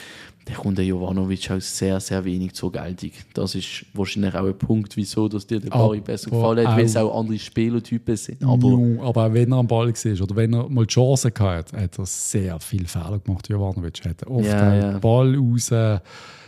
dann 0.52 0.62
kommt 0.62 0.78
der 0.78 0.84
Jovanovic 0.84 1.50
auch 1.50 1.60
sehr, 1.60 2.00
sehr 2.00 2.24
wenig 2.24 2.52
zur 2.54 2.72
Geltung. 2.72 3.10
Das 3.34 3.54
ist 3.54 3.84
wahrscheinlich 3.94 4.34
auch 4.34 4.46
ein 4.46 4.58
Punkt, 4.58 4.96
wieso 4.96 5.28
dass 5.28 5.46
dir 5.46 5.60
der 5.60 5.70
Bari 5.70 6.00
besser 6.00 6.30
gefallen 6.30 6.66
hat, 6.66 6.76
weil 6.76 6.84
es 6.84 6.96
auch 6.96 7.18
andere 7.18 7.38
Spielertypen 7.38 8.16
sind. 8.16 8.42
Aber 8.42 8.54
Aber, 8.54 9.02
aber 9.08 9.26
auch 9.26 9.32
wenn 9.32 9.52
er 9.52 9.58
am 9.58 9.66
Ball 9.66 9.88
war 9.92 10.22
oder 10.22 10.36
wenn 10.36 10.52
er 10.54 10.68
mal 10.68 10.86
die 10.86 10.92
Chance 10.94 11.32
hatte, 11.38 11.76
hat 11.80 11.98
er 11.98 12.06
sehr 12.06 12.58
viele 12.60 12.86
Fehler 12.86 13.18
gemacht. 13.24 13.48
Jovanovic 13.48 14.04
hat 14.04 14.26
oft 14.26 14.46
Ja, 14.46 14.70
den 14.70 14.80
ja. 14.82 14.98
Ball 14.98 15.36
raus, 15.36 15.70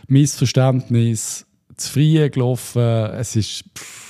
Missverständnis, 0.07 1.45
zu 1.77 1.91
früh 1.91 2.29
gelaufen. 2.29 2.81
Es 2.81 3.35
ist 3.35 3.63
pff, 3.77 4.03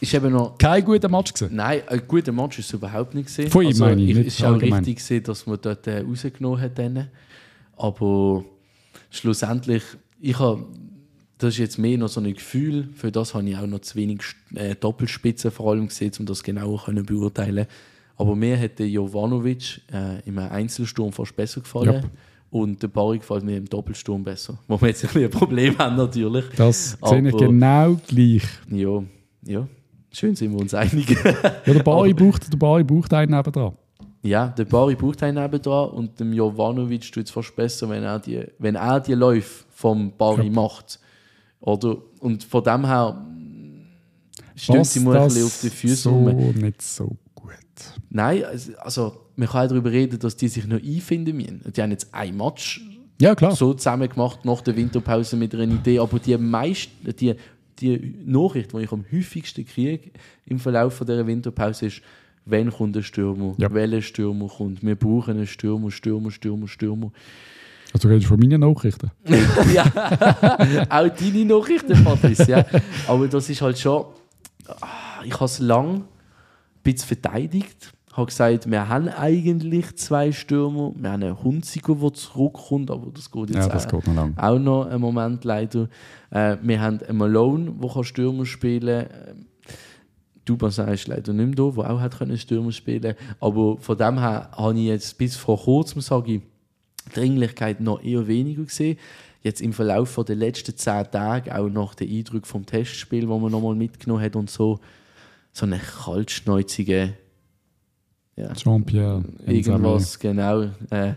ist 0.00 0.14
eben 0.14 0.32
noch 0.32 0.56
kein 0.58 0.84
guter 0.84 1.08
Match 1.08 1.32
gewesen. 1.34 1.56
Nein, 1.56 1.82
ein 1.86 2.02
guter 2.08 2.32
Match 2.32 2.58
ist 2.58 2.66
es 2.66 2.72
überhaupt 2.72 3.14
nicht 3.14 3.26
gesehen. 3.26 3.50
Von 3.50 3.64
ihm 3.66 3.76
meine 3.78 4.02
ich, 4.02 4.16
es 4.16 4.26
ist 4.28 4.44
auch 4.44 4.52
allgemein. 4.52 4.78
richtig 4.80 4.96
gesehen, 4.96 5.22
dass 5.24 5.46
man 5.46 5.58
dort 5.60 5.86
äh, 5.86 6.00
rausgenommen 6.00 6.60
hat. 6.60 6.78
Dann. 6.78 7.08
Aber 7.76 8.44
schlussendlich, 9.10 9.82
ich 10.20 10.38
habe, 10.38 10.64
das 11.38 11.54
ist 11.54 11.58
jetzt 11.58 11.78
mehr 11.78 11.98
noch 11.98 12.08
so 12.08 12.20
ein 12.20 12.32
Gefühl, 12.34 12.88
für 12.94 13.10
das 13.12 13.34
habe 13.34 13.48
ich 13.48 13.56
auch 13.56 13.66
noch 13.66 13.80
zu 13.80 13.96
wenig 13.96 14.20
äh, 14.54 14.74
Doppelspitzen 14.74 15.50
vor 15.50 15.70
allem 15.72 15.88
gesehen, 15.88 16.12
um 16.18 16.26
das 16.26 16.42
genauer 16.42 16.84
können 16.84 17.04
beurteilen 17.04 17.66
Aber 18.16 18.36
mir 18.36 18.56
hätte 18.56 18.84
Jovanovic 18.84 19.80
äh, 19.92 20.20
im 20.26 20.38
Einzelsturm 20.38 21.12
fast 21.12 21.34
besser 21.36 21.60
gefallen. 21.60 21.92
Ja. 21.94 22.02
Und 22.50 22.82
der 22.82 22.88
Barry 22.88 23.18
gefällt 23.18 23.44
mir 23.44 23.56
im 23.56 23.64
Doppelsturm 23.68 24.24
besser. 24.24 24.58
Wo 24.66 24.80
wir 24.80 24.88
jetzt 24.88 25.04
ein 25.04 25.08
bisschen 25.08 25.24
ein 25.24 25.30
Problem 25.30 25.78
haben, 25.78 25.96
natürlich. 25.96 26.44
Das 26.56 26.98
sehe 27.02 27.28
ich 27.28 27.34
Aber- 27.34 27.46
genau 27.46 28.00
gleich. 28.08 28.42
Ja, 28.70 29.02
ja. 29.46 29.68
Schön 30.12 30.34
sind 30.34 30.50
wir 30.52 30.58
uns 30.58 30.74
einig. 30.74 31.08
Ja, 31.10 31.72
der 31.72 31.82
Bari 31.84 32.12
braucht, 32.14 32.52
der 32.52 32.56
braucht 32.56 33.14
einen 33.14 33.30
nebendran. 33.36 33.74
Ja, 34.22 34.48
der 34.48 34.66
Bari 34.66 34.94
braucht 34.96 35.22
einen 35.22 35.42
nebendran 35.42 35.90
und 35.90 36.20
dem 36.20 36.32
Jovanovic 36.32 37.10
tut 37.10 37.24
es 37.24 37.30
fast 37.30 37.56
besser, 37.56 37.88
wenn 37.88 38.02
er 38.02 38.18
die, 38.18 38.44
wenn 38.58 38.74
er 38.74 39.00
die 39.00 39.14
Läufe 39.14 39.64
vom 39.70 40.12
Bari 40.16 40.46
Ja. 40.46 40.52
macht. 40.52 40.98
Oder? 41.60 41.96
Und 42.20 42.44
von 42.44 42.62
dem 42.62 42.84
her 42.86 43.12
mm, 43.12 43.86
stimmt 44.56 44.86
sie 44.86 45.00
mal 45.00 45.16
ein 45.16 45.24
bisschen 45.28 45.44
auf 45.46 45.60
die 45.62 45.70
Füße 45.70 45.96
so 45.96 46.10
rum. 46.10 46.26
nicht 46.54 46.82
so 46.82 47.16
gut. 47.34 47.52
Nein, 48.10 48.44
also- 48.78 49.12
man 49.36 49.48
kann 49.48 49.68
darüber 49.70 49.90
reden, 49.90 50.18
dass 50.18 50.36
die 50.36 50.48
sich 50.48 50.66
noch 50.66 50.82
einfinden 50.82 51.34
müssen. 51.34 51.62
Die 51.74 51.80
haben 51.80 51.90
jetzt 51.92 52.12
ein 52.12 52.36
Match 52.36 52.82
Ja, 53.22 53.34
klar. 53.34 53.56
so 53.56 53.72
zusammen 53.72 54.06
gemacht 54.06 54.44
nach 54.44 54.60
der 54.60 54.76
Winterpause 54.76 55.34
mit 55.38 55.54
einer 55.54 55.72
Idee, 55.72 55.98
aber 55.98 56.18
die 56.18 56.36
meisten, 56.36 57.14
die, 57.16 57.34
die 57.78 58.16
Nachricht, 58.26 58.74
die 58.74 58.80
ich 58.82 58.92
am 58.92 59.02
häufigsten 59.10 59.64
kriege 59.64 60.10
im 60.44 60.58
Verlauf 60.58 60.92
von 60.92 61.06
dieser 61.06 61.26
Winterpause 61.26 61.86
ist, 61.86 62.02
wenn 62.50 62.70
kommt 62.70 62.96
ein 62.96 63.02
Stürmer, 63.02 63.54
Ja. 63.58 63.72
welcher 63.72 64.02
Stürmer 64.02 64.48
kommt. 64.48 64.82
Wir 64.84 64.94
brauchen 64.96 65.36
einen 65.36 65.46
Stürmer, 65.46 65.90
Stürmer, 65.90 66.30
Stürmer, 66.30 66.68
Stürmer. 66.68 67.10
Also, 67.92 68.06
du 68.08 68.14
redest 68.14 68.28
von 68.28 68.38
meinen 68.38 68.60
Nachrichten. 68.60 69.10
ja, 69.74 69.84
auch 70.88 71.08
deine 71.08 71.44
Nachrichten, 71.44 72.04
Patrice. 72.04 72.48
Ja. 72.50 72.64
Aber 73.08 73.26
das 73.28 73.48
ist 73.50 73.60
halt 73.62 73.78
schon. 73.78 74.04
Ah, 74.80 75.22
Ich 75.24 75.34
habe 75.34 75.44
es 75.46 75.58
lang 75.58 75.96
ein 75.96 76.04
bisschen 76.84 77.08
verteidigt. 77.08 77.92
Ich 78.12 78.16
habe 78.16 78.26
gesagt, 78.26 78.68
wir 78.70 78.88
haben 78.88 79.08
eigentlich 79.08 79.96
zwei 79.96 80.32
Stürmer. 80.32 80.92
Wir 80.96 81.12
haben 81.12 81.22
einen 81.22 81.42
Hunziger, 81.42 81.94
der 81.94 82.12
zurückkommt, 82.12 82.90
aber 82.90 83.10
das 83.12 83.30
geht 83.30 83.50
jetzt 83.50 83.66
Ja, 83.66 83.68
das 83.68 83.86
auch, 83.86 83.90
geht 84.02 84.06
noch 84.14 84.28
auch 84.36 84.58
noch 84.58 84.86
einen 84.86 85.00
Moment 85.00 85.44
leider. 85.44 85.88
Äh, 86.30 86.56
wir 86.62 86.80
haben 86.80 87.00
einen 87.02 87.18
Malone, 87.18 87.72
der 87.72 88.02
Stürmer 88.04 88.46
spielen 88.46 89.06
kann. 89.08 89.46
Dubasa 90.50 90.84
ist 90.84 91.06
leider 91.06 91.32
nicht 91.32 91.46
mehr 91.46 91.54
da, 91.54 91.70
der 91.70 91.90
auch 91.90 92.00
hat 92.00 92.18
können 92.18 92.36
Stürmer 92.36 92.72
spielen 92.72 93.14
Aber 93.38 93.76
von 93.78 93.96
dem 93.96 94.18
her 94.18 94.50
habe 94.52 94.78
ich 94.78 94.86
jetzt 94.86 95.16
bis 95.16 95.36
vor 95.36 95.58
kurzem, 95.58 96.00
sage 96.00 96.34
ich, 96.34 96.40
Dringlichkeit 97.14 97.80
noch 97.80 98.02
eher 98.02 98.26
weniger 98.26 98.64
gesehen. 98.64 98.98
Jetzt 99.42 99.62
im 99.62 99.72
Verlauf 99.72 100.20
der 100.26 100.36
letzten 100.36 100.76
zehn 100.76 101.10
Tage, 101.10 101.56
auch 101.56 101.68
nach 101.68 101.94
den 101.94 102.10
Eindrücken 102.10 102.44
vom 102.44 102.66
Testspiel, 102.66 103.28
wo 103.28 103.38
man 103.38 103.50
nochmal 103.50 103.74
mitgenommen 103.74 104.22
hat 104.22 104.36
und 104.36 104.50
so, 104.50 104.80
so 105.52 105.66
eine 105.66 105.78
kaltschneuzige, 105.78 107.14
ja, 108.36 108.52
Jean-Pierre. 108.54 109.24
irgendwas, 109.46 110.18
genau. 110.18 110.62
Äh, 110.90 111.14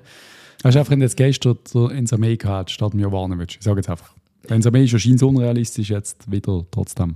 Hast 0.63 0.75
du 0.75 0.79
einfach 0.79 0.95
jetzt 0.95 1.17
gestern 1.17 1.57
der 1.73 1.91
Enzame 1.91 2.37
gehabt, 2.37 2.71
statt 2.71 2.93
Jovanovic? 2.93 3.57
Ich 3.57 3.63
sage 3.63 3.77
jetzt 3.79 3.89
einfach. 3.89 4.13
Der 4.47 4.55
Enzame 4.55 4.83
ist 4.83 4.93
wahrscheinlich 4.93 5.23
unrealistisch 5.23 5.89
jetzt 5.89 6.31
wieder 6.31 6.65
trotzdem. 6.71 7.15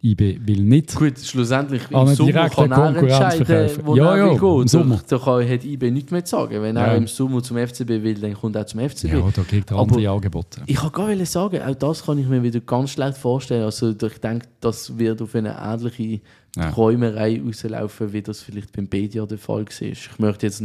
IB 0.00 0.38
will 0.46 0.62
nicht. 0.62 0.94
Gut, 0.94 1.18
schlussendlich 1.18 1.82
im 1.90 2.06
Sommer 2.14 2.48
kann 2.48 2.70
er 2.70 2.96
entscheiden, 2.96 3.70
wo 3.84 3.96
Ja, 3.96 4.12
er 4.14 4.18
ja, 4.26 4.30
will 4.30 4.38
gehen. 4.60 4.68
Sommer. 4.68 5.00
Da, 5.08 5.18
kann, 5.18 5.48
hat 5.48 5.64
IB 5.64 5.90
nichts 5.90 6.12
mehr 6.12 6.24
zu 6.24 6.36
sagen. 6.36 6.62
Wenn 6.62 6.76
er 6.76 6.86
Ja. 6.86 6.94
im 6.94 7.08
Sommer 7.08 7.42
zum 7.42 7.56
FCB 7.56 7.88
will, 8.04 8.14
dann 8.14 8.34
kommt 8.34 8.54
er 8.54 8.64
zum 8.66 8.78
FCB. 8.80 9.12
Ja, 9.14 9.28
da 9.34 9.42
kriegt 9.42 9.70
er 9.72 9.76
Aber- 9.78 9.96
andere 9.96 10.08
Angebote. 10.10 10.60
Ich 10.66 10.76
kann 10.76 10.92
gar 10.92 11.08
nicht 11.08 11.30
sagen, 11.30 11.60
auch 11.62 11.74
das 11.74 12.04
kann 12.06 12.18
ich 12.18 12.28
mir 12.28 12.42
wieder 12.42 12.60
ganz 12.60 12.90
schlecht 12.90 13.18
vorstellen. 13.18 13.64
Also 13.64 13.90
ich 13.90 14.18
denke, 14.20 14.46
das 14.60 14.96
wird 14.96 15.20
auf 15.20 15.34
eine 15.34 15.56
ähnliche 15.60 16.20
Ja. 16.56 16.72
Träumerei 16.72 17.40
rauslaufen, 17.44 18.12
wie 18.12 18.22
das 18.22 18.40
vielleicht 18.42 18.72
beim 18.72 18.88
Bedia 18.88 19.26
der 19.26 19.38
Fall 19.38 19.64
war. 19.66 19.82
Ich 19.82 20.18
möchte 20.18 20.46
jetzt 20.46 20.62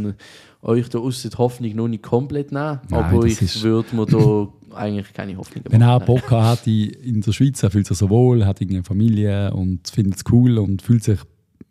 euch 0.62 0.88
da 0.88 0.98
aus 0.98 1.22
die 1.22 1.28
Hoffnung 1.36 1.76
noch 1.76 1.88
nicht 1.88 2.02
komplett 2.02 2.50
nehmen, 2.52 2.80
Nein, 2.88 3.04
aber 3.04 3.28
das 3.28 3.40
ich 3.42 3.62
würde 3.62 3.94
mir 3.94 4.06
da 4.06 4.48
eigentlich 4.76 5.12
keine 5.12 5.36
Hoffnung 5.36 5.62
Wenn 5.68 5.82
er 5.82 5.98
machen. 6.00 6.06
Bock 6.06 6.30
hat 6.30 6.66
in 6.66 7.20
der 7.20 7.32
Schweiz, 7.32 7.62
er 7.62 7.70
fühlt 7.70 7.86
sich 7.86 7.96
so 7.98 8.08
wohl, 8.10 8.44
hat 8.46 8.60
irgendwie 8.60 8.78
eine 8.78 8.84
Familie 8.84 9.52
und 9.52 9.88
findet 9.88 10.16
es 10.16 10.22
cool 10.32 10.58
und 10.58 10.82
fühlt 10.82 11.04
sich, 11.04 11.20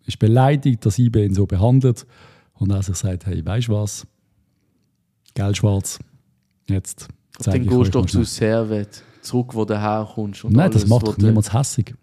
ist 0.05 0.19
beleidigt, 0.19 0.85
dass 0.85 0.99
IB 0.99 1.25
ihn 1.25 1.33
so 1.33 1.45
behandelt. 1.45 2.05
Und 2.53 2.71
er 2.71 2.83
sich 2.83 2.95
sagt, 2.95 3.25
hey, 3.25 3.43
weißt 3.45 3.67
du 3.67 3.73
was? 3.73 4.05
Geld 5.33 5.57
schwarz. 5.57 5.99
Jetzt 6.69 7.07
zeige 7.39 7.57
Dann 7.59 7.67
ich 7.67 7.73
euch 7.73 7.79
gehst 7.85 7.95
du 7.95 7.99
doch 8.01 8.05
zu. 8.07 8.23
Servet, 8.23 9.03
zurück, 9.21 9.53
wo 9.55 9.65
du 9.65 9.77
herkommst. 9.77 10.45
Und 10.45 10.53
Nein, 10.53 10.71
das 10.71 10.83
alles, 10.83 10.89
macht 10.89 11.07
doch 11.07 11.15
du- 11.15 11.25
niemand 11.25 11.51
hässig. 11.51 11.93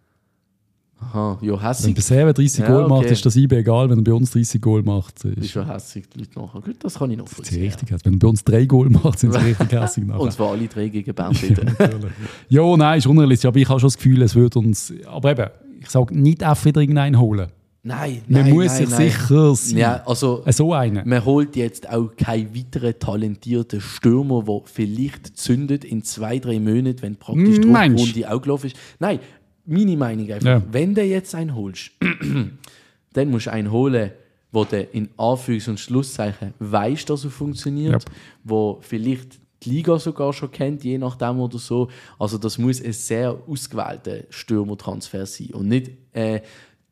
Aha, 1.00 1.38
ja, 1.40 1.52
Wenn 1.52 1.60
hässig. 1.60 1.94
der 1.94 2.02
Serve 2.02 2.34
30 2.34 2.60
Ja, 2.60 2.66
Goal 2.68 2.88
macht, 2.88 3.04
okay. 3.04 3.12
ist 3.12 3.24
das 3.26 3.34
IB 3.36 3.56
egal. 3.56 3.88
Wenn 3.90 3.98
er 3.98 4.04
bei 4.04 4.12
uns 4.12 4.30
30 4.30 4.60
Goal 4.60 4.82
macht, 4.82 5.24
ist 5.24 5.38
ist 5.38 5.50
schon 5.50 5.66
hässig, 5.66 6.04
die 6.14 6.20
Leute 6.20 6.38
nachher. 6.38 6.60
Gut, 6.60 6.76
das 6.80 6.94
kann 6.98 7.10
ich 7.10 7.16
noch 7.16 7.26
verstehen. 7.28 7.62
richtig 7.62 7.90
hässig. 7.90 8.04
Wenn 8.04 8.12
er 8.14 8.18
bei 8.18 8.28
uns 8.28 8.44
drei 8.44 8.64
Goal 8.66 8.90
macht, 8.90 9.18
sind 9.18 9.32
sie 9.32 9.38
richtig 9.40 9.72
hässig 9.72 10.04
nachher. 10.04 10.20
Und 10.20 10.32
zwar 10.32 10.50
alle 10.50 10.66
drei 10.68 10.88
gegen 10.88 11.14
Bern 11.14 11.34
wieder. 11.40 11.62
Ja, 12.48 12.76
nein, 12.76 12.98
ist 12.98 13.06
unrealistisch. 13.06 13.48
Aber 13.48 13.58
ich 13.58 13.68
habe 13.68 13.80
schon 13.80 13.86
das 13.88 13.96
Gefühl, 13.96 14.22
es 14.22 14.34
würde 14.34 14.58
uns. 14.58 14.92
Aber 15.06 15.30
eben, 15.32 15.46
ich 15.80 15.88
sage 15.90 16.16
nicht 16.18 16.42
einfach 16.42 16.64
wieder 16.66 16.80
irgendeinen 16.82 17.18
holen. 17.18 17.48
nein, 17.82 18.20
Man 18.28 18.42
nein, 18.42 18.52
muss 18.52 18.66
nein, 18.66 18.76
sich 18.76 18.90
nein. 18.90 18.98
sicher 19.10 19.54
sein. 19.54 19.78
Ja, 19.78 20.02
also 20.04 20.44
So 20.50 20.74
einen. 20.74 21.08
man 21.08 21.24
holt 21.24 21.56
jetzt 21.56 21.88
auch 21.88 22.10
keinen 22.14 22.54
weiteren 22.54 22.94
talentierten 22.98 23.80
Stürmer, 23.80 24.42
der 24.44 24.60
vielleicht 24.64 25.38
zündet 25.38 25.84
in 25.84 26.02
zwei, 26.04 26.38
drei 26.38 26.60
Monaten, 26.60 27.00
wenn 27.00 27.16
praktisch 27.16 27.58
die? 27.60 27.68
Rückrunde 27.68 28.30
auch 28.30 28.42
gelaufen 28.42 28.66
ist. 28.66 28.76
Nein, 28.98 29.20
meine 29.66 29.96
Meinung 29.96 30.30
einfach. 30.30 30.46
Ja. 30.48 30.62
Wenn 30.70 30.94
du 30.94 31.02
jetzt 31.02 31.34
einen 31.34 31.54
holst, 31.54 31.90
dann 33.12 33.30
musst 33.30 33.46
du 33.46 33.52
einen 33.52 33.70
holen, 33.70 34.10
wo 34.52 34.64
der 34.64 34.92
in 34.94 35.08
Anführungs- 35.16 35.68
und 35.68 35.78
Schlusszeichen 35.80 36.54
weiß, 36.58 37.04
dass 37.06 37.24
er 37.24 37.30
funktioniert, 37.30 37.92
Yep. 37.92 38.04
wo 38.44 38.78
vielleicht 38.82 39.38
die 39.62 39.70
Liga 39.70 39.98
sogar 39.98 40.32
schon 40.32 40.50
kennt, 40.50 40.82
je 40.84 40.98
nachdem 40.98 41.38
oder 41.38 41.58
so. 41.58 41.88
Also 42.18 42.38
das 42.38 42.58
muss 42.58 42.82
ein 42.82 42.92
sehr 42.92 43.36
ausgewählter 43.46 44.24
Stürmertransfer 44.30 45.26
sein 45.26 45.50
und 45.52 45.68
nicht 45.68 45.90
äh, 46.14 46.40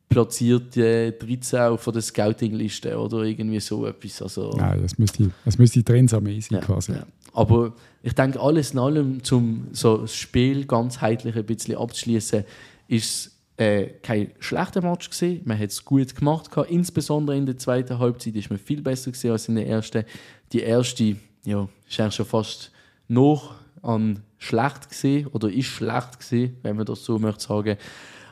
platziert 0.07 0.77
äh, 0.77 1.11
13 1.11 1.77
von 1.77 1.93
der 1.93 2.01
Scouting-Liste 2.01 2.97
oder 2.97 3.23
irgendwie 3.23 3.59
so 3.59 3.85
etwas. 3.85 4.21
Also, 4.21 4.51
Nein, 4.55 4.83
es 4.83 4.97
müsste, 4.97 5.31
es 5.45 5.57
müsste 5.57 5.83
Trainsarmee 5.83 6.39
sein 6.39 6.59
ja, 6.59 6.65
quasi. 6.65 6.93
ja. 6.93 7.05
Aber 7.33 7.73
ich 8.01 8.13
denke, 8.13 8.39
alles 8.39 8.71
in 8.71 8.79
allem, 8.79 9.23
zum 9.23 9.67
so 9.71 9.97
das 9.97 10.15
Spiel 10.15 10.65
ganzheitlich 10.65 11.35
ein 11.35 11.45
bisschen 11.45 11.75
abzuschließen, 11.77 12.43
ist 12.87 13.05
es 13.57 13.65
äh, 13.65 13.87
kein 14.01 14.31
schlechter 14.39 14.81
Match 14.81 15.09
gesehen. 15.09 15.41
Man 15.43 15.59
hat 15.59 15.69
es 15.69 15.83
gut 15.83 16.15
gemacht. 16.15 16.49
Gehabt. 16.49 16.71
Insbesondere 16.71 17.37
in 17.37 17.45
der 17.45 17.57
zweiten 17.57 17.99
Halbzeit 17.99 18.35
ist 18.35 18.49
man 18.49 18.57
viel 18.57 18.81
besser 18.81 19.11
gewesen 19.11 19.31
als 19.31 19.47
in 19.49 19.55
der 19.55 19.67
ersten. 19.67 20.05
Die 20.53 20.61
erste 20.61 21.17
ja, 21.45 21.67
ist 21.87 21.99
eigentlich 21.99 22.15
schon 22.15 22.25
fast 22.25 22.71
noch 23.07 23.55
an 23.81 24.23
schlecht 24.37 24.89
gesehen 24.89 25.27
oder 25.27 25.51
ist 25.51 25.65
schlecht 25.65 26.19
gesehen, 26.19 26.55
wenn 26.63 26.77
man 26.77 26.85
das 26.85 27.03
so 27.03 27.19
möchte 27.19 27.43
sagen. 27.43 27.77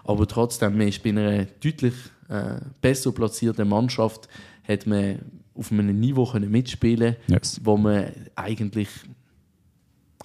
Aber 0.06 0.26
trotzdem, 0.28 0.78
man 0.78 0.88
ist 0.88 1.04
bei 1.04 1.10
einer 1.10 1.46
deutlich 1.46 1.94
äh, 2.30 2.62
besser 2.82 3.12
platzierten 3.12 3.68
Mannschaft 3.68 4.30
hat 4.66 4.88
man 4.88 5.20
auf 5.54 5.72
einem 5.72 6.00
Niveau 6.00 6.26
können 6.26 6.52
mitspielen, 6.52 7.16
Yes. 7.28 7.60
wo 7.64 7.76
man 7.78 8.12
eigentlich 8.36 8.90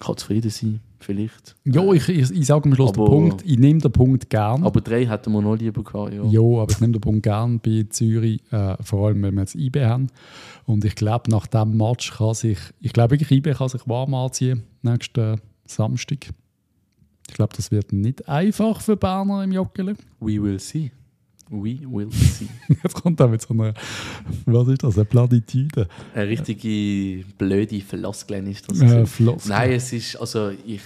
kann 0.03 0.17
zufrieden 0.17 0.49
sein, 0.49 0.79
vielleicht. 0.99 1.55
Ja, 1.65 1.91
ich, 1.93 2.07
ich, 2.09 2.31
ich 2.31 2.45
sage 2.45 2.69
am 2.69 2.75
Schluss 2.75 2.91
den 2.93 3.01
Aber- 3.01 3.09
Punkt, 3.11 3.43
ich 3.45 3.57
nehme 3.57 3.79
den 3.79 3.91
Punkt 3.91 4.29
gern. 4.29 4.63
Aber 4.63 4.81
drei 4.81 5.05
hätten 5.07 5.31
wir 5.33 5.41
noch 5.41 5.55
lieber 5.55 5.83
gehabt. 5.83 6.13
Ja. 6.13 6.23
Ja, 6.25 6.39
aber 6.61 6.71
ich 6.71 6.79
nehme 6.81 6.93
den 6.93 7.01
Punkt 7.01 7.23
gern 7.23 7.59
bei 7.59 7.85
Zürich, 7.89 8.41
äh, 8.51 8.75
vor 8.81 9.07
allem, 9.07 9.21
weil 9.23 9.31
wir 9.31 9.41
jetzt 9.41 9.55
IB 9.55 9.83
haben. 9.85 10.07
Und 10.65 10.85
ich 10.85 10.95
glaube, 10.95 11.29
nach 11.31 11.47
diesem 11.47 11.77
Match 11.77 12.11
kann 12.17 12.33
sich, 12.33 12.57
ich 12.79 12.93
glaube 12.93 13.11
wirklich, 13.11 13.31
IB 13.31 13.53
kann 13.53 13.69
sich 13.69 13.87
warm 13.87 14.13
anziehen, 14.13 14.63
nächsten 14.81 15.39
Samstag. 15.65 16.29
Ich 17.29 17.33
glaube, 17.35 17.53
das 17.55 17.71
wird 17.71 17.93
nicht 17.93 18.27
einfach 18.27 18.81
für 18.81 18.97
Berner 18.97 19.43
im 19.43 19.51
Joggeli. 19.53 19.93
We 20.19 20.41
will 20.43 20.59
see. 20.59 20.91
We 21.53 21.79
will 21.85 22.11
see. 22.11 22.47
Jetzt 22.83 22.95
kommt 22.95 23.19
er 23.19 23.27
mit 23.27 23.41
so 23.41 23.53
einer, 23.53 23.73
was 24.45 24.67
ist 24.67 24.83
das, 24.83 24.95
eine 24.95 25.05
Platitüde. 25.05 25.87
Eine 26.15 26.27
richtige 26.27 27.23
blöde 27.37 27.79
Floskel 27.81 28.47
ist 28.47 28.69
das. 28.69 28.81
Äh. 28.81 29.05
Nein, 29.47 29.71
es 29.71 29.93
ist, 29.93 30.15
also 30.15 30.49
ich 30.65 30.81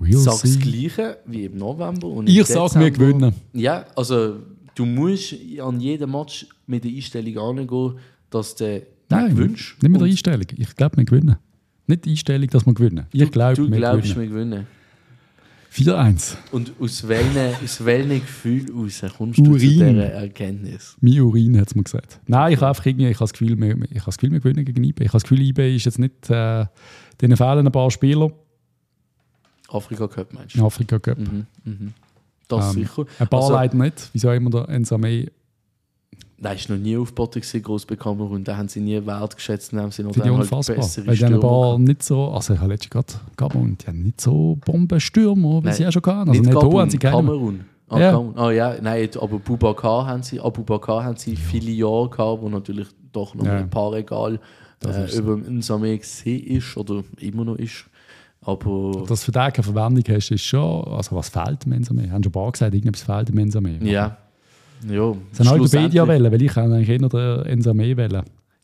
We'll 0.00 0.16
sage 0.18 0.38
das. 0.42 0.58
Gleiche 0.58 1.18
wie 1.26 1.44
im 1.44 1.56
November. 1.56 2.08
Und 2.08 2.28
Ich 2.28 2.44
sage, 2.46 2.78
wir 2.80 2.90
gewinnen. 2.90 3.34
Ja, 3.52 3.84
also 3.94 4.40
du 4.74 4.84
musst 4.84 5.34
an 5.60 5.80
jedem 5.80 6.10
Match 6.12 6.46
mit 6.66 6.84
der 6.84 6.90
Einstellung 6.92 7.38
angehen, 7.58 7.98
dass 8.30 8.54
du 8.54 8.82
Nein, 9.08 9.28
den 9.28 9.36
wünschst. 9.36 9.82
nicht 9.82 9.92
mit 9.92 10.00
der 10.00 10.08
Einstellung. 10.08 10.46
Ich 10.56 10.74
glaube, 10.76 10.96
wir 10.98 11.04
gewinnen. 11.04 11.36
Nicht 11.86 12.04
die 12.04 12.10
Einstellung, 12.10 12.48
dass 12.48 12.66
wir 12.66 12.74
gewinnen. 12.74 13.06
Ich 13.12 13.30
glaube, 13.30 13.54
Du 13.56 13.70
wir 13.70 13.80
wir 13.80 14.26
gewinnen. 14.26 14.66
4-1. 15.76 16.36
Und 16.52 16.72
aus 16.80 17.06
welchen 17.06 18.20
Gefühl 18.20 18.66
raus 18.72 19.02
kommst 19.16 19.38
du 19.38 19.44
zu 19.44 19.50
Urin. 19.50 19.60
dieser 19.60 20.06
Erkenntnis? 20.12 20.96
Mein 21.00 21.20
Urin 21.20 21.58
hat 21.60 21.68
es 21.68 21.74
mir 21.74 21.82
gesagt. 21.82 22.18
Nein, 22.26 22.52
ich 22.52 22.58
habe 22.60 22.68
einfach 22.68 22.86
irgendwie, 22.86 23.08
ich 23.08 23.16
habe 23.16 23.24
das 23.24 23.32
Gefühl, 23.32 23.58
wir, 23.60 23.68
ich 23.90 23.90
habe 24.00 24.04
das 24.06 24.16
Gefühl, 24.18 24.32
wir 24.32 24.40
gewinnen 24.40 24.64
gegen 24.64 24.82
IB. 24.84 25.02
Ich 25.04 25.08
habe 25.08 25.16
das 25.16 25.22
Gefühl, 25.24 25.40
IB 25.42 25.76
ist 25.76 25.84
jetzt 25.84 25.98
nicht, 25.98 26.30
äh, 26.30 26.64
denen 27.20 27.36
fehlen 27.36 27.66
ein 27.66 27.72
paar 27.72 27.90
Spieler 27.90 28.30
Afrika 29.68 30.06
Cup 30.06 30.32
meinst 30.32 30.56
du? 30.56 30.64
Afrika 30.64 30.98
Cup. 30.98 31.18
Mhm, 31.18 31.46
mhm. 31.64 31.92
Das 32.48 32.74
Ähm, 32.76 32.82
sicher. 32.82 33.04
Ein 33.18 33.28
paar 33.28 33.40
Also- 33.42 33.54
leider 33.54 33.76
nicht. 33.76 34.10
Wieso 34.12 34.30
immer 34.32 34.50
der 34.50 34.68
Ensame 34.68 35.26
Da 36.38 36.52
ist 36.52 36.68
noch 36.68 36.76
nie 36.76 36.96
aufgeboten 36.98 37.40
gewesen, 37.40 37.62
groß 37.62 37.86
bei 37.86 37.96
Kamerun. 37.96 38.44
Da 38.44 38.56
haben 38.58 38.68
sie 38.68 38.80
nie 38.80 39.04
wertgeschätzt. 39.06 39.72
Dann 39.72 39.80
haben 39.80 39.90
sie 39.90 40.02
noch 40.02 40.12
finde 40.12 40.28
dann 40.28 40.36
halt 40.38 40.50
bessere 40.50 41.06
Weil 41.06 41.16
die 41.16 41.24
haben 41.24 41.40
paar 41.40 41.78
nicht 41.78 42.02
so, 42.02 42.28
also 42.28 42.52
ich 42.54 42.60
habe 42.60 42.72
letztens 42.72 42.90
gerade 42.90 43.12
Gabon, 43.36 43.78
die 43.80 43.86
haben 43.86 44.02
nicht 44.02 44.20
so 44.20 44.58
Bombenstürmer, 44.64 45.62
wie 45.62 45.66
Nein, 45.66 45.74
sie 45.74 45.86
auch 45.86 45.92
schon 45.92 46.02
hatten. 46.04 46.28
Also 46.28 46.32
nicht 46.32 46.50
nicht 46.50 46.60
Gabun, 46.60 46.80
haben 46.80 46.90
sie 46.90 46.98
keine. 46.98 47.16
Kamerun. 47.16 47.60
Ah, 47.88 47.98
Ja. 47.98 48.10
Kamerun. 48.12 48.38
Ah 48.38 48.50
ja, 48.50 48.74
nein, 48.82 49.08
aber 49.18 49.38
Bubakar 49.38 50.06
haben 50.06 50.22
sie, 50.22 50.38
Abubakar 50.38 51.04
haben 51.04 51.16
sie 51.16 51.36
viele 51.36 51.70
Jahre 51.70 52.10
gehabt, 52.10 52.42
wo 52.42 52.48
natürlich 52.50 52.88
doch 53.12 53.34
noch 53.34 53.46
Ja. 53.46 53.56
ein 53.56 53.70
paar 53.70 53.92
Regal 53.92 54.38
äh, 54.84 55.06
so. 55.08 55.18
über 55.20 55.36
den 55.36 55.62
gesehen 55.98 56.46
ist 56.48 56.76
oder 56.76 57.02
immer 57.18 57.46
noch 57.46 57.56
ist. 57.56 57.86
Aber 58.42 59.04
Dass 59.08 59.20
du 59.20 59.24
für 59.26 59.32
den 59.32 59.52
keine 59.52 59.64
Verwendung 59.64 60.04
hast, 60.14 60.30
ist 60.30 60.42
schon, 60.42 60.84
also 60.92 61.16
was 61.16 61.30
fehlt 61.30 61.64
dem 61.64 61.72
Ensame? 61.72 62.02
Haben 62.10 62.22
schon 62.22 62.30
ein 62.30 62.32
paar 62.32 62.52
gesagt, 62.52 62.74
irgendetwas 62.74 63.02
fehlt 63.04 63.28
dem 63.30 63.38
Ensame. 63.38 63.78
ja, 63.82 64.18
ja. 64.88 65.14
Das 65.30 65.40
haben 65.40 65.60
halt 65.60 65.72
Wikipedia 65.72 66.06
wählen, 66.08 66.32
weil 66.32 66.42
ich 66.42 66.52
kann 66.52 66.72
eigentlich 66.72 66.88
eher 66.88 67.08
den 67.08 67.46
Ensame 67.46 67.96
wählen. 67.96 68.22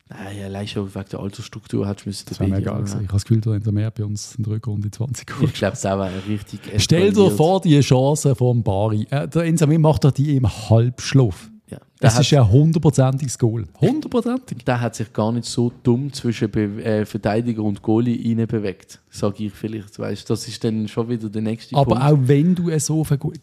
Nein, 0.09 0.43
allein 0.43 0.67
schon 0.67 0.93
wegen 0.93 1.05
der 1.11 1.19
Altersstruktur 1.19 1.87
hättest 1.87 2.05
du 2.05 2.09
müssen 2.09 2.25
Das 2.29 2.39
wäre 2.39 2.49
mir 2.49 2.57
egal 2.57 2.77
gewesen. 2.79 3.01
Ich 3.01 3.07
habe 3.07 3.13
das 3.13 3.23
Gefühl, 3.23 3.41
der 3.41 3.53
Ensame 3.53 3.85
hat 3.85 3.95
bei 3.95 4.05
uns 4.05 4.35
in 4.35 4.43
der 4.43 4.53
Rückrunde 4.53 4.91
20 4.91 5.25
geholt. 5.25 5.49
Ich 5.49 5.53
glaube, 5.55 5.71
das 5.71 5.83
wäre 5.83 6.11
richtig 6.27 6.59
Stell 6.77 7.11
dir 7.13 7.31
vor, 7.31 7.61
die 7.61 7.79
Chance 7.79 8.35
vom 8.35 8.61
Bari. 8.63 9.07
Äh, 9.09 9.27
der 9.27 9.43
Ensame 9.43 9.79
macht 9.79 10.03
doch 10.03 10.11
die 10.11 10.35
im 10.35 10.47
Halbschlaf. 10.69 11.49
Ja. 11.69 11.79
Das 11.99 12.19
ist 12.19 12.29
ja 12.29 12.43
ein 12.43 12.51
hundertprozentiges 12.51 13.39
Goal. 13.39 13.65
Hundertprozentig. 13.79 14.63
der 14.65 14.81
hat 14.81 14.93
sich 14.93 15.11
gar 15.13 15.31
nicht 15.31 15.45
so 15.45 15.71
dumm 15.81 16.11
zwischen 16.13 16.51
Be 16.51 16.83
äh, 16.83 17.05
Verteidiger 17.05 17.63
und 17.63 17.81
Goalie 17.81 18.19
rein 18.37 18.45
bewegt, 18.45 18.99
sage 19.09 19.45
ich 19.45 19.53
vielleicht. 19.53 19.97
Weißt, 19.97 20.29
das 20.29 20.47
ist 20.47 20.63
dann 20.63 20.87
schon 20.87 21.09
wieder 21.09 21.29
der 21.29 21.41
nächste 21.41 21.75
Aber 21.75 21.95
Punkt. 21.95 22.03
auch 22.03 22.19
wenn 22.27 22.53
du 22.53 22.69
es 22.69 22.85
so 22.85 23.03
vergut. 23.03 23.39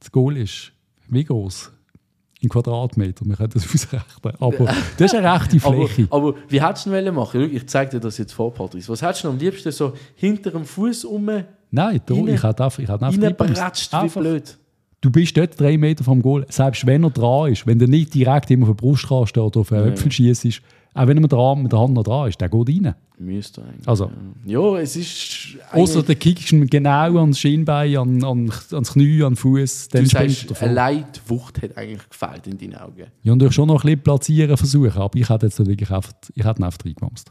Das 0.00 0.12
Goal 0.12 0.36
ist 0.36 0.72
wie 1.08 1.24
groß? 1.24 1.72
In 2.40 2.48
Quadratmeter. 2.48 3.24
Wir 3.26 3.36
können 3.36 3.50
das 3.52 3.64
ausrechnen. 3.72 4.34
Aber 4.40 4.56
das 4.96 5.12
ist 5.12 5.14
eine 5.14 5.32
rechte 5.40 5.58
Aber, 5.66 5.88
Fläche. 5.88 6.06
aber 6.10 6.34
wie 6.48 6.62
hättest 6.62 6.86
du 6.86 6.90
denn 6.90 7.12
machen? 7.14 7.52
Ich 7.54 7.68
zeige 7.68 7.92
dir 7.92 8.00
das 8.00 8.16
jetzt 8.18 8.32
vor, 8.32 8.54
Patrice. 8.54 8.88
Was 8.92 9.02
hättest 9.02 9.24
du 9.24 9.28
am 9.28 9.38
liebsten 9.38 9.72
so 9.72 9.92
hinter 10.14 10.52
dem 10.52 10.64
Fuß 10.64 11.04
um 11.04 11.24
Nein, 11.24 12.00
da, 12.06 12.14
rein- 12.14 12.28
ich 12.28 12.42
hätte 12.42 12.64
einfach, 12.64 12.78
ich 12.78 12.88
hätte 12.88 13.04
einfach 13.06 13.22
reinbratscht, 13.22 13.92
wie 13.92 13.96
Einfach. 13.96 14.20
blöd. 14.20 14.58
Du 15.00 15.10
bist 15.10 15.36
dort 15.36 15.58
drei 15.60 15.78
Meter 15.78 16.02
vom 16.02 16.20
Goal. 16.22 16.44
Selbst 16.48 16.84
wenn 16.86 17.04
er 17.04 17.10
dran 17.10 17.52
ist, 17.52 17.66
wenn 17.66 17.78
du 17.78 17.86
nicht 17.86 18.14
direkt 18.14 18.50
immer 18.50 18.68
auf 18.68 18.76
der 18.76 18.82
Brust 18.86 19.06
kannst 19.08 19.38
oder 19.38 19.60
auf 19.60 19.72
einen 19.72 19.86
Ja. 19.86 19.92
Äpfel 19.92 20.10
schießt, 20.10 20.60
auch 20.94 21.06
wenn 21.06 21.16
er 21.16 21.20
mit 21.20 21.30
der, 21.30 21.38
Arm, 21.38 21.62
mit 21.62 21.70
der 21.70 21.78
Hand 21.78 21.94
noch 21.94 22.02
dran 22.02 22.28
ist, 22.28 22.40
der 22.40 22.48
geht 22.48 22.68
rein. 22.68 22.94
Müsste 23.20 23.62
eigentlich. 23.62 23.86
Also, 23.86 24.10
Ja, 24.44 24.76
es 24.78 24.96
ist. 24.96 25.56
außer 25.72 26.02
der 26.02 26.16
kickst 26.16 26.50
ihn 26.50 26.66
genau 26.66 27.16
ans 27.18 27.38
Schienbein, 27.38 27.96
an, 27.96 28.24
an, 28.24 28.50
ans 28.72 28.92
Knie, 28.92 29.22
an 29.22 29.30
den 29.32 29.36
Fuß, 29.36 29.88
Du 29.88 29.98
er 29.98 30.06
sagst, 30.06 30.50
davon. 30.50 30.68
allein 30.68 31.04
die 31.14 31.30
Wucht 31.30 31.62
hat 31.62 31.76
eigentlich 31.76 32.08
gefehlt 32.08 32.46
in 32.48 32.58
deinen 32.58 32.74
Augen. 32.80 33.04
Ja, 33.22 33.32
und 33.32 33.42
ich 33.42 33.52
schon 33.52 33.68
noch 33.68 33.76
ein 33.84 33.86
bisschen 33.86 34.02
platzieren 34.02 34.56
versuchen, 34.56 34.90
aber 35.00 35.16
ich 35.18 35.28
hätte 35.28 35.46
jetzt 35.46 35.58
wirklich 35.64 35.90
einfach, 35.90 36.12
ich 36.34 36.44
hätte 36.44 36.60
ihn 36.60 36.64
einfach 36.64 36.84
reingewamst. 36.84 37.30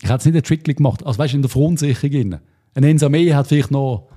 Ich 0.00 0.04
hätte 0.08 0.18
es 0.18 0.24
nicht 0.26 0.34
einen 0.34 0.42
Trickli 0.44 0.74
gemacht. 0.74 1.04
Also 1.04 1.18
weißt 1.18 1.32
du, 1.32 1.38
in 1.38 1.42
der 1.42 1.50
Verunsicherung. 1.50 2.10
drin. 2.10 2.36
Ein 2.74 2.84
Ensame 2.84 3.34
hat 3.34 3.48
vielleicht 3.48 3.72
noch 3.72 4.08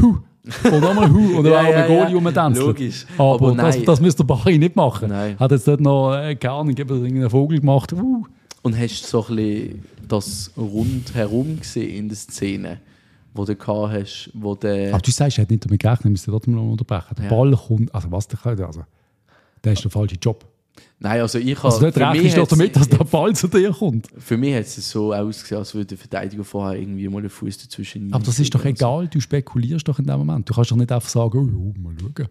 Hu 0.00 0.18
und 0.64 0.80
nochmal 0.80 1.10
Hu 1.10 1.38
oder 1.38 1.50
Ja, 1.50 1.60
auch 1.60 1.70
ja, 1.70 1.86
Goalie 1.86 2.08
ja. 2.10 2.14
rumtänzelt. 2.14 2.66
Logisch. 2.66 3.06
Aber, 3.18 3.48
Aber 3.48 3.54
das, 3.54 3.82
das 3.82 4.00
müsste 4.00 4.24
der 4.24 4.34
Barry 4.34 4.58
nicht 4.58 4.76
machen. 4.76 5.08
Nein. 5.10 5.38
Hat 5.38 5.50
jetzt 5.50 5.68
dort 5.68 5.80
noch, 5.80 6.14
äh, 6.14 6.34
keine 6.36 6.54
Ahnung, 6.54 6.76
irgendeinen 6.76 7.30
Vogel 7.30 7.60
gemacht. 7.60 7.92
Uh. 7.92 8.24
Und 8.62 8.78
hast 8.78 9.02
du 9.02 9.06
so 9.08 9.26
ein 9.28 9.36
bisschen 9.36 9.84
das 10.08 10.50
rundherum 10.56 11.60
gesehen 11.60 11.90
in 11.96 12.08
der 12.08 12.16
Szene, 12.16 12.80
wo 13.34 13.44
du 13.44 13.54
gehabt 13.54 13.92
hast, 13.92 14.30
wo 14.34 14.54
der. 14.54 14.90
Aber 14.94 15.02
du 15.02 15.10
sagst, 15.10 15.38
er 15.38 15.42
hat 15.42 15.50
nicht 15.50 15.64
damit 15.64 15.80
gerechnet, 15.80 16.04
wir 16.04 16.10
müssen 16.10 16.30
trotzdem 16.30 16.54
noch 16.54 16.62
unterbrechen. 16.70 17.14
Der 17.16 17.24
Ja. 17.24 17.30
Ball 17.30 17.52
kommt, 17.52 17.94
also 17.94 18.10
was 18.10 18.26
der 18.28 18.38
kann, 18.38 18.60
also, 18.60 18.84
der 19.64 19.72
ist 19.72 19.84
der 19.84 19.90
falsche 19.90 20.16
Job. 20.16 20.44
Nein, 21.00 21.20
also 21.20 21.38
ich 21.38 21.56
Also 21.62 21.80
habe. 21.80 21.92
dort 21.92 22.14
rechnest 22.14 22.36
du 22.36 22.40
doch 22.40 22.48
damit, 22.48 22.74
dass 22.76 22.88
der 22.88 22.98
Ball 23.04 23.34
zu 23.34 23.46
dir 23.48 23.70
kommt. 23.70 24.08
Für 24.18 24.36
mich 24.36 24.54
hat 24.54 24.62
es 24.64 24.90
so 24.90 25.12
ausgesehen, 25.12 25.58
als 25.58 25.74
würde 25.74 25.86
der 25.86 25.98
Verteidiger 25.98 26.44
vorher 26.44 26.78
irgendwie 26.80 27.08
mal 27.08 27.20
den 27.22 27.30
Fuß 27.30 27.58
dazwischen 27.58 28.12
Aber 28.12 28.24
das 28.24 28.38
ist 28.38 28.54
doch 28.54 28.64
egal, 28.64 29.06
du 29.08 29.20
spekulierst 29.20 29.86
doch 29.86 29.98
in 29.98 30.06
dem 30.06 30.18
Moment. 30.18 30.48
Du 30.48 30.54
kannst 30.54 30.70
doch 30.70 30.76
nicht 30.76 30.90
einfach 30.90 31.08
sagen, 31.08 31.38
oh, 31.38 31.72
ja, 31.76 31.82
mal 31.82 31.94
schauen. 32.00 32.28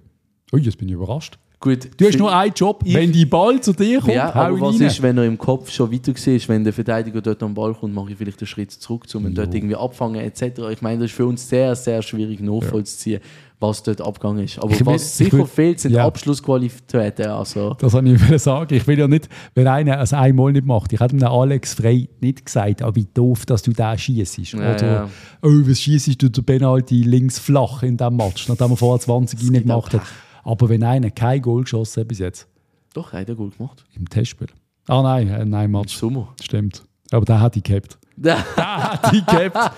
Oh, 0.51 0.57
jetzt 0.57 0.77
bin 0.77 0.87
ich 0.89 0.93
überrascht. 0.95 1.37
Gut, 1.59 1.89
Du 1.97 2.05
hast 2.05 2.19
nur 2.19 2.31
einen 2.35 2.53
Job, 2.53 2.83
ich- 2.85 2.93
wenn 2.93 3.11
die 3.11 3.25
Ball 3.25 3.59
zu 3.59 3.73
dir 3.73 3.99
kommt, 3.99 4.13
Ja, 4.13 4.31
aber 4.31 4.61
was 4.61 4.75
rein. 4.75 4.87
ist, 4.87 5.01
wenn 5.01 5.17
er 5.17 5.23
im 5.25 5.39
Kopf 5.39 5.71
schon 5.71 5.91
weiter 5.91 6.11
ist, 6.15 6.47
wenn 6.47 6.63
der 6.63 6.71
Verteidiger 6.71 7.19
dort 7.19 7.41
am 7.41 7.55
Ball 7.55 7.73
kommt, 7.73 7.95
mache 7.95 8.11
ich 8.11 8.17
vielleicht 8.17 8.39
einen 8.41 8.47
Schritt 8.47 8.71
zurück, 8.71 9.05
um 9.15 9.25
ihn 9.25 9.33
dort 9.33 9.51
irgendwie 9.55 9.75
abfangen 9.75 10.21
etc. 10.21 10.59
Ich 10.71 10.83
meine, 10.83 10.99
das 11.01 11.09
ist 11.09 11.15
für 11.17 11.25
uns 11.25 11.49
sehr, 11.49 11.75
sehr 11.75 12.03
schwierig 12.03 12.41
nachvollziehen, 12.41 13.21
was 13.59 13.81
dort 13.81 14.01
abgegangen 14.01 14.43
ist. 14.43 14.59
Aber 14.59 14.71
Ich 14.71 14.79
will- 14.81 14.87
was 14.93 15.03
ich 15.03 15.09
sicher 15.25 15.37
will- 15.39 15.45
fehlt, 15.45 15.79
sind 15.79 15.93
ja. 15.93 16.05
Abschlussqualitäten. 16.05 17.27
Also, 17.27 17.73
Das 17.79 17.91
wollte 17.93 18.09
ich 18.35 18.41
sagen. 18.41 18.73
Ich 18.75 18.85
will 18.85 18.99
ja 18.99 19.07
nicht, 19.07 19.29
wenn 19.55 19.67
einer 19.67 19.99
es 19.99 20.13
einmal 20.13 20.51
nicht 20.51 20.65
macht. 20.65 20.93
Ich 20.93 20.99
hätte 20.99 21.17
dem 21.17 21.27
Alex 21.27 21.73
Frey 21.73 22.07
nicht 22.21 22.45
gesagt, 22.45 22.83
ah, 22.83 22.93
wie 22.93 23.07
doof, 23.13 23.45
dass 23.45 23.63
du 23.63 23.71
da 23.71 23.97
schießt. 23.97 24.37
Ja, 24.53 24.59
Oder, 24.59 24.85
ja. 24.85 25.09
oh, 25.41 25.49
was 25.49 25.79
schießt 25.81 26.21
du 26.21 26.29
den 26.29 26.43
Penalty 26.45 27.01
links 27.03 27.39
flach 27.39 27.81
in 27.83 27.97
diesem 27.97 28.15
Match, 28.15 28.47
nachdem 28.47 28.71
er 28.71 28.77
vorher 28.77 28.99
20 28.99 29.39
rein 29.43 29.61
gemacht 29.63 29.93
hat. 29.93 30.01
Aber 30.43 30.69
wenn 30.69 30.83
einer 30.83 31.09
kein 31.11 31.41
Goal 31.41 31.63
geschossen 31.63 32.01
hat 32.01 32.07
bis 32.07 32.19
jetzt, 32.19 32.47
doch, 32.93 33.11
er 33.13 33.21
hat 33.21 33.29
er 33.29 33.35
gut 33.35 33.57
gemacht. 33.57 33.83
im 33.95 34.07
Testspiel. 34.07 34.47
Ah 34.87 35.01
nein, 35.01 35.27
äh, 35.29 35.43
nein, 35.45 35.69
Match. 35.71 35.95
Sommer. 35.97 36.33
Stimmt. 36.41 36.83
Aber 37.11 37.25
der 37.25 37.41
hat 37.41 37.55
die 37.55 37.63
gehabt. 37.63 37.97
Der 38.17 38.37
hat 38.55 39.11
die 39.13 39.23
gehabt. 39.25 39.75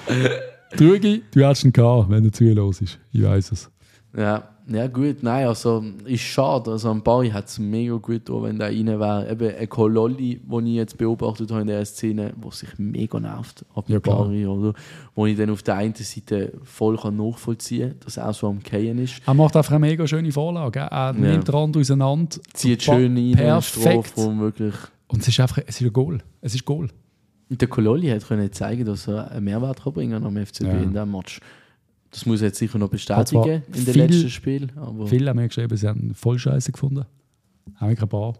Trügi, 0.77 1.23
du 1.33 1.45
hättest 1.45 1.65
ihn 1.65 1.73
gehabt, 1.73 2.09
wenn 2.09 2.25
er 2.25 2.31
zuhörst. 2.31 2.99
Ich 3.11 3.23
weiß 3.23 3.51
es. 3.51 3.69
Ja, 4.17 4.43
ja 4.67 4.87
gut, 4.87 5.23
nein, 5.23 5.47
also 5.47 5.83
ist 6.05 6.21
schade. 6.21 6.71
Also 6.71 6.89
am 6.89 7.01
Bari 7.03 7.29
hat 7.29 7.47
es 7.47 7.57
mega 7.59 7.93
gut 7.93 8.25
getan, 8.25 8.43
wenn 8.43 8.59
der 8.59 8.67
rein 8.69 8.87
wäre. 8.99 9.31
Eben 9.31 9.55
ein 9.55 9.69
Kololli, 9.69 10.41
den 10.43 10.67
ich 10.67 10.75
jetzt 10.75 10.97
beobachtet 10.97 11.49
habe 11.51 11.61
in 11.61 11.67
der 11.67 11.83
Szene, 11.85 12.33
der 12.43 12.51
sich 12.51 12.69
mega 12.77 13.19
nervt 13.19 13.65
ab 13.73 13.85
Ja, 13.87 13.99
dem. 13.99 14.01
Bari, 14.01 14.45
oder? 14.45 14.73
Wo 15.15 15.25
ich 15.25 15.37
dann 15.37 15.49
auf 15.49 15.63
der 15.63 15.75
einen 15.75 15.95
Seite 15.95 16.53
voll 16.63 16.97
kann 16.97 17.17
nachvollziehen 17.17 17.89
kann, 17.91 17.99
dass 18.01 18.17
er 18.17 18.29
auch 18.29 18.33
so 18.33 18.47
am 18.47 18.59
Gehen 18.59 18.99
ist. 18.99 19.21
Er 19.25 19.33
macht 19.33 19.55
einfach 19.55 19.71
eine 19.71 19.79
mega 19.79 20.05
schöne 20.07 20.31
Vorlage. 20.31 20.79
Er 20.79 21.13
nimmt 21.13 21.47
den 21.47 21.55
Rand 21.55 21.77
auseinander. 21.77 22.37
Zieht 22.53 22.83
schön 22.83 23.15
rein, 23.15 23.31
Perfekt. 23.35 24.07
Strafraum, 24.07 24.39
wirklich. 24.39 24.75
Und 25.07 25.21
es 25.21 25.27
ist 25.27 25.39
einfach 25.39 25.59
es 25.65 25.81
ist 25.81 25.87
ein 25.87 25.93
Goal. 25.93 26.19
Es 26.41 26.53
ist 26.53 26.65
Goal. 26.65 26.89
Und 27.49 27.59
der 27.61 27.67
Kololli 27.67 28.07
hat 28.09 28.27
können 28.27 28.51
zeigen, 28.51 28.85
dass 28.85 29.07
er 29.07 29.31
einen 29.31 29.45
Mehrwert 29.45 29.83
kann 29.83 29.93
bringen 29.93 30.23
am 30.23 30.37
FCB 30.37 30.65
Ja. 30.67 30.77
in 30.77 30.89
diesem 30.91 31.11
Match. 31.11 31.39
Das 32.11 32.25
muss 32.25 32.41
er 32.41 32.47
jetzt 32.47 32.57
sicher 32.59 32.77
noch 32.79 32.89
bestätigen 32.89 33.63
in 33.73 33.85
den 33.85 33.93
viel- 33.93 33.97
letzten 34.03 34.29
Spielen. 34.29 34.71
Aber 34.75 35.07
Viele 35.07 35.29
haben 35.29 35.37
mir 35.37 35.47
geschrieben, 35.47 35.75
sie 35.77 35.87
haben 35.87 36.13
voll 36.15 36.37
Scheiße 36.39 36.71
gefunden. 36.71 37.05
Haben 37.75 37.89
wir 37.95 38.01
ein 38.01 38.07
paar. 38.09 38.33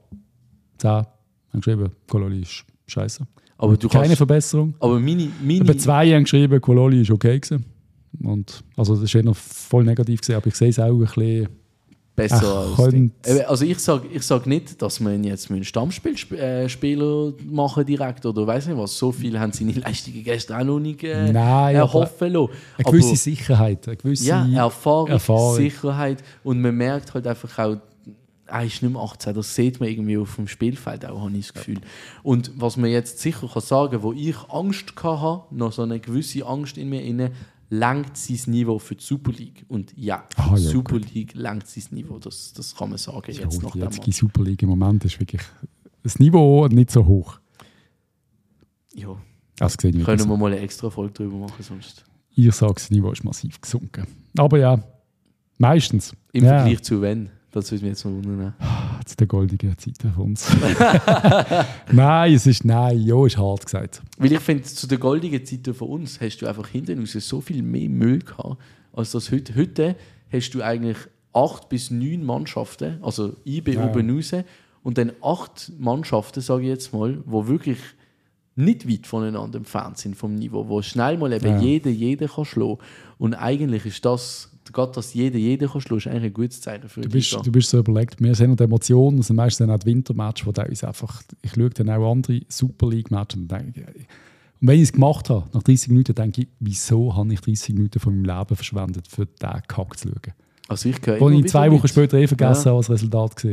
Zehn 0.78 0.90
haben 0.92 1.06
geschrieben, 1.54 1.90
Kololi 2.08 2.42
ist 2.42 2.66
scheiße. 2.88 3.26
aber 3.58 3.78
du 3.78 3.88
Keine 3.90 4.04
kannst. 4.06 4.18
Verbesserung. 4.18 4.74
Aber 4.80 5.00
meine, 5.00 5.30
meine, 5.44 5.60
Über 5.60 5.78
zwei 5.78 6.12
haben 6.14 6.24
geschrieben, 6.24 6.60
Kololi 6.62 7.02
ist 7.02 7.12
okay 7.12 7.40
gewesen. 7.40 7.66
Und, 8.24 8.64
also 8.76 8.96
das 9.00 9.14
war 9.14 9.24
eher 9.24 9.34
voll 9.36 9.84
negativ, 9.84 10.22
gewesen, 10.22 10.36
aber 10.38 10.48
ich 10.48 10.56
sehe 10.56 10.70
es 10.70 10.80
auch 10.80 10.88
ein 10.90 11.00
bisschen. 11.00 11.48
Besser 12.20 12.68
Ach, 12.74 12.80
als 12.80 13.40
Also 13.48 13.66
ich 13.66 13.80
sage 13.80 14.08
ich 14.14 14.24
sag 14.24 14.46
nicht, 14.46 14.82
dass 14.82 15.00
man 15.00 15.24
jetzt 15.24 15.50
einen 15.50 15.64
Stammspieler 15.64 17.34
machen 17.50 17.86
direkt 17.86 18.26
oder 18.26 18.46
weiß 18.46 18.68
nicht 18.68 18.78
was. 18.78 18.98
So 18.98 19.12
viel 19.12 19.40
haben 19.40 19.52
seine 19.52 19.72
Leistungen 19.74 20.24
gestern 20.24 20.62
auch 20.62 20.66
noch 20.66 20.80
nicht 20.80 21.04
äh, 21.04 21.32
Nein, 21.32 21.76
aber 21.76 21.78
erhoffen 21.78 22.34
lassen. 22.34 22.50
eine 22.78 22.86
Aber- 22.86 22.92
gewisse 22.92 23.16
Sicherheit. 23.16 23.88
Eine 23.88 23.98
gewisse 23.98 24.26
ja, 24.28 24.48
Erfahrung, 24.54 25.08
Erfahrung. 25.10 25.56
Sicherheit 25.56 26.24
und 26.44 26.62
man 26.62 26.76
merkt 26.76 27.14
halt 27.14 27.28
einfach 27.28 27.58
auch, 27.60 27.78
er 28.52 28.64
ist 28.66 28.82
nicht 28.82 28.92
mehr 28.92 29.02
18, 29.02 29.36
das 29.36 29.54
sieht 29.54 29.80
man 29.80 29.90
irgendwie 29.90 30.18
auf 30.18 30.36
dem 30.36 30.48
Spielfeld 30.48 31.06
auch, 31.06 31.22
habe 31.22 31.32
ich 31.38 31.46
das 31.48 31.54
Gefühl. 31.54 31.82
Und 32.24 32.52
was 32.56 32.78
man 32.78 32.90
jetzt 32.90 33.20
sicher 33.20 33.48
kann 33.48 33.62
sagen, 33.62 34.02
wo 34.02 34.12
ich 34.12 34.36
Angst 34.50 34.94
hatte, 35.04 35.44
noch 35.52 35.72
so 35.72 35.84
eine 35.84 36.00
gewisse 36.00 36.46
Angst 36.48 36.78
in 36.80 36.90
mir 36.90 37.04
inne, 37.04 37.32
langt 37.70 38.18
sein 38.18 38.40
Niveau 38.52 38.80
für 38.80 38.96
die 38.96 39.04
Super 39.04 39.32
League. 39.32 39.66
Und 39.68 39.94
ja, 39.96 40.26
Ah, 40.36 40.52
ja, 40.52 40.58
Super 40.58 40.98
League 40.98 41.34
langt 41.36 41.68
sein 41.68 41.84
Niveau, 41.92 42.18
das, 42.20 42.54
das 42.54 42.76
kann 42.76 42.90
man 42.90 42.98
sagen 42.98 43.22
Ja, 43.32 43.44
jetzt 43.44 43.62
die 43.74 43.80
jetzige. 43.80 44.12
Super 44.12 44.44
League 44.44 44.62
im 44.64 44.70
Moment 44.70 45.06
ist 45.06 45.20
wirklich 45.20 45.42
das 46.04 46.20
Niveau 46.20 46.68
nicht 46.68 46.92
so 46.92 47.06
hoch. 47.06 47.40
Ja, 48.94 49.16
Das 49.58 49.76
sehe 49.80 49.90
ich 49.92 49.96
nicht 49.98 50.06
können 50.06 50.28
wir 50.28 50.38
mal 50.38 50.52
eine 50.52 50.60
extra 50.62 50.90
Folge 50.90 51.14
drüber 51.14 51.38
machen 51.38 51.62
sonst. 51.64 52.04
Ich 52.36 52.54
sage, 52.56 52.74
das 52.76 52.90
Niveau 52.90 53.12
ist 53.12 53.24
massiv 53.24 53.60
gesunken. 53.60 54.08
Aber 54.38 54.58
ja, 54.58 54.82
meistens. 55.58 56.16
Im 56.32 56.46
ja, 56.46 56.60
Vergleich 56.60 56.82
zu 56.84 57.02
wenn, 57.02 57.30
das 57.52 57.72
würde 57.72 57.84
mich 57.86 57.92
jetzt 57.94 58.06
noch 58.06 58.12
wundern. 58.12 58.54
Zu 59.06 59.16
der 59.18 59.28
goldenen 59.28 59.78
Zeit 59.78 59.96
für 60.02 60.22
uns. 60.22 60.48
nein, 61.92 62.34
es 62.34 62.46
ist, 62.48 62.66
nein, 62.66 63.02
ja, 63.02 63.26
ist 63.26 63.38
hart 63.38 63.66
gesagt. 63.66 64.02
Weil 64.18 64.32
ich 64.34 64.40
finde, 64.40 64.64
zu 64.64 64.88
den 64.88 65.00
goldigen 65.00 65.44
Zeiten 65.46 65.74
von 65.74 65.90
uns 65.90 66.20
hast 66.22 66.38
du 66.38 66.48
einfach 66.48 66.68
hinten 66.68 67.00
raus 67.00 67.12
so 67.14 67.42
viel 67.42 67.64
mehr 67.64 67.90
Müll 67.90 68.20
gehabt, 68.20 68.58
als 68.94 69.12
das 69.12 69.32
heute. 69.32 69.56
Heute 69.56 69.96
hast 70.32 70.52
du 70.52 70.62
eigentlich 70.62 70.98
acht 71.34 71.70
bis 71.70 71.92
neun 71.92 72.24
Mannschaften, 72.24 73.00
also 73.02 73.36
IB 73.46 73.74
Ja. 73.74 73.86
oben 73.86 74.10
raus, 74.16 74.32
und 74.84 74.98
dann 74.98 75.12
acht 75.22 75.72
Mannschaften, 75.80 76.42
sage 76.42 76.64
ich 76.64 76.70
jetzt 76.70 76.94
mal, 76.94 77.22
wo 77.26 77.48
wirklich 77.48 77.78
nicht 78.56 78.90
weit 78.90 79.08
voneinander 79.08 79.58
entfernt 79.58 79.98
sind 79.98 80.16
vom 80.16 80.36
Niveau, 80.36 80.68
wo 80.68 80.82
schnell 80.82 81.18
mal 81.18 81.32
eben 81.32 81.46
Ja. 81.48 81.60
jeder 81.60 81.90
jeden 81.90 82.28
kann 82.28 82.46
schlagen. 82.46 82.78
Und 83.18 83.34
eigentlich 83.34 83.86
ist 83.86 84.04
das, 84.06 84.52
gerade 84.74 84.92
dass 84.94 85.14
jeder 85.14 85.38
jeden 85.38 85.70
kann 85.70 85.82
schlagen, 85.82 85.98
ist 85.98 86.08
eigentlich 86.08 86.24
ein 86.24 86.34
gutes 86.34 86.62
Zeichen 86.62 86.90
für 86.90 87.02
Du 87.02 87.10
bist, 87.10 87.34
du 87.34 87.52
bist 87.52 87.70
so 87.70 87.80
überlegt, 87.80 88.22
wir 88.22 88.36
sehen 88.36 88.50
noch 88.50 88.58
die 88.58 88.64
Emotionen, 88.64 89.22
sind 89.22 89.36
meistens 89.36 89.66
dann 89.66 89.76
auch 89.76 89.80
die 89.80 89.88
Wintermatch, 89.88 90.46
wo 90.46 90.50
uns 90.50 90.84
einfach, 90.84 91.22
ich 91.42 91.52
schaue 91.54 91.70
dann 91.70 91.90
auch 91.90 92.12
andere 92.12 92.42
Super 92.48 92.90
League-Matches 92.90 93.40
und 93.42 93.52
denke, 93.52 93.86
und 94.62 94.68
wenn 94.68 94.76
ich 94.76 94.84
es 94.84 94.92
gemacht 94.92 95.30
habe, 95.30 95.46
nach 95.54 95.64
30 95.64 95.90
Minuten 95.90 96.14
denke 96.14 96.42
ich, 96.42 96.48
wieso 96.60 97.16
habe 97.16 97.34
ich 97.34 97.40
30 97.40 97.76
Minuten 97.76 98.00
von 98.00 98.14
meinem 98.22 98.38
Leben 98.40 98.56
verschwendet, 98.56 99.08
für 99.08 99.26
diesen 99.26 99.62
Kack 99.68 99.98
zu 99.98 100.10
schauen? 100.10 100.34
Also 100.68 100.90
ich 100.90 100.98
Wo 101.20 101.30
ich 101.30 101.48
zwei 101.48 101.72
Wochen 101.72 101.88
später 101.88 102.18
eh 102.18 102.28
vergessen 102.28 102.66
Ja. 102.66 102.72
habe, 102.72 102.80
was 102.80 102.88
das 102.88 102.96
Resultat 102.96 103.44
war. 103.44 103.52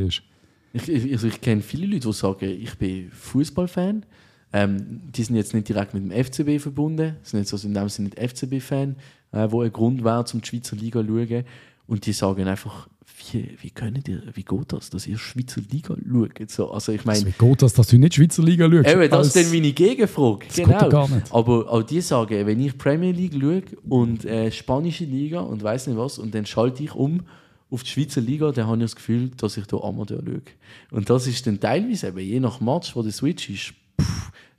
Ich, 0.73 0.89
ich, 0.89 1.13
also 1.13 1.29
ich 1.29 1.41
kenne 1.41 1.63
viele 1.63 1.87
Leute, 1.87 2.09
die 2.09 2.13
sagen, 2.13 2.45
ich 2.45 2.77
bin 2.77 3.11
Fußballfan. 3.11 4.05
Ähm, 4.53 5.01
die 5.15 5.23
sind 5.23 5.37
jetzt 5.37 5.55
nicht 5.55 5.69
direkt 5.69 5.95
mit 5.95 6.05
dem 6.05 6.11
FCB 6.25 6.61
verbunden, 6.61 7.17
sind 7.23 7.41
jetzt 7.41 7.53
also 7.53 7.67
in 7.67 7.75
dem 7.75 7.89
Sinne 7.89 8.11
nicht 8.11 8.31
FCB-Fan, 8.31 8.97
äh, 9.37 9.51
wo 9.51 9.63
ein 9.63 9.73
Grund 9.73 10.05
wäre, 10.05 10.25
zum 10.25 10.41
die 10.41 10.49
Schweizer 10.49 10.77
Liga 10.77 11.01
zu 11.01 11.07
schauen. 11.07 11.45
Und 11.87 12.07
die 12.07 12.13
sagen 12.13 12.49
einfach, 12.49 12.89
wie, 13.33 13.57
wie, 13.61 13.71
könnt 13.71 14.09
ihr, 14.09 14.23
wie 14.35 14.43
geht 14.43 14.73
das, 14.73 14.91
dass 14.91 15.07
ihr 15.07 15.19
Schweizer 15.19 15.61
Liga 15.71 15.95
schaut? 15.95 16.51
So, 16.51 16.71
also 16.71 16.93
ich 16.93 17.05
meine, 17.05 17.25
Wie 17.27 17.33
geht 17.33 17.63
das, 17.63 17.73
dass 17.73 17.87
du 17.89 17.99
nicht 17.99 18.15
Schweizer 18.15 18.43
Liga 18.43 18.69
schaust? 18.71 18.89
Eben, 18.89 19.11
das 19.11 19.27
ist 19.29 19.37
dann 19.37 19.51
meine 19.51 19.73
Gegenfrage. 19.73 20.47
Das 20.47 20.57
geht 20.57 20.69
doch 20.69 20.89
gar 20.89 21.09
nicht. 21.09 21.33
Aber 21.33 21.71
auch 21.71 21.83
die 21.83 22.01
sagen, 22.01 22.47
wenn 22.47 22.61
ich 22.61 22.77
Premier 22.77 23.13
League 23.13 23.35
schaue 23.41 23.63
und 23.89 24.25
äh, 24.25 24.51
spanische 24.51 25.05
Liga 25.05 25.41
und 25.41 25.63
weiß 25.63 25.87
nicht 25.87 25.97
was, 25.97 26.19
und 26.19 26.35
dann 26.35 26.47
schalte 26.47 26.83
ich 26.83 26.95
um 26.95 27.23
auf 27.71 27.83
die 27.83 27.91
Schweizer 27.91 28.21
Liga, 28.21 28.53
dann 28.53 28.67
habe 28.67 28.77
ich 28.79 28.85
das 28.85 28.97
Gefühl, 28.97 29.31
dass 29.37 29.57
ich 29.57 29.67
da 29.67 29.79
Amateur 29.79 30.21
schaue. 30.25 30.43
Und 30.91 31.09
das 31.09 31.27
ist 31.27 31.47
dann 31.47 31.61
teilweise 31.61 32.09
eben, 32.09 32.19
je 32.19 32.41
nach 32.41 32.61
Match, 32.61 32.95
wo 32.95 33.03
der 33.03 33.13
Switch 33.13 33.51
ist, 33.51 33.75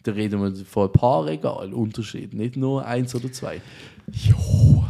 da 0.08 0.14
reden 0.14 0.42
wir 0.42 0.56
von 0.66 0.88
ein 0.88 0.94
paar 0.94 1.26
Regal 1.26 1.74
Unterschied, 1.74 2.34
nicht 2.34 2.56
nur 2.58 2.86
eins 2.86 3.14
oder 3.14 3.32
zwei. 3.32 3.62
Jo. 4.12 4.84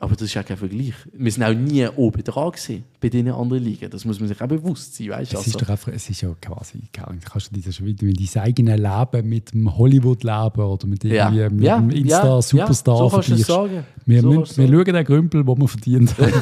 Aber 0.00 0.12
das 0.14 0.22
ist 0.22 0.34
ja 0.34 0.44
kein 0.44 0.56
Vergleich. 0.56 0.94
Wir 1.12 1.32
sind 1.32 1.42
auch 1.42 1.52
nie 1.52 1.84
oben 1.96 2.22
dran 2.22 2.52
gewesen 2.52 2.84
bei 3.00 3.08
diesen 3.08 3.32
anderen 3.32 3.64
Ligen. 3.64 3.90
Das 3.90 4.04
muss 4.04 4.20
man 4.20 4.28
sich 4.28 4.40
auch 4.40 4.46
bewusst 4.46 4.94
sein, 4.94 5.08
weißt? 5.08 5.34
Es 5.34 5.48
ist 5.48 5.60
doch 5.60 5.68
einfach, 5.68 5.88
es 5.92 6.08
ist 6.08 6.20
ja 6.20 6.28
quasi, 6.40 6.78
kannst 6.92 7.50
du 7.50 7.54
dieses 7.56 7.74
schon 7.74 7.86
wieder 7.86 8.04
mit 8.06 8.16
deinem 8.36 8.44
eigenen 8.44 8.78
Leben, 8.80 9.28
mit 9.28 9.52
dem 9.52 9.76
Hollywood-Leben 9.76 10.62
oder 10.62 10.86
mit, 10.86 11.02
Ja. 11.02 11.32
irgendwie, 11.32 11.56
mit 11.56 11.64
Ja, 11.64 11.80
dem 11.80 11.90
Insta-Superstar 11.90 12.94
ja, 12.94 13.00
so 13.00 13.08
vergleichst. 13.10 13.46
sagen. 13.46 13.84
Wir, 14.06 14.22
So 14.22 14.30
wir, 14.30 14.36
du 14.36 14.40
wir 14.42 14.46
sagen. 14.46 14.72
schauen 14.72 14.84
den 14.94 15.04
Grümpel, 15.04 15.44
den 15.44 15.58
wir 15.60 15.68
verdient 15.68 16.14
haben. 16.16 16.32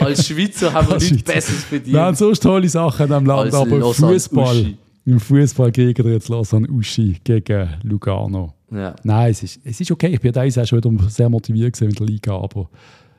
Als 0.06 0.26
Schweizer 0.28 0.72
haben 0.72 0.88
wir 0.90 0.96
nichts. 0.98 1.22
Besseres 1.24 1.64
verdient. 1.64 1.92
Wir 1.92 2.00
haben 2.02 2.14
sonst 2.16 2.40
tolle 2.40 2.68
Sachen 2.68 3.02
in 3.02 3.08
diesem 3.08 3.26
Land, 3.26 3.40
Als 3.40 3.54
aber 3.56 3.94
Fußball. 3.94 4.74
Im 5.06 5.18
Fußball 5.20 5.72
kriegen 5.72 6.04
wir 6.04 6.12
jetzt 6.12 6.28
Lausanne 6.28 6.68
Uschi 6.68 7.18
gegen 7.24 7.68
Lugano. 7.82 8.54
Ja. 8.70 8.94
Nein, 9.02 9.30
es 9.30 9.42
ist, 9.42 9.60
es 9.64 9.80
ist 9.80 9.90
okay. 9.90 10.08
Ich 10.08 10.20
bin 10.20 10.32
teilweise 10.32 10.62
auch 10.62 10.66
schon 10.66 10.82
wieder 10.82 11.10
sehr 11.10 11.28
motiviert 11.28 11.80
mit 11.80 11.98
der 11.98 12.06
Liga, 12.06 12.36
aber 12.36 12.68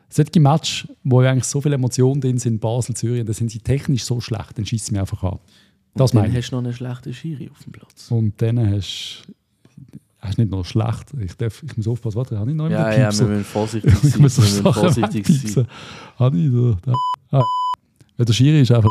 solche 0.10 0.40
Match, 0.40 0.88
wo 1.04 1.20
eigentlich 1.22 1.46
so 1.46 1.60
viele 1.62 1.76
Emotionen 1.76 2.22
drin 2.22 2.38
sind, 2.38 2.60
Basel, 2.60 2.96
Zürich, 2.96 3.26
da 3.26 3.34
sind 3.34 3.52
sie 3.52 3.60
technisch 3.60 4.04
so 4.04 4.22
schlecht, 4.22 4.58
dann 4.58 4.66
schießt 4.66 4.86
es 4.86 4.92
mir 4.92 5.00
einfach 5.02 5.24
an. 5.24 5.40
Das 5.96 6.12
Und 6.12 6.16
dann 6.16 6.22
meine 6.24 6.38
ich. 6.40 6.44
hast 6.46 6.52
du 6.52 6.56
noch 6.56 6.64
einen 6.64 6.74
schlechten 6.74 7.14
Schiri 7.14 7.50
auf 7.50 7.64
dem 7.64 7.74
Platz. 7.74 8.10
Und 8.12 8.42
dann 8.42 8.60
hast 8.72 9.24
hast 10.20 10.38
nicht 10.38 10.52
noch 10.52 10.64
schlecht. 10.64 11.14
Ich, 11.20 11.36
darf, 11.36 11.64
ich 11.64 11.76
muss 11.76 11.88
aufpassen, 11.88 12.16
warte, 12.18 12.38
habe 12.38 12.52
ich 12.52 12.56
noch 12.56 12.70
Ja, 12.70 12.92
ja, 12.92 13.12
wir 13.20 13.28
müssen 13.28 13.44
vorsichtig 13.44 13.94
sein. 14.02 14.10
ich 14.10 14.20
muss 14.20 14.36
so 14.36 14.42
wir 14.44 14.50
müssen 14.50 14.74
vorsichtig 14.74 15.28
sein. 15.28 15.68
Habe 16.18 16.38
ich 16.38 16.52
da, 16.52 16.78
da. 17.32 17.38
Ah. 17.40 17.44
Der 18.24 18.34
Schiri 18.34 18.62
ist 18.62 18.72
einfach... 18.72 18.90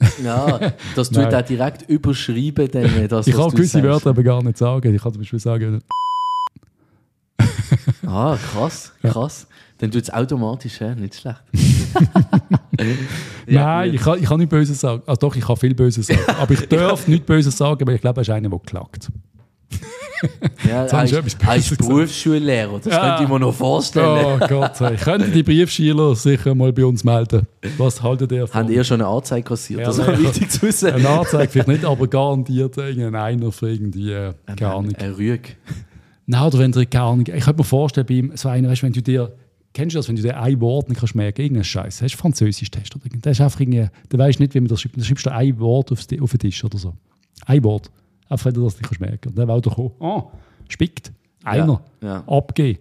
Ja, 0.24 0.72
das 0.96 1.08
tut 1.08 1.24
Nein. 1.24 1.34
auch 1.34 1.42
direkt 1.42 1.88
überschreiben. 1.88 2.70
Dann, 2.70 3.08
das, 3.08 3.26
ich 3.26 3.34
kann 3.34 3.50
du 3.50 3.56
gewisse. 3.56 3.82
Wörter 3.82 4.10
aber 4.10 4.22
gar 4.22 4.42
nicht 4.42 4.58
sagen. 4.58 4.94
Ich 4.94 5.02
kann 5.02 5.12
zum 5.12 5.20
Beispiel 5.20 5.38
sagen... 5.38 5.80
Ah, 8.06 8.36
krass, 8.36 8.92
krass. 9.02 9.46
Dann 9.78 9.90
tut 9.92 10.02
es 10.02 10.10
automatisch, 10.10 10.80
hä? 10.80 10.94
nicht 10.96 11.14
schlecht. 11.14 11.40
Nein, 13.46 13.94
ich 13.94 14.00
kann, 14.00 14.18
ich 14.18 14.26
kann 14.26 14.40
nicht 14.40 14.48
Böses 14.48 14.80
sagen. 14.80 15.02
Also 15.06 15.20
doch, 15.20 15.36
ich 15.36 15.44
kann 15.44 15.56
viel 15.56 15.74
Böses 15.74 16.08
sagen. 16.08 16.20
aber 16.26 16.52
ich 16.52 16.68
darf 16.68 17.06
nicht 17.06 17.24
Böses 17.24 17.56
sagen, 17.56 17.86
weil 17.86 17.94
ich 17.94 18.00
glaube, 18.00 18.18
er 18.18 18.22
ist 18.22 18.30
einer, 18.30 18.48
der 18.48 18.58
klagt. 18.58 19.10
Ja, 20.68 20.82
Jetzt 20.82 20.92
ich 20.92 21.20
Böses 21.20 21.38
gesagt. 21.70 21.78
Berufsschullehrer, 21.78 22.80
das 22.82 22.92
Ja. 22.92 23.00
könnte 23.08 23.22
ich 23.24 23.28
mir 23.28 23.40
noch 23.40 23.54
vorstellen. 23.54 24.38
Oh 24.40 24.46
Gott 24.46 24.76
sei 24.76 24.88
Dank. 24.90 25.00
Könnten 25.00 25.32
die 25.32 25.42
Briefschüler 25.42 26.14
sicher 26.14 26.54
mal 26.54 26.72
bei 26.72 26.84
uns 26.84 27.04
melden? 27.04 27.46
Was 27.78 28.02
haltet 28.02 28.32
ihr 28.32 28.46
von? 28.46 28.60
Haben 28.60 28.72
ihr 28.72 28.84
schon 28.84 29.00
eine 29.00 29.08
Anzeige 29.10 29.42
kassiert? 29.44 29.80
Ja, 29.80 29.86
das 29.86 29.98
ist 29.98 30.22
wichtig 30.22 30.50
zu 30.50 30.62
wissen. 30.62 30.92
Eine 30.92 31.08
Anzeige 31.08 31.50
vielleicht 31.50 31.68
nicht, 31.68 31.84
aber 31.84 32.06
garantiert 32.06 32.76
irgendein 32.76 33.14
einer 33.14 33.52
für 33.52 33.70
irgendwie, 33.70 34.12
äh, 34.12 34.32
keine 34.56 34.72
Ahnung. 34.74 34.94
Ein 34.96 35.12
Rüeg. 35.12 35.56
Nein, 36.26 36.42
oder 36.46 36.58
wenn 36.58 36.72
du 36.72 36.86
keine 36.86 37.04
Ahnung, 37.04 37.20
ich 37.26 37.44
könnte 37.44 37.58
mir 37.58 37.64
vorstellen, 37.64 38.06
bei 38.06 38.14
ihm, 38.14 38.32
so 38.36 38.48
einer, 38.48 38.68
weißt, 38.68 38.82
wenn 38.84 38.92
du 38.92 39.02
dir, 39.02 39.32
kennst 39.74 39.94
du 39.94 39.98
das, 39.98 40.08
wenn 40.08 40.16
du 40.16 40.22
dir 40.22 40.38
ein 40.40 40.60
Wort 40.60 40.88
nicht 40.88 40.98
kannst 41.00 41.14
merken, 41.16 41.40
irgendeinen 41.42 41.64
Scheiß, 41.64 42.02
hast 42.02 42.14
du 42.14 42.18
Französisch-Test 42.18 42.94
oder 42.94 43.06
irgend, 43.06 43.26
das 43.26 43.32
ist 43.32 43.40
einfach 43.40 43.58
irgendwie, 43.60 43.88
du 44.08 44.18
weißt 44.18 44.38
nicht, 44.38 44.54
wie 44.54 44.60
man 44.60 44.68
das 44.68 44.80
schreibt, 44.80 44.96
dann 44.96 45.04
schreibst 45.04 45.26
du 45.26 45.32
ein 45.32 45.58
Wort 45.58 45.90
auf 45.90 46.06
den 46.06 46.38
Tisch 46.38 46.62
oder 46.64 46.78
so. 46.78 46.94
Ein 47.46 47.64
Wort. 47.64 47.90
Einfach, 48.30 48.46
wenn 48.46 48.54
du 48.54 48.64
das 48.64 48.74
nicht 48.76 48.84
kannst 48.88 49.00
merken. 49.00 49.28
Und 49.28 49.36
dann 49.38 49.48
will 49.48 49.60
er 49.62 49.70
kommen, 49.74 49.90
oh, 49.98 50.22
spickt, 50.68 51.12
einer, 51.44 51.82
Ja. 52.02 52.22
abgeben. 52.26 52.78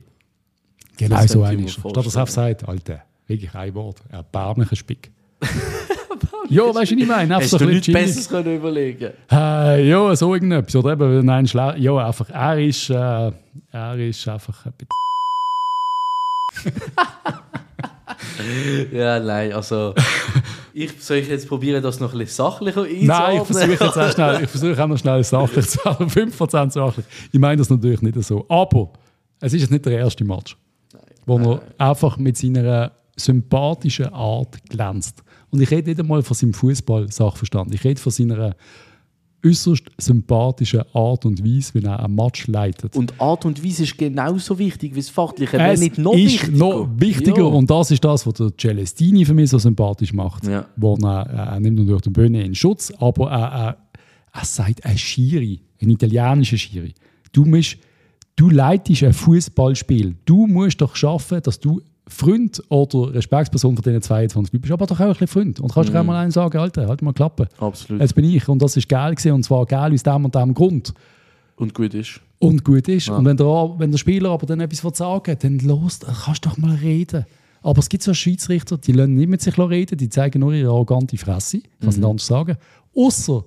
Genau 0.95 1.15
Das 1.17 1.31
so 1.31 1.43
einer 1.43 1.63
ist. 1.65 1.73
Statt 1.73 1.97
dass 1.97 2.15
er 2.15 2.25
sagt, 2.27 2.67
Alter, 2.69 3.01
wirklich 3.27 3.53
ein 3.55 3.73
Wort, 3.73 3.97
erbärmlicher 4.09 4.75
Spick. 4.77 5.09
ja, 6.49 6.63
weißt 6.63 6.73
du, 6.73 6.75
was 6.75 6.91
ich 6.91 7.07
meine? 7.07 7.21
Einfach 7.35 7.41
Hast 7.41 7.49
so 7.51 7.57
du 7.57 7.65
nichts. 7.65 7.87
Besseres 7.91 8.29
können 8.29 8.55
überlegen 8.57 9.11
Äh, 9.31 9.89
ja, 9.89 10.15
so 10.15 10.33
irgendetwas. 10.33 10.75
Oder 10.75 10.91
eben, 10.93 11.25
nein, 11.25 11.45
schle- 11.47 11.77
ja, 11.77 11.97
einfach, 12.05 12.29
er 12.29 12.59
ist, 12.59 12.89
äh, 12.89 13.31
er 13.71 13.95
ist 13.97 14.27
einfach 14.27 14.65
ein 14.65 14.73
bisschen 16.61 16.73
Ja, 18.91 19.19
nein, 19.19 19.53
also. 19.53 19.93
ich 20.83 20.93
soll 20.99 21.17
ich 21.17 21.27
jetzt 21.27 21.47
probieren, 21.47 21.83
das 21.83 21.99
noch 21.99 22.13
ein 22.13 22.19
bisschen 22.19 22.45
sachlicher 22.45 22.83
einzuordnen? 22.83 23.07
Nein, 23.07 23.37
ich 23.37 23.47
versuche 23.47 23.71
jetzt 23.71 23.97
auch 23.97 24.11
schnell, 24.11 24.43
ich 24.43 24.49
versuche 24.49 24.83
auch 24.83 24.87
noch 24.87 24.97
schnell 24.97 25.23
sachlich 25.23 25.67
zu 25.67 25.85
werden. 25.85 26.09
5% 26.09 26.71
sachlich. 26.71 27.05
Ich 27.31 27.39
meine 27.39 27.57
das 27.57 27.69
natürlich 27.69 28.01
nicht 28.01 28.21
so. 28.23 28.45
Aber 28.47 28.91
es 29.41 29.53
ist 29.53 29.61
jetzt 29.61 29.71
nicht 29.71 29.85
der 29.85 29.97
erste 29.97 30.23
Match, 30.23 30.57
wo 31.25 31.37
er 31.37 31.61
einfach 31.77 32.17
mit 32.17 32.37
seiner 32.37 32.93
sympathischen 33.15 34.13
Art 34.13 34.57
glänzt. 34.69 35.23
Und 35.49 35.61
ich 35.61 35.69
rede 35.69 35.89
nicht 35.89 35.99
einmal 35.99 36.23
von 36.23 36.35
seinem 36.35 36.53
Fußball-Sachverstand. 36.53 37.73
Ich 37.73 37.83
rede 37.83 37.99
von 37.99 38.11
seiner 38.11 38.55
äußerst 39.45 39.83
sympathische 39.97 40.85
Art 40.93 41.25
und 41.25 41.43
Weise, 41.43 41.73
wie 41.75 41.83
er 41.85 42.03
ein 42.03 42.13
Match 42.13 42.47
leitet. 42.47 42.95
Und 42.95 43.19
Art 43.21 43.45
und 43.45 43.63
Weise 43.63 43.83
ist 43.83 43.97
genauso 43.97 44.57
wichtig 44.59 44.93
wie 44.95 44.99
das 44.99 45.09
Fachliche, 45.09 45.57
wenn 45.57 45.71
es 45.71 45.79
nicht 45.79 45.97
noch 45.97 46.13
ist 46.13 46.25
wichtiger. 46.33 46.57
noch 46.57 46.89
wichtiger 46.95 47.37
Ja. 47.37 47.43
und 47.45 47.69
das 47.69 47.91
ist 47.91 48.03
das, 48.03 48.25
was 48.27 48.33
der 48.33 48.51
Celestini 48.57 49.23
für 49.25 49.33
mich 49.33 49.49
so 49.49 49.57
sympathisch 49.57 50.13
macht. 50.13 50.45
Ja. 50.45 50.65
Wo 50.75 50.95
er, 50.95 51.25
er 51.27 51.59
nimmt 51.59 51.77
natürlich 51.79 52.01
den 52.01 52.13
Böhne 52.13 52.43
in 52.43 52.53
Schutz, 52.55 52.91
aber 52.99 53.31
er, 53.31 53.37
er, 53.47 53.77
er 54.33 54.45
sagt 54.45 54.85
ein 54.85 54.97
Schiri, 54.97 55.61
ein 55.81 55.89
italienischer 55.89 56.57
Schiri. 56.57 56.93
Du 57.31 57.45
musst, 57.45 57.77
du 58.35 58.49
leitest 58.49 59.03
ein 59.03 59.13
Fußballspiel. 59.13 60.15
Du 60.25 60.47
musst 60.47 60.81
doch 60.81 60.95
schaffen, 60.95 61.41
dass 61.43 61.59
du 61.59 61.81
Freund 62.09 62.61
oder 62.69 63.13
Respektsperson 63.13 63.75
von 63.75 63.83
diesen 63.83 64.01
22 64.01 64.53
Leuten 64.53 64.61
bist, 64.61 64.71
aber 64.73 64.85
doch 64.87 64.99
auch 64.99 65.05
ein 65.05 65.09
bisschen 65.11 65.27
Freund. 65.27 65.59
Und 65.59 65.73
kannst 65.73 65.93
du 65.93 65.99
auch 65.99 66.03
mal 66.03 66.21
einen 66.21 66.31
sagen, 66.31 66.57
Alter, 66.57 66.87
halt 66.87 67.01
mal 67.01 67.13
Klappe. 67.13 67.47
Absolut. 67.59 68.01
Jetzt 68.01 68.15
bin 68.15 68.25
ich 68.25 68.47
und 68.47 68.61
das 68.61 68.75
ist 68.75 68.89
geil 68.89 69.15
gewesen, 69.15 69.33
und 69.33 69.43
zwar 69.43 69.65
geil 69.65 69.93
aus 69.93 70.03
dem 70.03 70.25
und 70.25 70.35
dem 70.35 70.53
Grund 70.53 70.93
Und 71.55 71.73
gut 71.73 71.93
ist. 71.93 72.19
und 72.39 72.63
gut 72.65 72.87
ist. 72.87 73.09
Und 73.09 73.25
wenn 73.25 73.37
der, 73.37 73.75
wenn 73.77 73.91
der 73.91 73.97
Spieler 73.97 74.31
aber 74.31 74.45
dann 74.45 74.59
etwas 74.59 74.97
sagen 74.97 75.37
dann 75.39 75.59
los, 75.59 75.99
dann 75.99 76.15
kannst 76.15 76.45
du 76.45 76.49
doch 76.49 76.57
mal 76.57 76.75
reden. 76.75 77.25
Aber 77.61 77.79
es 77.79 77.89
gibt 77.89 78.03
so 78.03 78.13
Schiedsrichter, 78.13 78.77
die 78.77 78.93
lassen 78.93 79.15
nicht 79.15 79.29
mit 79.29 79.41
sich 79.41 79.57
reden, 79.57 79.97
die 79.97 80.09
zeigen 80.09 80.39
nur 80.39 80.53
ihre 80.53 80.69
arrogante 80.69 81.17
Fresse. 81.17 81.57
Ich 81.57 81.63
kann 81.79 81.89
es 81.89 81.97
nicht 81.97 82.05
anders 82.05 82.25
sagen. 82.25 82.55
Außer 82.95 83.43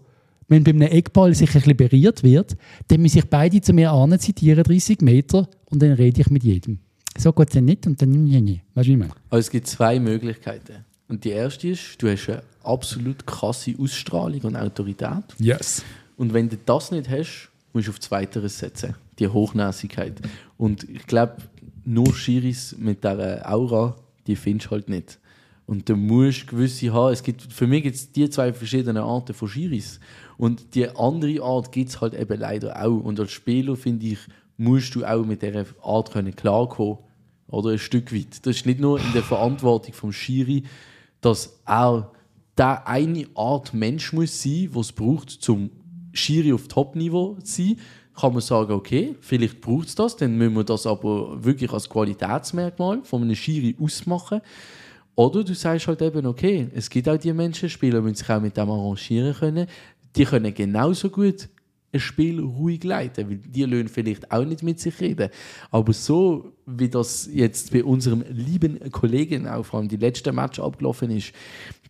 wenn 0.49 0.65
bei 0.65 0.71
einem 0.73 0.83
Eckball 0.83 1.35
sich 1.35 1.55
ein 1.55 1.77
bisschen 1.77 2.23
wird, 2.23 2.57
dann 2.89 3.01
müssen 3.01 3.15
sich 3.15 3.31
beide 3.31 3.61
zu 3.61 3.73
mir 3.73 3.91
anziehen, 3.91 4.63
30 4.63 5.01
Meter, 5.01 5.49
und 5.71 5.83
dann 5.83 5.93
rede 5.93 6.21
ich 6.21 6.29
mit 6.29 6.45
jedem. 6.45 6.79
So 7.19 7.33
geht 7.33 7.49
es 7.49 7.55
ja 7.55 7.61
nicht 7.61 7.87
und 7.87 8.01
dann 8.01 8.11
nie, 8.11 8.41
nie. 8.41 8.61
Weißt 8.75 8.87
du, 8.87 8.91
wie 8.91 8.93
ich 8.95 8.99
meine? 8.99 9.13
Also 9.31 9.41
es 9.41 9.51
gibt 9.51 9.67
zwei 9.67 10.01
Möglichkeiten. 10.01 10.85
Und 11.09 11.25
die 11.25 11.31
erste 11.31 11.69
ist, 11.69 12.01
du 12.01 12.09
hast 12.09 12.29
eine 12.29 12.43
absolut 12.65 13.27
krasse 13.27 13.75
Ausstrahlung 13.79 14.41
und 14.43 14.57
Autorität. 14.57 15.25
Yes. 15.39 15.85
Und 16.17 16.33
wenn 16.33 16.49
du 16.49 16.57
das 16.57 16.91
nicht 16.91 17.09
hast, 17.11 17.51
musst 17.73 17.89
du 17.89 17.93
auf 17.93 18.01
Zweiteres 18.01 18.59
setzen. 18.59 18.95
Die 19.19 19.29
Hochnäsigkeit. 19.29 20.21
Und 20.57 20.89
ich 20.89 21.07
glaube, 21.07 21.37
nur 21.85 22.15
Schiris 22.15 22.77
mit 22.79 23.05
dieser 23.05 23.51
Aura, 23.51 23.97
die 24.27 24.37
findest 24.37 24.69
du 24.69 24.71
halt 24.71 24.89
nicht. 24.89 25.19
Und 25.67 25.89
du 25.89 25.97
musst 25.97 26.47
gewisse 26.47 26.93
haben. 26.93 27.13
Es 27.13 27.23
gibt, 27.23 27.43
für 27.43 27.67
mich 27.67 27.83
gibt 27.83 27.97
es 27.97 28.11
die 28.13 28.29
zwei 28.31 28.53
verschiedenen 28.53 29.03
Arten 29.03 29.35
von 29.35 29.49
Schiris. 29.49 30.01
Und 30.37 30.75
die 30.75 30.89
andere 30.89 31.43
Art 31.43 31.73
gibt 31.73 31.91
es 31.91 32.01
halt 32.01 32.15
eben 32.15 32.41
leider 32.41 32.83
auch. 32.83 33.01
Und 33.01 33.21
als 33.21 33.33
Spieler, 33.33 33.77
finde 33.77 34.07
ich, 34.07 34.19
musst 34.57 34.95
du 34.95 35.05
auch 35.05 35.25
mit 35.25 35.43
dieser 35.43 35.65
Art 35.83 36.13
können 36.13 36.35
klarkommen. 36.35 36.99
Oder 37.49 37.71
ein 37.71 37.79
Stück 37.79 38.15
weit. 38.15 38.47
Das 38.47 38.57
ist 38.57 38.67
nicht 38.67 38.81
nur 38.81 38.99
in 38.99 39.13
der 39.13 39.23
Verantwortung 39.23 39.93
vom 39.93 40.13
Schiri, 40.13 40.65
dass 41.21 41.61
er 41.67 42.11
der 42.57 42.87
eine 42.87 43.27
Art 43.35 43.75
Mensch 43.75 44.13
muss 44.13 44.43
sein, 44.43 44.71
was 44.73 44.93
braucht, 44.93 45.31
zum 45.31 45.71
Schiri 46.13 46.53
auf 46.53 46.69
Top-Niveau 46.69 47.39
zu 47.43 47.63
sein. 47.63 47.77
Kann 48.15 48.33
man 48.33 48.43
sagen, 48.43 48.73
okay, 48.73 49.17
vielleicht 49.21 49.61
braucht 49.61 49.89
es 49.89 49.95
das, 49.95 50.17
dann 50.17 50.37
müssen 50.37 50.55
wir 50.55 50.65
das 50.65 50.87
aber 50.87 51.43
wirklich 51.43 51.73
als 51.73 51.89
Qualitätsmerkmal 51.89 53.03
von 53.05 53.23
einem 53.23 53.35
Schiri 53.35 53.75
ausmachen. 53.81 54.41
Oder 55.15 55.45
du 55.45 55.55
sagst 55.55 55.89
halt 55.89 56.03
eben, 56.03 56.27
okay, 56.27 56.69
es 56.75 56.89
gibt 56.89 57.09
auch 57.09 57.17
die 57.17 57.33
Menschen, 57.33 57.69
Spieler 57.69 58.01
müssen 58.01 58.17
sich 58.17 58.31
auch 58.31 58.41
mit 58.41 58.57
dem 58.57 58.71
arrangieren 58.71 59.35
können. 59.35 59.67
Die 60.17 60.25
können 60.25 60.53
genauso 60.53 61.09
gut 61.09 61.49
ein 61.93 62.01
Spiel 62.01 62.41
ruhig 62.41 62.85
leiten, 62.85 63.29
weil 63.29 63.37
die 63.37 63.65
lösen 63.65 63.89
vielleicht 63.89 64.33
auch 64.33 64.45
nicht 64.45 64.63
mit 64.63 64.81
sich 64.81 64.99
reden. 65.01 65.29
Aber 65.71 65.93
so, 65.93 66.53
wie 66.65 66.89
das 66.89 67.29
jetzt 67.33 67.73
bei 67.73 67.85
unserem 67.85 68.25
lieben 68.31 68.79
Kollegen 68.91 69.47
auch 69.47 69.65
vor 69.65 69.81
allem 69.81 69.89
die 69.89 69.97
letzte 69.97 70.33
Match 70.33 70.59
abgelaufen 70.59 71.11
ist, 71.11 71.33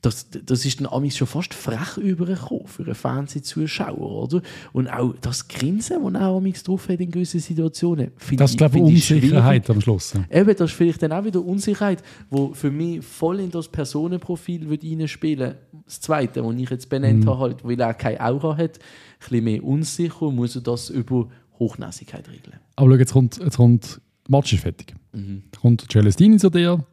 das, 0.01 0.27
das 0.45 0.65
ist 0.65 0.81
dann 0.81 0.89
amigs 0.89 1.17
schon 1.17 1.29
fast 1.29 1.55
frech 1.55 1.97
übergekommen 1.97 2.67
für 2.67 2.83
einen 2.83 2.97
Fernsehzuschauer, 2.97 4.25
oder? 4.25 4.43
Und 4.73 4.89
auch 4.89 5.15
das 5.21 5.47
Grinsen, 5.47 6.03
das 6.03 6.21
er 6.21 6.27
amigs 6.27 6.65
drauf 6.65 6.89
hat 6.89 6.99
in 6.99 7.13
gewissen 7.13 7.39
Situationen, 7.39 8.11
finde 8.17 8.43
Das 8.43 8.51
ist, 8.51 8.57
glaube 8.57 8.79
ich. 8.79 8.83
Unsicherheit 8.83 9.71
am 9.71 9.81
Schluss. 9.81 10.15
Eben, 10.29 10.57
das 10.57 10.73
ist 10.73 10.77
vielleicht 10.77 11.03
dann 11.05 11.13
auch 11.13 11.25
wieder 11.25 11.45
Unsicherheit, 11.45 12.03
wo 12.31 12.53
für 12.53 12.73
mich 12.73 13.05
voll 13.05 13.39
in 13.39 13.51
das 13.53 13.69
Personenprofil 13.69 14.69
wird 14.69 14.83
reinspielen 14.83 15.55
Das 15.87 16.01
zweite, 16.01 16.43
das 16.43 16.55
ich 16.57 16.71
jetzt 16.71 16.89
benannt 16.89 17.25
habe, 17.25 17.39
halt, 17.39 17.65
weil 17.65 17.81
er 17.81 17.95
keine 17.95 18.21
Aura 18.21 18.57
hat, 18.57 18.81
bisschen 19.29 19.45
mehr 19.45 19.65
unsicher, 19.65 20.31
muss 20.31 20.55
er 20.57 20.63
das 20.63 20.91
über 20.91 21.29
Hochnäsigkeit 21.59 22.29
regeln. 22.29 22.57
Aber 22.77 22.91
schau, 22.91 22.97
jetzt 22.99 23.13
kommt, 23.13 23.39
jetzt 23.39 23.57
kommt, 23.57 24.01
der 24.29 24.37
Match 24.39 24.53
ist 24.53 24.63
fertig. 24.63 24.95
Jetzt 25.15 25.61
kommt 25.61 25.85
Celestini 25.91 26.39
zu 26.39 26.51
dir 26.51 26.85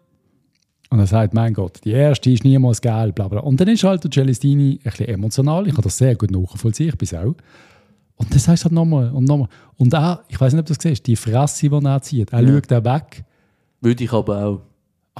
und 0.89 0.99
er 0.99 1.07
sagt, 1.07 1.33
mein 1.33 1.53
Gott, 1.53 1.79
die 1.85 1.91
erste 1.91 2.31
ist 2.31 2.43
niemals 2.43 2.81
geil, 2.81 3.13
bla 3.13 3.27
bla. 3.27 3.39
Und 3.41 3.59
dann 3.61 3.67
ist 3.67 3.83
halt 3.83 4.03
der 4.03 4.11
Celestini 4.11 4.73
ein 4.73 4.79
bisschen 4.91 5.07
emotional. 5.07 5.67
Ich 5.67 5.73
kann 5.75 5.83
das 5.83 5.97
sehr 5.97 6.15
gut 6.15 6.31
nachvollziehen, 6.31 6.89
ich 6.89 6.97
bin 6.97 7.19
auch. 7.19 7.35
Und 8.15 8.31
dann 8.31 8.39
sagst 8.39 8.63
du 8.63 8.65
halt 8.65 8.73
nochmal 8.73 9.11
und 9.11 9.23
nochmal. 9.25 9.47
Und 9.77 9.93
er, 9.93 10.23
ich 10.27 10.39
weiß 10.41 10.51
nicht, 10.53 10.59
ob 10.59 10.65
du 10.65 10.73
das 10.73 10.83
siehst, 10.83 11.07
die 11.07 11.15
Fresse, 11.15 11.69
die 11.69 11.75
er 11.85 12.01
zieht, 12.01 12.33
er 12.33 12.41
Ja. 12.41 12.47
schaut 12.53 12.69
da 12.71 12.83
weg. 12.83 13.23
Würde 13.81 14.03
ich 14.03 14.11
aber 14.11 14.45
auch. 14.45 14.61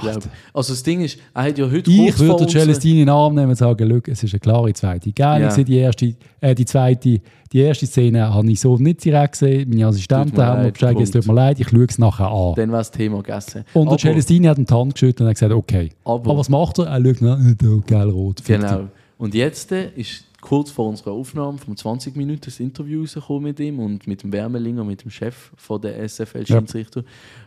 Glaub. 0.02 0.24
Also 0.54 0.74
das 0.74 0.84
Ding 0.84 1.02
ist, 1.02 1.18
er 1.34 1.43
hat 1.43 1.58
ja 1.58 1.66
heute 1.70 1.89
Ich 1.91 1.97
kurz 1.97 2.20
würde 2.20 2.47
Celestini 2.47 3.02
in 3.02 3.06
den 3.08 3.10
Arm 3.10 3.36
nehmen 3.36 3.50
und 3.50 3.56
sagen, 3.56 4.02
es 4.08 4.24
ist 4.24 4.34
eine 4.34 4.39
klare 4.39 4.74
zweite. 4.74 5.12
Geil, 5.12 5.41
Ja. 5.41 5.64
die 5.64 5.78
erste, 5.78 6.16
äh, 6.41 6.56
die 6.56 6.66
zweite, 6.66 7.22
die 7.52 7.60
erste 7.60 7.86
Szene 7.88 8.34
habe 8.34 8.50
ich 8.52 8.60
so 8.60 8.78
nicht 8.78 9.04
direkt 9.04 9.34
gesehen. 9.34 9.70
Meine 9.70 9.88
Assistenten 9.88 10.38
haben 10.41 10.62
mir 10.64 10.72
gesagt, 10.72 11.00
es 11.02 11.12
tut 11.12 11.26
mir 11.28 11.34
leid, 11.34 11.60
ich 11.60 11.70
schaue 11.70 11.86
es 11.86 11.97
nachher 11.97 12.30
an. 12.30 12.54
Dann 12.56 12.72
war 12.72 12.78
das 12.80 12.91
Thema 12.91 13.18
gegessen. 13.24 13.64
Und 13.74 13.86
der 13.86 13.93
Aber- 13.93 13.97
Celestini 13.97 14.45
hat 14.47 14.58
ihm 14.58 14.66
die 14.66 14.74
Hand 14.74 14.93
geschüttelt 14.93 15.22
und 15.22 15.28
hat 15.28 15.36
gesagt, 15.36 15.54
okay. 15.54 15.89
Aber- 16.06 16.30
Aber, 16.30 16.38
was 16.39 16.50
macht 16.50 16.78
er? 16.80 16.86
Er 16.88 17.04
schaut 17.04 17.22
nach, 17.22 17.39
äh, 17.39 17.56
da, 17.58 17.68
geil, 17.88 18.10
rot. 18.10 18.43
Genau. 18.45 18.88
Und 19.18 19.34
jetzt 19.34 19.72
äh, 19.72 19.89
ist 19.95 20.26
kurz 20.41 20.72
vor 20.72 20.88
unserer 20.88 21.12
Aufnahme 21.12 21.58
vom 21.58 21.76
20 21.76 22.16
Minuten 22.16 22.39
das 22.45 22.62
Interview 22.62 23.02
rausgekommen 23.02 23.43
mit 23.43 23.60
ihm 23.60 23.80
und 23.80 24.08
mit 24.08 24.24
dem 24.24 24.32
Wärmelinger, 24.32 24.86
mit 24.86 25.04
dem 25.04 25.12
Chef 25.12 25.52
von 25.58 25.82
der 25.82 26.02
SFL 26.08 26.45
Schiedsrichter, 26.45 27.04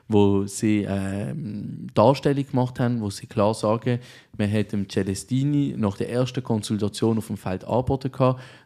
wo 0.09 0.46
sie 0.46 0.86
ähm, 0.88 1.86
Darstellung 1.94 2.46
gemacht 2.46 2.80
haben, 2.80 3.00
wo 3.00 3.11
sie 3.11 3.26
klar 3.26 3.55
sagen, 3.55 3.98
man 4.36 4.50
hat 4.50 4.72
dem 4.72 4.88
Celestini 4.88 5.74
nach 5.76 5.96
der 5.96 6.11
ersten 6.11 6.42
Konsultation 6.42 7.18
auf 7.18 7.26
dem 7.26 7.36
Feld 7.36 7.64
angeboten 7.64 8.11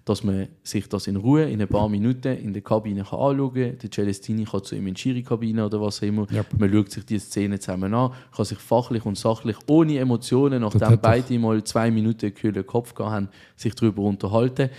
dass 0.04 0.22
man 0.22 0.46
sich 0.62 0.88
das 0.88 1.08
in 1.08 1.16
Ruhe 1.16 1.50
in 1.50 1.60
ein 1.60 1.66
paar 1.66 1.88
Minuten 1.88 2.36
in 2.38 2.52
der 2.52 2.62
Kabine 2.62 3.02
kann 3.02 3.18
anschauen 3.18 3.54
kann. 3.54 3.78
Der 3.78 3.90
Celestini 3.90 4.44
kann 4.44 4.62
zu 4.62 4.76
ihm 4.76 4.86
in 4.86 4.94
die 4.94 5.00
Schiri-Kabine 5.00 5.66
oder 5.66 5.80
was 5.80 5.98
auch 5.98 6.06
immer. 6.06 6.30
Yep. 6.30 6.58
Man 6.58 6.72
schaut 6.72 6.90
sich 6.92 7.04
die 7.06 7.18
Szene 7.18 7.58
zusammen 7.58 7.92
an, 7.92 8.12
kann 8.34 8.44
sich 8.44 8.58
fachlich 8.58 9.04
und 9.04 9.18
sachlich 9.18 9.56
ohne 9.66 9.98
Emotionen, 9.98 10.62
nachdem 10.62 10.98
beide 11.00 11.38
mal 11.40 11.62
zwei 11.64 11.90
Minuten 11.90 12.32
kühlen 12.32 12.64
Kopf 12.64 12.94
gehabt 12.94 13.12
haben, 13.12 13.28
sich 13.56 13.74
darüber 13.74 14.02
unterhalten. 14.02 14.70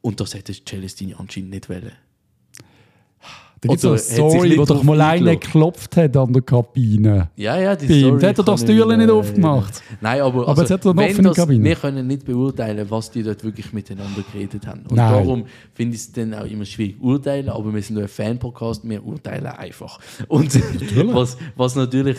Und 0.00 0.20
das 0.20 0.34
hätte 0.34 0.52
Celestini 0.52 1.14
anscheinend 1.18 1.50
nicht 1.50 1.68
wollen. 1.68 2.07
Da 3.60 3.68
gibt 3.68 3.82
es 3.82 3.84
eine 3.84 3.98
Story, 3.98 4.56
wo 4.56 4.64
doch 4.64 4.82
mal 4.82 5.00
einer 5.00 5.32
geklopft 5.32 5.96
hat 5.96 6.16
an 6.16 6.32
der 6.32 6.42
Kabine. 6.42 7.30
Ja, 7.36 7.58
ja, 7.58 7.74
die 7.74 7.86
Bei. 7.86 7.98
Story 8.00 8.20
hat 8.20 8.38
er 8.38 8.44
doch 8.44 8.44
das 8.44 8.64
Türchen 8.64 8.98
nicht 8.98 9.08
äh, 9.08 9.12
aufgemacht. 9.12 9.82
Nein, 10.00 10.20
aber, 10.20 10.40
Aber 10.40 10.48
also, 10.48 10.62
jetzt 10.62 10.70
hat 10.70 10.84
er 10.84 10.90
eine 10.92 11.04
offene 11.04 11.28
das, 11.28 11.36
Kabine. 11.36 11.64
wir 11.64 11.76
können 11.76 12.06
nicht 12.06 12.24
beurteilen, 12.24 12.86
was 12.88 13.10
die 13.10 13.22
dort 13.22 13.42
wirklich 13.42 13.72
miteinander 13.72 14.22
geredet 14.32 14.66
haben. 14.66 14.82
Und 14.88 14.96
Nein. 14.96 15.12
darum 15.12 15.44
finde 15.74 15.96
ich 15.96 16.02
es 16.02 16.12
dann 16.12 16.34
auch 16.34 16.46
immer 16.46 16.64
schwierig 16.64 17.00
urteilen, 17.00 17.48
aber 17.48 17.74
wir 17.74 17.82
sind 17.82 17.94
nur 17.94 18.04
ein 18.04 18.08
Fan-Podcast, 18.08 18.88
wir 18.88 19.04
urteilen 19.04 19.46
einfach. 19.46 19.98
Und 20.28 20.54
was, 21.14 21.36
was 21.56 21.74
natürlich 21.74 22.18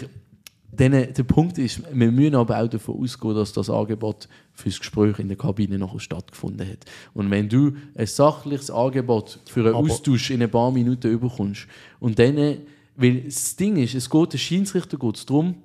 dann, 0.71 0.91
der 0.91 1.23
Punkt 1.23 1.57
ist, 1.57 1.81
wir 1.91 2.11
müssen 2.11 2.35
aber 2.35 2.61
auch 2.61 2.67
davon 2.67 3.01
ausgehen, 3.01 3.35
dass 3.35 3.53
das 3.53 3.69
Angebot 3.69 4.27
fürs 4.59 4.79
Gespräch 4.79 5.19
in 5.19 5.27
der 5.27 5.37
Kabine 5.37 5.77
nachher 5.77 5.99
stattgefunden 5.99 6.67
hat. 6.67 6.85
Und 7.13 7.31
wenn 7.31 7.49
du 7.49 7.73
ein 7.95 8.07
sachliches 8.07 8.69
Angebot 8.69 9.39
für 9.45 9.61
einen 9.61 9.75
Aber- 9.75 9.79
Austausch 9.91 10.29
in 10.31 10.43
ein 10.43 10.51
paar 10.51 10.71
Minuten 10.71 11.11
überkommst 11.11 11.67
und 11.99 12.19
dann, 12.19 12.57
weil 12.95 13.21
das 13.21 13.55
Ding 13.55 13.77
ist, 13.77 13.95
es 13.95 14.09
geht, 14.09 14.33
der 14.33 14.37
Schiedsrichter 14.37 14.97
geht 14.97 15.29
darum, 15.29 15.55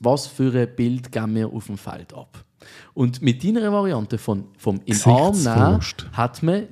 was 0.00 0.26
für 0.26 0.52
ein 0.54 0.74
Bild 0.74 1.10
geben 1.12 1.34
wir 1.34 1.48
auf 1.52 1.66
dem 1.66 1.78
Feld 1.78 2.12
ab. 2.12 2.44
Und 2.94 3.22
mit 3.22 3.44
deiner 3.44 3.70
Variante 3.72 4.18
von, 4.18 4.44
vom 4.58 4.80
in 4.84 5.00
Arm 5.04 5.36
nehmen, 5.36 5.80
hat 6.12 6.42
man 6.42 6.66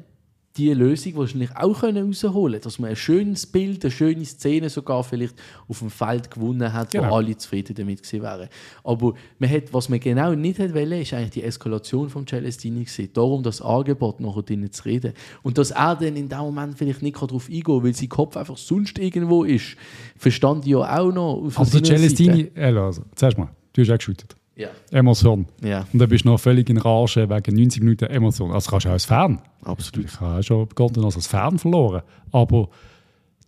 die 0.57 0.73
Lösung 0.73 1.17
wahrscheinlich 1.17 1.51
auch 1.57 1.81
können 1.81 2.07
rausholen 2.07 2.61
dass 2.61 2.79
man 2.79 2.91
ein 2.91 2.97
schönes 2.97 3.45
Bild, 3.45 3.85
eine 3.85 3.91
schöne 3.91 4.25
Szene 4.25 4.71
sogar 4.71 5.03
vielleicht 5.03 5.35
auf 5.67 5.81
dem 5.81 5.91
Feld 5.91 6.31
gewonnen 6.31 6.73
hat, 6.73 6.93
Genau. 6.93 7.11
wo 7.11 7.15
alle 7.17 7.37
zufrieden 7.37 7.75
damit 7.75 8.03
gewesen 8.03 8.23
wären. 8.23 8.49
Aber 8.85 9.15
man 9.39 9.51
hat, 9.51 9.73
was 9.73 9.89
man 9.89 9.99
genau 9.99 10.33
nicht 10.35 10.61
hat 10.61 10.73
wollen, 10.73 11.01
ist 11.01 11.13
eigentlich 11.13 11.31
die 11.31 11.43
Eskalation 11.43 12.09
von 12.09 12.25
Celestini 12.27 12.85
gewesen. 12.85 13.09
Darum 13.13 13.43
das 13.43 13.61
Angebot 13.61 14.21
nachher 14.21 14.43
drinnen 14.43 14.71
zu 14.71 14.85
reden. 14.85 15.13
Und 15.43 15.59
dass 15.59 15.73
er 15.73 15.97
dann 15.97 16.15
in 16.17 16.29
dem 16.29 16.39
Moment 16.39 16.79
vielleicht 16.79 17.03
nicht 17.03 17.17
darauf 17.21 17.49
eingehen 17.49 17.65
kann, 17.65 17.83
weil 17.83 17.95
sein 17.95 18.09
Kopf 18.09 18.37
einfach 18.37 18.57
sonst 18.57 18.99
irgendwo 18.99 19.43
ist, 19.43 19.77
verstand 20.17 20.65
ich 20.67 20.71
ja 20.73 20.99
auch 21.01 21.11
noch. 21.13 21.43
Der 21.43 21.65
seiner 21.65 21.85
Celestini, 21.85 22.51
also, 22.55 23.03
zuerst 23.17 23.39
mal, 23.39 23.49
du 23.73 23.83
hast 23.83 23.91
auch 23.91 23.99
geschüttet. 23.99 24.37
Ja. 24.57 24.69
Emotion. 24.93 25.47
ja, 25.63 25.85
Und 25.93 25.99
dann 25.99 26.09
bist 26.09 26.25
du 26.25 26.29
noch 26.29 26.39
völlig 26.39 26.71
in 26.71 26.79
Rage 26.79 27.29
wegen 27.29 27.57
90 27.57 27.83
Minuten 27.83 28.05
Emotion. 28.05 28.53
Also 28.53 28.71
kannst 28.71 28.87
du 28.87 28.89
auch 28.91 28.93
als 28.95 29.05
Fan. 29.05 29.41
absolut. 29.65 30.07
Ich 30.07 30.21
habe 30.21 30.43
schon 30.45 30.69
begonnen 30.69 31.05
als 31.05 31.27
Fan 31.27 31.59
verloren. 31.59 32.03
Aber 32.31 32.69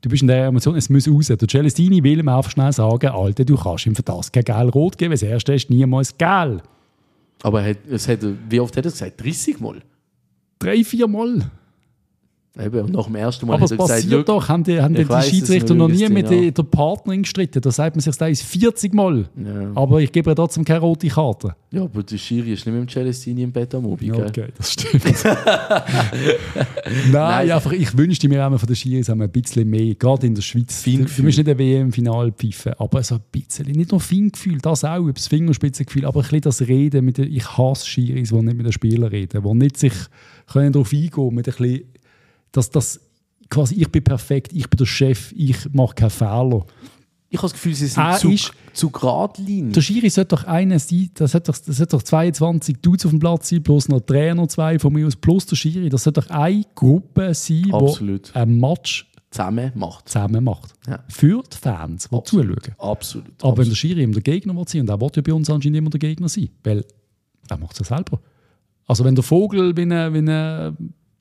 du 0.00 0.08
bist 0.08 0.22
in 0.22 0.28
der 0.28 0.46
Emotion, 0.46 0.74
es 0.74 0.90
muss 0.90 1.08
raus. 1.08 1.26
Der 1.28 1.38
Celestini 1.48 2.02
will 2.02 2.18
ihm 2.18 2.28
einfach 2.28 2.50
schnell 2.50 2.72
sagen, 2.72 3.06
Alter, 3.08 3.44
du 3.44 3.56
kannst 3.56 3.86
ihm 3.86 3.94
für 3.94 4.02
das 4.02 4.32
kein 4.32 4.42
Gel-Rot 4.44 4.98
geben. 4.98 5.12
Das 5.12 5.22
erste 5.22 5.54
ist 5.54 5.70
niemals 5.70 6.18
Gel. 6.18 6.60
Aber 7.42 7.62
er 7.62 7.70
hat, 7.70 7.78
es 7.88 8.08
hat, 8.08 8.20
wie 8.48 8.58
oft 8.58 8.76
hat 8.76 8.84
er 8.84 8.88
es 8.88 8.94
gesagt? 8.94 9.22
30 9.22 9.60
Mal? 9.60 9.82
Drei, 10.58 10.82
vier 10.82 11.06
Mal. 11.06 11.50
Eben, 12.58 12.80
und 12.80 12.92
nach 12.92 13.04
dem 13.04 13.16
ersten 13.16 13.46
Mal 13.46 13.54
Aber 13.54 13.64
es 13.66 13.70
er 13.70 13.76
gesagt, 13.76 14.00
passiert 14.00 14.12
«Schau, 14.12 14.22
doch, 14.22 14.48
haben 14.48 14.64
die, 14.64 14.80
haben 14.80 14.94
die, 14.94 15.06
weiss, 15.08 15.28
Schiedsrichter 15.28 15.74
noch 15.74 15.88
nie 15.88 16.08
mit 16.08 16.30
dir 16.30 16.40
der, 16.40 16.50
der 16.52 16.62
Partnerin 16.62 17.22
gestritten. 17.22 17.60
Da 17.60 17.70
sagt 17.70 17.96
man 17.96 18.00
sich 18.00 18.16
das 18.16 18.42
40 18.42 18.94
Mal. 18.94 19.26
Ja. 19.36 19.72
Aber 19.74 20.00
ich 20.00 20.10
gebe 20.10 20.34
trotzdem 20.34 20.64
keine 20.64 20.80
rote 20.80 21.08
Karte. 21.08 21.54
Ja, 21.70 21.82
aber 21.82 22.02
der 22.02 22.16
Schiri 22.16 22.52
ist 22.52 22.64
nicht 22.64 22.74
mit 22.74 22.84
dem 22.84 22.88
Celestini 22.88 23.42
im 23.42 23.52
Bett 23.52 23.74
am 23.74 23.84
Abend, 23.84 24.02
Ja, 24.02 24.14
gell? 24.14 24.26
okay, 24.28 24.46
das 24.56 24.72
stimmt. 24.72 25.04
Nein, 27.12 27.50
einfach, 27.50 27.72
ich 27.72 27.96
wünschte 27.96 28.28
mir 28.28 28.46
auch 28.46 28.58
von 28.58 28.66
den 28.66 28.76
Schiris 28.76 29.10
ein 29.10 29.30
bisschen 29.30 29.68
mehr, 29.68 29.94
gerade 29.94 30.26
in 30.26 30.34
der 30.34 30.42
Schweiz. 30.42 30.82
Du, 30.82 30.90
du 30.90 30.96
Feingefühl. 30.96 31.24
musst 31.24 31.38
nicht 31.38 31.48
ein 31.48 31.58
WM-Final 31.58 32.32
pfeifen, 32.32 32.72
aber 32.78 33.02
so 33.02 33.16
ein 33.16 33.20
bisschen, 33.30 33.66
nicht 33.66 33.90
nur 33.90 34.00
Feingefühl, 34.00 34.58
das 34.58 34.84
auch, 34.84 35.10
das 35.10 35.28
Fingerspitzengefühl, 35.28 36.04
aber 36.06 36.20
ein 36.20 36.22
bisschen 36.22 36.40
das 36.42 36.60
Reden 36.62 37.04
mit 37.04 37.18
den, 37.18 37.32
ich 37.32 37.58
hasse 37.58 37.86
Schiris, 37.86 38.30
die 38.30 38.34
nicht 38.36 38.56
mit 38.56 38.66
den 38.66 38.72
Spielern 38.72 39.10
reden, 39.10 39.42
die 39.42 39.54
nicht 39.54 39.76
sich 39.76 39.92
können 40.50 40.72
darauf 40.72 40.92
eingehen 40.92 41.34
mit 41.34 41.48
ein 41.48 41.54
bisschen, 41.54 41.80
dass 42.56 42.70
das 42.70 43.00
quasi, 43.48 43.74
ich 43.76 43.88
bin 43.90 44.02
perfekt, 44.02 44.52
ich 44.52 44.68
bin 44.68 44.76
der 44.78 44.86
Chef, 44.86 45.32
ich 45.36 45.72
mache 45.72 45.94
keine 45.94 46.10
Fehler. 46.10 46.64
Ich 47.28 47.38
habe 47.38 47.46
das 47.46 47.52
Gefühl, 47.54 47.74
sie 47.74 47.86
sind 47.88 48.02
Ah, 48.02 48.16
zu, 48.16 48.30
ist- 48.30 48.52
zu 48.72 48.88
geradlinig. 48.90 49.72
Der 49.74 49.80
Schiri 49.80 50.08
sollte 50.10 50.36
doch 50.36 50.44
einer 50.44 50.78
sein, 50.78 51.10
das 51.14 51.32
sollte 51.32 51.50
doch, 51.52 51.58
das 51.58 51.76
sollte 51.76 51.96
doch 51.96 52.02
22 52.02 52.76
Dudes 52.80 53.04
auf 53.04 53.10
dem 53.10 53.18
Platz 53.18 53.48
sein, 53.48 53.62
plus 53.62 53.88
noch 53.88 54.00
Trainer 54.00 54.48
zwei 54.48 54.78
von 54.78 54.92
mir 54.92 55.06
aus, 55.06 55.16
plus 55.16 55.44
der 55.46 55.56
Schiri. 55.56 55.88
Das 55.88 56.04
sollte 56.04 56.20
doch 56.20 56.30
eine 56.30 56.64
Gruppe 56.74 57.34
sein, 57.34 57.62
die 57.64 57.72
Absolut. 57.72 58.34
ein 58.34 58.58
Match 58.60 59.10
Zusammen 59.30 59.72
macht. 59.74 60.08
zusammen 60.08 60.44
macht. 60.44 60.72
Ja. 60.88 61.00
Für 61.08 61.42
die 61.42 61.56
Fans, 61.58 62.08
die 62.08 62.22
zuschauen. 62.24 62.56
Absolut. 62.78 63.26
Aber 63.42 63.42
wenn 63.42 63.50
absolut. 63.50 63.70
der 63.70 63.74
Schiri 63.74 64.02
immer 64.04 64.14
der 64.14 64.22
Gegner 64.22 64.64
sein, 64.66 64.80
und 64.82 64.88
er 64.88 65.00
will 65.00 65.10
ja 65.14 65.22
bei 65.22 65.32
uns 65.34 65.50
anscheinend 65.50 65.76
immer 65.78 65.90
der 65.90 65.98
Gegner 66.00 66.28
sein, 66.28 66.48
weil 66.62 66.84
er 67.48 67.58
macht 67.58 67.72
es 67.80 67.88
ja 67.88 67.96
selber. 67.96 68.20
Also 68.86 69.04
wenn 69.04 69.16
der 69.16 69.24
Vogel 69.24 69.76
wie 69.76 69.82
ein, 69.82 70.14
wie 70.14 70.18
ein 70.30 70.76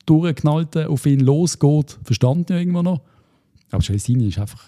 durchgeknallter 0.06 0.88
auf 0.88 1.04
ihn 1.06 1.20
losgeht, 1.20 1.98
verstand 2.04 2.50
ja 2.50 2.56
irgendwo 2.58 2.82
noch. 2.82 3.00
Aber 3.70 3.82
Celestini 3.82 4.28
ist 4.28 4.38
einfach 4.38 4.62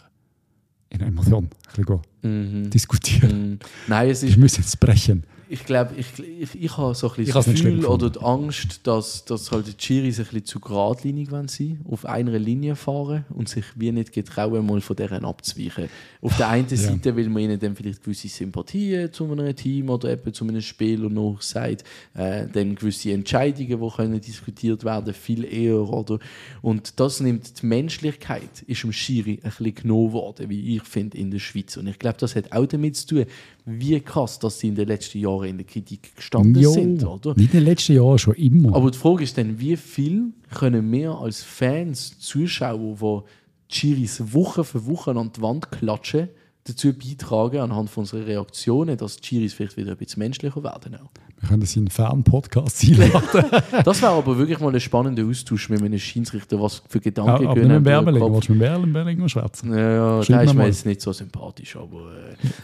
in 0.91 1.01
einer 1.01 1.09
Emotion. 1.09 1.49
Ein 1.77 1.85
bisschen 1.85 2.01
Mhm. 2.23 2.71
diskutieren. 2.71 3.53
Mm. 3.55 3.59
Nein, 3.87 4.11
es 4.11 4.23
Ich 4.25 4.31
ist, 4.33 4.37
muss 4.39 4.57
jetzt 4.57 4.81
brechen. 4.81 5.23
Ich 5.51 5.65
glaube, 5.65 5.95
ich, 5.97 6.07
ich, 6.19 6.63
ich 6.63 6.77
habe 6.77 6.95
so 6.95 7.09
ein 7.09 7.17
bisschen 7.17 7.35
das 7.35 7.45
Gefühl 7.47 7.87
oder 7.87 8.11
die 8.11 8.21
Angst, 8.21 8.87
dass, 8.87 9.25
dass 9.25 9.51
halt 9.51 9.67
die 9.67 9.77
Chiris 9.77 10.19
ein 10.19 10.25
bisschen 10.25 10.45
zu 10.45 10.61
geradlinig 10.61 11.31
wollen 11.31 11.49
sein, 11.49 11.81
auf 11.91 12.05
einer 12.05 12.39
Linie 12.39 12.77
fahren 12.77 13.25
und 13.31 13.49
sich 13.49 13.65
wie 13.75 13.91
nicht 13.91 14.13
getrauen, 14.13 14.67
mal 14.67 14.81
von 14.81 14.97
deren 14.97 15.25
abzuweichen. 15.25 15.89
Auf 16.21 16.37
der 16.37 16.49
einen 16.49 16.69
Seite 16.69 17.17
will 17.17 17.29
man 17.29 17.43
ihnen 17.45 17.59
dann 17.59 17.75
vielleicht 17.75 18.03
gewisse 18.03 18.29
Sympathien 18.29 19.13
zu 19.13 19.31
einem 19.31 19.55
Team 19.57 19.89
oder 19.89 20.11
eben 20.11 20.33
zu 20.35 20.45
einem 20.45 20.61
Spieler 20.61 21.09
noch 21.09 21.41
sagt, 21.41 21.85
äh, 22.15 22.47
dann 22.47 22.75
gewisse 22.75 23.13
Entscheidungen, 23.13 23.81
die 23.81 23.97
können 23.97 24.21
diskutiert 24.21 24.85
werden, 24.85 25.15
viel 25.15 25.45
eher, 25.45 25.89
oder? 25.89 26.19
Und 26.61 27.01
das 27.01 27.21
nimmt 27.21 27.63
die 27.63 27.67
Menschlichkeit, 27.67 28.63
ist 28.67 28.83
dem 28.83 28.93
Schiri 28.93 29.41
ein 29.43 29.51
bisschen 29.51 29.75
genommen 29.75 30.13
worden, 30.13 30.51
wie 30.51 30.77
ich 30.77 30.83
finde, 30.83 31.17
in 31.17 31.31
der 31.31 31.39
Schweiz. 31.39 31.77
Und 31.77 31.87
ich 31.87 31.99
glaube, 31.99 32.19
das 32.19 32.37
hat 32.37 32.53
auch 32.53 32.67
damit 32.67 32.97
zu 32.97 33.07
tun, 33.07 33.27
wie 33.69 34.01
krass, 34.01 34.39
dass 34.39 34.59
sie 34.59 34.69
in 34.69 34.75
den 34.75 34.89
letzten 34.89 35.19
Jahren 35.19 35.49
in 35.49 35.59
der 35.59 35.67
Kritik 35.67 36.17
gestanden 36.17 36.61
Jo, 36.61 36.73
sind, 36.73 37.05
oder? 37.05 37.35
Nicht 37.35 37.53
in 37.53 37.61
den 37.61 37.65
letzten 37.65 37.95
Jahren, 37.95 38.19
schon 38.19 38.35
immer. 38.35 38.75
Aber 38.75 38.91
die 38.91 38.99
Frage 38.99 39.25
ist 39.25 39.37
dann, 39.37 39.61
wie 39.61 39.77
viel 39.77 40.33
können 40.55 40.91
wir 40.91 41.13
als 41.13 41.43
Fans, 41.43 42.19
Zuschauer, 42.19 43.25
die 43.71 43.75
Chiris 43.75 44.33
Woche 44.33 44.65
für 44.65 44.87
Woche 44.87 45.11
an 45.11 45.31
die 45.35 45.43
Wand 45.43 45.71
klatschen, 45.71 46.29
dazu 46.69 46.93
beitragen, 46.93 47.59
anhand 47.61 47.91
von 47.91 48.03
unserer 48.03 48.27
Reaktionen, 48.27 48.97
dass 48.97 49.17
die 49.17 49.23
Chiris 49.23 49.55
vielleicht 49.55 49.77
wieder 49.77 49.93
ein 49.93 49.97
bisschen 49.97 50.21
menschlicher 50.21 50.63
werden. 50.63 50.97
Auch. 50.97 51.11
Wir 51.41 51.49
können 51.49 51.61
das 51.61 51.77
in 51.77 51.83
einen 51.83 51.91
Fan-Podcast 51.91 52.85
einladen. 52.85 53.45
Das 53.85 54.03
wäre 54.03 54.13
aber 54.13 54.37
wirklich 54.37 54.59
mal 54.59 54.75
ein 54.75 54.81
spannender 54.81 55.25
Austausch 55.25 55.69
mit 55.69 55.83
einem 55.83 55.99
Schiedsrichter, 55.99 56.61
was 56.61 56.83
für 56.89 57.01
Gedanken 57.01 57.47
aber 57.47 57.55
gehen 57.55 57.69
nicht 57.69 58.07
mit. 58.07 58.19
Kopf. 58.21 58.49
Willst 58.49 58.49
du 58.49 58.55
mit 58.55 59.19
mal 59.19 59.29
schwätzen? 59.29 59.73
Ja, 59.73 60.19
ja 60.19 60.23
Schreib 60.23 60.37
der 60.39 60.45
ist 60.45 60.55
mir 60.55 60.59
mal. 60.59 60.67
jetzt 60.67 60.87
nicht 60.87 61.01
so 61.01 61.13
sympathisch. 61.13 61.77
Aber, 61.77 62.13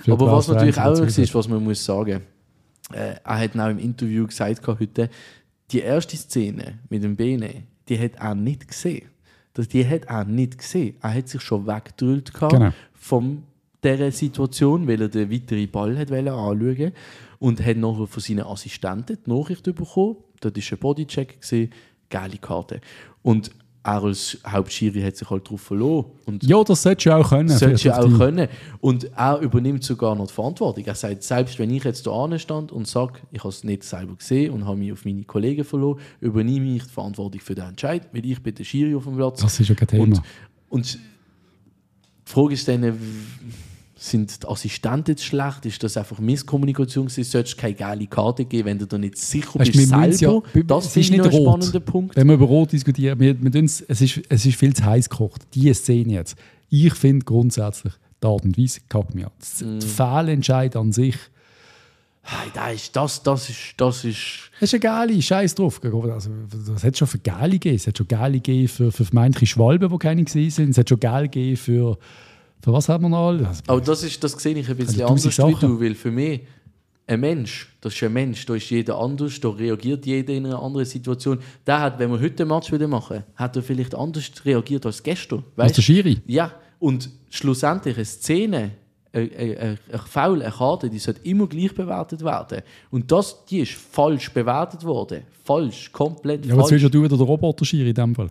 äh, 0.07 0.11
aber 0.11 0.33
was 0.33 0.49
natürlich 0.49 0.79
auch 0.79 1.01
ist, 1.01 1.35
was 1.35 1.49
man 1.49 1.63
muss 1.63 1.85
sagen, 1.85 2.23
äh, 2.93 3.15
er 3.25 3.39
hat 3.39 3.59
auch 3.59 3.71
im 3.71 3.79
Interview 3.79 4.27
gesagt 4.27 4.67
heute, 4.67 5.09
die 5.71 5.81
erste 5.81 6.17
Szene 6.17 6.81
mit 6.89 7.03
dem 7.03 7.17
Bene, 7.17 7.65
die 7.89 7.99
hat 7.99 8.13
er 8.19 8.35
nicht 8.35 8.69
gesehen. 8.69 9.09
Das, 9.55 9.69
die 9.69 9.87
hat 9.89 10.05
er 10.07 10.25
nicht 10.25 10.59
gesehen. 10.59 10.97
Er 11.01 11.15
hat 11.15 11.29
sich 11.29 11.41
schon 11.41 11.67
weggedrückt 11.67 12.33
Genau. 12.35 12.71
von 12.93 13.45
dieser 13.85 14.11
Situation, 14.11 14.89
weil 14.89 15.03
er 15.03 15.09
den 15.09 15.31
weiteren 15.31 15.71
Ball 15.71 15.97
hat 15.99 16.11
anschauen 16.11 16.93
und 17.39 17.65
hat 17.65 17.77
nachher 17.77 18.07
von 18.07 18.23
seinen 18.23 18.45
Assistenten 18.45 19.19
die 19.27 19.31
Nachricht 19.31 19.63
bekommen. 19.65 20.17
Dort 20.41 20.57
war 20.57 20.63
ein 20.73 20.79
Bodycheck, 20.79 21.39
geile 22.11 22.37
Karte. 22.39 22.81
Und 23.23 23.51
er 23.87 24.03
als 24.03 24.39
Hauptschiri 24.47 25.03
hat 25.03 25.15
sich 25.17 25.29
halt 25.29 25.45
darauf 25.47 25.61
verloren. 25.61 26.07
Und 26.25 26.43
Ja, 26.43 26.65
das 26.65 26.83
solltest 26.83 27.05
du 27.07 27.15
auch 27.17 27.29
können. 27.29 27.51
Solltest 27.51 27.85
du 27.85 27.95
auch 27.95 28.07
die- 28.09 28.17
können. 28.17 28.49
Und 28.81 29.05
er 29.15 29.39
übernimmt 29.41 29.85
sogar 29.85 30.15
noch 30.15 30.27
die 30.27 30.33
Verantwortung. 30.33 30.85
Er 30.87 30.95
sagt, 30.95 31.23
selbst 31.23 31.59
wenn 31.59 31.69
ich 31.69 31.85
jetzt 31.85 32.07
da 32.07 32.39
stand 32.39 32.73
und 32.73 32.89
sage, 32.89 33.21
ich 33.31 33.41
habe 33.41 33.51
es 33.51 33.63
nicht 33.63 33.83
selber 33.85 34.17
gesehen 34.17 34.55
und 34.55 34.65
habe 34.65 34.79
mich 34.79 34.91
auf 34.93 35.05
meine 35.05 35.25
Kollegen 35.25 35.65
verloren, 35.65 36.01
übernehme 36.21 36.77
ich 36.77 36.85
die 36.85 36.89
Verantwortung 36.89 37.43
für 37.43 37.55
den 37.55 37.65
Entscheid, 37.69 38.09
weil 38.13 38.25
ich 38.25 38.43
bin 38.43 38.55
der 38.55 38.65
Schiri 38.65 38.95
auf 38.95 39.05
dem 39.05 39.17
Platz. 39.17 39.43
Das 39.43 39.61
ist 39.61 39.69
ja 39.69 39.75
kein 39.75 39.89
Thema. 39.89 40.03
Und, 40.05 40.23
und 40.71 40.95
die 40.95 42.33
Frage 42.33 42.55
ist 42.55 42.67
dann, 42.67 42.99
sind 44.05 44.43
die 44.43 44.47
Assistenten 44.47 45.17
schlecht? 45.17 45.65
Ist 45.65 45.83
das 45.83 45.97
einfach 45.97 46.19
Misskommunikation? 46.19 47.07
gewesen? 47.07 47.25
Solltest 47.25 47.57
du 47.57 47.61
keine 47.61 47.75
geile 47.75 48.07
Karte 48.07 48.45
geben, 48.45 48.67
wenn 48.67 48.79
du 48.79 48.87
da 48.87 48.99
nicht 48.99 49.17
sicher 49.17 49.59
Weißt 49.59 49.73
bist 49.73 49.89
selber? 49.89 50.43
ja- 50.55 50.63
das 50.63 50.87
ist 50.87 50.97
ich 50.97 51.11
nicht 51.11 51.25
ein 51.25 51.31
rot. 51.31 51.63
spannender 51.65 51.81
Punkt. 51.81 52.17
Wenn 52.17 52.27
wir 52.27 52.35
über 52.35 52.45
Rot 52.47 52.73
diskutieren, 52.73 53.19
wir, 53.19 53.41
wir 53.43 53.65
es, 53.65 53.81
ist, 53.81 54.21
es 54.29 54.47
ist 54.47 54.57
viel 54.57 54.75
zu 54.75 54.85
heiß 54.85 55.09
gekocht. 55.09 55.43
Diese 55.55 55.75
Szene 55.75 56.13
jetzt. 56.13 56.37
Ich 56.69 56.93
finde 56.95 57.25
grundsätzlich, 57.25 57.95
die 58.23 58.27
Art 58.27 58.45
und 58.45 58.59
Weise 58.59 58.81
kackt 58.89 59.15
mir 59.15 59.27
an. 59.27 59.33
Mm. 59.61 59.81
Der 59.81 59.89
Fehlentscheid 59.89 60.77
an 60.77 60.93
sich, 60.93 61.17
Hey, 62.27 62.51
das, 62.55 62.75
ist, 62.75 62.97
das, 62.97 63.23
das 63.23 63.51
ist... 63.51 63.75
Das 63.77 64.03
ist 64.05 64.51
das 64.59 64.73
ist 64.73 64.75
eine 64.75 64.81
geile 64.81 65.21
Scheiß 65.21 65.55
drauf. 65.57 65.79
Also, 65.85 66.31
das 66.75 66.83
hat 66.83 66.97
schon 66.97 67.07
für 67.07 67.19
geile 67.19 67.53
gegeben. 67.53 67.77
Es 67.77 67.87
hat 67.87 67.99
schon 67.99 68.09
geile 68.09 68.35
gegeben 68.41 68.69
für, 68.69 68.91
für 68.91 69.05
vermeintliche 69.05 69.53
Schwalben, 69.53 69.91
die 69.91 69.99
keine 69.99 70.25
gesehen 70.25 70.51
sind. 70.51 70.71
Es 70.71 70.79
hat 70.79 70.89
schon 70.89 71.01
geil 71.01 71.25
gegeben 71.25 71.59
für, 71.59 71.99
für 72.63 72.73
was 72.73 72.89
haben 72.89 73.05
wir 73.05 73.09
noch 73.11 73.29
alle? 73.29 73.47
Also, 73.47 73.63
Aber 73.67 73.81
das, 73.81 74.03
ist, 74.03 74.23
das 74.25 74.33
sehe 74.33 74.55
ich 74.57 74.69
ein 74.69 74.77
bisschen 74.77 75.03
Also 75.03 75.07
anders 75.07 75.25
wie 75.27 75.31
Sachen. 75.31 75.69
du, 75.77 75.81
weil 75.81 75.95
für 75.95 76.11
mich 76.11 76.41
ein 77.07 77.21
Mensch, 77.21 77.77
das 77.83 77.95
ist 77.95 78.03
ein 78.03 78.13
Mensch, 78.15 78.47
da 78.47 78.55
ist 78.55 78.71
jeder 78.71 78.99
anders, 78.99 79.39
da 79.39 79.51
reagiert 79.51 80.07
jeder 80.07 80.33
in 80.33 80.47
einer 80.47 80.63
anderen 80.63 80.87
Situation. 80.87 81.39
Der 81.67 81.81
hat, 81.81 81.99
wenn 81.99 82.11
wir 82.11 82.19
heute 82.21 82.43
einen 82.45 82.51
Match 82.51 82.73
wieder 82.73 82.89
machen, 82.89 83.23
hat 83.37 83.57
er 83.57 83.63
vielleicht 83.63 83.95
anders 83.95 84.31
reagiert 84.45 84.87
als 84.87 85.03
gestern. 85.03 85.45
Weißt? 85.57 85.77
der 85.77 85.83
Schiri? 85.83 86.23
Ja, 86.27 86.53
und 86.79 87.11
schlussendlich 87.29 87.97
eine 87.97 88.05
Szene, 88.07 88.71
ein, 89.13 89.31
ein, 89.37 89.59
ein 89.59 89.79
ein 89.93 89.99
Foul, 90.07 90.43
eine 90.43 90.51
Karte, 90.51 90.89
die 90.89 90.99
sollte 90.99 91.21
immer 91.29 91.47
gleich 91.47 91.75
bewertet 91.75 92.25
werden. 92.25 92.63
Und 92.91 93.13
das, 93.13 93.45
die 93.45 93.59
ist 93.61 93.73
falsch 93.73 94.33
bewertet 94.33 94.83
worden. 94.85 95.23
Falsch, 95.45 95.93
komplett 95.93 96.47
Ja, 96.47 96.55
aber 96.55 96.63
falsch. 96.63 96.71
zwischen 96.71 96.91
du 96.91 97.01
oder 97.05 97.17
der 97.19 97.27
Roboter-Schiri 97.27 97.91
in 97.91 97.95
dem 97.95 98.15
Fall. 98.15 98.31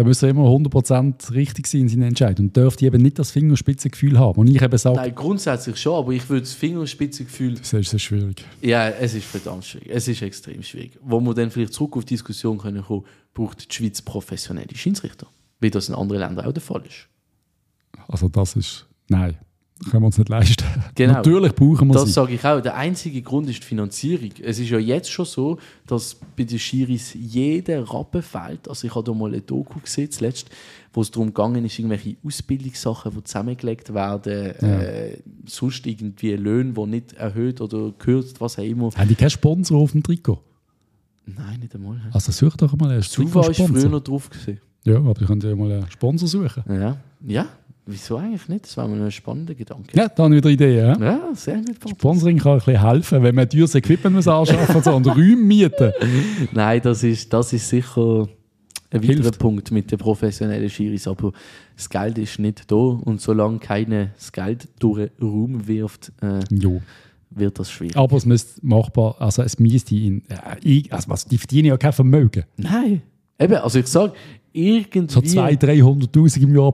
Da 0.00 0.06
müsste 0.06 0.28
er 0.28 0.30
immer 0.30 0.48
100% 0.48 1.34
richtig 1.34 1.66
sein 1.66 1.82
in 1.82 1.88
seinen 1.90 2.04
Entscheidungen 2.04 2.48
und 2.48 2.56
dürfte 2.56 2.86
eben 2.86 3.02
nicht 3.02 3.18
das 3.18 3.32
Fingerspitzengefühl 3.32 4.18
haben. 4.18 4.40
Und 4.40 4.46
ich 4.46 4.62
eben 4.62 4.78
sage, 4.78 4.96
Nein, 4.96 5.14
grundsätzlich 5.14 5.76
schon, 5.76 5.94
aber 5.94 6.12
ich 6.12 6.26
würde 6.26 6.40
das 6.40 6.54
Fingerspitzengefühl 6.54 7.56
das 7.56 7.70
ist 7.74 7.90
sehr 7.90 7.98
schwierig. 7.98 8.42
Ja, 8.62 8.88
es 8.88 9.12
ist 9.12 9.26
verdammt 9.26 9.62
schwierig. 9.62 9.90
Es 9.92 10.08
ist 10.08 10.22
extrem 10.22 10.62
schwierig. 10.62 10.98
Wo 11.02 11.20
wir 11.20 11.34
dann 11.34 11.50
vielleicht 11.50 11.74
zurück 11.74 11.98
auf 11.98 12.06
die 12.06 12.14
Diskussion 12.14 12.56
können 12.56 12.82
kommen, 12.82 13.04
braucht 13.34 13.70
die 13.70 13.74
Schweiz 13.76 14.00
professionelle 14.00 14.74
Schiedsrichter. 14.74 15.26
Wie 15.60 15.68
das 15.68 15.90
in 15.90 15.94
anderen 15.94 16.22
Ländern 16.22 16.46
auch 16.46 16.52
der 16.54 16.62
Fall 16.62 16.82
ist. 16.86 17.06
Also 18.08 18.30
das 18.30 18.56
ist, 18.56 18.86
nein, 19.10 19.36
können 19.90 20.02
wir 20.02 20.06
uns 20.06 20.18
nicht 20.18 20.28
leisten. 20.28 20.64
Genau. 20.94 21.14
Natürlich 21.14 21.54
brauchen 21.54 21.88
wir 21.88 21.94
Das 21.94 22.04
sie. 22.06 22.12
sage 22.12 22.34
ich 22.34 22.44
auch. 22.44 22.60
Der 22.60 22.76
einzige 22.76 23.22
Grund 23.22 23.48
ist 23.48 23.60
die 23.62 23.66
Finanzierung. 23.66 24.30
Es 24.42 24.58
ist 24.58 24.68
ja 24.68 24.78
jetzt 24.78 25.10
schon 25.10 25.24
so, 25.24 25.58
dass 25.86 26.14
bei 26.36 26.44
den 26.44 26.58
Schiris 26.58 27.14
jeder 27.14 27.82
Rappen 27.90 28.20
fehlt. 28.22 28.68
Also 28.68 28.86
ich 28.86 28.94
habe 28.94 29.04
da 29.04 29.14
mal 29.14 29.28
eine 29.32 29.40
Doku 29.40 29.78
gesehen, 29.80 30.10
zuletzt, 30.10 30.50
wo 30.92 31.00
es 31.00 31.10
darum 31.10 31.28
gegangen 31.28 31.64
ist, 31.64 31.78
irgendwelche 31.78 32.16
Ausbildungssachen, 32.22 33.12
die 33.16 33.24
zusammengelegt 33.24 33.94
werden, 33.94 34.32
äh, 34.56 35.16
sonst 35.46 35.86
irgendwie 35.86 36.32
Löhne, 36.32 36.72
die 36.74 36.86
nicht 36.86 37.12
erhöht 37.14 37.60
oder 37.62 37.86
gekürzt, 37.86 38.40
was 38.40 38.58
auch 38.58 38.62
immer. 38.64 38.90
Haben 38.94 39.08
die 39.08 39.14
keinen 39.14 39.30
Sponsor 39.30 39.80
auf 39.80 39.92
dem 39.92 40.02
Trikot? 40.02 40.42
Nein, 41.24 41.60
nicht 41.60 41.74
einmal. 41.74 42.00
Also 42.12 42.32
such 42.32 42.56
doch 42.56 42.76
mal 42.76 42.90
einen 42.90 43.02
Suva 43.02 43.40
ist 43.48 43.56
früher 43.56 43.66
Trikotsponsor. 43.66 43.90
noch 43.90 44.00
drauf 44.00 44.28
gewesen. 44.28 44.60
Ja, 44.84 44.96
aber 44.96 45.14
die 45.14 45.24
können 45.24 45.40
ja 45.42 45.54
mal 45.54 45.70
einen 45.72 45.90
Sponsor 45.90 46.26
suchen. 46.28 46.64
Ja, 46.68 46.96
ja. 47.26 47.46
Wieso 47.90 48.16
eigentlich 48.16 48.48
nicht? 48.48 48.64
Das 48.64 48.76
war 48.76 48.86
mir 48.88 49.02
ein 49.04 49.10
spannender 49.10 49.54
Gedanke. 49.54 49.96
Ja, 49.96 50.08
da 50.08 50.22
habe 50.24 50.34
ich 50.36 50.44
wieder 50.44 50.50
Ideen. 50.50 50.78
Ja? 50.78 50.98
Ja, 51.00 51.20
sehr 51.34 51.56
gut. 51.56 51.90
Sponsoring 51.90 52.38
kann 52.38 52.52
ein 52.52 52.58
bisschen 52.58 52.80
helfen, 52.80 53.22
wenn 53.22 53.34
man 53.34 53.48
teures 53.48 53.74
Equipment 53.74 54.16
muss 54.16 54.28
anschaffen 54.28 54.74
muss 54.74 54.86
und 54.86 55.06
Räume 55.06 55.36
mieten. 55.36 55.92
Nein, 56.52 56.80
das 56.82 57.02
ist, 57.02 57.32
das 57.32 57.52
ist 57.52 57.68
sicher 57.68 58.28
ein 58.92 59.02
weiterer 59.02 59.22
Hilft. 59.22 59.38
Punkt 59.38 59.70
mit 59.70 59.90
den 59.90 59.98
professionellen 59.98 60.68
Schiris. 60.70 61.06
Aber 61.08 61.32
das 61.76 61.88
Geld 61.88 62.18
ist 62.18 62.38
nicht 62.38 62.70
da 62.70 62.74
und 62.76 63.20
solange 63.20 63.58
keiner 63.58 64.08
das 64.16 64.32
Geld 64.32 64.68
durch 64.78 65.08
den 65.18 65.28
Raum 65.28 65.66
wirft, 65.66 66.12
äh, 66.22 66.40
wird 67.30 67.58
das 67.58 67.70
schwierig. 67.70 67.96
Aber 67.96 68.16
es 68.16 68.26
müsste 68.26 68.64
machbar, 68.66 69.14
also 69.20 69.42
es 69.42 69.58
müsste 69.60 69.94
in, 69.94 70.22
äh, 70.28 70.56
ich- 70.62 70.92
also 70.92 71.08
was, 71.10 71.24
die 71.24 71.38
verdienen 71.38 71.68
ja 71.68 71.76
kein 71.76 71.92
Vermögen. 71.92 72.44
Nein, 72.56 73.02
Eben, 73.40 73.54
also 73.54 73.78
ich 73.78 73.86
sage, 73.86 74.12
irgendwie, 74.52 75.08
So 75.08 75.20
200.000, 75.20 76.12
300'000 76.12 76.42
im 76.42 76.54
Jahr 76.56 76.72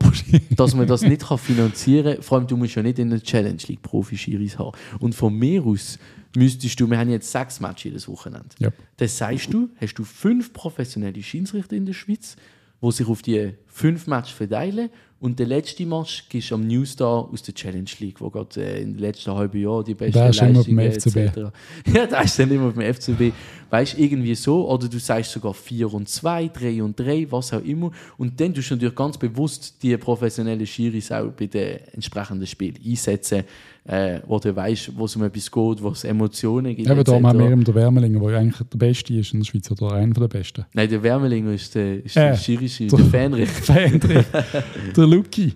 dass 0.56 0.74
man 0.74 0.86
das 0.86 1.02
nicht 1.02 1.22
kann 1.28 1.38
finanzieren 1.38 2.14
kann. 2.14 2.22
Vor 2.22 2.38
allem, 2.38 2.46
du 2.46 2.56
musst 2.56 2.74
ja 2.74 2.82
nicht 2.82 2.98
in 2.98 3.10
der 3.10 3.22
Challenge 3.22 3.60
League 3.68 3.82
Profi-Schiris 3.82 4.58
haben. 4.58 4.72
Und 4.98 5.14
von 5.14 5.34
mir 5.34 5.64
aus 5.64 5.98
müsstest 6.34 6.80
du, 6.80 6.88
wir 6.88 6.98
haben 6.98 7.10
jetzt 7.10 7.30
sechs 7.30 7.60
Matches 7.60 7.84
jedes 7.84 8.08
Wochenende. 8.08 8.48
Ja. 8.58 8.70
Das 8.96 9.16
sagst 9.16 9.52
du, 9.52 9.68
hast 9.80 9.94
du 9.94 10.04
fünf 10.04 10.52
professionelle 10.52 11.22
Schiedsrichter 11.22 11.76
in 11.76 11.86
der 11.86 11.92
Schweiz, 11.92 12.36
die 12.82 12.92
sich 12.92 13.06
auf 13.06 13.22
die 13.22 13.52
fünf 13.76 14.06
Matches 14.06 14.32
verteilen. 14.32 14.88
Und 15.18 15.38
der 15.38 15.46
letzte 15.46 15.86
Match 15.86 16.26
gibst 16.28 16.52
am 16.52 16.66
Newstar 16.66 17.26
aus 17.32 17.42
der 17.42 17.54
Challenge 17.54 17.88
League, 18.00 18.20
wo 18.20 18.28
gerade 18.28 18.60
äh, 18.62 18.82
in 18.82 18.92
den 18.92 18.98
letzten 19.00 19.32
halben 19.32 19.58
Jahren 19.58 19.82
die 19.84 19.94
besten 19.94 20.12
Der 20.18 20.28
ist 20.28 20.40
Leistungen 20.42 20.78
etc. 20.78 21.50
Ja, 21.94 22.06
da 22.06 22.20
ist 22.20 22.38
dann 22.38 22.50
immer 22.50 22.70
beim 22.70 22.92
FCB. 22.94 23.32
Weißt 23.70 23.94
du, 23.96 24.02
irgendwie 24.02 24.34
so. 24.34 24.68
Oder 24.70 24.88
du 24.88 24.98
sagst 24.98 25.32
sogar 25.32 25.54
4 25.54 25.92
und 25.92 26.08
2, 26.08 26.48
3 26.48 26.82
und 26.82 27.00
3, 27.00 27.26
was 27.30 27.52
auch 27.54 27.62
immer. 27.64 27.90
Und 28.18 28.38
dann 28.38 28.52
tust 28.54 28.70
du 28.70 28.74
natürlich 28.74 28.94
ganz 28.94 29.16
bewusst 29.16 29.82
die 29.82 29.96
professionellen 29.96 30.66
Schiris 30.66 31.10
auch 31.10 31.30
bei 31.32 31.46
den 31.46 31.78
entsprechenden 31.94 32.46
Spielen 32.46 32.76
einsetzen, 32.86 33.42
äh, 33.86 34.20
wo 34.26 34.38
du 34.38 34.54
weißt, 34.54 34.92
wo 34.96 35.06
es 35.06 35.16
um 35.16 35.24
etwas 35.24 35.50
geht, 35.50 35.82
wo 35.82 35.88
es 35.88 36.04
Emotionen 36.04 36.76
gibt. 36.76 36.88
Eben 36.90 37.02
da 37.04 37.12
haben 37.14 37.22
wir 37.56 37.64
der 37.64 37.74
Wärmelinger, 37.74 38.20
der 38.28 38.38
eigentlich 38.38 38.68
der 38.68 38.78
Beste 38.78 39.14
ist 39.14 39.32
in 39.32 39.40
der 39.40 39.46
Schweiz 39.46 39.70
oder 39.70 39.92
einer 39.92 40.12
der 40.14 40.28
Besten. 40.28 40.66
Nein, 40.74 40.88
der 40.90 41.02
Wärmelinger 41.02 41.52
ist 41.52 41.74
der, 41.74 42.04
ist 42.04 42.16
Äh, 42.16 42.28
der 42.30 42.36
Schiris, 42.36 42.76
so- 42.88 42.96
der 42.96 43.06
Fähnrich. 43.06 43.48
Fähnrich. 43.66 44.26
der 44.96 45.06
Luki. 45.06 45.54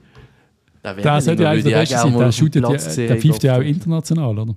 Der 0.82 0.94
Der 0.94 1.20
sollte 1.20 1.42
ja 1.42 1.50
eigentlich 1.50 1.64
der 1.64 1.80
Beste 1.80 1.98
sein. 1.98 2.18
Der 2.18 2.32
shootet 2.32 2.62
ja, 2.62 3.06
der 3.06 3.16
pfeift 3.16 3.42
ja 3.44 3.56
auch 3.56 3.62
international, 3.62 4.38
oder? 4.38 4.56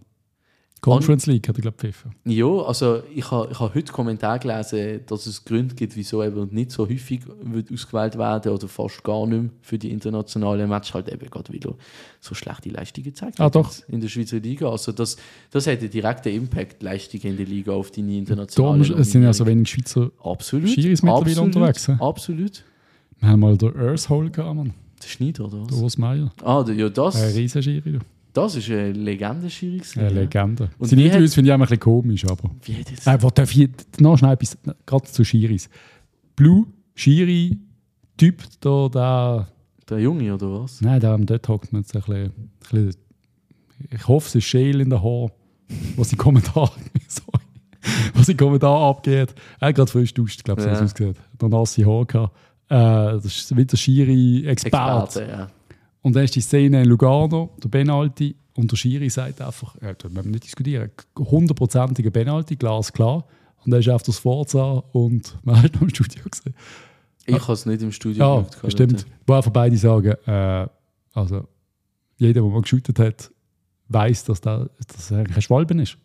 Conference 0.84 1.28
League 1.28 1.48
hat 1.48 1.56
er, 1.58 1.62
glaube 1.62 1.76
ich, 1.78 1.82
gepfiffen. 1.82 2.12
Ja, 2.26 2.46
also 2.46 3.04
ich 3.16 3.32
habe 3.32 3.48
ich 3.50 3.58
ha 3.58 3.72
heute 3.74 3.94
Kommentar 3.94 4.38
gelesen, 4.38 5.00
dass 5.08 5.26
es 5.28 5.46
Gründe 5.46 5.74
gibt, 5.76 5.96
wieso 5.96 6.22
eben 6.22 6.50
nicht 6.54 6.72
so 6.72 6.88
häufig 6.90 7.22
wird 7.42 7.72
ausgewählt 7.72 8.18
werden 8.18 8.52
oder 8.52 8.68
fast 8.68 9.02
gar 9.02 9.26
nicht 9.26 9.42
mehr 9.44 9.50
für 9.62 9.78
die 9.78 9.92
internationalen 9.92 10.68
Match 10.68 10.94
halt 10.94 11.08
eben 11.08 11.30
gerade 11.30 11.54
wieder 11.54 11.74
so 12.20 12.36
schlechte 12.36 12.70
Leistungen 12.70 13.06
gezeigt 13.06 13.40
Ah, 13.40 13.50
doch. 13.50 13.72
in 13.88 14.02
der 14.02 14.10
Schweizer 14.10 14.40
Liga. 14.42 14.70
Also 14.70 14.92
das, 14.92 15.16
das 15.52 15.68
hat 15.68 15.80
einen 15.80 15.90
direkten 15.90 16.34
Impact, 16.34 16.84
Leistungen 16.84 17.24
in 17.28 17.38
der 17.38 17.46
Liga 17.46 17.72
auf 17.72 17.90
deine 17.90 18.08
Darum 18.08 18.20
internationalen 18.20 19.00
es 19.00 19.12
sind 19.12 19.24
ja 19.24 19.32
so 19.32 19.46
wenig 19.46 19.70
Schweizer. 19.70 20.12
Absolut. 20.22 20.70
Schiris 20.70 21.02
mittlerweile 21.02 21.32
absolut, 21.32 21.56
unterwegs? 21.56 21.90
Absolut. 21.98 22.64
Wir 23.24 23.30
haben 23.30 23.40
mal 23.40 23.58
den 23.58 23.74
Earthhole 23.76 24.30
gehabt, 24.30 24.56
Mann. 24.56 24.74
Der 25.02 25.08
Schneider, 25.08 25.46
oder 25.46 25.58
Der 25.66 25.72
was? 25.72 25.82
Urs 25.82 25.98
Meier. 25.98 26.32
Ah, 26.44 26.62
der- 26.64 26.76
ja, 26.76 26.90
das, 26.90 27.16
Ein 27.16 27.32
riesen 27.34 27.64
Schiri. 27.64 27.92
du. 27.94 28.00
das 28.34 28.56
ist 28.56 28.70
eine 28.70 28.92
Legende 28.92 29.50
Schiris. 29.50 29.98
Eine 29.98 30.10
Legende. 30.10 30.70
Und 30.78 30.88
Seine 30.90 31.02
wie 31.02 31.06
hat- 31.06 31.12
Interviews 31.14 31.34
finde 31.36 31.50
ich 31.50 31.54
auch 31.54 31.58
ein 31.58 31.62
bisschen 31.62 31.80
komisch, 31.80 32.26
aber. 32.26 32.52
Wie 32.64 32.74
hat 32.76 32.90
jetzt 32.92 33.08
Äh, 33.08 33.22
wo 33.22 33.30
darf 33.30 33.56
ich 33.56 33.70
noch 34.00 34.18
schnell 34.18 34.34
etwas, 34.34 34.58
gerade 34.86 35.06
zu 35.06 35.24
Schiris. 35.24 35.70
Blue, 36.36 36.66
Schiri, 36.96 37.58
Typ, 38.18 38.44
da, 38.60 38.90
der, 38.90 39.48
der 39.90 40.00
Junge, 40.00 40.34
oder 40.34 40.62
was? 40.62 40.82
nein, 40.82 41.00
der 41.00 41.18
dort 41.18 41.48
hockt 41.48 41.72
mir 41.74 41.80
jetzt 41.80 41.96
ein 41.96 42.02
bisschen, 42.02 42.26
ein 42.26 42.50
bisschen, 42.60 42.96
ich 43.90 44.08
hoffe, 44.08 44.28
es 44.28 44.36
ist 44.36 44.44
Schäl 44.46 44.82
in 44.82 44.90
der 44.90 45.02
Haar, 45.02 45.32
was 45.96 46.10
die 46.10 46.16
Kommentare, 46.16 46.72
was 48.14 48.26
die 48.28 48.36
Kommentare 48.36 48.86
abgeht. 48.86 49.34
Er 49.60 49.70
hat 49.70 49.76
gerade 49.76 49.92
frisch 49.92 50.14
duscht, 50.14 50.44
glaube 50.44 50.62
ich, 50.62 50.66
so 50.66 50.70
Ja. 50.72 50.78
ja. 50.78 50.84
ausgesehen. 50.84 51.16
Der 51.42 51.50
nasse 51.50 51.86
Haar 51.86 52.06
gehabt. 52.06 52.36
Äh, 52.70 52.76
das 52.76 53.26
ist 53.26 53.56
wieder 53.56 53.78
Schiri-Experte. 53.78 55.04
Experte, 55.04 55.32
ja. 55.32 55.48
Und 56.02 56.16
dann 56.16 56.24
ist 56.26 56.36
die 56.36 56.42
Szene 56.42 56.84
in 56.84 56.90
Lugano, 56.90 57.52
der 57.64 57.70
Penalty, 57.70 58.36
und 58.56 58.72
der 58.72 58.78
Schiri 58.78 59.10
sagt 59.10 59.42
einfach, 59.42 59.76
ja, 59.82 59.94
da 59.94 60.10
müssen 60.10 60.26
wir 60.26 60.32
nicht 60.32 60.44
diskutieren, 60.44 60.92
hundertprozentiger 61.18 62.12
Penalty, 62.12 62.56
glasklar. 62.56 63.26
Und 63.66 63.72
dann 63.72 63.80
ist 63.80 63.88
er 63.88 63.96
auf 63.96 64.04
das 64.04 64.20
Forza 64.20 64.84
und 64.92 65.38
man 65.44 65.62
hat 65.62 65.74
noch 65.76 65.82
im 65.82 65.90
Studio 65.90 66.24
gesehen. 66.30 66.54
Ich 67.26 67.42
habe 67.42 67.54
es 67.54 67.66
nicht 67.66 67.82
im 67.82 67.92
Studio 67.92 68.24
Ja, 68.24 68.42
geschaut, 68.42 68.72
stimmt. 68.72 69.06
Wo 69.26 69.34
einfach 69.34 69.52
beide 69.52 69.78
sagen, 69.78 70.14
äh, 70.26 70.68
also 71.14 71.48
jeder, 72.18 72.42
der 72.42 72.44
mal 72.44 72.62
geshootet 72.62 73.00
hat, 73.00 73.32
weiß, 73.88 74.26
dass, 74.26 74.42
da, 74.42 74.70
dass 74.88 75.12
er 75.12 75.20
eigentlich 75.20 75.38
ein 75.38 75.42
Schwalben 75.42 75.80
ist. 75.80 75.98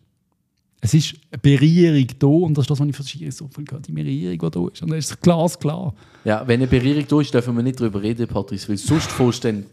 Es 0.81 0.93
ist 0.93 1.15
eine 1.29 1.39
Berührung 1.39 2.07
da 2.17 2.27
und 2.27 2.57
das 2.57 2.63
ist 2.63 2.69
das, 2.69 2.79
was 2.79 2.87
ich 2.87 2.95
für 2.95 3.03
Schiri 3.03 3.31
so 3.31 3.49
viel 3.53 3.65
die 3.65 3.91
Berührung, 3.91 4.31
die 4.31 4.37
da 4.37 4.67
ist. 4.71 4.81
Und 4.81 4.89
dann 4.89 4.97
ist 4.97 5.11
es 5.11 5.19
glasklar. 5.19 5.93
Ja, 6.23 6.47
wenn 6.47 6.61
eine 6.61 6.67
Berührung 6.67 7.05
da 7.05 7.19
ist, 7.19 7.33
dürfen 7.33 7.55
wir 7.57 7.63
nicht 7.63 7.81
darüber 7.81 8.01
reden, 8.01 8.27
Patrice. 8.27 8.69
Weil 8.69 8.77
sonst 8.77 9.09
du 9.19 9.31
dann, 9.41 9.65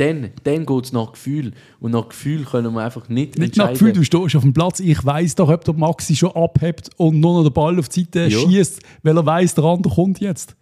dann, 0.43 0.67
geht 0.67 0.85
es 0.85 0.93
nach 0.93 1.13
Gefühl. 1.13 1.53
Und 1.79 1.93
nach 1.93 2.09
Gefühl 2.09 2.45
können 2.45 2.75
wir 2.75 2.83
einfach 2.83 3.09
nicht, 3.09 3.39
Nicht 3.39 3.57
nach 3.57 3.71
Gefühl, 3.71 3.93
du 3.93 4.03
stehst 4.03 4.35
auf 4.35 4.43
dem 4.43 4.53
Platz, 4.53 4.81
ich 4.81 5.05
weiß 5.05 5.37
doch, 5.37 5.49
ob 5.49 5.65
der 5.65 5.75
Maxi 5.75 6.17
schon 6.17 6.33
abhebt 6.33 6.91
und 6.97 7.21
nur 7.21 7.35
noch 7.35 7.49
den 7.49 7.53
Ball 7.53 7.79
auf 7.79 7.89
die 7.89 8.01
Seite 8.01 8.27
Ja. 8.27 8.41
schießt, 8.41 8.81
weil 9.05 9.17
er 9.17 9.27
weiß, 9.27 9.55
der 9.55 9.65
andere 9.65 9.95
kommt 9.95 10.19
jetzt. 10.19 10.57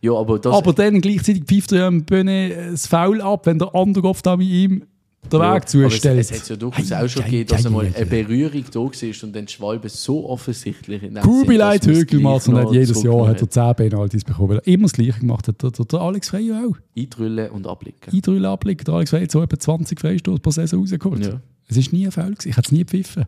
Ja, 0.00 0.12
aber 0.12 0.38
das... 0.38 0.54
Aber 0.54 0.72
dann 0.72 1.00
gleichzeitig 1.00 1.44
pfeift 1.44 1.72
er 1.72 1.78
ja 1.78 1.88
im 1.88 2.04
Bühne 2.04 2.70
das 2.70 2.86
Foul 2.86 3.20
ab, 3.20 3.46
wenn 3.46 3.58
der 3.58 3.74
andere 3.74 4.02
Kopf 4.02 4.22
da 4.22 4.36
bei 4.36 4.44
ihm 4.44 4.84
den 5.32 5.40
ja, 5.40 5.54
Weg 5.54 5.62
aber 5.62 5.64
es, 5.64 5.92
zustellt. 5.92 6.20
es 6.20 6.32
hat 6.32 6.48
ja 6.48 6.56
durchaus 6.56 6.92
Ei, 6.92 7.04
auch 7.04 7.08
schon 7.08 7.22
ei, 7.22 7.24
gegeben, 7.26 7.48
dass 7.48 7.64
ei, 7.64 7.68
einmal 7.68 7.84
ei, 7.86 7.88
ei. 7.88 7.96
eine 7.96 8.06
Berührung 8.06 8.64
da 8.72 8.78
war 8.80 9.24
und 9.24 9.36
dann 9.36 9.48
Schwalbe 9.48 9.88
so 9.88 10.28
offensichtlich 10.28 11.02
in 11.02 11.14
dem 11.14 11.22
Kubileit 11.22 11.86
Högelmatz 11.86 12.48
und 12.48 12.56
hat 12.56 12.72
jedes 12.72 13.02
Jahr 13.02 13.28
hat 13.28 13.40
er 13.40 13.50
10 13.50 13.74
Penalties 13.74 14.24
bekommen, 14.24 14.50
weil 14.50 14.58
er 14.58 14.66
immer 14.66 14.84
das 14.84 14.92
Gleiche 14.92 15.20
gemacht 15.20 15.48
hat. 15.48 15.62
Der, 15.62 15.70
der, 15.70 15.84
der 15.84 16.00
Alex 16.00 16.28
Frey 16.28 16.52
auch. 16.52 16.76
Eindrüllen 16.96 17.50
und 17.50 17.66
abblicken. 17.66 18.12
Eindrüllen 18.12 18.44
abliegen. 18.46 18.84
Der 18.84 18.94
Alex 18.94 19.10
Frey 19.10 19.22
hat 19.22 19.30
so 19.30 19.42
etwa 19.42 19.58
20 19.58 20.00
Freistoß 20.00 20.40
pro 20.40 20.50
Saison 20.50 20.80
rausgeholt. 20.80 21.26
Ja. 21.26 21.40
Es 21.68 21.76
ist 21.76 21.92
nie 21.92 22.06
ein 22.06 22.12
Foul 22.12 22.30
gewesen. 22.30 22.48
Ich 22.48 22.56
hätte 22.56 22.66
es 22.66 22.72
nie 22.72 22.80
gepfiffen. 22.80 23.24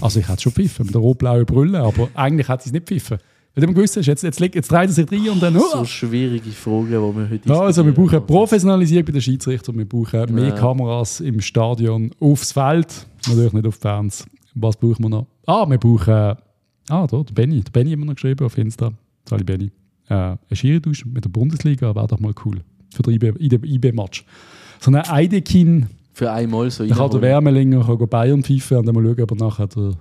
Also 0.00 0.20
ich 0.20 0.26
hätte 0.26 0.36
es 0.36 0.42
schon 0.42 0.54
gepfiffen 0.54 0.86
mit 0.86 0.94
der 0.94 1.00
rot-blauen 1.00 1.46
Brille, 1.46 1.80
aber 1.80 2.08
eigentlich 2.14 2.48
hätte 2.48 2.62
ich 2.62 2.66
es 2.66 2.72
nicht 2.72 2.86
gepfiffen. 2.86 3.18
Weil 3.54 3.66
du 3.66 3.74
gewusst 3.74 3.96
hast, 3.96 4.06
jetzt, 4.06 4.22
jetzt, 4.22 4.38
liegt- 4.40 4.54
jetzt 4.54 4.70
dreht 4.70 4.88
er 4.88 4.92
sich 4.92 5.10
rein 5.10 5.28
und 5.28 5.42
dann... 5.42 5.58
So 5.58 5.84
schwierige 5.84 6.50
Fragen, 6.50 6.86
die 6.86 6.92
wir 6.92 7.30
heute 7.30 7.48
Ja, 7.48 7.60
also 7.60 7.84
wir 7.84 7.92
brauchen 7.92 8.24
Professionalisierung 8.24 9.04
bei 9.06 9.12
den 9.12 9.20
Schiedsrichtern, 9.22 9.76
wir 9.76 9.88
brauchen 9.88 10.32
mehr 10.34 10.48
Ja. 10.48 10.54
Kameras 10.54 11.20
im 11.20 11.40
Stadion, 11.40 12.12
aufs 12.20 12.52
Feld, 12.52 13.06
natürlich 13.26 13.52
nicht 13.52 13.66
auf 13.66 13.76
die 13.76 13.80
Fans. 13.82 14.24
Was 14.54 14.76
brauchen 14.76 15.02
wir 15.04 15.08
noch? 15.08 15.26
Ah, 15.46 15.68
wir 15.68 15.78
brauchen... 15.78 16.12
Ah, 16.88 17.06
da, 17.06 17.22
der 17.22 17.34
Benny. 17.34 17.60
Der 17.62 17.70
Benny 17.70 17.90
hat 17.90 17.98
mir 17.98 18.06
noch 18.06 18.14
geschrieben 18.14 18.44
auf 18.44 18.56
Insta. 18.58 18.90
Sali 19.28 19.44
Benny. 19.44 19.70
Äh, 20.08 20.14
ein 20.14 20.38
Schiri-Tausch 20.52 21.04
mit 21.06 21.24
der 21.24 21.28
Bundesliga 21.30 21.94
wäre 21.94 22.06
doch 22.08 22.18
mal 22.18 22.32
cool. 22.44 22.60
Für 22.94 23.02
den 23.02 23.14
IB, 23.14 23.32
IB, 23.38 23.64
IB-Match. 23.66 24.24
So 24.80 24.90
ein 24.90 24.96
Eidekin, 24.96 25.86
Für 26.12 26.32
einmal 26.32 26.68
so 26.70 26.84
da 26.84 26.94
kann 26.94 27.10
der. 27.10 27.22
Wärmelinger 27.22 27.84
kann 27.84 28.08
Bayern 28.08 28.42
pfeifen 28.42 28.78
und 28.78 28.86
dann 28.86 28.94
mal 28.94 29.04
schauen, 29.04 29.20
ob 29.22 29.30
er 29.32 29.36
nachher 29.36 29.66
der 29.68 29.92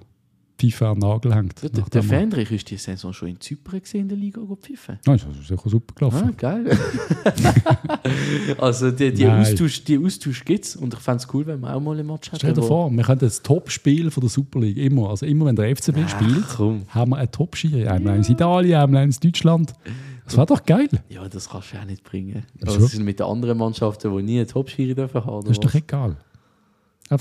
Pfeife 0.59 0.87
an 0.87 0.99
den 0.99 1.09
Nagel 1.09 1.33
hängt. 1.33 1.63
Der, 1.63 1.69
der 1.69 1.83
er- 1.93 2.03
Fendrich 2.03 2.51
ist 2.51 2.69
die 2.69 2.77
Saison 2.77 3.13
schon 3.13 3.29
in 3.29 3.39
Zypern 3.39 3.79
gesehen 3.79 4.01
in 4.01 4.09
der 4.09 4.17
Liga 4.17 4.41
go 4.41 4.55
pfiffen. 4.55 4.99
Ja, 5.05 5.13
das 5.13 5.23
ist 5.23 5.47
sicher 5.47 5.69
super 5.69 5.95
gelaufen. 5.95 6.29
Ah, 6.29 6.33
geil. 6.35 6.77
also 8.57 8.91
die, 8.91 9.13
die 9.13 9.25
Nein. 9.25 9.41
Austausch, 9.41 9.83
die 9.83 9.97
Austausch 9.97 10.43
gibt 10.43 10.65
es 10.65 10.75
und 10.75 10.93
ich 10.93 10.99
fände 10.99 11.23
es 11.23 11.33
cool, 11.33 11.45
wenn 11.47 11.61
wir 11.61 11.73
auch 11.73 11.79
mal 11.79 11.97
einen 11.97 12.07
Match 12.07 12.27
hätten. 12.27 12.39
Stell 12.39 12.53
dir 12.53 12.63
vor, 12.63 12.91
wir 12.91 13.03
können 13.03 13.19
das 13.19 13.41
Top-Spiel 13.41 14.11
von 14.11 14.21
der 14.21 14.29
Super 14.29 14.59
League 14.59 14.77
immer, 14.77 15.09
also 15.09 15.25
immer 15.25 15.45
wenn 15.45 15.55
der 15.55 15.75
FCB 15.75 16.09
spielt, 16.09 16.45
komm. 16.55 16.83
haben 16.89 17.11
wir 17.11 17.17
einen 17.17 17.31
Top-Schiri. 17.31 17.87
Einmal 17.87 18.15
eins 18.15 18.27
in 18.27 18.35
Italien, 18.35 18.79
einmal 18.79 19.03
in 19.03 19.15
Deutschland. 19.21 19.73
Das 20.25 20.37
war 20.37 20.45
doch 20.45 20.63
geil. 20.63 20.89
Ja, 21.09 21.27
das 21.27 21.49
kannst 21.49 21.73
du 21.73 21.77
auch 21.77 21.85
nicht 21.85 22.03
bringen. 22.03 22.43
Wieso? 22.53 22.73
Also, 22.73 22.85
das 22.85 22.93
ist 22.93 23.01
mit 23.01 23.19
den 23.19 23.25
anderen 23.25 23.57
Mannschaften, 23.57 24.15
die 24.15 24.23
nie 24.23 24.39
einen 24.39 24.47
Top-Schiri 24.47 24.93
dürfen 24.93 25.25
haben. 25.25 25.41
Das 25.43 25.53
ist 25.53 25.63
doch 25.63 25.73
egal. 25.73 26.17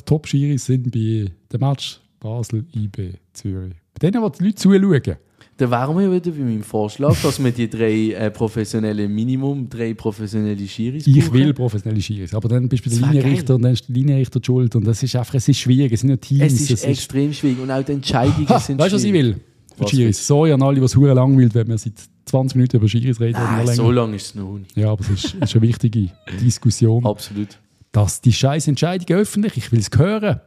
Top-Schiris 0.04 0.66
sind 0.66 0.90
bei 0.90 1.32
dem 1.50 1.60
Match 1.60 2.00
Basel, 2.20 2.64
IB, 2.74 3.14
Zürich. 3.32 3.74
Bei 3.98 4.10
denen, 4.10 4.22
wo 4.22 4.28
die 4.28 4.44
Leute 4.44 4.54
zuschauen. 4.56 5.16
Dann 5.56 5.70
wären 5.72 5.98
wir 5.98 6.12
wieder 6.12 6.30
bei 6.30 6.44
meinem 6.44 6.62
Vorschlag, 6.62 7.16
dass 7.20 7.42
wir 7.42 7.50
die 7.50 7.68
drei 7.68 8.12
äh, 8.12 8.30
professionellen, 8.30 9.12
Minimum 9.12 9.68
drei 9.68 9.92
professionelle 9.94 10.66
Schiris 10.68 11.04
Ich 11.06 11.18
brauchen. 11.24 11.32
will 11.34 11.52
professionelle 11.52 12.00
Schiris, 12.00 12.32
aber 12.32 12.48
dann 12.48 12.68
bist 12.68 12.86
du 12.86 12.90
bei 12.90 12.96
den 12.96 13.04
Linienrichter 13.12 13.56
und 13.56 13.62
dann 13.62 13.72
ist 13.72 13.88
der 13.88 13.94
Linienrichter 13.96 14.38
die 14.38 14.46
schuld. 14.46 14.76
Und 14.76 14.86
das 14.86 15.02
ist 15.02 15.16
einfach, 15.16 15.34
es 15.34 15.48
ist 15.48 15.58
schwierig, 15.58 15.92
es 15.92 16.00
sind 16.00 16.10
ja 16.10 16.16
Teams. 16.16 16.52
Es 16.52 16.70
ist 16.70 16.84
extrem 16.84 17.32
schwierig 17.32 17.58
und 17.60 17.70
auch 17.72 17.82
die 17.84 17.90
Entscheidungen 17.92 18.48
Ha, 18.48 18.60
sind 18.60 18.78
weißt 18.78 18.92
du, 18.92 18.96
was 18.96 19.02
ich 19.04 19.10
schwierig. 19.10 19.34
will? 19.36 19.40
Für 19.76 19.82
Was 19.84 19.90
Schiris. 19.90 20.26
Sorry 20.26 20.52
an 20.52 20.62
alle, 20.62 20.78
die 20.78 20.84
es 20.84 20.94
hure 20.96 21.14
langweilt, 21.14 21.54
wenn 21.54 21.66
wir 21.68 21.78
seit 21.78 21.94
20 22.26 22.54
Minuten 22.56 22.76
über 22.76 22.88
Schiris 22.88 23.20
reden. 23.20 23.38
Nein, 23.40 23.66
so 23.66 23.90
lange 23.90 24.14
ist 24.14 24.26
es 24.26 24.34
noch 24.36 24.58
nicht. 24.58 24.76
Ja, 24.76 24.92
aber 24.92 25.00
es 25.00 25.10
ist, 25.24 25.34
ist 25.34 25.54
eine 25.56 25.62
wichtige 25.62 26.08
Diskussion. 26.40 27.04
Absolut. 27.06 27.58
dass 27.90 28.20
die 28.20 28.32
scheiß 28.32 28.68
Entscheidung 28.68 29.16
öffentlich, 29.16 29.56
ich 29.56 29.72
will 29.72 29.80
es 29.80 29.88
hören. 29.96 30.40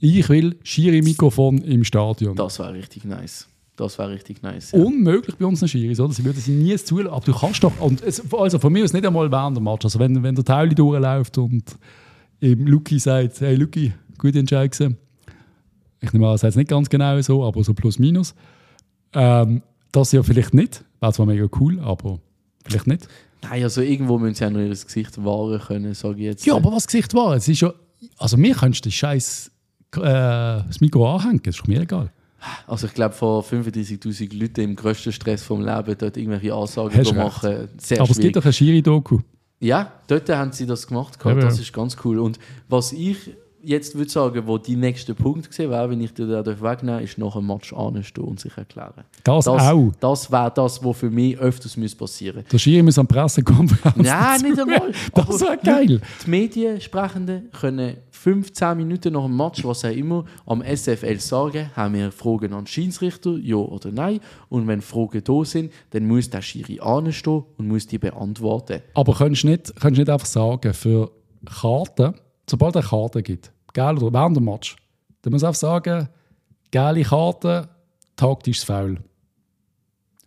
Ich 0.00 0.28
will 0.28 0.56
Schiri-Mikrofon 0.62 1.58
im 1.58 1.84
Stadion. 1.84 2.36
Das 2.36 2.58
wäre 2.58 2.74
richtig 2.74 3.04
nice. 3.04 3.48
Das 3.76 3.98
wäre 3.98 4.10
richtig 4.10 4.42
nice. 4.42 4.72
Ja. 4.72 4.78
Unmöglich 4.78 5.36
bei 5.36 5.46
unseren 5.46 5.68
Schiris, 5.68 5.98
oder? 5.98 6.12
Sie 6.12 6.24
würden 6.24 6.40
sie 6.40 6.52
nie 6.52 6.76
zulassen. 6.76 7.12
Aber 7.12 7.24
du 7.24 7.32
kannst 7.32 7.64
doch, 7.64 7.72
und 7.80 8.02
es, 8.02 8.22
also 8.32 8.58
von 8.58 8.72
mir 8.72 8.84
aus 8.84 8.92
nicht 8.92 9.04
einmal 9.04 9.30
während 9.30 9.56
dem 9.56 9.64
Match. 9.64 9.84
Also 9.84 9.98
wenn, 9.98 10.22
wenn 10.22 10.34
der 10.34 10.44
Tauli 10.44 10.74
durchläuft 10.74 11.38
und 11.38 11.76
eben 12.40 12.66
Luki 12.66 12.98
sagt, 12.98 13.40
hey 13.40 13.56
Luki, 13.56 13.92
gute 14.18 14.38
Entscheidung. 14.38 14.96
Ich 16.00 16.12
nehme 16.12 16.26
an, 16.26 16.34
er 16.34 16.38
sagt 16.38 16.50
es 16.50 16.56
nicht 16.56 16.68
ganz 16.68 16.88
genau 16.88 17.20
so, 17.20 17.44
aber 17.44 17.64
so 17.64 17.74
plus 17.74 17.98
minus. 17.98 18.34
Ähm, 19.12 19.62
das 19.90 20.12
ja 20.12 20.22
vielleicht 20.22 20.54
nicht. 20.54 20.84
Wäre 21.00 21.12
zwar 21.12 21.26
mega 21.26 21.46
cool, 21.58 21.80
aber 21.80 22.20
vielleicht 22.64 22.86
nicht. 22.86 23.08
Nein, 23.42 23.62
also 23.62 23.80
irgendwo 23.80 24.18
müssen 24.18 24.34
sie 24.34 24.46
auch 24.46 24.50
noch 24.50 24.60
ihr 24.60 24.68
Gesicht 24.68 25.22
wahren 25.24 25.60
können, 25.60 25.94
sage 25.94 26.18
ich 26.18 26.24
jetzt. 26.24 26.46
Ja, 26.46 26.56
aber 26.56 26.72
was 26.72 26.86
Gesicht 26.86 27.12
war, 27.14 27.34
es 27.36 27.48
ist 27.48 27.60
ja, 27.60 27.72
also 28.18 28.36
mir 28.36 28.54
kannst 28.54 28.84
du 28.84 28.88
den 28.88 28.92
scheiß 28.92 29.50
äh, 29.96 30.64
das 30.66 30.80
Mikro 30.80 31.14
anhängen, 31.16 31.40
das 31.44 31.56
ist 31.56 31.68
mir 31.68 31.80
egal. 31.82 32.10
Also 32.66 32.86
ich 32.86 32.94
glaube, 32.94 33.14
vor 33.14 33.42
35'000 33.42 34.38
Leuten 34.38 34.60
im 34.60 34.76
grössten 34.76 35.12
Stress 35.12 35.42
vom 35.42 35.64
Leben 35.64 35.96
dort 35.98 36.16
irgendwelche 36.16 36.52
Ansagen 36.52 37.04
zu 37.04 37.14
machen, 37.14 37.68
sehr 37.78 38.00
Aber 38.00 38.10
es 38.10 38.16
schwierig. 38.16 38.32
gibt 38.32 38.36
doch 38.36 38.44
ein 38.44 38.52
Schiri-Doku. 38.52 39.20
Ja, 39.60 39.92
dort 40.08 40.28
haben 40.28 40.52
sie 40.52 40.66
das 40.66 40.86
gemacht. 40.86 41.18
Ja. 41.24 41.34
Das 41.36 41.58
ist 41.58 41.72
ganz 41.72 41.96
cool. 42.04 42.18
Und 42.18 42.38
was 42.68 42.92
ich 42.92 43.30
jetzt 43.64 43.94
würde 43.96 44.10
sagen, 44.10 44.42
wo 44.46 44.58
die 44.58 44.76
nächste 44.76 45.14
Punkt 45.14 45.48
gesehen 45.48 45.70
wäre, 45.70 45.90
wenn 45.90 46.00
ich 46.00 46.12
dir 46.12 46.42
den 46.42 46.60
wegnehmen 46.60 47.02
ist 47.02 47.18
nach 47.18 47.34
dem 47.34 47.46
Match 47.46 47.72
anstehen 47.72 48.24
und 48.24 48.40
sich 48.40 48.56
erklären. 48.56 49.04
Das, 49.22 49.44
Das, 49.44 49.62
auch. 49.62 49.92
das 50.00 50.30
wäre 50.30 50.52
das, 50.54 50.84
was 50.84 50.96
für 50.96 51.10
mich 51.10 51.38
öfters 51.38 51.76
müsste 51.76 51.98
passieren 51.98 52.44
Der 52.50 52.58
Schiri 52.58 52.82
muss 52.82 52.98
an 52.98 53.06
Pressekonferenz. 53.06 53.96
Nein, 53.96 54.40
nicht 54.42 54.58
einmal. 54.58 54.92
Das 55.14 55.40
wäre 55.40 55.58
geil. 55.58 56.00
Die 56.24 56.30
Mediensprechenden 56.30 57.50
können 57.52 57.96
15 58.10 58.76
Minuten 58.76 59.12
nach 59.12 59.24
dem 59.24 59.36
Match, 59.36 59.64
was 59.64 59.84
auch 59.84 59.90
immer, 59.90 60.24
am 60.46 60.62
SFL 60.62 61.20
sagen, 61.20 61.70
haben 61.76 61.94
wir 61.94 62.10
Fragen 62.10 62.54
an 62.54 62.60
den 62.60 62.66
Schiedsrichter, 62.66 63.36
ja 63.36 63.56
oder 63.56 63.92
nein. 63.92 64.20
Und 64.48 64.66
wenn 64.66 64.80
Fragen 64.80 65.22
da 65.22 65.44
sind, 65.44 65.72
dann 65.90 66.06
muss 66.06 66.30
der 66.30 66.40
Schiri 66.40 66.80
anstehen 66.80 67.44
und 67.58 67.68
muss 67.68 67.86
die 67.86 67.98
beantworten. 67.98 68.80
Aber 68.94 69.14
könntest 69.14 69.44
du 69.44 69.48
nicht, 69.48 69.84
nicht 69.84 70.08
einfach 70.08 70.26
sagen, 70.26 70.72
für 70.72 71.10
Karten, 71.44 72.14
sobald 72.48 72.76
es 72.76 72.82
eine 72.82 72.88
Karte 72.88 73.22
gibt, 73.22 73.52
geil 73.74 73.98
oder 73.98 74.12
während 74.12 74.36
dem 74.36 74.44
Match, 74.44 74.76
dann 75.22 75.32
muss 75.32 75.42
du 75.42 75.48
einfach 75.48 75.58
sagen, 75.58 76.08
geile 76.72 77.02
Karte, 77.02 77.68
taktisches 78.16 78.64
Foul. 78.64 78.98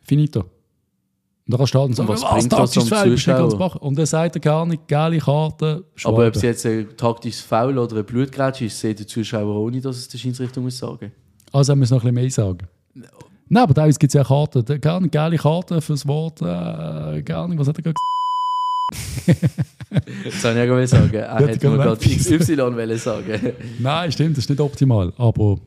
Finito. 0.04 0.42
Und 0.42 1.54
dann 1.54 1.58
kannst 1.60 1.74
du 1.74 1.80
halt 1.80 1.96
sagen, 1.96 2.10
was 2.10 2.24
was, 2.24 2.48
taktisches 2.50 2.90
Foul, 2.90 3.10
bist 3.10 3.28
nicht 3.28 3.38
ganz. 3.38 3.54
Und 3.54 3.98
dann 3.98 4.06
sagt 4.06 4.36
er 4.36 4.42
gar 4.42 4.66
nicht, 4.66 4.88
geile 4.88 5.18
Karte, 5.18 5.66
Aber 5.66 5.78
ob 5.80 5.96
Schwabe. 6.00 6.28
es 6.36 6.42
jetzt 6.42 6.66
ein 6.66 6.96
taktisches 6.98 7.42
Foul 7.42 7.78
oder 7.78 7.98
ein 7.98 8.06
Blutgrätsch 8.06 8.62
ist, 8.62 8.80
sieht 8.80 9.00
der 9.00 9.08
Zuschauer 9.08 9.56
ohne, 9.62 9.80
dass 9.80 9.98
es 9.98 10.08
der 10.10 10.18
Schiedsrichter 10.18 10.60
muss 10.60 10.78
sagen. 10.78 11.12
Also 11.54 11.74
wir 11.76 11.80
noch 11.82 12.04
ein 12.04 12.14
bisschen 12.14 12.14
mehr 12.14 12.30
sagen. 12.32 12.68
Nein, 13.50 13.64
aber 13.64 13.74
teilweise 13.74 13.98
gibt 13.98 14.14
es 14.14 14.14
ja 14.14 14.26
Karten, 14.26 14.66
nicht 14.68 15.12
geile 15.12 15.38
Karten 15.38 15.82
fürs 15.82 16.06
Wort, 16.06 16.42
äh, 16.42 17.22
gar 17.22 17.48
nicht, 17.48 17.58
was 17.58 17.68
hat 17.70 17.78
er 17.78 17.84
gerade 17.84 17.96
gesagt? 19.26 19.56
Das 19.90 20.42
soll 20.42 20.58
ich 20.58 20.68
ja 20.68 20.88
sagen. 20.88 21.14
Er 21.14 21.48
die 21.48 21.68
mir 21.68 21.78
gerade 21.78 21.98
XY 21.98 22.58
wollen 22.58 22.98
sagen. 22.98 23.54
Nein, 23.80 24.12
stimmt, 24.12 24.38
das 24.38 24.44
ist 24.44 24.50
nicht 24.50 24.60
optimal, 24.60 25.14
aber 25.18 25.58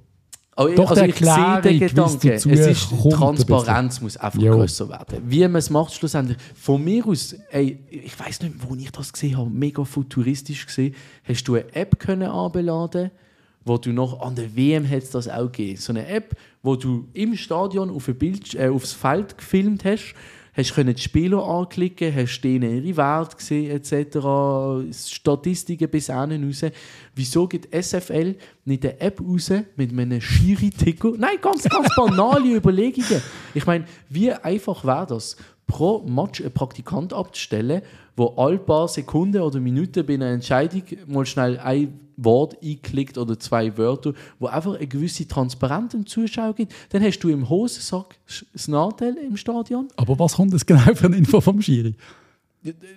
Aber 0.57 0.75
Doch, 0.75 0.91
also 0.91 1.05
ich 1.05 1.17
sehe 1.17 1.61
den 1.63 1.81
Gedanken. 1.81 2.29
Es 2.29 2.45
ist, 2.45 2.89
Transparenz 3.11 4.01
muss 4.03 4.17
einfach 4.19 4.41
Jo. 4.41 4.57
grösser 4.57 4.89
werden. 4.91 5.23
Wie 5.25 5.41
man 5.41 5.57
es 5.57 5.71
macht 5.71 5.95
schlussendlich. 5.95 6.37
Von 6.55 6.85
mir 6.85 7.07
aus, 7.07 7.35
ey, 7.51 7.79
ich 7.89 8.19
weiß 8.19 8.43
nicht, 8.43 8.55
wo 8.69 8.75
ich 8.75 8.91
das 8.91 9.11
gesehen 9.13 9.39
habe, 9.39 9.49
mega 9.49 9.85
futuristisch 9.85 10.67
gesehen, 10.67 10.95
hast 11.25 11.45
du 11.45 11.55
eine 11.55 11.75
App 11.75 11.99
können 11.99 12.29
anbeladen, 12.29 13.11
wo 13.65 13.79
du 13.79 13.93
noch 13.93 14.21
an 14.21 14.35
der 14.35 14.55
WM 14.55 14.85
hätte 14.85 15.13
das 15.13 15.29
auch 15.29 15.47
gegeben. 15.51 15.79
So 15.81 15.93
eine 15.93 16.07
App, 16.07 16.35
wo 16.63 16.77
du 16.77 17.09
im 17.15 17.37
Stadion 17.37 17.89
auf 17.91 18.09
ein 18.09 18.17
Bild, 18.17 18.55
äh, 18.55 18.69
aufs 18.69 18.93
Feld 18.93 19.39
gefilmt 19.39 19.85
hast, 19.85 20.15
hast 20.55 20.75
können 20.75 20.95
die 20.95 21.03
Spieler 21.03 21.47
anklicken, 21.47 22.15
hast 22.15 22.41
denen 22.43 22.85
ihre 22.85 22.97
Werte 22.97 23.37
gesehen 23.37 23.71
etc., 23.71 25.09
Statistiken 25.09 25.89
bis 25.89 26.07
hinten 26.07 26.45
raus. 26.45 26.65
Wieso 27.15 27.47
gibt 27.47 27.75
SFL 27.75 28.37
nicht 28.65 28.85
eine 28.85 29.01
App 29.01 29.21
raus 29.21 29.53
mit 29.77 29.91
einem 29.93 30.21
Schiri-Ticker? 30.21 31.13
Nein, 31.17 31.39
ganz, 31.41 31.65
ganz 31.65 31.89
banale 31.97 32.57
Überlegungen. 32.57 33.23
Ich 33.55 33.67
meine, 33.67 33.85
wie 34.09 34.33
einfach 34.33 34.85
wäre 34.85 35.07
das, 35.07 35.37
pro 35.67 36.03
Match 36.03 36.41
einen 36.41 36.53
Praktikant 36.53 37.13
abzustellen, 37.13 37.83
wo 38.17 38.35
alle 38.37 38.59
paar 38.59 38.89
Sekunden 38.89 39.41
oder 39.41 39.61
Minuten 39.61 40.05
bei 40.05 40.15
einer 40.15 40.31
Entscheidung 40.31 40.83
mal 41.07 41.25
schnell 41.25 41.59
ein 41.59 42.10
Wort 42.25 42.57
einklickt 42.63 43.19
oder 43.19 43.39
zwei 43.39 43.77
Wörter, 43.77 44.15
wo 44.39 44.47
einfach 44.47 44.75
eine 44.75 44.87
gewisse 44.87 45.27
Transparenz 45.27 45.95
im 45.95 46.07
Zuschauer 46.07 46.55
gibt. 46.55 46.73
Dann 46.91 47.03
hast 47.03 47.21
du 47.21 47.29
im 47.29 47.49
Hosensack 47.49 48.17
das 48.53 48.69
Nachteil 48.69 49.17
im 49.17 49.37
Stadion. 49.37 49.89
Aber 49.97 50.19
was 50.19 50.35
kommt 50.35 50.53
jetzt 50.53 50.67
genau 50.67 50.95
für 50.95 51.07
eine 51.07 51.17
Info 51.17 51.41
vom 51.41 51.61
Schiri? 51.61 51.95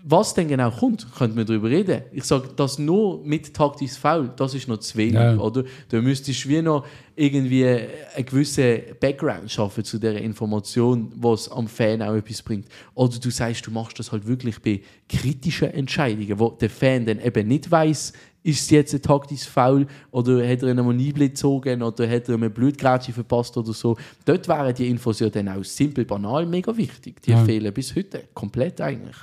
Was 0.03 0.34
denn 0.34 0.49
genau 0.49 0.72
kommt, 0.72 1.07
könnte 1.18 1.38
man 1.38 1.45
darüber 1.45 1.70
reden. 1.70 2.01
Ich 2.11 2.26
sage, 2.26 2.49
das 2.53 2.80
nur 2.80 3.24
mit 3.24 3.53
taktisches 3.53 3.95
Foul, 3.95 4.30
das 4.36 4.53
ist 4.53 4.68
noch 4.68 4.80
zu 4.80 4.97
wenig, 4.97 5.14
Ja. 5.14 5.38
oder? 5.38 5.64
Da 5.88 6.01
müsstest 6.01 6.43
du 6.43 6.49
wie 6.49 6.61
noch 6.61 6.86
irgendwie 7.16 7.66
einen 7.66 8.26
gewissen 8.26 8.80
Background 8.99 9.49
schaffen 9.49 9.86
zu 9.86 9.99
dieser 9.99 10.20
Information, 10.20 11.14
was 11.16 11.49
am 11.49 11.70
Fan 11.70 12.01
auch 12.01 12.14
etwas 12.16 12.41
bringt. 12.41 12.68
Oder 12.93 13.18
du 13.18 13.30
sagst, 13.30 13.66
du 13.66 13.72
machst 13.72 13.97
das 13.99 14.11
halt 14.11 14.28
wirklich 14.28 14.59
bei 14.61 14.82
kritischen 15.07 15.70
Entscheidungen, 15.72 16.38
wo 16.39 16.49
der 16.49 16.70
Fan 16.70 17.05
dann 17.05 17.22
eben 17.22 17.47
nicht 17.47 17.72
weiß, 17.72 18.11
ist 18.45 18.59
es 18.64 18.70
jetzt 18.70 18.93
ein 18.93 19.01
taktisches 19.01 19.47
Foul 19.47 19.88
oder 20.11 20.45
hat 20.45 20.61
er 20.61 20.72
einen 20.72 20.86
Manibel 20.86 21.30
gezogen 21.30 21.82
oder 21.82 22.09
hat 22.09 22.28
er 22.28 22.36
einen 22.36 22.51
Blutgrätsche 22.51 23.14
verpasst 23.14 23.55
oder 23.55 23.72
so. 23.72 23.95
Dort 24.26 24.45
wären 24.49 24.76
die 24.76 24.89
Infos 24.89 25.22
ja 25.22 25.30
dann 25.30 25.47
auch 25.47 25.64
simpel, 25.64 26.03
banal, 26.03 26.45
mega 26.45 26.76
wichtig. 26.76 27.22
Die 27.22 27.32
Ja. 27.32 27.45
fehlen 27.45 27.74
bis 27.74 27.95
heute, 27.95 28.26
komplett 28.34 28.82
eigentlich. 28.82 29.16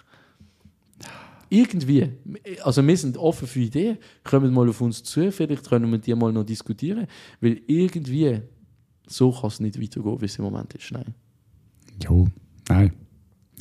Irgendwie, 1.53 2.09
also 2.62 2.86
wir 2.86 2.96
sind 2.96 3.16
offen 3.18 3.46
für 3.48 3.59
Ideen, 3.61 3.98
kommen 4.24 4.55
mal 4.55 4.68
auf 4.68 4.80
uns 4.80 5.03
zu, 5.03 5.30
vielleicht 5.32 5.68
können 5.68 5.90
wir 5.90 5.98
die 5.98 6.14
mal 6.14 6.32
noch 6.32 6.44
diskutieren, 6.44 7.07
weil 7.40 7.61
irgendwie 7.66 8.40
so 9.09 9.32
kann 9.32 9.48
es 9.48 9.59
nicht 9.61 9.80
weitergehen, 9.82 10.20
wie 10.20 10.24
es 10.26 10.38
im 10.38 10.44
Moment 10.44 10.72
ist. 10.74 10.92
Nein. 10.92 11.12
Jo, 12.05 12.28
nein. 12.68 12.92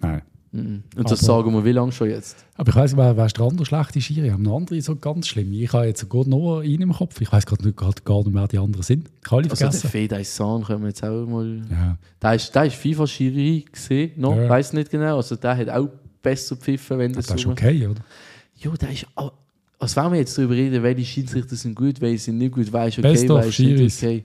Nein. 0.01 0.21
Mhm. 0.51 0.83
Und 0.95 1.11
das 1.11 1.19
Aber- 1.27 1.43
sagen 1.43 1.53
wir 1.53 1.65
wie 1.65 1.71
lange 1.71 1.91
schon 1.91 2.09
jetzt? 2.09 2.45
Aber 2.55 2.69
ich 2.69 2.75
weiss, 2.75 2.95
wer, 2.97 3.17
wer 3.17 3.25
ist 3.25 3.37
der 3.37 3.45
andere 3.45 3.65
schlechte 3.65 4.01
Schiri? 4.01 4.29
Haben 4.29 4.47
andere 4.47 4.81
so 4.81 4.95
ganz 4.95 5.27
schlimm? 5.27 5.51
Ich 5.53 5.73
habe 5.73 5.85
jetzt 5.87 6.07
gerade 6.09 6.29
noch 6.29 6.59
einen 6.59 6.81
im 6.81 6.93
Kopf. 6.93 7.19
Ich 7.21 7.31
weiß 7.31 7.45
gerade 7.45 7.65
nicht, 7.65 7.77
gerade 7.77 8.01
gar 8.03 8.19
nicht, 8.23 8.33
wer 8.33 8.47
die 8.47 8.57
anderen 8.59 8.83
sind. 8.83 9.09
Ich 9.23 9.31
habe 9.31 9.37
alle 9.41 9.49
Also 9.51 9.55
der 9.63 9.71
vergessen. 9.71 9.89
Fedai 9.89 10.23
San 10.23 10.63
können 10.63 10.81
wir 10.81 10.87
jetzt 10.89 11.03
auch 11.03 11.25
mal... 11.27 11.61
ja. 11.69 11.97
Der 12.21 12.33
ist, 12.35 12.55
ist 12.55 12.75
FIFA-Schiri 12.75 13.65
gesehen, 13.71 14.11
noch, 14.17 14.35
Ja. 14.35 14.47
weiß 14.49 14.73
nicht 14.73 14.89
genau. 14.91 15.17
Also 15.17 15.35
der 15.35 15.57
hat 15.57 15.69
auch 15.69 15.89
besser 16.21 16.55
pfiffen, 16.55 16.97
wenn 16.99 17.13
das, 17.13 17.27
Das 17.27 17.35
ist 17.37 17.43
so... 17.43 17.49
okay, 17.51 17.85
oder? 17.87 18.01
Jo, 18.57 18.73
der 18.75 18.91
ist... 18.91 19.05
auch- 19.15 19.33
Als 19.79 19.95
wenn 19.95 20.11
wir 20.11 20.19
jetzt 20.19 20.37
darüber 20.37 20.53
reden, 20.55 20.83
welche 20.83 21.05
Schiedsrichter 21.05 21.55
sind 21.55 21.75
gut, 21.75 22.01
welche 22.01 22.19
sind 22.19 22.37
nicht 22.37 22.51
gut, 22.53 22.71
weißt 22.71 22.99
okay, 22.99 23.11
Best 23.11 23.29
of 23.29 23.45
weisst 23.45 23.59
nicht 23.59 23.97
okay. 24.03 24.23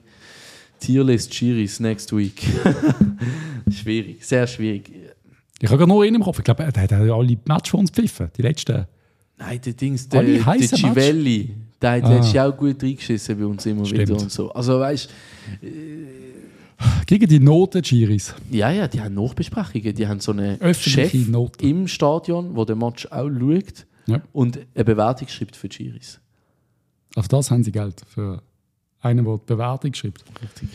Tierlist 0.79 1.33
Schiris 1.33 1.79
next 1.79 2.11
week. 2.15 2.43
schwierig, 3.71 4.23
sehr 4.25 4.45
schwierig. 4.45 4.91
Ich 5.61 5.69
habe 5.69 5.77
gerade 5.77 5.87
noch 5.89 6.01
einen 6.01 6.15
im 6.15 6.21
Kopf. 6.21 6.39
Ich 6.39 6.43
glaube, 6.43 6.69
der 6.71 6.83
hat 6.83 6.91
alle 6.91 7.37
Match 7.47 7.71
von 7.71 7.79
uns 7.79 7.91
gepfiffen. 7.91 8.29
Die 8.37 8.41
letzten. 8.41 8.85
Nein, 9.37 9.59
der 9.65 9.73
Dings, 9.73 10.07
der, 10.09 10.23
der 10.23 10.59
Civelli, 10.61 11.51
der 11.81 11.91
hat 11.93 12.03
Ah. 12.03 12.13
letztes 12.15 12.33
Jahr 12.33 12.49
auch 12.49 12.57
gut 12.57 12.81
reingeschissen 12.83 13.37
bei 13.39 13.45
uns 13.45 13.65
immer 13.65 13.85
Stimmt. 13.85 14.01
wieder 14.09 14.21
und 14.21 14.31
so. 14.31 14.51
Also 14.51 14.79
weißt 14.79 15.09
Gegen 17.07 17.27
die 17.27 17.39
Noten 17.39 17.83
Schiris. 17.83 18.33
ja, 18.51 18.71
ja, 18.71 18.87
die 18.87 18.99
haben 19.01 19.13
Nachbesprechungen, 19.15 19.93
die 19.95 20.07
haben 20.07 20.19
so 20.19 20.31
einen 20.31 20.57
Chef 20.57 20.61
Öffentliche 20.61 21.31
Noten. 21.31 21.65
im 21.67 21.87
Stadion, 21.87 22.55
wo 22.55 22.65
der 22.65 22.75
Match 22.75 23.05
auch 23.11 23.29
schaut 23.29 23.85
Ja. 24.07 24.21
und 24.33 24.59
eine 24.73 24.83
Bewertung 24.85 25.27
schreibt 25.27 25.55
für 25.55 25.69
die 25.69 25.75
Schiris. 25.75 26.19
Auf 27.15 27.27
das 27.27 27.49
haben 27.51 27.63
sie 27.63 27.71
Geld. 27.71 28.01
Für 28.07 28.41
einen, 28.99 29.23
der 29.23 29.37
die 29.37 29.45
Bewertung 29.45 29.93
schreibt. 29.93 30.25
Richtig. 30.41 30.69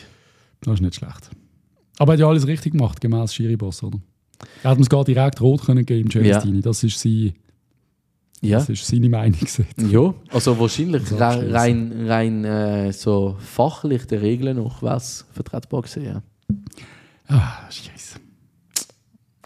Das 0.62 0.74
ist 0.74 0.80
nicht 0.80 0.94
schlecht. 0.94 1.30
Aber 1.98 2.12
er 2.12 2.14
hat 2.14 2.20
ja 2.20 2.28
alles 2.28 2.46
richtig 2.46 2.72
gemacht, 2.72 3.00
gemäß 3.00 3.34
Schiri-Boss, 3.34 3.82
oder? 3.82 3.98
Er 4.62 4.70
hat 4.70 4.78
uns 4.78 4.88
gar 4.88 5.04
direkt 5.04 5.40
rot 5.42 5.62
können 5.66 5.84
geben, 5.84 6.10
Celestini. 6.10 6.62
Das, 6.62 6.82
ist 6.82 6.98
sie, 6.98 7.34
Ja. 8.42 8.58
das 8.58 8.70
ist 8.70 8.86
seine 8.86 9.08
Meinung. 9.08 9.38
Ja, 9.76 10.14
also 10.30 10.58
wahrscheinlich 10.58 11.02
rein, 11.12 12.06
rein, 12.06 12.44
äh, 12.44 12.92
so 12.92 13.36
fachlich 13.38 14.06
der 14.06 14.22
Regeln 14.22 14.56
noch 14.56 14.82
es 14.82 15.26
vertretbar 15.32 15.82
gewesen, 15.82 16.04
ja. 16.04 16.22
Ah, 17.28 17.70
Scheiße. 17.70 18.18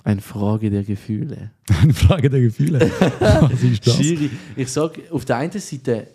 Eine 0.05 0.21
Frage 0.21 0.71
der 0.71 0.85
Gefühle. 0.85 1.51
Eine 1.83 1.95
Frage 1.95 2.31
der 2.31 2.41
Gefühle. 2.41 2.79
Was 3.19 3.63
ist 3.63 3.87
das? 3.87 3.97
Schiri, 3.97 4.31
ich 4.55 4.69
sage, 4.69 5.03
auf 5.11 5.25
der 5.25 5.39
einen 5.39 5.59
Seite 5.59 6.09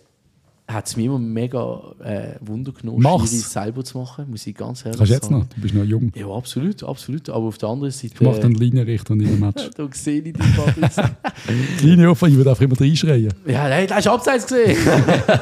hat 0.70 0.86
es 0.86 0.96
mir 0.96 1.06
immer 1.06 1.18
mega 1.18 1.96
äh, 2.04 2.36
Wunder 2.42 2.72
genommen, 2.72 3.02
Mach's. 3.02 3.52
Selber 3.52 3.84
zu 3.84 3.98
machen, 3.98 4.30
muss 4.30 4.46
ich 4.46 4.56
ganz 4.56 4.86
ehrlich 4.86 4.98
Kannst 4.98 5.10
du 5.10 5.16
jetzt 5.16 5.24
sagen. 5.24 5.40
noch? 5.40 5.46
Du 5.48 5.62
bist 5.62 5.74
noch 5.74 5.84
jung. 5.84 6.12
Ja, 6.16 6.28
absolut, 6.28 6.84
absolut. 6.84 7.30
Aber 7.30 7.46
auf 7.46 7.58
der 7.58 7.70
anderen 7.70 7.92
Seite... 7.92 8.14
Ich 8.14 8.22
mache 8.22 8.40
dann 8.40 8.54
Linienrichter 8.54 9.16
in 9.16 9.26
einem 9.26 9.40
Match. 9.40 9.68
da 9.76 9.88
sehe 9.92 10.22
ich 10.22 10.26
die 10.26 10.32
Patrice. 10.34 11.10
Die 11.82 11.86
Linie 11.88 12.12
offen, 12.12 12.30
ich 12.30 12.36
würde 12.36 12.52
einfach 12.52 12.62
immer 12.62 12.80
reinschreien. 12.80 13.34
ja, 13.48 13.68
nein, 13.68 13.88
da 13.88 13.96
hast 13.96 14.06
du 14.06 14.12
abseits 14.12 14.46
gesehen. 14.46 14.78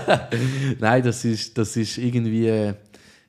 nein, 0.80 1.04
das 1.04 1.26
ist, 1.26 1.58
das 1.58 1.76
ist 1.76 1.98
irgendwie... 1.98 2.48
Äh, 2.48 2.74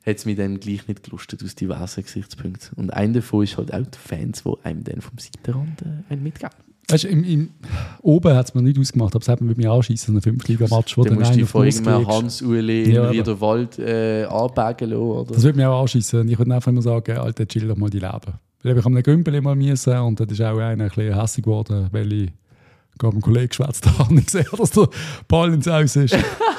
hat 0.06 0.16
es 0.16 0.24
mich 0.24 0.36
dann 0.36 0.58
gleich 0.58 0.88
nicht 0.88 1.02
gelustet 1.02 1.44
aus 1.44 1.54
diversen 1.54 2.02
Gesichtspunkten. 2.02 2.70
Und 2.76 2.90
einer 2.94 3.14
davon 3.14 3.44
ist 3.44 3.58
halt 3.58 3.74
auch 3.74 3.84
die 3.84 3.98
Fans, 3.98 4.42
die 4.42 4.54
einem 4.64 4.84
dann 4.84 5.00
vom 5.02 5.18
Seitenrand 5.18 5.82
äh, 6.08 6.16
mitgeben. 6.16 6.54
Weißt 6.90 7.04
du, 7.04 7.08
im, 7.08 7.22
im, 7.24 7.50
oben 8.00 8.34
hat 8.34 8.48
es 8.48 8.54
mir 8.54 8.62
nicht 8.62 8.78
ausgemacht, 8.78 9.14
aber 9.14 9.22
es 9.22 9.28
hat 9.28 9.40
mir 9.42 9.48
mit 9.48 9.58
mir 9.58 9.70
anschießen, 9.70 10.16
ein 10.16 10.22
Fünftliga-Match, 10.22 10.96
wo 10.96 11.02
Dann 11.04 11.12
dann 11.12 11.18
musst 11.18 11.30
du 11.54 11.58
einer 11.58 11.66
dich 11.66 11.74
Nuss 11.82 11.86
irgendeinem. 11.86 12.08
Hans-Uli 12.08 12.82
in 12.84 12.98
aber- 12.98 13.10
Riederwald 13.10 13.78
äh, 13.78 14.24
anbagen 14.24 14.90
lassen, 14.90 15.02
oder? 15.02 15.34
Das 15.34 15.42
würde 15.42 15.58
mich 15.58 15.66
auch 15.66 15.82
anschießen. 15.82 16.26
Ich 16.28 16.38
würde 16.38 16.54
einfach 16.54 16.72
immer 16.72 16.80
sagen, 16.82 17.18
Alter, 17.18 17.46
chill 17.46 17.68
doch 17.68 17.76
mal 17.76 17.90
die 17.90 17.98
Leben. 17.98 18.32
Weil 18.62 18.76
ich 18.78 18.86
am 18.86 19.02
Gümpel 19.02 19.40
mal 19.42 19.54
müssen 19.54 19.96
und 19.98 20.18
dann 20.18 20.28
ist 20.28 20.40
auch 20.40 20.58
einer 20.58 20.84
ein 20.84 20.88
bisschen 20.88 21.14
hässlich 21.14 21.44
geworden, 21.44 21.88
weil 21.92 22.12
ich 22.12 22.30
gerade 22.98 23.14
mit 23.14 23.24
einem 23.24 23.32
Kollegen 23.34 23.48
geschwätzt 23.48 23.86
habe 23.98 24.10
und 24.10 24.18
ich 24.18 24.26
gesehen 24.26 24.46
habe, 24.46 24.56
dass 24.56 24.70
der 24.70 24.88
Ball 25.28 25.52
ins 25.52 25.68
Aus 25.68 25.94
ist. 25.94 26.16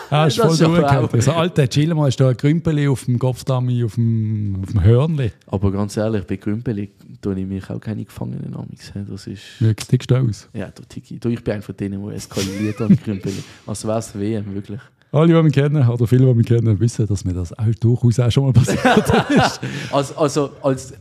Ah, 0.09 0.25
ist 0.25 0.39
Das 0.39 0.59
voll 0.59 0.83
auch- 0.85 1.13
Also, 1.13 1.31
Alter, 1.33 1.67
chill 1.69 1.93
mal, 1.93 2.07
ist 2.07 2.19
da 2.19 2.29
ein 2.29 2.37
Grümpeli 2.37 2.87
auf 2.87 3.05
dem 3.05 3.19
Kopfdami, 3.19 3.83
auf 3.83 3.95
dem, 3.95 4.57
auf 4.63 4.71
dem 4.71 4.83
Hörnli. 4.83 5.31
Aber 5.47 5.71
ganz 5.71 5.95
ehrlich, 5.97 6.25
bei 6.25 6.37
Grümpeli 6.37 6.89
tue 7.21 7.39
ich 7.39 7.45
mich 7.45 7.69
auch 7.69 7.79
keine 7.79 8.03
Gefangenen 8.05 8.55
amix. 8.55 8.91
Das 9.07 9.27
ist... 9.27 9.41
Wie 9.59 9.73
tickst 9.73 10.09
du 10.09 10.15
aus? 10.15 10.47
Ja, 10.53 10.69
du 10.73 10.83
Tiki. 10.83 11.19
Du, 11.19 11.29
ich 11.29 11.43
bin 11.43 11.53
einer 11.55 11.61
von 11.63 11.75
denen, 11.77 12.03
der 12.05 12.15
eskaliert 12.15 12.81
an 12.81 12.97
Grümpeli. 13.03 13.43
Als 13.67 13.85
wäre 13.85 13.99
es 13.99 14.17
WM, 14.17 14.53
wirklich. 14.55 14.79
Alle, 15.11 15.27
die 15.33 15.41
mich 15.43 15.53
kennen, 15.53 15.87
oder 15.87 16.05
viele, 16.07 16.25
die 16.27 16.33
mich 16.35 16.45
kennen, 16.47 16.79
wissen, 16.79 17.07
dass 17.07 17.25
mir 17.25 17.33
das 17.33 17.51
auch 17.57 17.65
durchaus 17.79 18.19
auch 18.19 18.31
schon 18.31 18.43
mal 18.45 18.53
passiert 18.53 18.79
ist. 19.29 19.59
Also, 19.91 20.15
also 20.15 20.49
als 20.61 20.93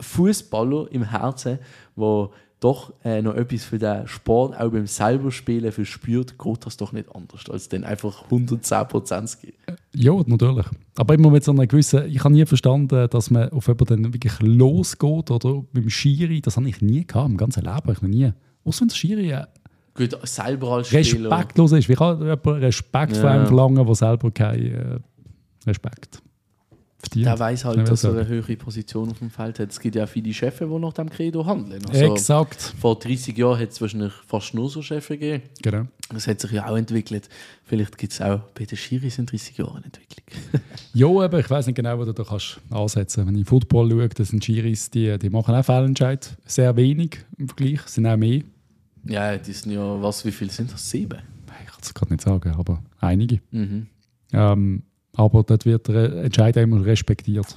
Fußballer 0.00 0.86
im 0.90 1.04
Herzen, 1.04 1.58
wo 1.96 2.32
doch 2.62 2.92
äh, 3.04 3.20
noch 3.22 3.34
etwas 3.34 3.64
für 3.64 3.78
den 3.78 4.06
Sport 4.06 4.58
auch 4.58 4.70
beim 4.70 4.86
selber 4.86 5.30
Spielen 5.30 5.72
verspürt, 5.72 6.38
geht 6.38 6.66
das 6.66 6.76
doch 6.76 6.92
nicht 6.92 7.14
anders, 7.14 7.48
als 7.50 7.68
dann 7.68 7.84
einfach 7.84 8.24
110% 8.30 9.26
zu 9.26 9.36
geben. 9.38 9.56
ja, 9.94 10.12
natürlich. 10.26 10.66
Aber 10.96 11.14
immer 11.14 11.30
mit 11.30 11.44
so 11.44 11.52
einer 11.52 11.66
gewissen, 11.66 12.06
ich 12.06 12.22
habe 12.22 12.32
nie 12.34 12.46
verstanden, 12.46 13.08
dass 13.10 13.30
man 13.30 13.48
auf 13.50 13.66
jemanden 13.68 14.02
dann 14.04 14.14
wirklich 14.14 14.38
losgeht 14.40 15.30
oder 15.30 15.64
beim 15.72 15.90
Schiri, 15.90 16.40
das 16.40 16.56
habe 16.56 16.68
ich 16.68 16.80
nie 16.80 17.06
gehabt, 17.06 17.30
im 17.30 17.36
ganzen 17.36 17.64
Leben, 17.64 17.90
ich 17.92 18.00
noch 18.02 18.08
nie. 18.08 18.32
Außer 18.64 18.82
wenn 18.82 18.88
der 18.88 18.94
Schiri 18.94 19.32
äh, 19.32 19.44
Gut, 19.94 20.16
selber 20.26 20.68
als 20.76 20.88
Spieler. 20.88 21.30
respektlos 21.30 21.72
ist. 21.72 21.88
Wie 21.88 21.94
kann 21.94 22.18
jemand 22.20 22.46
Respekt 22.46 23.16
vor 23.16 23.28
Ja. 23.28 23.34
einem 23.36 23.46
verlangen, 23.46 23.84
der 23.84 23.94
selber 23.94 24.30
keinen 24.30 24.74
äh, 24.74 24.98
Respekt 25.66 26.22
verdient? 27.02 27.26
Der 27.26 27.38
weiß 27.38 27.64
halt, 27.64 27.88
dass 27.88 28.04
er 28.04 28.12
eine 28.12 28.26
höhere 28.26 28.56
Position 28.56 29.10
auf 29.10 29.18
dem 29.18 29.30
Feld 29.30 29.58
hat. 29.58 29.70
Es 29.70 29.80
gibt 29.80 29.96
ja 29.96 30.06
viele 30.06 30.32
Chefs, 30.32 30.58
die 30.58 30.64
nach 30.66 30.92
dem 30.92 31.10
Credo 31.10 31.44
handeln. 31.44 31.84
Also, 31.88 32.12
Exakt. 32.12 32.74
vor 32.80 32.98
30 32.98 33.36
Jahren 33.36 33.58
hat 33.60 33.70
es 33.70 33.80
wahrscheinlich 33.80 34.12
fast 34.26 34.54
nur 34.54 34.70
so 34.70 34.80
Chefs 34.82 35.08
gegeben. 35.08 35.42
Genau. 35.60 35.86
Das 36.12 36.26
hat 36.26 36.40
sich 36.40 36.52
ja 36.52 36.66
auch 36.68 36.76
entwickelt. 36.76 37.28
Vielleicht 37.64 37.98
gibt 37.98 38.12
es 38.12 38.20
auch 38.20 38.40
bei 38.54 38.64
den 38.64 38.76
Schiris 38.78 39.18
in 39.18 39.26
30 39.26 39.58
Jahren 39.58 39.76
eine 39.76 39.84
Entwicklung. 39.86 40.26
Ja, 40.94 41.06
aber 41.08 41.40
ich 41.40 41.48
weiß 41.48 41.66
nicht 41.66 41.76
genau, 41.76 41.98
wo 41.98 42.04
du 42.04 42.12
da 42.12 42.22
kannst 42.22 42.60
ansetzen 42.68 43.26
Wenn 43.26 43.36
ich 43.38 43.46
Football 43.48 43.90
schaue, 43.90 44.08
das 44.10 44.28
sind 44.28 44.44
Schiris, 44.44 44.90
die, 44.90 45.18
die 45.18 45.30
machen 45.30 45.54
auch 45.54 45.64
Fehlentscheid. 45.64 46.36
Sehr 46.44 46.76
wenig 46.76 47.18
im 47.38 47.48
Vergleich, 47.48 47.80
sind 47.86 48.06
auch 48.06 48.18
mehr. 48.18 48.42
ja, 49.06 49.38
die 49.38 49.52
sind 49.52 49.72
ja, 49.72 50.02
was, 50.02 50.24
wie 50.26 50.32
viele 50.32 50.50
sind 50.50 50.70
das? 50.70 50.90
Sieben? 50.90 51.18
Ich 51.64 51.66
kann 51.70 51.78
es 51.80 51.94
gerade 51.94 52.12
nicht 52.12 52.22
sagen, 52.22 52.50
aber 52.58 52.82
einige. 53.00 53.40
Mhm. 53.52 53.86
Ähm, 54.34 54.82
aber 55.14 55.42
dort 55.42 55.64
wird 55.64 55.88
der 55.88 56.24
Entscheid 56.24 56.56
immer 56.56 56.84
respektiert 56.84 57.56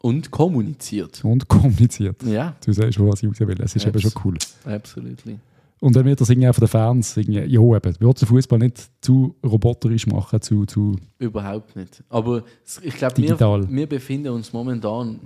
Und 0.00 0.30
kommuniziert. 0.30 1.24
und 1.24 1.48
kommuniziert. 1.48 2.22
Ja, 2.24 2.54
Du 2.64 2.72
siehst, 2.72 2.98
wo 2.98 3.08
was 3.08 3.22
ich 3.22 3.28
raus 3.28 3.40
will. 3.40 3.60
Es 3.60 3.74
ist 3.76 3.86
eben 3.86 3.98
schon 4.00 4.10
Abs- 4.12 4.24
cool. 4.24 4.36
absolutely. 4.72 5.38
Und 5.80 5.96
dann 5.96 6.04
wird 6.04 6.20
das 6.20 6.30
irgendwie 6.30 6.48
auch 6.48 6.54
von 6.54 6.62
den 6.62 6.68
Fans, 6.68 7.16
irgendwie, 7.16 7.40
ja 7.40 7.60
eben, 7.60 7.96
wir 7.98 8.08
den 8.14 8.28
Fußball 8.28 8.58
nicht 8.60 8.88
zu 9.00 9.34
roboterisch 9.44 10.06
machen, 10.06 10.40
zu, 10.40 10.64
zu 10.64 10.94
Überhaupt 11.18 11.74
nicht. 11.74 12.04
Aber 12.08 12.44
ich 12.82 12.94
glaube, 12.94 13.16
wir, 13.20 13.36
wir 13.68 13.86
befinden 13.88 14.28
uns 14.28 14.52
momentan 14.52 15.18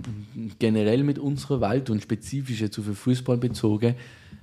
generell 0.57 1.03
mit 1.03 1.19
unserer 1.19 1.61
Welt 1.61 1.91
und 1.91 2.01
spezifisch 2.01 2.59
jetzt 2.61 2.79
auf 2.79 2.85
den 2.85 2.95
Fußball 2.95 3.37
bezogen, 3.37 3.93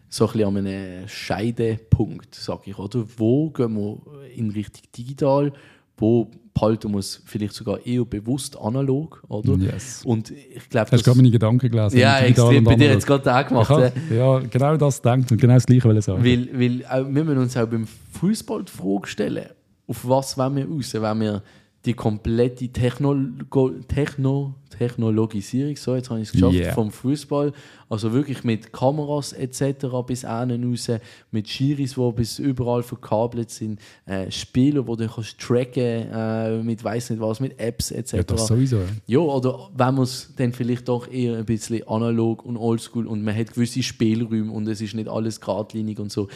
so 0.08 0.26
ein 0.28 0.32
bisschen 0.34 0.48
an 0.48 0.56
einem 0.58 1.08
Scheidepunkt, 1.08 2.34
sage 2.36 2.62
ich. 2.70 2.78
Oder? 2.78 3.04
Wo 3.16 3.50
gehen 3.50 3.74
wir 3.74 3.98
in 4.36 4.50
Richtung 4.50 4.82
digital? 4.96 5.52
Wo 5.96 6.30
behalten 6.52 6.96
es 6.98 7.20
vielleicht 7.24 7.54
sogar 7.54 7.84
eher 7.84 8.04
bewusst 8.04 8.56
analog? 8.58 9.22
Oder? 9.28 9.54
Yes. 9.56 10.02
Und 10.04 10.30
ich 10.30 10.68
glaube, 10.68 10.90
Hast 10.92 11.00
du 11.00 11.04
gerade 11.04 11.16
meine 11.18 11.30
Gedanken 11.30 11.68
gelesen? 11.70 11.98
ja, 11.98 12.18
extrem. 12.20 12.64
Bei 12.64 12.74
dir 12.76 12.88
jetzt 12.90 13.06
gerade 13.06 13.34
auch 13.34 13.46
gemacht. 13.46 13.68
hab- 13.70 13.80
äh. 14.10 14.16
Ja, 14.16 14.38
genau 14.40 14.76
das 14.76 15.00
denkt 15.02 15.30
und 15.32 15.40
genau 15.40 15.54
das 15.54 15.66
Gleiche 15.66 15.88
will 15.88 15.98
ich 15.98 16.04
sagen. 16.04 16.24
Weil, 16.24 16.48
weil 16.52 16.84
auch, 16.86 17.06
wir 17.14 17.24
müssen 17.24 17.38
uns 17.38 17.56
auch 17.56 17.66
beim 17.66 17.86
Fußball 18.12 18.64
die 18.64 18.72
Frage 18.72 19.06
stellen, 19.08 19.46
auf 19.86 20.08
was 20.08 20.36
wollen 20.38 20.56
wir 20.56 20.66
raus? 20.68 20.94
Wollen 20.94 21.20
wir 21.20 21.42
die 21.84 21.94
komplette 21.94 22.68
Technologo 22.68 23.70
Techno 23.88 24.54
Technologisierung, 24.78 25.76
so 25.76 25.94
jetzt 25.94 26.10
habe 26.10 26.20
ich 26.20 26.28
es 26.28 26.32
geschafft, 26.32 26.54
Yeah. 26.54 26.74
vom 26.74 26.90
Fußball, 26.90 27.52
also 27.88 28.12
wirklich 28.12 28.44
mit 28.44 28.72
Kameras 28.72 29.32
etc. 29.32 29.86
bis 30.06 30.24
innen 30.24 30.68
raus, 30.70 30.90
mit 31.30 31.48
Schiris, 31.48 31.94
die 31.94 32.12
bis 32.12 32.38
überall 32.38 32.82
verkabelt 32.82 33.50
sind, 33.50 33.80
äh, 34.06 34.30
Spieler, 34.30 34.82
die 34.82 34.96
du 34.96 35.08
kannst 35.08 35.38
tracken 35.38 36.10
äh, 36.12 36.62
mit 36.62 36.82
weiß 36.82 37.10
nicht 37.10 37.20
was, 37.20 37.40
mit 37.40 37.58
Apps 37.58 37.90
etc. 37.90 38.12
ja, 38.14 38.22
das 38.24 38.46
sowieso. 38.46 38.78
Ja. 38.78 38.84
Ja, 39.06 39.18
oder 39.20 39.70
wenn 39.76 39.94
man 39.94 40.04
es 40.04 40.32
dann 40.36 40.52
vielleicht 40.52 40.88
doch 40.88 41.08
eher 41.10 41.36
ein 41.36 41.44
bisschen 41.44 41.86
analog 41.86 42.44
und 42.44 42.56
oldschool 42.56 43.06
und 43.06 43.22
man 43.22 43.36
hat 43.36 43.54
gewisse 43.54 43.82
Spielräume 43.82 44.50
und 44.50 44.66
es 44.66 44.80
ist 44.80 44.94
nicht 44.94 45.08
alles 45.08 45.40
geradlinig 45.40 45.98
und 46.00 46.10
so. 46.10 46.28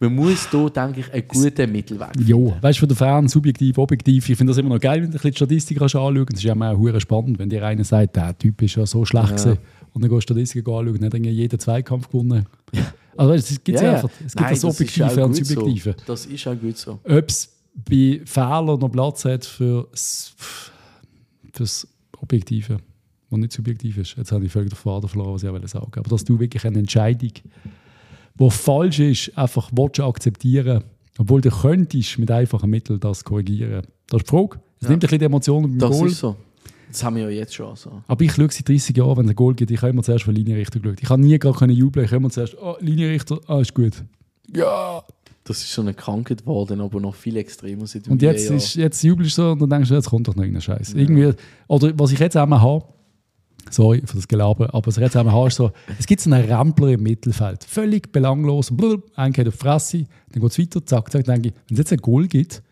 Man 0.00 0.14
muss 0.14 0.48
da, 0.50 0.68
denke 0.68 1.00
ich, 1.00 1.12
einen 1.12 1.26
guten 1.26 1.72
Mittelweg 1.72 2.08
Ja, 2.24 2.36
weißt 2.36 2.78
du, 2.78 2.80
von 2.80 2.88
der 2.88 2.96
Fern, 2.96 3.28
subjektiv, 3.28 3.78
objektiv, 3.78 4.28
ich 4.28 4.36
finde 4.36 4.52
das 4.52 4.58
immer 4.58 4.74
noch 4.74 4.80
geil, 4.80 5.02
wenn 5.02 5.02
du 5.02 5.08
ein 5.08 5.12
bisschen 5.12 5.30
die 5.32 5.36
Statistik 5.36 5.82
anschauen 5.82 6.14
kannst. 6.14 6.34
Es 6.34 6.38
ist 6.38 6.44
ja 6.44 6.54
auch 6.54 7.00
spannend, 7.00 7.38
wenn 7.38 7.48
dir 7.50 7.64
einer 7.66 7.82
sagt, 7.82 8.14
der 8.14 8.36
Typ 8.38 8.62
ist 8.62 8.76
ja 8.76 8.86
so 8.86 9.04
schlecht 9.04 9.30
gewesen. 9.30 9.58
Und 9.92 10.02
dann 10.02 10.10
gehst 10.10 10.30
du 10.30 10.34
Statistiken 10.34 10.70
anschauen 10.70 10.88
und 10.88 11.02
dann 11.02 11.12
hat 11.12 11.26
jeden 11.26 11.58
Zweikampf 11.58 12.08
gewonnen. 12.08 12.46
Also 13.16 13.32
weißt, 13.32 13.50
du, 13.50 13.54
es 13.54 13.64
gibt 13.64 13.80
Ja, 13.80 13.84
ja. 13.84 13.94
einfach, 13.94 14.10
es 14.24 14.32
gibt 14.32 14.40
Nein, 14.40 14.50
das 14.50 14.60
das 14.60 14.74
Objektive 14.80 15.24
und 15.24 15.32
gut 15.32 15.46
Subjektive. 15.46 15.96
So. 15.98 16.04
Das 16.06 16.26
ist 16.26 16.46
auch 16.46 16.60
gut 16.60 16.76
so. 16.78 16.92
Ob 17.02 17.28
es 17.28 17.52
bei 17.74 18.20
Fehlern 18.24 18.78
noch 18.78 18.88
Platz 18.90 19.24
hat 19.24 19.44
für 19.44 19.88
das 21.52 21.88
Objektive, 22.20 22.78
was 23.30 23.38
nicht 23.40 23.52
subjektiv 23.52 23.98
ist. 23.98 24.16
Jetzt 24.16 24.30
habe 24.30 24.44
ich 24.44 24.52
völlig 24.52 24.70
den 24.70 24.76
Faden 24.76 25.08
verloren, 25.08 25.34
was 25.34 25.42
ich 25.42 25.48
auch 25.48 25.54
sagen 25.66 25.86
wollte. 25.86 26.00
Aber 26.00 26.08
dass 26.10 26.24
du 26.24 26.38
wirklich 26.38 26.64
eine 26.64 26.78
Entscheidung, 26.78 27.32
die 28.38 28.50
falsch 28.50 28.98
ist, 29.00 29.36
einfach 29.36 29.70
willst 29.72 30.00
akzeptieren, 30.00 30.84
obwohl 31.18 31.40
du 31.40 31.50
könntest 31.50 32.18
mit 32.18 32.30
einfachen 32.30 32.70
Mitteln 32.70 33.00
das 33.00 33.24
korrigieren. 33.24 33.82
Das 34.08 34.20
ist 34.22 34.26
die 34.26 34.30
Frage. 34.36 34.60
Es 34.80 34.84
Ja. 34.84 34.90
nimmt 34.90 35.02
ein 35.02 35.06
bisschen 35.06 35.18
die 35.18 35.24
Emotionen 35.24 35.70
beim 35.70 35.78
Das 35.90 35.98
Goal. 35.98 36.08
ist 36.08 36.18
so. 36.18 36.36
Das 36.90 37.04
haben 37.04 37.16
wir 37.16 37.24
ja 37.24 37.30
jetzt 37.30 37.54
schon. 37.54 37.74
So. 37.76 38.02
Aber 38.06 38.24
ich 38.24 38.32
schaue 38.32 38.50
seit 38.50 38.68
30 38.68 38.96
Jahren, 38.96 39.16
wenn 39.18 39.24
es 39.26 39.30
ein 39.32 39.36
Goal 39.36 39.54
gibt, 39.54 39.70
ich 39.70 39.82
habe 39.82 39.90
immer 39.90 40.02
zuerst 40.02 40.24
für 40.24 40.32
Linienrichter 40.32 40.80
geschaut. 40.80 41.02
Ich 41.02 41.10
habe 41.10 41.20
nie 41.20 41.38
gar 41.38 41.52
können 41.54 41.74
jubeln, 41.74 42.04
ich 42.06 42.10
habe 42.12 42.18
immer 42.20 42.30
zuerst, 42.30 42.56
oh, 42.60 42.76
Linienrichter, 42.80 43.38
ah, 43.46 43.60
ist 43.60 43.74
gut. 43.74 44.04
Ja! 44.54 45.02
Das 45.44 45.58
ist 45.62 45.72
so 45.72 45.80
eine 45.80 45.94
Krankheit 45.94 46.40
geworden, 46.42 46.80
aber 46.82 47.00
noch 47.00 47.14
viel 47.14 47.36
extremer 47.38 47.86
seit 47.86 48.06
Und 48.06 48.20
jetzt, 48.20 48.50
ist, 48.50 48.74
jetzt 48.74 49.02
jubelst 49.02 49.38
du 49.38 49.42
so 49.42 49.50
und 49.52 49.60
dann 49.60 49.70
denkst 49.70 49.88
du, 49.88 49.94
jetzt 49.94 50.10
kommt 50.10 50.28
doch 50.28 50.34
noch 50.36 50.42
irgendein 50.42 50.60
Scheiß. 50.60 50.92
Irgendwie, 50.92 51.32
oder 51.68 51.90
was 51.98 52.12
ich 52.12 52.18
jetzt 52.18 52.36
auch 52.36 52.46
mal 52.46 52.60
habe, 52.60 52.84
sorry 53.72 54.02
für 54.04 54.16
das 54.16 54.28
Gelaber, 54.28 54.72
aber 54.74 54.86
was 54.86 54.96
ich 54.96 55.02
jetzt 55.02 55.16
auch 55.16 55.24
mal 55.24 55.32
habe, 55.32 55.48
ist 55.48 55.56
so, 55.56 55.70
es 55.98 56.06
gibt 56.06 56.20
so 56.20 56.30
einen 56.30 56.50
Rambler 56.50 56.88
im 56.88 57.02
Mittelfeld. 57.02 57.64
Völlig 57.64 58.12
belanglos, 58.12 58.74
blub, 58.76 59.10
einer 59.14 59.30
geht 59.30 59.48
auf 59.48 59.54
die 59.54 59.60
Fresse, 59.60 60.06
dann 60.32 60.42
geht 60.42 60.50
es 60.50 60.58
weiter, 60.58 60.84
zack, 60.84 61.10
zack, 61.12 61.24
denke 61.24 61.48
ich, 61.48 61.54
wenn 61.68 61.74
es 61.74 61.78
jetzt 61.78 61.92
ein 61.92 61.98
Goal 61.98 62.26
gibt, 62.26 62.62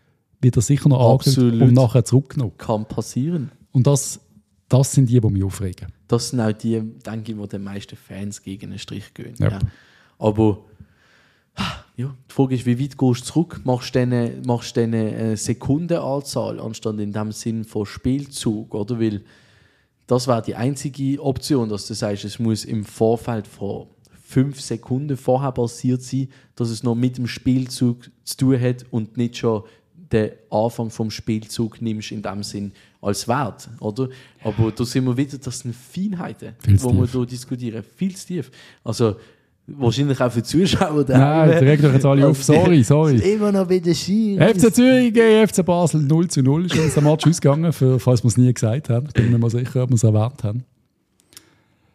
wird 0.41 0.55
er 0.55 0.61
sicher 0.61 0.89
noch 0.89 1.15
Absolut. 1.15 1.61
und 1.61 1.73
nachher 1.73 2.05
zurückgenommen. 2.05 2.53
Kann 2.57 2.85
passieren. 2.85 3.51
Und 3.71 3.87
das, 3.87 4.19
das 4.69 4.91
sind 4.91 5.09
die, 5.09 5.19
die 5.19 5.29
mich 5.29 5.43
aufregen. 5.43 5.87
Das 6.07 6.29
sind 6.29 6.39
auch 6.39 6.51
die, 6.51 6.81
denke 7.05 7.31
ich, 7.31 7.49
die 7.49 7.57
meisten 7.57 7.95
Fans 7.95 8.41
gegen 8.41 8.67
einen 8.67 8.79
Strich 8.79 9.13
gehen. 9.13 9.33
Ja. 9.39 9.49
Ja. 9.49 9.59
Aber 10.19 10.59
ja, 11.95 12.15
die 12.29 12.33
Frage 12.33 12.55
ist, 12.55 12.65
wie 12.65 12.79
weit 12.79 12.97
gehst 12.97 13.21
du 13.21 13.25
zurück? 13.25 13.61
Machst 13.63 13.95
du 13.95 13.99
eine, 13.99 14.33
machst 14.45 14.77
du 14.77 14.81
eine 14.81 15.15
äh, 15.15 15.35
Sekundenanzahl 15.35 16.59
anstatt 16.59 16.99
in 16.99 17.11
dem 17.11 17.31
Sinn 17.31 17.63
von 17.63 17.85
Spielzug? 17.85 18.75
Oder? 18.75 18.99
Weil 18.99 19.23
das 20.07 20.27
wäre 20.27 20.41
die 20.41 20.55
einzige 20.55 21.21
Option, 21.21 21.69
dass 21.69 21.87
du 21.87 21.93
sagst, 21.93 22.25
es 22.25 22.39
muss 22.39 22.65
im 22.65 22.85
Vorfeld 22.85 23.45
von 23.45 23.87
fünf 24.23 24.59
Sekunden 24.59 25.15
vorher 25.15 25.51
passiert 25.51 26.01
sein, 26.01 26.29
dass 26.55 26.69
es 26.69 26.83
noch 26.83 26.95
mit 26.95 27.17
dem 27.17 27.27
Spielzug 27.27 28.09
zu 28.23 28.37
tun 28.37 28.59
hat 28.59 28.85
und 28.91 29.17
nicht 29.17 29.37
schon 29.37 29.63
den 30.11 30.31
Anfang 30.49 30.89
vom 30.89 31.11
Spielzug 31.11 31.81
nimmst 31.81 32.11
in 32.11 32.21
dem 32.21 32.43
Sinn 32.43 32.71
als 33.01 33.27
Wert, 33.27 33.69
oder? 33.79 34.09
Aber 34.43 34.71
da 34.71 34.85
sind 34.85 35.05
wir 35.05 35.15
wieder, 35.15 35.37
das 35.37 35.59
sind 35.59 35.75
Feinheiten, 35.75 36.55
Viel 36.59 36.81
wo 36.81 36.93
wir 36.93 37.05
hier 37.05 37.25
diskutieren. 37.25 37.83
Viel 37.95 38.15
zu 38.15 38.27
tief. 38.27 38.51
Also 38.83 39.17
wahrscheinlich 39.67 40.19
auch 40.21 40.31
für 40.31 40.41
die 40.41 40.47
Zuschauer. 40.47 41.05
Nein, 41.07 41.07
daheim. 41.07 41.63
regt 41.63 41.83
euch 41.83 41.93
jetzt 41.93 42.05
alle 42.05 42.27
auf. 42.27 42.43
Sorry, 42.43 42.83
sorry. 42.83 43.17
Immer 43.33 43.51
noch 43.51 43.67
bei 43.67 43.79
den 43.79 43.93
Ski. 43.93 44.37
FC 44.39 44.73
Zürich 44.73 45.13
gegen 45.13 45.47
FC 45.47 45.65
Basel 45.65 46.01
0 46.01 46.27
zu 46.29 46.41
0 46.41 46.65
ist 46.65 46.77
uns 46.77 46.93
der 46.93 47.03
Match 47.03 47.25
ausgegangen, 47.27 47.73
für, 47.73 47.99
falls 47.99 48.23
wir 48.23 48.29
es 48.29 48.37
nie 48.37 48.53
gesagt 48.53 48.89
haben. 48.89 49.07
Bin 49.13 49.31
mir 49.31 49.37
mal 49.37 49.49
sicher, 49.49 49.83
ob 49.83 49.89
wir 49.89 49.95
es 49.95 50.03
erwähnt 50.03 50.43
haben. 50.43 50.63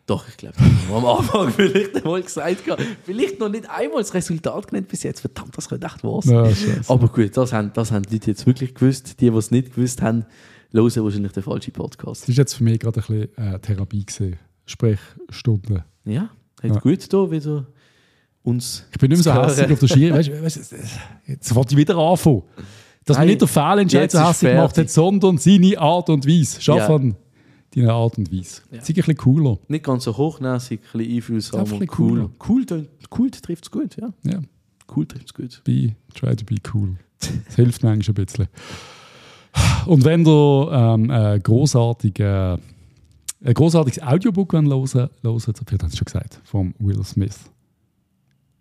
Doch, 0.06 0.28
ich 0.28 0.36
glaube, 0.36 0.56
das 0.58 0.66
haben 0.66 0.88
wir 0.88 0.96
am 0.96 1.06
Anfang 1.06 1.50
vielleicht 1.56 1.96
einmal 1.96 2.22
gesagt. 2.22 2.64
gehabt. 2.64 2.82
Vielleicht 3.04 3.38
noch 3.40 3.48
nicht 3.48 3.70
einmal 3.70 3.98
das 3.98 4.12
Resultat 4.12 4.68
genannt 4.68 4.88
bis 4.88 5.04
jetzt. 5.04 5.20
Verdammt, 5.20 5.56
das 5.56 5.68
könnte 5.68 5.86
echt 5.86 6.02
wahr 6.04 6.20
sein. 6.22 6.44
Ja. 6.44 6.80
Aber 6.88 7.08
gut, 7.08 7.36
das 7.36 7.52
haben, 7.52 7.70
das 7.72 7.92
haben 7.92 8.02
die 8.02 8.14
Leute 8.14 8.32
jetzt 8.32 8.46
wirklich 8.46 8.74
gewusst. 8.74 9.20
Die, 9.20 9.30
die 9.30 9.36
es 9.36 9.50
nicht 9.50 9.74
gewusst 9.74 10.02
haben, 10.02 10.26
hören 10.72 11.04
wahrscheinlich 11.04 11.32
den 11.32 11.42
falschen 11.42 11.72
Podcast. 11.72 12.24
Es 12.24 12.28
ist 12.30 12.36
jetzt 12.36 12.54
für 12.54 12.64
mich 12.64 12.80
gerade 12.80 13.00
ein 13.00 13.06
bisschen 13.06 13.54
äh, 13.54 13.58
Therapie 13.60 14.04
gesehen. 14.04 14.36
Sprechstunde. 14.66 15.84
Ja, 16.04 16.30
hat 16.62 16.74
Ja. 16.74 16.80
gut 16.80 17.12
da 17.12 17.30
wieder 17.30 17.66
uns. 18.42 18.84
Ich 18.92 18.98
bin 18.98 19.10
nicht 19.10 19.24
mehr 19.24 19.34
so 19.34 19.42
hässlich 19.42 19.72
auf 19.72 19.78
der 19.80 19.86
Schiri. 19.88 20.12
Weißt, 20.18 20.42
weißt, 20.42 20.74
jetzt 21.26 21.54
wollte 21.54 21.74
ich 21.74 21.78
wieder 21.78 21.96
anfangen. 21.96 22.42
Dass 23.04 23.18
man 23.18 23.26
nicht 23.26 23.40
der 23.40 23.48
Fehlentscheid 23.48 24.10
so 24.10 24.20
hässlich 24.26 24.52
gemacht 24.52 24.78
hat, 24.78 24.88
sondern 24.90 25.38
seine 25.38 25.78
Art 25.78 26.08
und 26.08 26.26
Weise. 26.26 26.60
Schaffen 26.60 27.16
deine 27.74 27.92
Art 27.92 28.18
und 28.18 28.30
Weise. 28.32 28.60
Ja. 28.70 28.76
Ja. 28.78 28.84
Sei 28.84 28.90
ein 28.92 28.94
bisschen 28.96 29.16
cooler. 29.16 29.58
Nicht 29.68 29.84
ganz 29.84 30.04
so 30.04 30.16
hochnäsig, 30.16 30.80
ein 30.92 30.98
bisschen 30.98 31.16
einfühlsam 31.16 31.60
ein 31.60 31.64
bisschen 31.78 31.88
cool. 31.98 32.30
Cool, 32.48 32.62
tönt- 32.66 32.88
cool 33.18 33.30
trifft 33.30 33.64
es 33.64 33.70
gut, 33.70 33.96
ja. 33.96 34.12
Ja. 34.24 34.40
Cool 34.94 35.06
trifft 35.06 35.26
es 35.26 35.34
gut. 35.34 35.60
Be, 35.64 35.94
try 36.14 36.36
to 36.36 36.44
be 36.44 36.56
cool. 36.74 36.96
Das 37.18 37.56
hilft 37.56 37.82
manchmal 37.82 38.14
ein 38.18 38.24
bisschen. 38.26 38.46
und 39.86 40.04
wenn 40.04 40.22
du 40.24 40.68
ähm, 40.70 41.10
ein, 41.10 41.42
großartige, 41.42 42.58
ein 43.44 43.54
großartiges 43.54 44.02
Audiobook 44.02 44.52
hören 44.52 44.66
hören, 45.58 45.66
vielleicht 45.66 45.82
hast 45.84 45.94
du 45.94 45.98
schon 45.98 46.04
gesagt, 46.04 46.40
von 46.44 46.74
Will 46.78 47.02
Smith. 47.04 47.50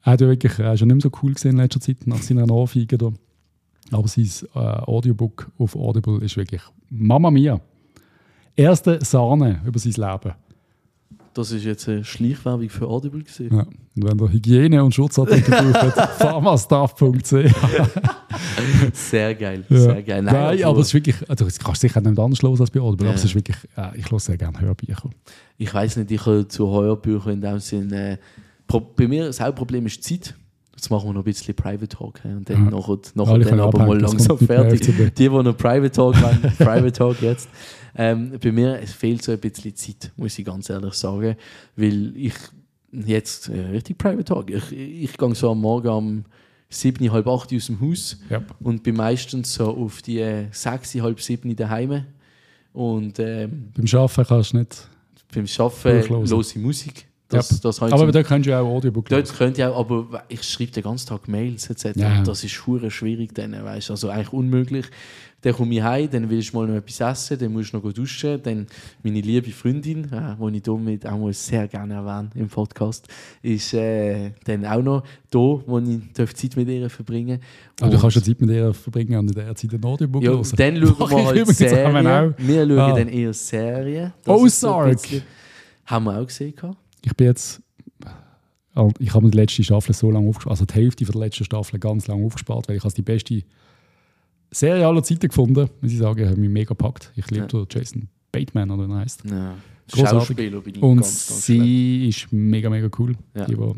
Er 0.03 0.14
hat 0.14 0.22
ja 0.22 0.28
wirklich, 0.28 0.58
ist 0.74 0.80
ja 0.80 0.86
nicht 0.86 0.95
mehr 0.95 1.02
so 1.02 1.12
cool 1.22 1.34
gesehen 1.34 1.52
in 1.52 1.58
letzter 1.58 1.80
Zeit 1.80 2.08
nach 2.08 2.22
seiner 2.22 2.48
da. 2.98 3.12
Aber 3.91 4.08
sein 4.08 4.30
äh, 4.56 4.60
Audiobook 4.60 5.52
auf 5.58 5.76
Audible 5.76 6.24
ist 6.24 6.38
wirklich 6.38 6.62
Mama 6.90 7.30
Mia. 7.30 7.60
Erste 8.56 9.03
Sahne 9.03 9.62
über 9.66 9.80
sein 9.80 9.94
Leben. 9.94 10.36
Das 11.34 11.52
ist 11.52 11.64
jetzt 11.64 11.88
eine 11.88 12.03
Schleichwerbung 12.03 12.68
für 12.70 12.88
Audible 12.88 13.22
gewesen. 13.24 13.49
Ja. 13.56 13.62
Und 13.62 13.70
wenn 13.95 14.20
ihr 14.20 14.32
Hygiene- 14.34 14.84
und 14.84 14.94
Schutzartikel 14.94 15.52
braucht, 15.72 15.95
pharmastaff.ch. 16.20 17.34
Sehr 18.94 19.36
geil, 19.36 19.64
Ja. 19.70 19.78
sehr 19.80 20.03
geil. 20.03 20.22
Nein, 20.24 20.36
also, 20.36 20.66
aber 20.66 20.80
es 20.80 20.88
ist 20.88 20.94
wirklich, 20.94 21.16
also 21.30 21.45
das 21.45 21.60
kannst 21.60 21.84
du 21.84 21.88
sicher 21.88 22.02
nicht 22.02 22.20
anders 22.20 22.41
los 22.41 22.60
als 22.62 22.72
bei 22.72 22.80
Audible, 22.80 23.06
Ja. 23.06 23.12
aber 23.12 23.18
es 23.20 23.26
ist 23.26 23.36
wirklich, 23.36 23.58
äh, 23.78 23.98
ich 23.98 24.10
höre 24.12 24.20
sehr 24.20 24.38
gerne 24.38 24.60
Hörbücher. 24.60 25.10
ich 25.58 25.74
weiß 25.74 25.98
nicht, 25.98 26.12
ich 26.12 26.26
höre 26.26 26.48
zu 26.48 26.70
Heuerbüchern 26.70 27.34
in 27.34 27.41
dem 27.41 27.60
Sinne. 27.60 28.14
Äh, 28.14 28.18
bei 28.95 29.08
mir 29.08 29.26
das 29.26 29.40
Hauptproblem 29.41 29.86
ist 29.86 30.03
Zeit. 30.03 30.36
Jetzt 30.76 30.90
machen 30.90 31.10
wir 31.10 31.14
noch 31.14 31.22
ein 31.22 31.26
bisschen 31.26 31.53
Private 31.53 31.88
Talk. 31.90 32.22
Und 32.24 32.49
dann 32.49 32.66
Ja. 32.66 32.72
nachher, 32.72 32.98
nachher 33.14 33.32
Alle 33.34 33.45
dann 33.45 33.60
aber 33.60 33.78
mal 33.80 33.84
abhängen, 33.86 34.02
das 34.02 34.12
langsam 34.14 34.38
fertig. 34.40 34.82
Die, 34.82 35.12
die 35.14 35.30
noch 35.30 35.58
Private 35.58 35.91
Talk 35.91 36.22
wollen, 36.22 36.40
Private 36.58 36.91
Talk 36.94 37.22
jetzt. 37.22 37.48
Ähm, 37.95 38.34
bei 38.41 38.51
mir 38.51 38.80
es 38.81 38.93
fehlt 38.93 39.23
so 39.23 39.31
ein 39.31 39.39
bisschen 39.39 39.76
Zeit, 39.76 40.11
muss 40.15 40.38
ich 40.39 40.45
ganz 40.45 40.69
ehrlich 40.69 40.93
sagen. 40.93 41.35
Weil 41.76 42.15
ich 42.15 42.34
jetzt 42.91 43.49
äh, 43.49 43.59
richtig 43.68 43.97
Private 43.97 44.23
Talk. 44.26 44.49
Ich, 44.49 44.72
ich 44.72 45.18
gehe 45.18 45.35
so 45.35 45.51
am 45.51 45.61
Morgen 45.61 45.88
um 45.89 46.26
7, 46.69 47.11
halb 47.11 47.27
8 47.27 47.53
aus 47.53 47.65
dem 47.68 47.81
Haus 47.81 48.18
Ja. 48.30 48.41
und 48.61 48.81
bin 48.84 48.95
meistens 48.95 49.53
so 49.53 49.65
auf 49.76 50.01
die 50.01 50.19
äh, 50.19 50.45
6, 50.51 50.95
halb 51.01 51.19
7 51.22 51.53
daheim. 51.55 52.05
Und 52.73 53.19
ähm, 53.19 53.69
Beim 53.76 53.99
Arbeiten 53.99 54.26
kannst 54.26 54.53
du 54.53 54.57
nicht. 54.57 54.88
beim 55.34 55.45
Arbeiten 55.59 55.99
ich 56.23 56.55
Musik. 56.55 57.07
Das, 57.32 57.49
Ja. 57.52 57.58
das 57.64 57.78
ich 57.78 57.82
Aber 57.84 57.98
zum- 57.98 58.12
dort 58.12 58.28
kannst 58.28 58.45
du 58.45 58.49
ja 58.52 58.60
auch 58.62 58.68
Audiobook. 58.76 59.10
Dort 59.10 59.34
könnte 59.38 59.62
ich 59.62 59.66
auch, 59.68 59.80
aber 59.80 60.24
ich 60.30 60.44
schreibe 60.44 60.72
den 60.72 60.84
ganzen 60.84 61.08
Tag 61.08 61.28
Mails 61.28 61.70
etc. 61.70 61.95
Ja. 61.95 62.22
Das 62.24 62.44
ist 62.44 62.68
hure 62.68 62.91
schwierig 62.91 63.34
dann, 63.34 63.53
weißt 63.64 63.90
du, 63.90 63.94
also 63.94 64.10
eigentlich 64.10 64.34
unmöglich. 64.34 64.86
Dann 65.44 65.53
komme 65.56 65.74
ich 65.74 65.82
heim, 65.82 66.08
dann 66.12 66.30
will 66.30 66.38
ich 66.38 66.53
mal 66.53 66.68
noch 66.68 66.76
etwas 66.76 66.99
essen, 66.99 67.40
dann 67.40 67.52
muss 67.52 67.66
ich 67.66 67.74
noch 67.74 67.82
duschen, 67.91 68.40
dann 68.44 68.68
meine 69.02 69.22
liebe 69.22 69.49
Freundin, 69.49 70.03
äh, 70.14 70.36
die 70.52 70.58
ich 70.58 70.62
damit 70.62 71.08
auch 71.08 71.18
mal 71.18 71.34
sehr 71.34 71.68
gerne 71.68 71.95
erwähne 71.95 72.30
im 72.36 72.48
Podcast, 72.48 73.08
ist 73.41 73.74
äh, 73.74 74.34
dann 74.44 74.64
auch 74.68 74.84
noch 74.84 75.03
da, 75.32 75.40
wo 75.40 75.80
ich 75.80 75.99
darf 76.14 76.36
Zeit 76.36 76.56
mit 76.58 76.68
ihr 76.70 76.88
verbringen 76.91 77.40
Aber 77.80 77.90
du 77.90 77.98
kannst 77.99 78.18
ja 78.18 78.22
Zeit 78.22 78.40
mit 78.40 78.52
ihr 78.52 78.72
verbringen 78.72 79.18
und 79.18 79.30
in 79.30 79.34
der 79.34 79.56
Zeit 79.56 79.74
ein 79.74 79.84
Audiobook 79.84 80.22
ja, 80.22 80.30
hören. 80.30 80.45
dann 80.58 80.78
schauen 80.78 80.99
wir 81.10 81.26
halt 81.26 81.48
Serien. 81.48 82.36
Wir 82.38 82.68
schauen 82.68 82.80
Ah. 82.80 82.95
dann 82.95 83.08
eher 83.08 83.34
Serien. 83.34 84.14
Das 84.24 84.36
so 84.60 84.68
Ozark. 84.68 84.91
bisschen- 84.91 85.24
Haben 85.88 86.06
wir 86.06 86.20
auch 86.22 86.28
gesehen. 86.28 86.56
gehabt. 86.56 86.78
Ich 87.03 87.15
bin 87.15 87.28
jetzt. 87.28 87.61
Ich 88.99 89.14
habe 89.14 89.26
mir 89.26 89.32
die 89.32 89.38
letzte 89.38 89.64
Staffel 89.64 89.94
so 89.94 90.10
lange 90.11 90.30
aufgespart, 90.30 90.52
also 90.52 90.65
die 90.65 90.73
Hälfte 90.73 91.06
von 91.06 91.14
der 91.14 91.22
letzten 91.23 91.44
Staffel 91.44 91.78
ganz 91.78 92.07
lange 92.07 92.26
aufgespart, 92.26 92.69
weil 92.69 92.78
ich 92.78 92.86
als 92.86 92.94
die 92.94 93.02
beste 93.02 93.44
Serie 94.49 94.88
aller 94.88 95.03
Zeiten 95.03 95.28
gefunden, 95.28 95.69
muss 95.82 95.91
ich 95.91 95.98
sagen, 95.98 96.30
hat 96.30 96.38
mich 96.38 96.49
mega 96.49 96.69
gepackt. 96.69 97.11
Ich 97.15 97.30
liebe 97.32 97.48
Ja. 97.52 97.65
Jason 97.69 98.07
Bateman, 98.32 98.72
oder 98.72 98.88
wie 98.88 98.94
er 98.94 98.99
heißt. 98.99 99.23
Ja. 99.26 99.56
Schauspieler 99.94 100.61
bin 100.61 100.76
ich 100.76 100.82
Und 100.82 100.98
ganz, 100.98 101.28
ganz 101.28 101.45
sie 101.45 102.07
ist 102.07 102.32
mega, 102.32 102.69
mega 102.69 102.90
cool. 102.98 103.15
Ja. 103.36 103.45
Die, 103.45 103.57
wo, 103.57 103.76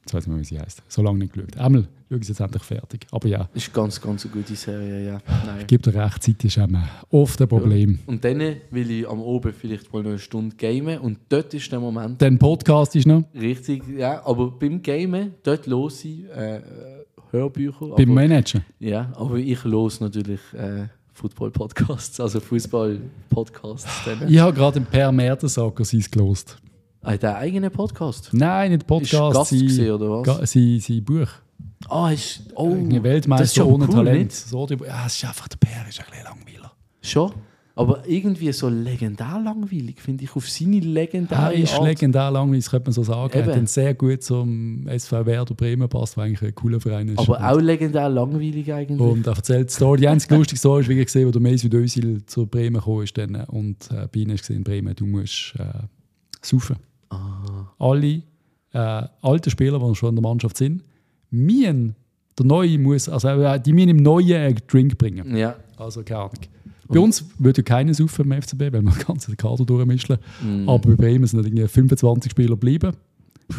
jetzt 0.00 0.14
weiß 0.14 0.24
ich 0.24 0.28
nicht 0.28 0.28
mehr, 0.28 0.38
wie 0.38 0.44
sie 0.44 0.58
heißt. 0.58 0.82
So 0.88 1.02
lange 1.02 1.18
nicht 1.18 1.34
geschaut. 1.34 1.56
Einmal 1.58 1.86
schaue 2.08 2.22
sie 2.22 2.28
jetzt 2.32 2.40
endlich 2.40 2.62
fertig. 2.62 3.06
Aber 3.10 3.28
ja, 3.28 3.48
Ist 3.54 3.72
ganz, 3.72 4.00
ganz 4.00 4.24
eine 4.24 4.34
gute 4.34 4.54
Serie, 4.54 5.06
ja. 5.06 5.20
Nein. 5.44 5.60
ich 5.60 5.66
gebe 5.66 5.90
dir 5.90 6.02
recht, 6.02 6.22
Zeit 6.22 6.44
ist 6.44 6.58
eben 6.58 6.82
oft 7.10 7.40
ein 7.40 7.48
Problem. 7.48 7.98
Und 8.06 8.24
dann 8.24 8.38
will 8.70 8.90
ich 8.90 9.08
am 9.08 9.20
Oben 9.20 9.52
vielleicht 9.52 9.92
mal 9.92 10.02
noch 10.02 10.10
eine 10.10 10.18
Stunde 10.18 10.54
gamen 10.56 10.98
und 10.98 11.18
dort 11.28 11.52
ist 11.54 11.70
der 11.70 11.80
Moment 11.80 12.20
Dann 12.22 12.38
Podcast 12.38 12.94
ist 12.96 13.06
noch 13.06 13.24
richtig, 13.34 13.82
ja, 13.96 14.24
aber 14.24 14.50
beim 14.50 14.82
Gamen, 14.82 15.34
dort 15.42 15.66
los 15.66 16.04
ich 16.04 16.24
äh, 16.30 16.60
Hörbücher. 17.30 17.88
beim 17.96 18.10
aber, 18.10 18.12
Managen. 18.12 18.64
ja, 18.78 19.12
aber 19.16 19.36
ich 19.36 19.62
los 19.64 20.00
natürlich 20.00 20.40
äh, 20.54 20.86
Football-Podcasts, 21.12 22.20
also 22.20 22.40
Fußball-Podcasts. 22.40 23.88
Ich 24.28 24.38
habe 24.38 24.52
gerade 24.52 24.78
im 24.78 24.84
Per 24.84 25.10
Mertesacker 25.10 25.84
sein 25.84 26.04
gelost. 26.10 26.58
Ah, 27.02 27.16
der 27.16 27.36
eigene 27.36 27.70
Podcast? 27.70 28.30
Nein, 28.32 28.72
nicht 28.72 28.82
Ist 28.82 28.86
Podcast, 28.88 29.34
Gast 29.34 29.50
sein, 29.50 29.60
gewesen, 29.60 29.90
oder 29.92 30.10
was? 30.26 30.52
Sein 30.52 31.04
Buch. 31.04 31.28
Ah, 31.88 32.10
ist, 32.10 32.42
oh, 32.54 32.72
Ein 32.72 32.88
das 32.88 32.96
ist 32.96 33.02
Weltmeister 33.04 33.62
aber 33.62 33.72
ohne 33.74 33.84
cool, 33.86 33.94
Talent. 33.94 34.18
nicht? 34.24 34.32
So, 34.34 34.66
ja, 34.68 35.06
es 35.06 35.16
ist 35.16 35.24
einfach, 35.24 35.48
der 35.48 35.56
Per 35.58 35.88
ist 35.88 36.00
ein 36.00 36.06
bisschen 36.10 36.24
langweilig. 36.24 36.70
Schon? 37.02 37.32
Aber 37.78 38.08
irgendwie 38.08 38.50
so 38.52 38.70
legendär 38.70 39.38
langweilig, 39.44 40.00
finde 40.00 40.24
ich, 40.24 40.34
auf 40.34 40.48
seine 40.48 40.76
Er 40.76 40.82
legendäre 40.82 41.52
ist 41.54 41.74
Art. 41.74 41.84
legendär 41.84 42.30
langweilig, 42.30 42.64
das 42.64 42.70
könnte 42.70 42.86
man 42.88 42.92
so 42.94 43.02
sagen. 43.02 43.34
Er 43.34 43.40
Eben. 43.40 43.48
hat 43.50 43.56
dann 43.58 43.66
sehr 43.66 43.92
gut 43.92 44.22
zum 44.22 44.88
SV 44.88 45.26
Werder 45.26 45.54
Bremen 45.54 45.86
passt, 45.86 46.16
weil 46.16 46.28
eigentlich 46.28 46.42
ein 46.42 46.54
cooler 46.54 46.80
Verein 46.80 47.08
ist. 47.08 47.18
Aber 47.18 47.38
auch 47.38 47.60
legendär 47.60 48.08
langweilig 48.08 48.72
eigentlich. 48.72 48.98
Und 48.98 49.26
er 49.26 49.36
erzählt 49.36 49.68
die 49.68 49.74
Story. 49.74 50.00
Die 50.00 50.08
einzige 50.08 50.36
lustige 50.36 50.58
Story 50.58 50.80
ist, 50.80 50.88
wie 50.88 50.98
ich 50.98 51.04
gesehen, 51.04 51.26
wo 51.28 51.30
der 51.32 51.42
Mesut 51.42 51.74
Özil 51.74 52.24
zu 52.24 52.46
Bremen 52.46 52.76
gekommen 52.76 53.02
ist. 53.04 53.18
Dann, 53.18 53.34
und 53.44 53.90
äh, 53.90 54.08
bei 54.10 54.20
ihnen 54.20 54.30
ist 54.30 54.40
gesehen 54.46 54.64
Bremen, 54.64 54.94
du 54.96 55.04
musst 55.04 55.52
äh, 55.58 55.64
saufen. 56.40 56.76
Ah. 57.10 57.66
Alle 57.78 58.22
äh, 58.72 59.02
alten 59.20 59.50
Spieler, 59.50 59.78
die 59.78 59.94
schon 59.94 60.08
in 60.08 60.16
der 60.16 60.22
Mannschaft 60.22 60.56
sind, 60.56 60.82
müssen, 61.30 61.94
der 62.38 62.46
Neue 62.46 62.78
muss, 62.78 63.08
also 63.08 63.28
äh, 63.28 63.60
die 63.60 63.72
müssen 63.72 63.90
im 63.90 63.96
Neuen 63.98 64.36
einen 64.36 64.58
Drink 64.66 64.98
bringen. 64.98 65.36
Ja. 65.36 65.56
Also 65.76 66.02
keine 66.02 66.20
Ahnung. 66.20 66.38
Bei 66.88 67.00
uns 67.00 67.24
würde 67.38 67.60
ja 67.60 67.62
keiner 67.64 67.94
saufen 67.94 68.30
im 68.30 68.42
FCB, 68.42 68.60
weil 68.60 68.72
wir 68.72 68.80
den 68.92 69.06
ganzen 69.06 69.36
Kader 69.36 69.64
durchmischen. 69.64 70.18
Mhm. 70.42 70.68
Aber 70.68 70.90
bei 70.90 70.96
Bremen 70.96 71.26
sind 71.26 71.44
irgendwie 71.44 71.66
25 71.66 72.30
Spieler 72.30 72.50
geblieben. 72.50 72.92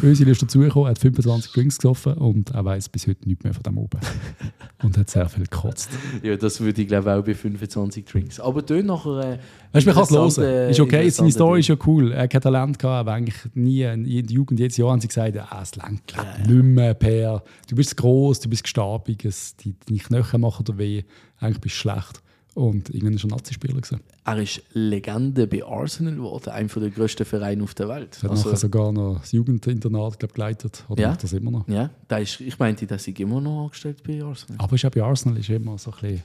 Özil 0.02 0.28
ist 0.28 0.42
dazugekommen, 0.42 0.88
hat 0.88 0.98
25 0.98 1.52
Drinks 1.52 1.78
gesoffen 1.78 2.14
und 2.14 2.50
er 2.50 2.64
weiß 2.64 2.88
bis 2.90 3.06
heute 3.06 3.26
nichts 3.26 3.42
mehr 3.42 3.54
von 3.54 3.62
dem 3.62 3.78
oben. 3.78 3.98
und 4.82 4.96
hat 4.96 5.08
sehr 5.10 5.28
viel 5.28 5.44
gekotzt. 5.44 5.90
ja, 6.22 6.36
das 6.36 6.60
würde 6.60 6.82
ich 6.82 6.88
glaube 6.88 7.12
auch 7.12 7.24
bei 7.24 7.34
25 7.34 8.04
Drinks. 8.04 8.40
Aber 8.40 8.62
dort 8.62 8.84
nachher. 8.84 9.38
Weißt 9.72 9.86
du, 9.86 9.90
man 9.90 10.06
kann 10.06 10.26
es 10.28 10.36
hören. 10.38 10.70
Ist 10.70 10.80
okay, 10.80 11.08
seine 11.08 11.32
Story 11.32 11.60
ist 11.60 11.68
ja 11.68 11.76
cool. 11.86 12.12
Er 12.12 12.22
hat 12.22 12.42
Talent 12.42 12.78
gehabt, 12.78 13.00
aber 13.00 13.12
eigentlich 13.12 13.36
nie 13.54 13.82
in 13.82 14.04
der 14.04 14.32
Jugend, 14.32 14.60
jedes 14.60 14.76
Jahr 14.76 14.90
haben 14.90 15.00
sie 15.00 15.08
gesagt, 15.08 15.36
ah, 15.36 15.60
es 15.62 15.74
lenkt 15.76 16.06
glaub, 16.08 16.26
nicht 16.46 16.64
mehr, 16.64 16.94
Per. 16.94 17.42
Du 17.68 17.76
bist 17.76 17.96
groß, 17.96 18.40
du 18.40 18.48
bist 18.48 18.62
gestarbig, 18.62 19.24
es, 19.24 19.56
die, 19.56 19.74
deine 19.86 20.00
Knochen 20.00 20.40
machen 20.40 20.64
dir 20.64 20.78
weh, 20.78 21.04
eigentlich 21.40 21.60
bist 21.60 21.76
du 21.76 21.80
schlecht. 21.80 22.22
Und 22.58 22.90
irgendwann 22.92 23.16
er 23.16 23.36
Nazi-Spieler 23.36 23.74
gewesen. 23.74 24.00
Er 24.24 24.36
ist 24.38 24.62
Legende 24.72 25.46
bei 25.46 25.64
Arsenal 25.64 26.16
geworden, 26.16 26.50
einer 26.50 26.66
der 26.68 26.90
grössten 26.90 27.24
Vereine 27.24 27.62
auf 27.62 27.74
der 27.74 27.88
Welt. 27.88 28.18
Er 28.18 28.22
hat 28.24 28.30
Also, 28.32 28.44
nachher 28.48 28.56
sogar 28.58 28.90
noch 28.92 29.20
das 29.20 29.30
Jugendinternat 29.30 30.18
glaub, 30.18 30.34
geleitet. 30.34 30.84
Oder 30.88 31.02
Ja. 31.02 31.08
macht 31.10 31.22
das 31.22 31.32
immer 31.34 31.52
noch. 31.52 31.68
ja, 31.68 31.90
der 32.10 32.18
ist, 32.18 32.40
ich 32.40 32.58
meinte, 32.58 32.84
dass 32.86 33.06
ich 33.06 33.18
immer 33.20 33.40
noch 33.40 33.64
angestellt 33.66 34.02
bei 34.04 34.20
Arsenal. 34.24 34.56
Aber 34.58 34.74
ist 34.74 34.84
auch 34.84 34.90
bei 34.90 35.02
Arsenal 35.04 35.38
ist 35.38 35.48
immer 35.50 35.78
so 35.78 35.92
ein 35.92 35.98
bisschen... 36.00 36.22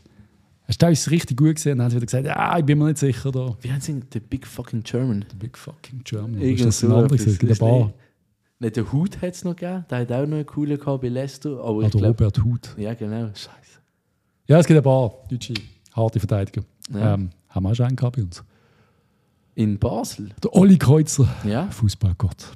Er 0.66 0.70
war 0.70 0.76
teilweise 0.78 1.12
richtig 1.12 1.38
gut 1.38 1.56
gesehen 1.56 1.74
und 1.74 1.78
dann 1.80 1.86
haben 1.86 1.92
sie 1.92 1.98
wieder 1.98 2.06
gesagt, 2.08 2.26
ja, 2.26 2.58
ich 2.58 2.66
bin 2.66 2.78
mir 2.80 2.86
nicht 2.86 2.98
sicher 2.98 3.32
da. 3.32 3.56
Wie 3.62 3.72
heißt 3.72 3.90
ihn? 3.90 4.04
The 4.12 4.20
Big 4.20 4.48
Fucking 4.48 4.82
German. 4.82 5.26
The 5.30 5.36
Big 5.36 5.56
fucking 5.58 6.02
German. 6.04 6.42
Irgend 6.42 6.60
ist 6.62 6.66
das 6.66 6.84
ein 6.84 6.90
so 6.90 6.96
anderes? 6.96 7.22
etwas. 7.22 7.34
Es 7.34 7.40
gibt 7.40 7.52
Ist 7.52 7.62
ein 7.62 7.70
paar. 7.70 7.94
nicht- 8.60 8.76
den 8.78 8.92
Hut 8.92 9.22
hat 9.22 9.34
es 9.36 9.44
noch 9.44 9.56
gegeben, 9.56 9.86
der 9.90 9.98
hat 10.00 10.12
auch 10.12 10.26
noch 10.26 10.38
einen 10.38 10.46
coolen 10.48 10.80
gehabt 10.80 11.02
bei 11.02 11.10
Leicester. 11.10 11.60
Aber 11.64 11.82
Ah, 11.84 11.86
ich 11.86 11.92
der 11.92 12.02
glaube. 12.02 12.24
Robert 12.24 12.44
Huth. 12.44 12.76
Ja, 12.78 12.94
genau. 12.96 13.28
Scheiße. 13.28 13.52
Ja, 14.48 14.60
es 14.60 14.66
gibt 14.66 14.78
ein 14.78 14.84
paar 14.84 15.12
deutsche 15.30 15.54
harte 15.96 16.20
Verteidiger. 16.20 16.64
Ja. 16.94 17.14
Ähm, 17.16 17.30
haben 17.50 17.64
wir 17.64 17.72
auch 17.72 17.76
schon 17.76 17.86
einen 17.88 17.96
gehabt 17.96 18.16
bei 18.18 18.24
uns. 18.24 18.44
In 19.56 19.78
Basel. 19.78 20.32
Der 20.44 20.54
Olli 20.56 20.78
Kreuzer, 20.78 21.28
Ja, 21.46 21.70
Fußballgott. 21.70 22.52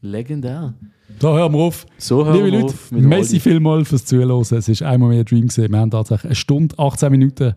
legendär. 0.00 0.74
Da 1.18 1.34
hören 1.36 1.52
wir 1.52 1.58
auf. 1.60 1.86
So 1.98 2.24
hören 2.24 2.36
Liebe 2.36 2.46
wir 2.52 2.60
Leute, 2.62 2.74
auf 2.74 2.92
Olli. 2.92 3.40
vielmals 3.40 3.88
fürs 3.88 4.04
Zuhören. 4.06 4.40
Es 4.40 4.68
ist 4.68 4.82
einmal 4.82 5.10
mehr 5.10 5.24
Dream 5.24 5.48
gesehen. 5.48 5.70
Wir 5.72 5.78
haben 5.78 5.90
tatsächlich 5.90 6.26
eine 6.26 6.34
Stunde, 6.36 6.78
18 6.78 7.10
Minuten 7.10 7.54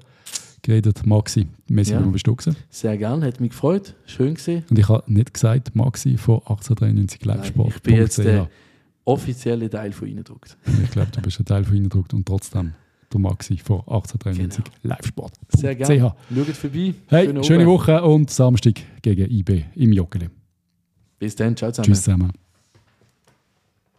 geredet. 0.64 1.06
Maxi, 1.06 1.48
Messi, 1.70 1.94
Ja. 1.94 2.04
wo 2.04 2.10
bist 2.10 2.28
du 2.28 2.36
gewesen? 2.36 2.58
Sehr 2.70 2.98
gern, 2.98 3.24
hat 3.24 3.40
mich 3.40 3.52
gefreut. 3.52 3.94
Schön 4.06 4.34
gesehen. 4.34 4.64
Und 4.70 4.78
ich 4.80 4.90
habe 4.90 5.04
nicht 5.12 5.34
gesagt, 5.34 5.76
Maxi 5.76 6.18
von 6.18 6.40
1893 6.40 7.24
Livesport. 7.24 7.76
ich 7.76 7.82
bin 7.84 7.95
jetzt 7.95 8.18
der 8.18 8.50
offizielle 9.06 9.70
Teil 9.70 9.91
von 9.94 10.08
Ihnen 10.08 10.18
gedruckt. 10.18 10.58
Ich 10.84 10.91
glaube, 10.91 11.12
du 11.12 11.22
bist 11.22 11.40
ein 11.40 11.45
Teil 11.45 11.64
von 11.64 11.76
Eindruckt 11.78 12.14
und 12.14 12.26
trotzdem 12.26 12.74
der 13.14 13.22
Maxi 13.22 13.57
von 13.57 13.80
1893 13.80 14.64
Livesport. 14.84 15.34
Sehr 15.49 15.76
gerne. 15.76 16.14
Schaut 16.34 16.48
vorbei. 16.56 16.94
Hey, 17.07 17.26
schöne 17.44 17.64
Abend. 17.64 17.68
Woche 17.68 18.02
und 18.03 18.30
Samstag 18.30 18.76
gegen 19.02 19.30
IB 19.30 19.64
im 19.76 19.94
Joggeli. 19.94 20.30
Bis 21.19 21.35
dann. 21.35 21.56
Ciao 21.56 21.72
zusammen. 21.72 21.85
Tschüss 21.85 22.03
zusammen. 22.03 22.43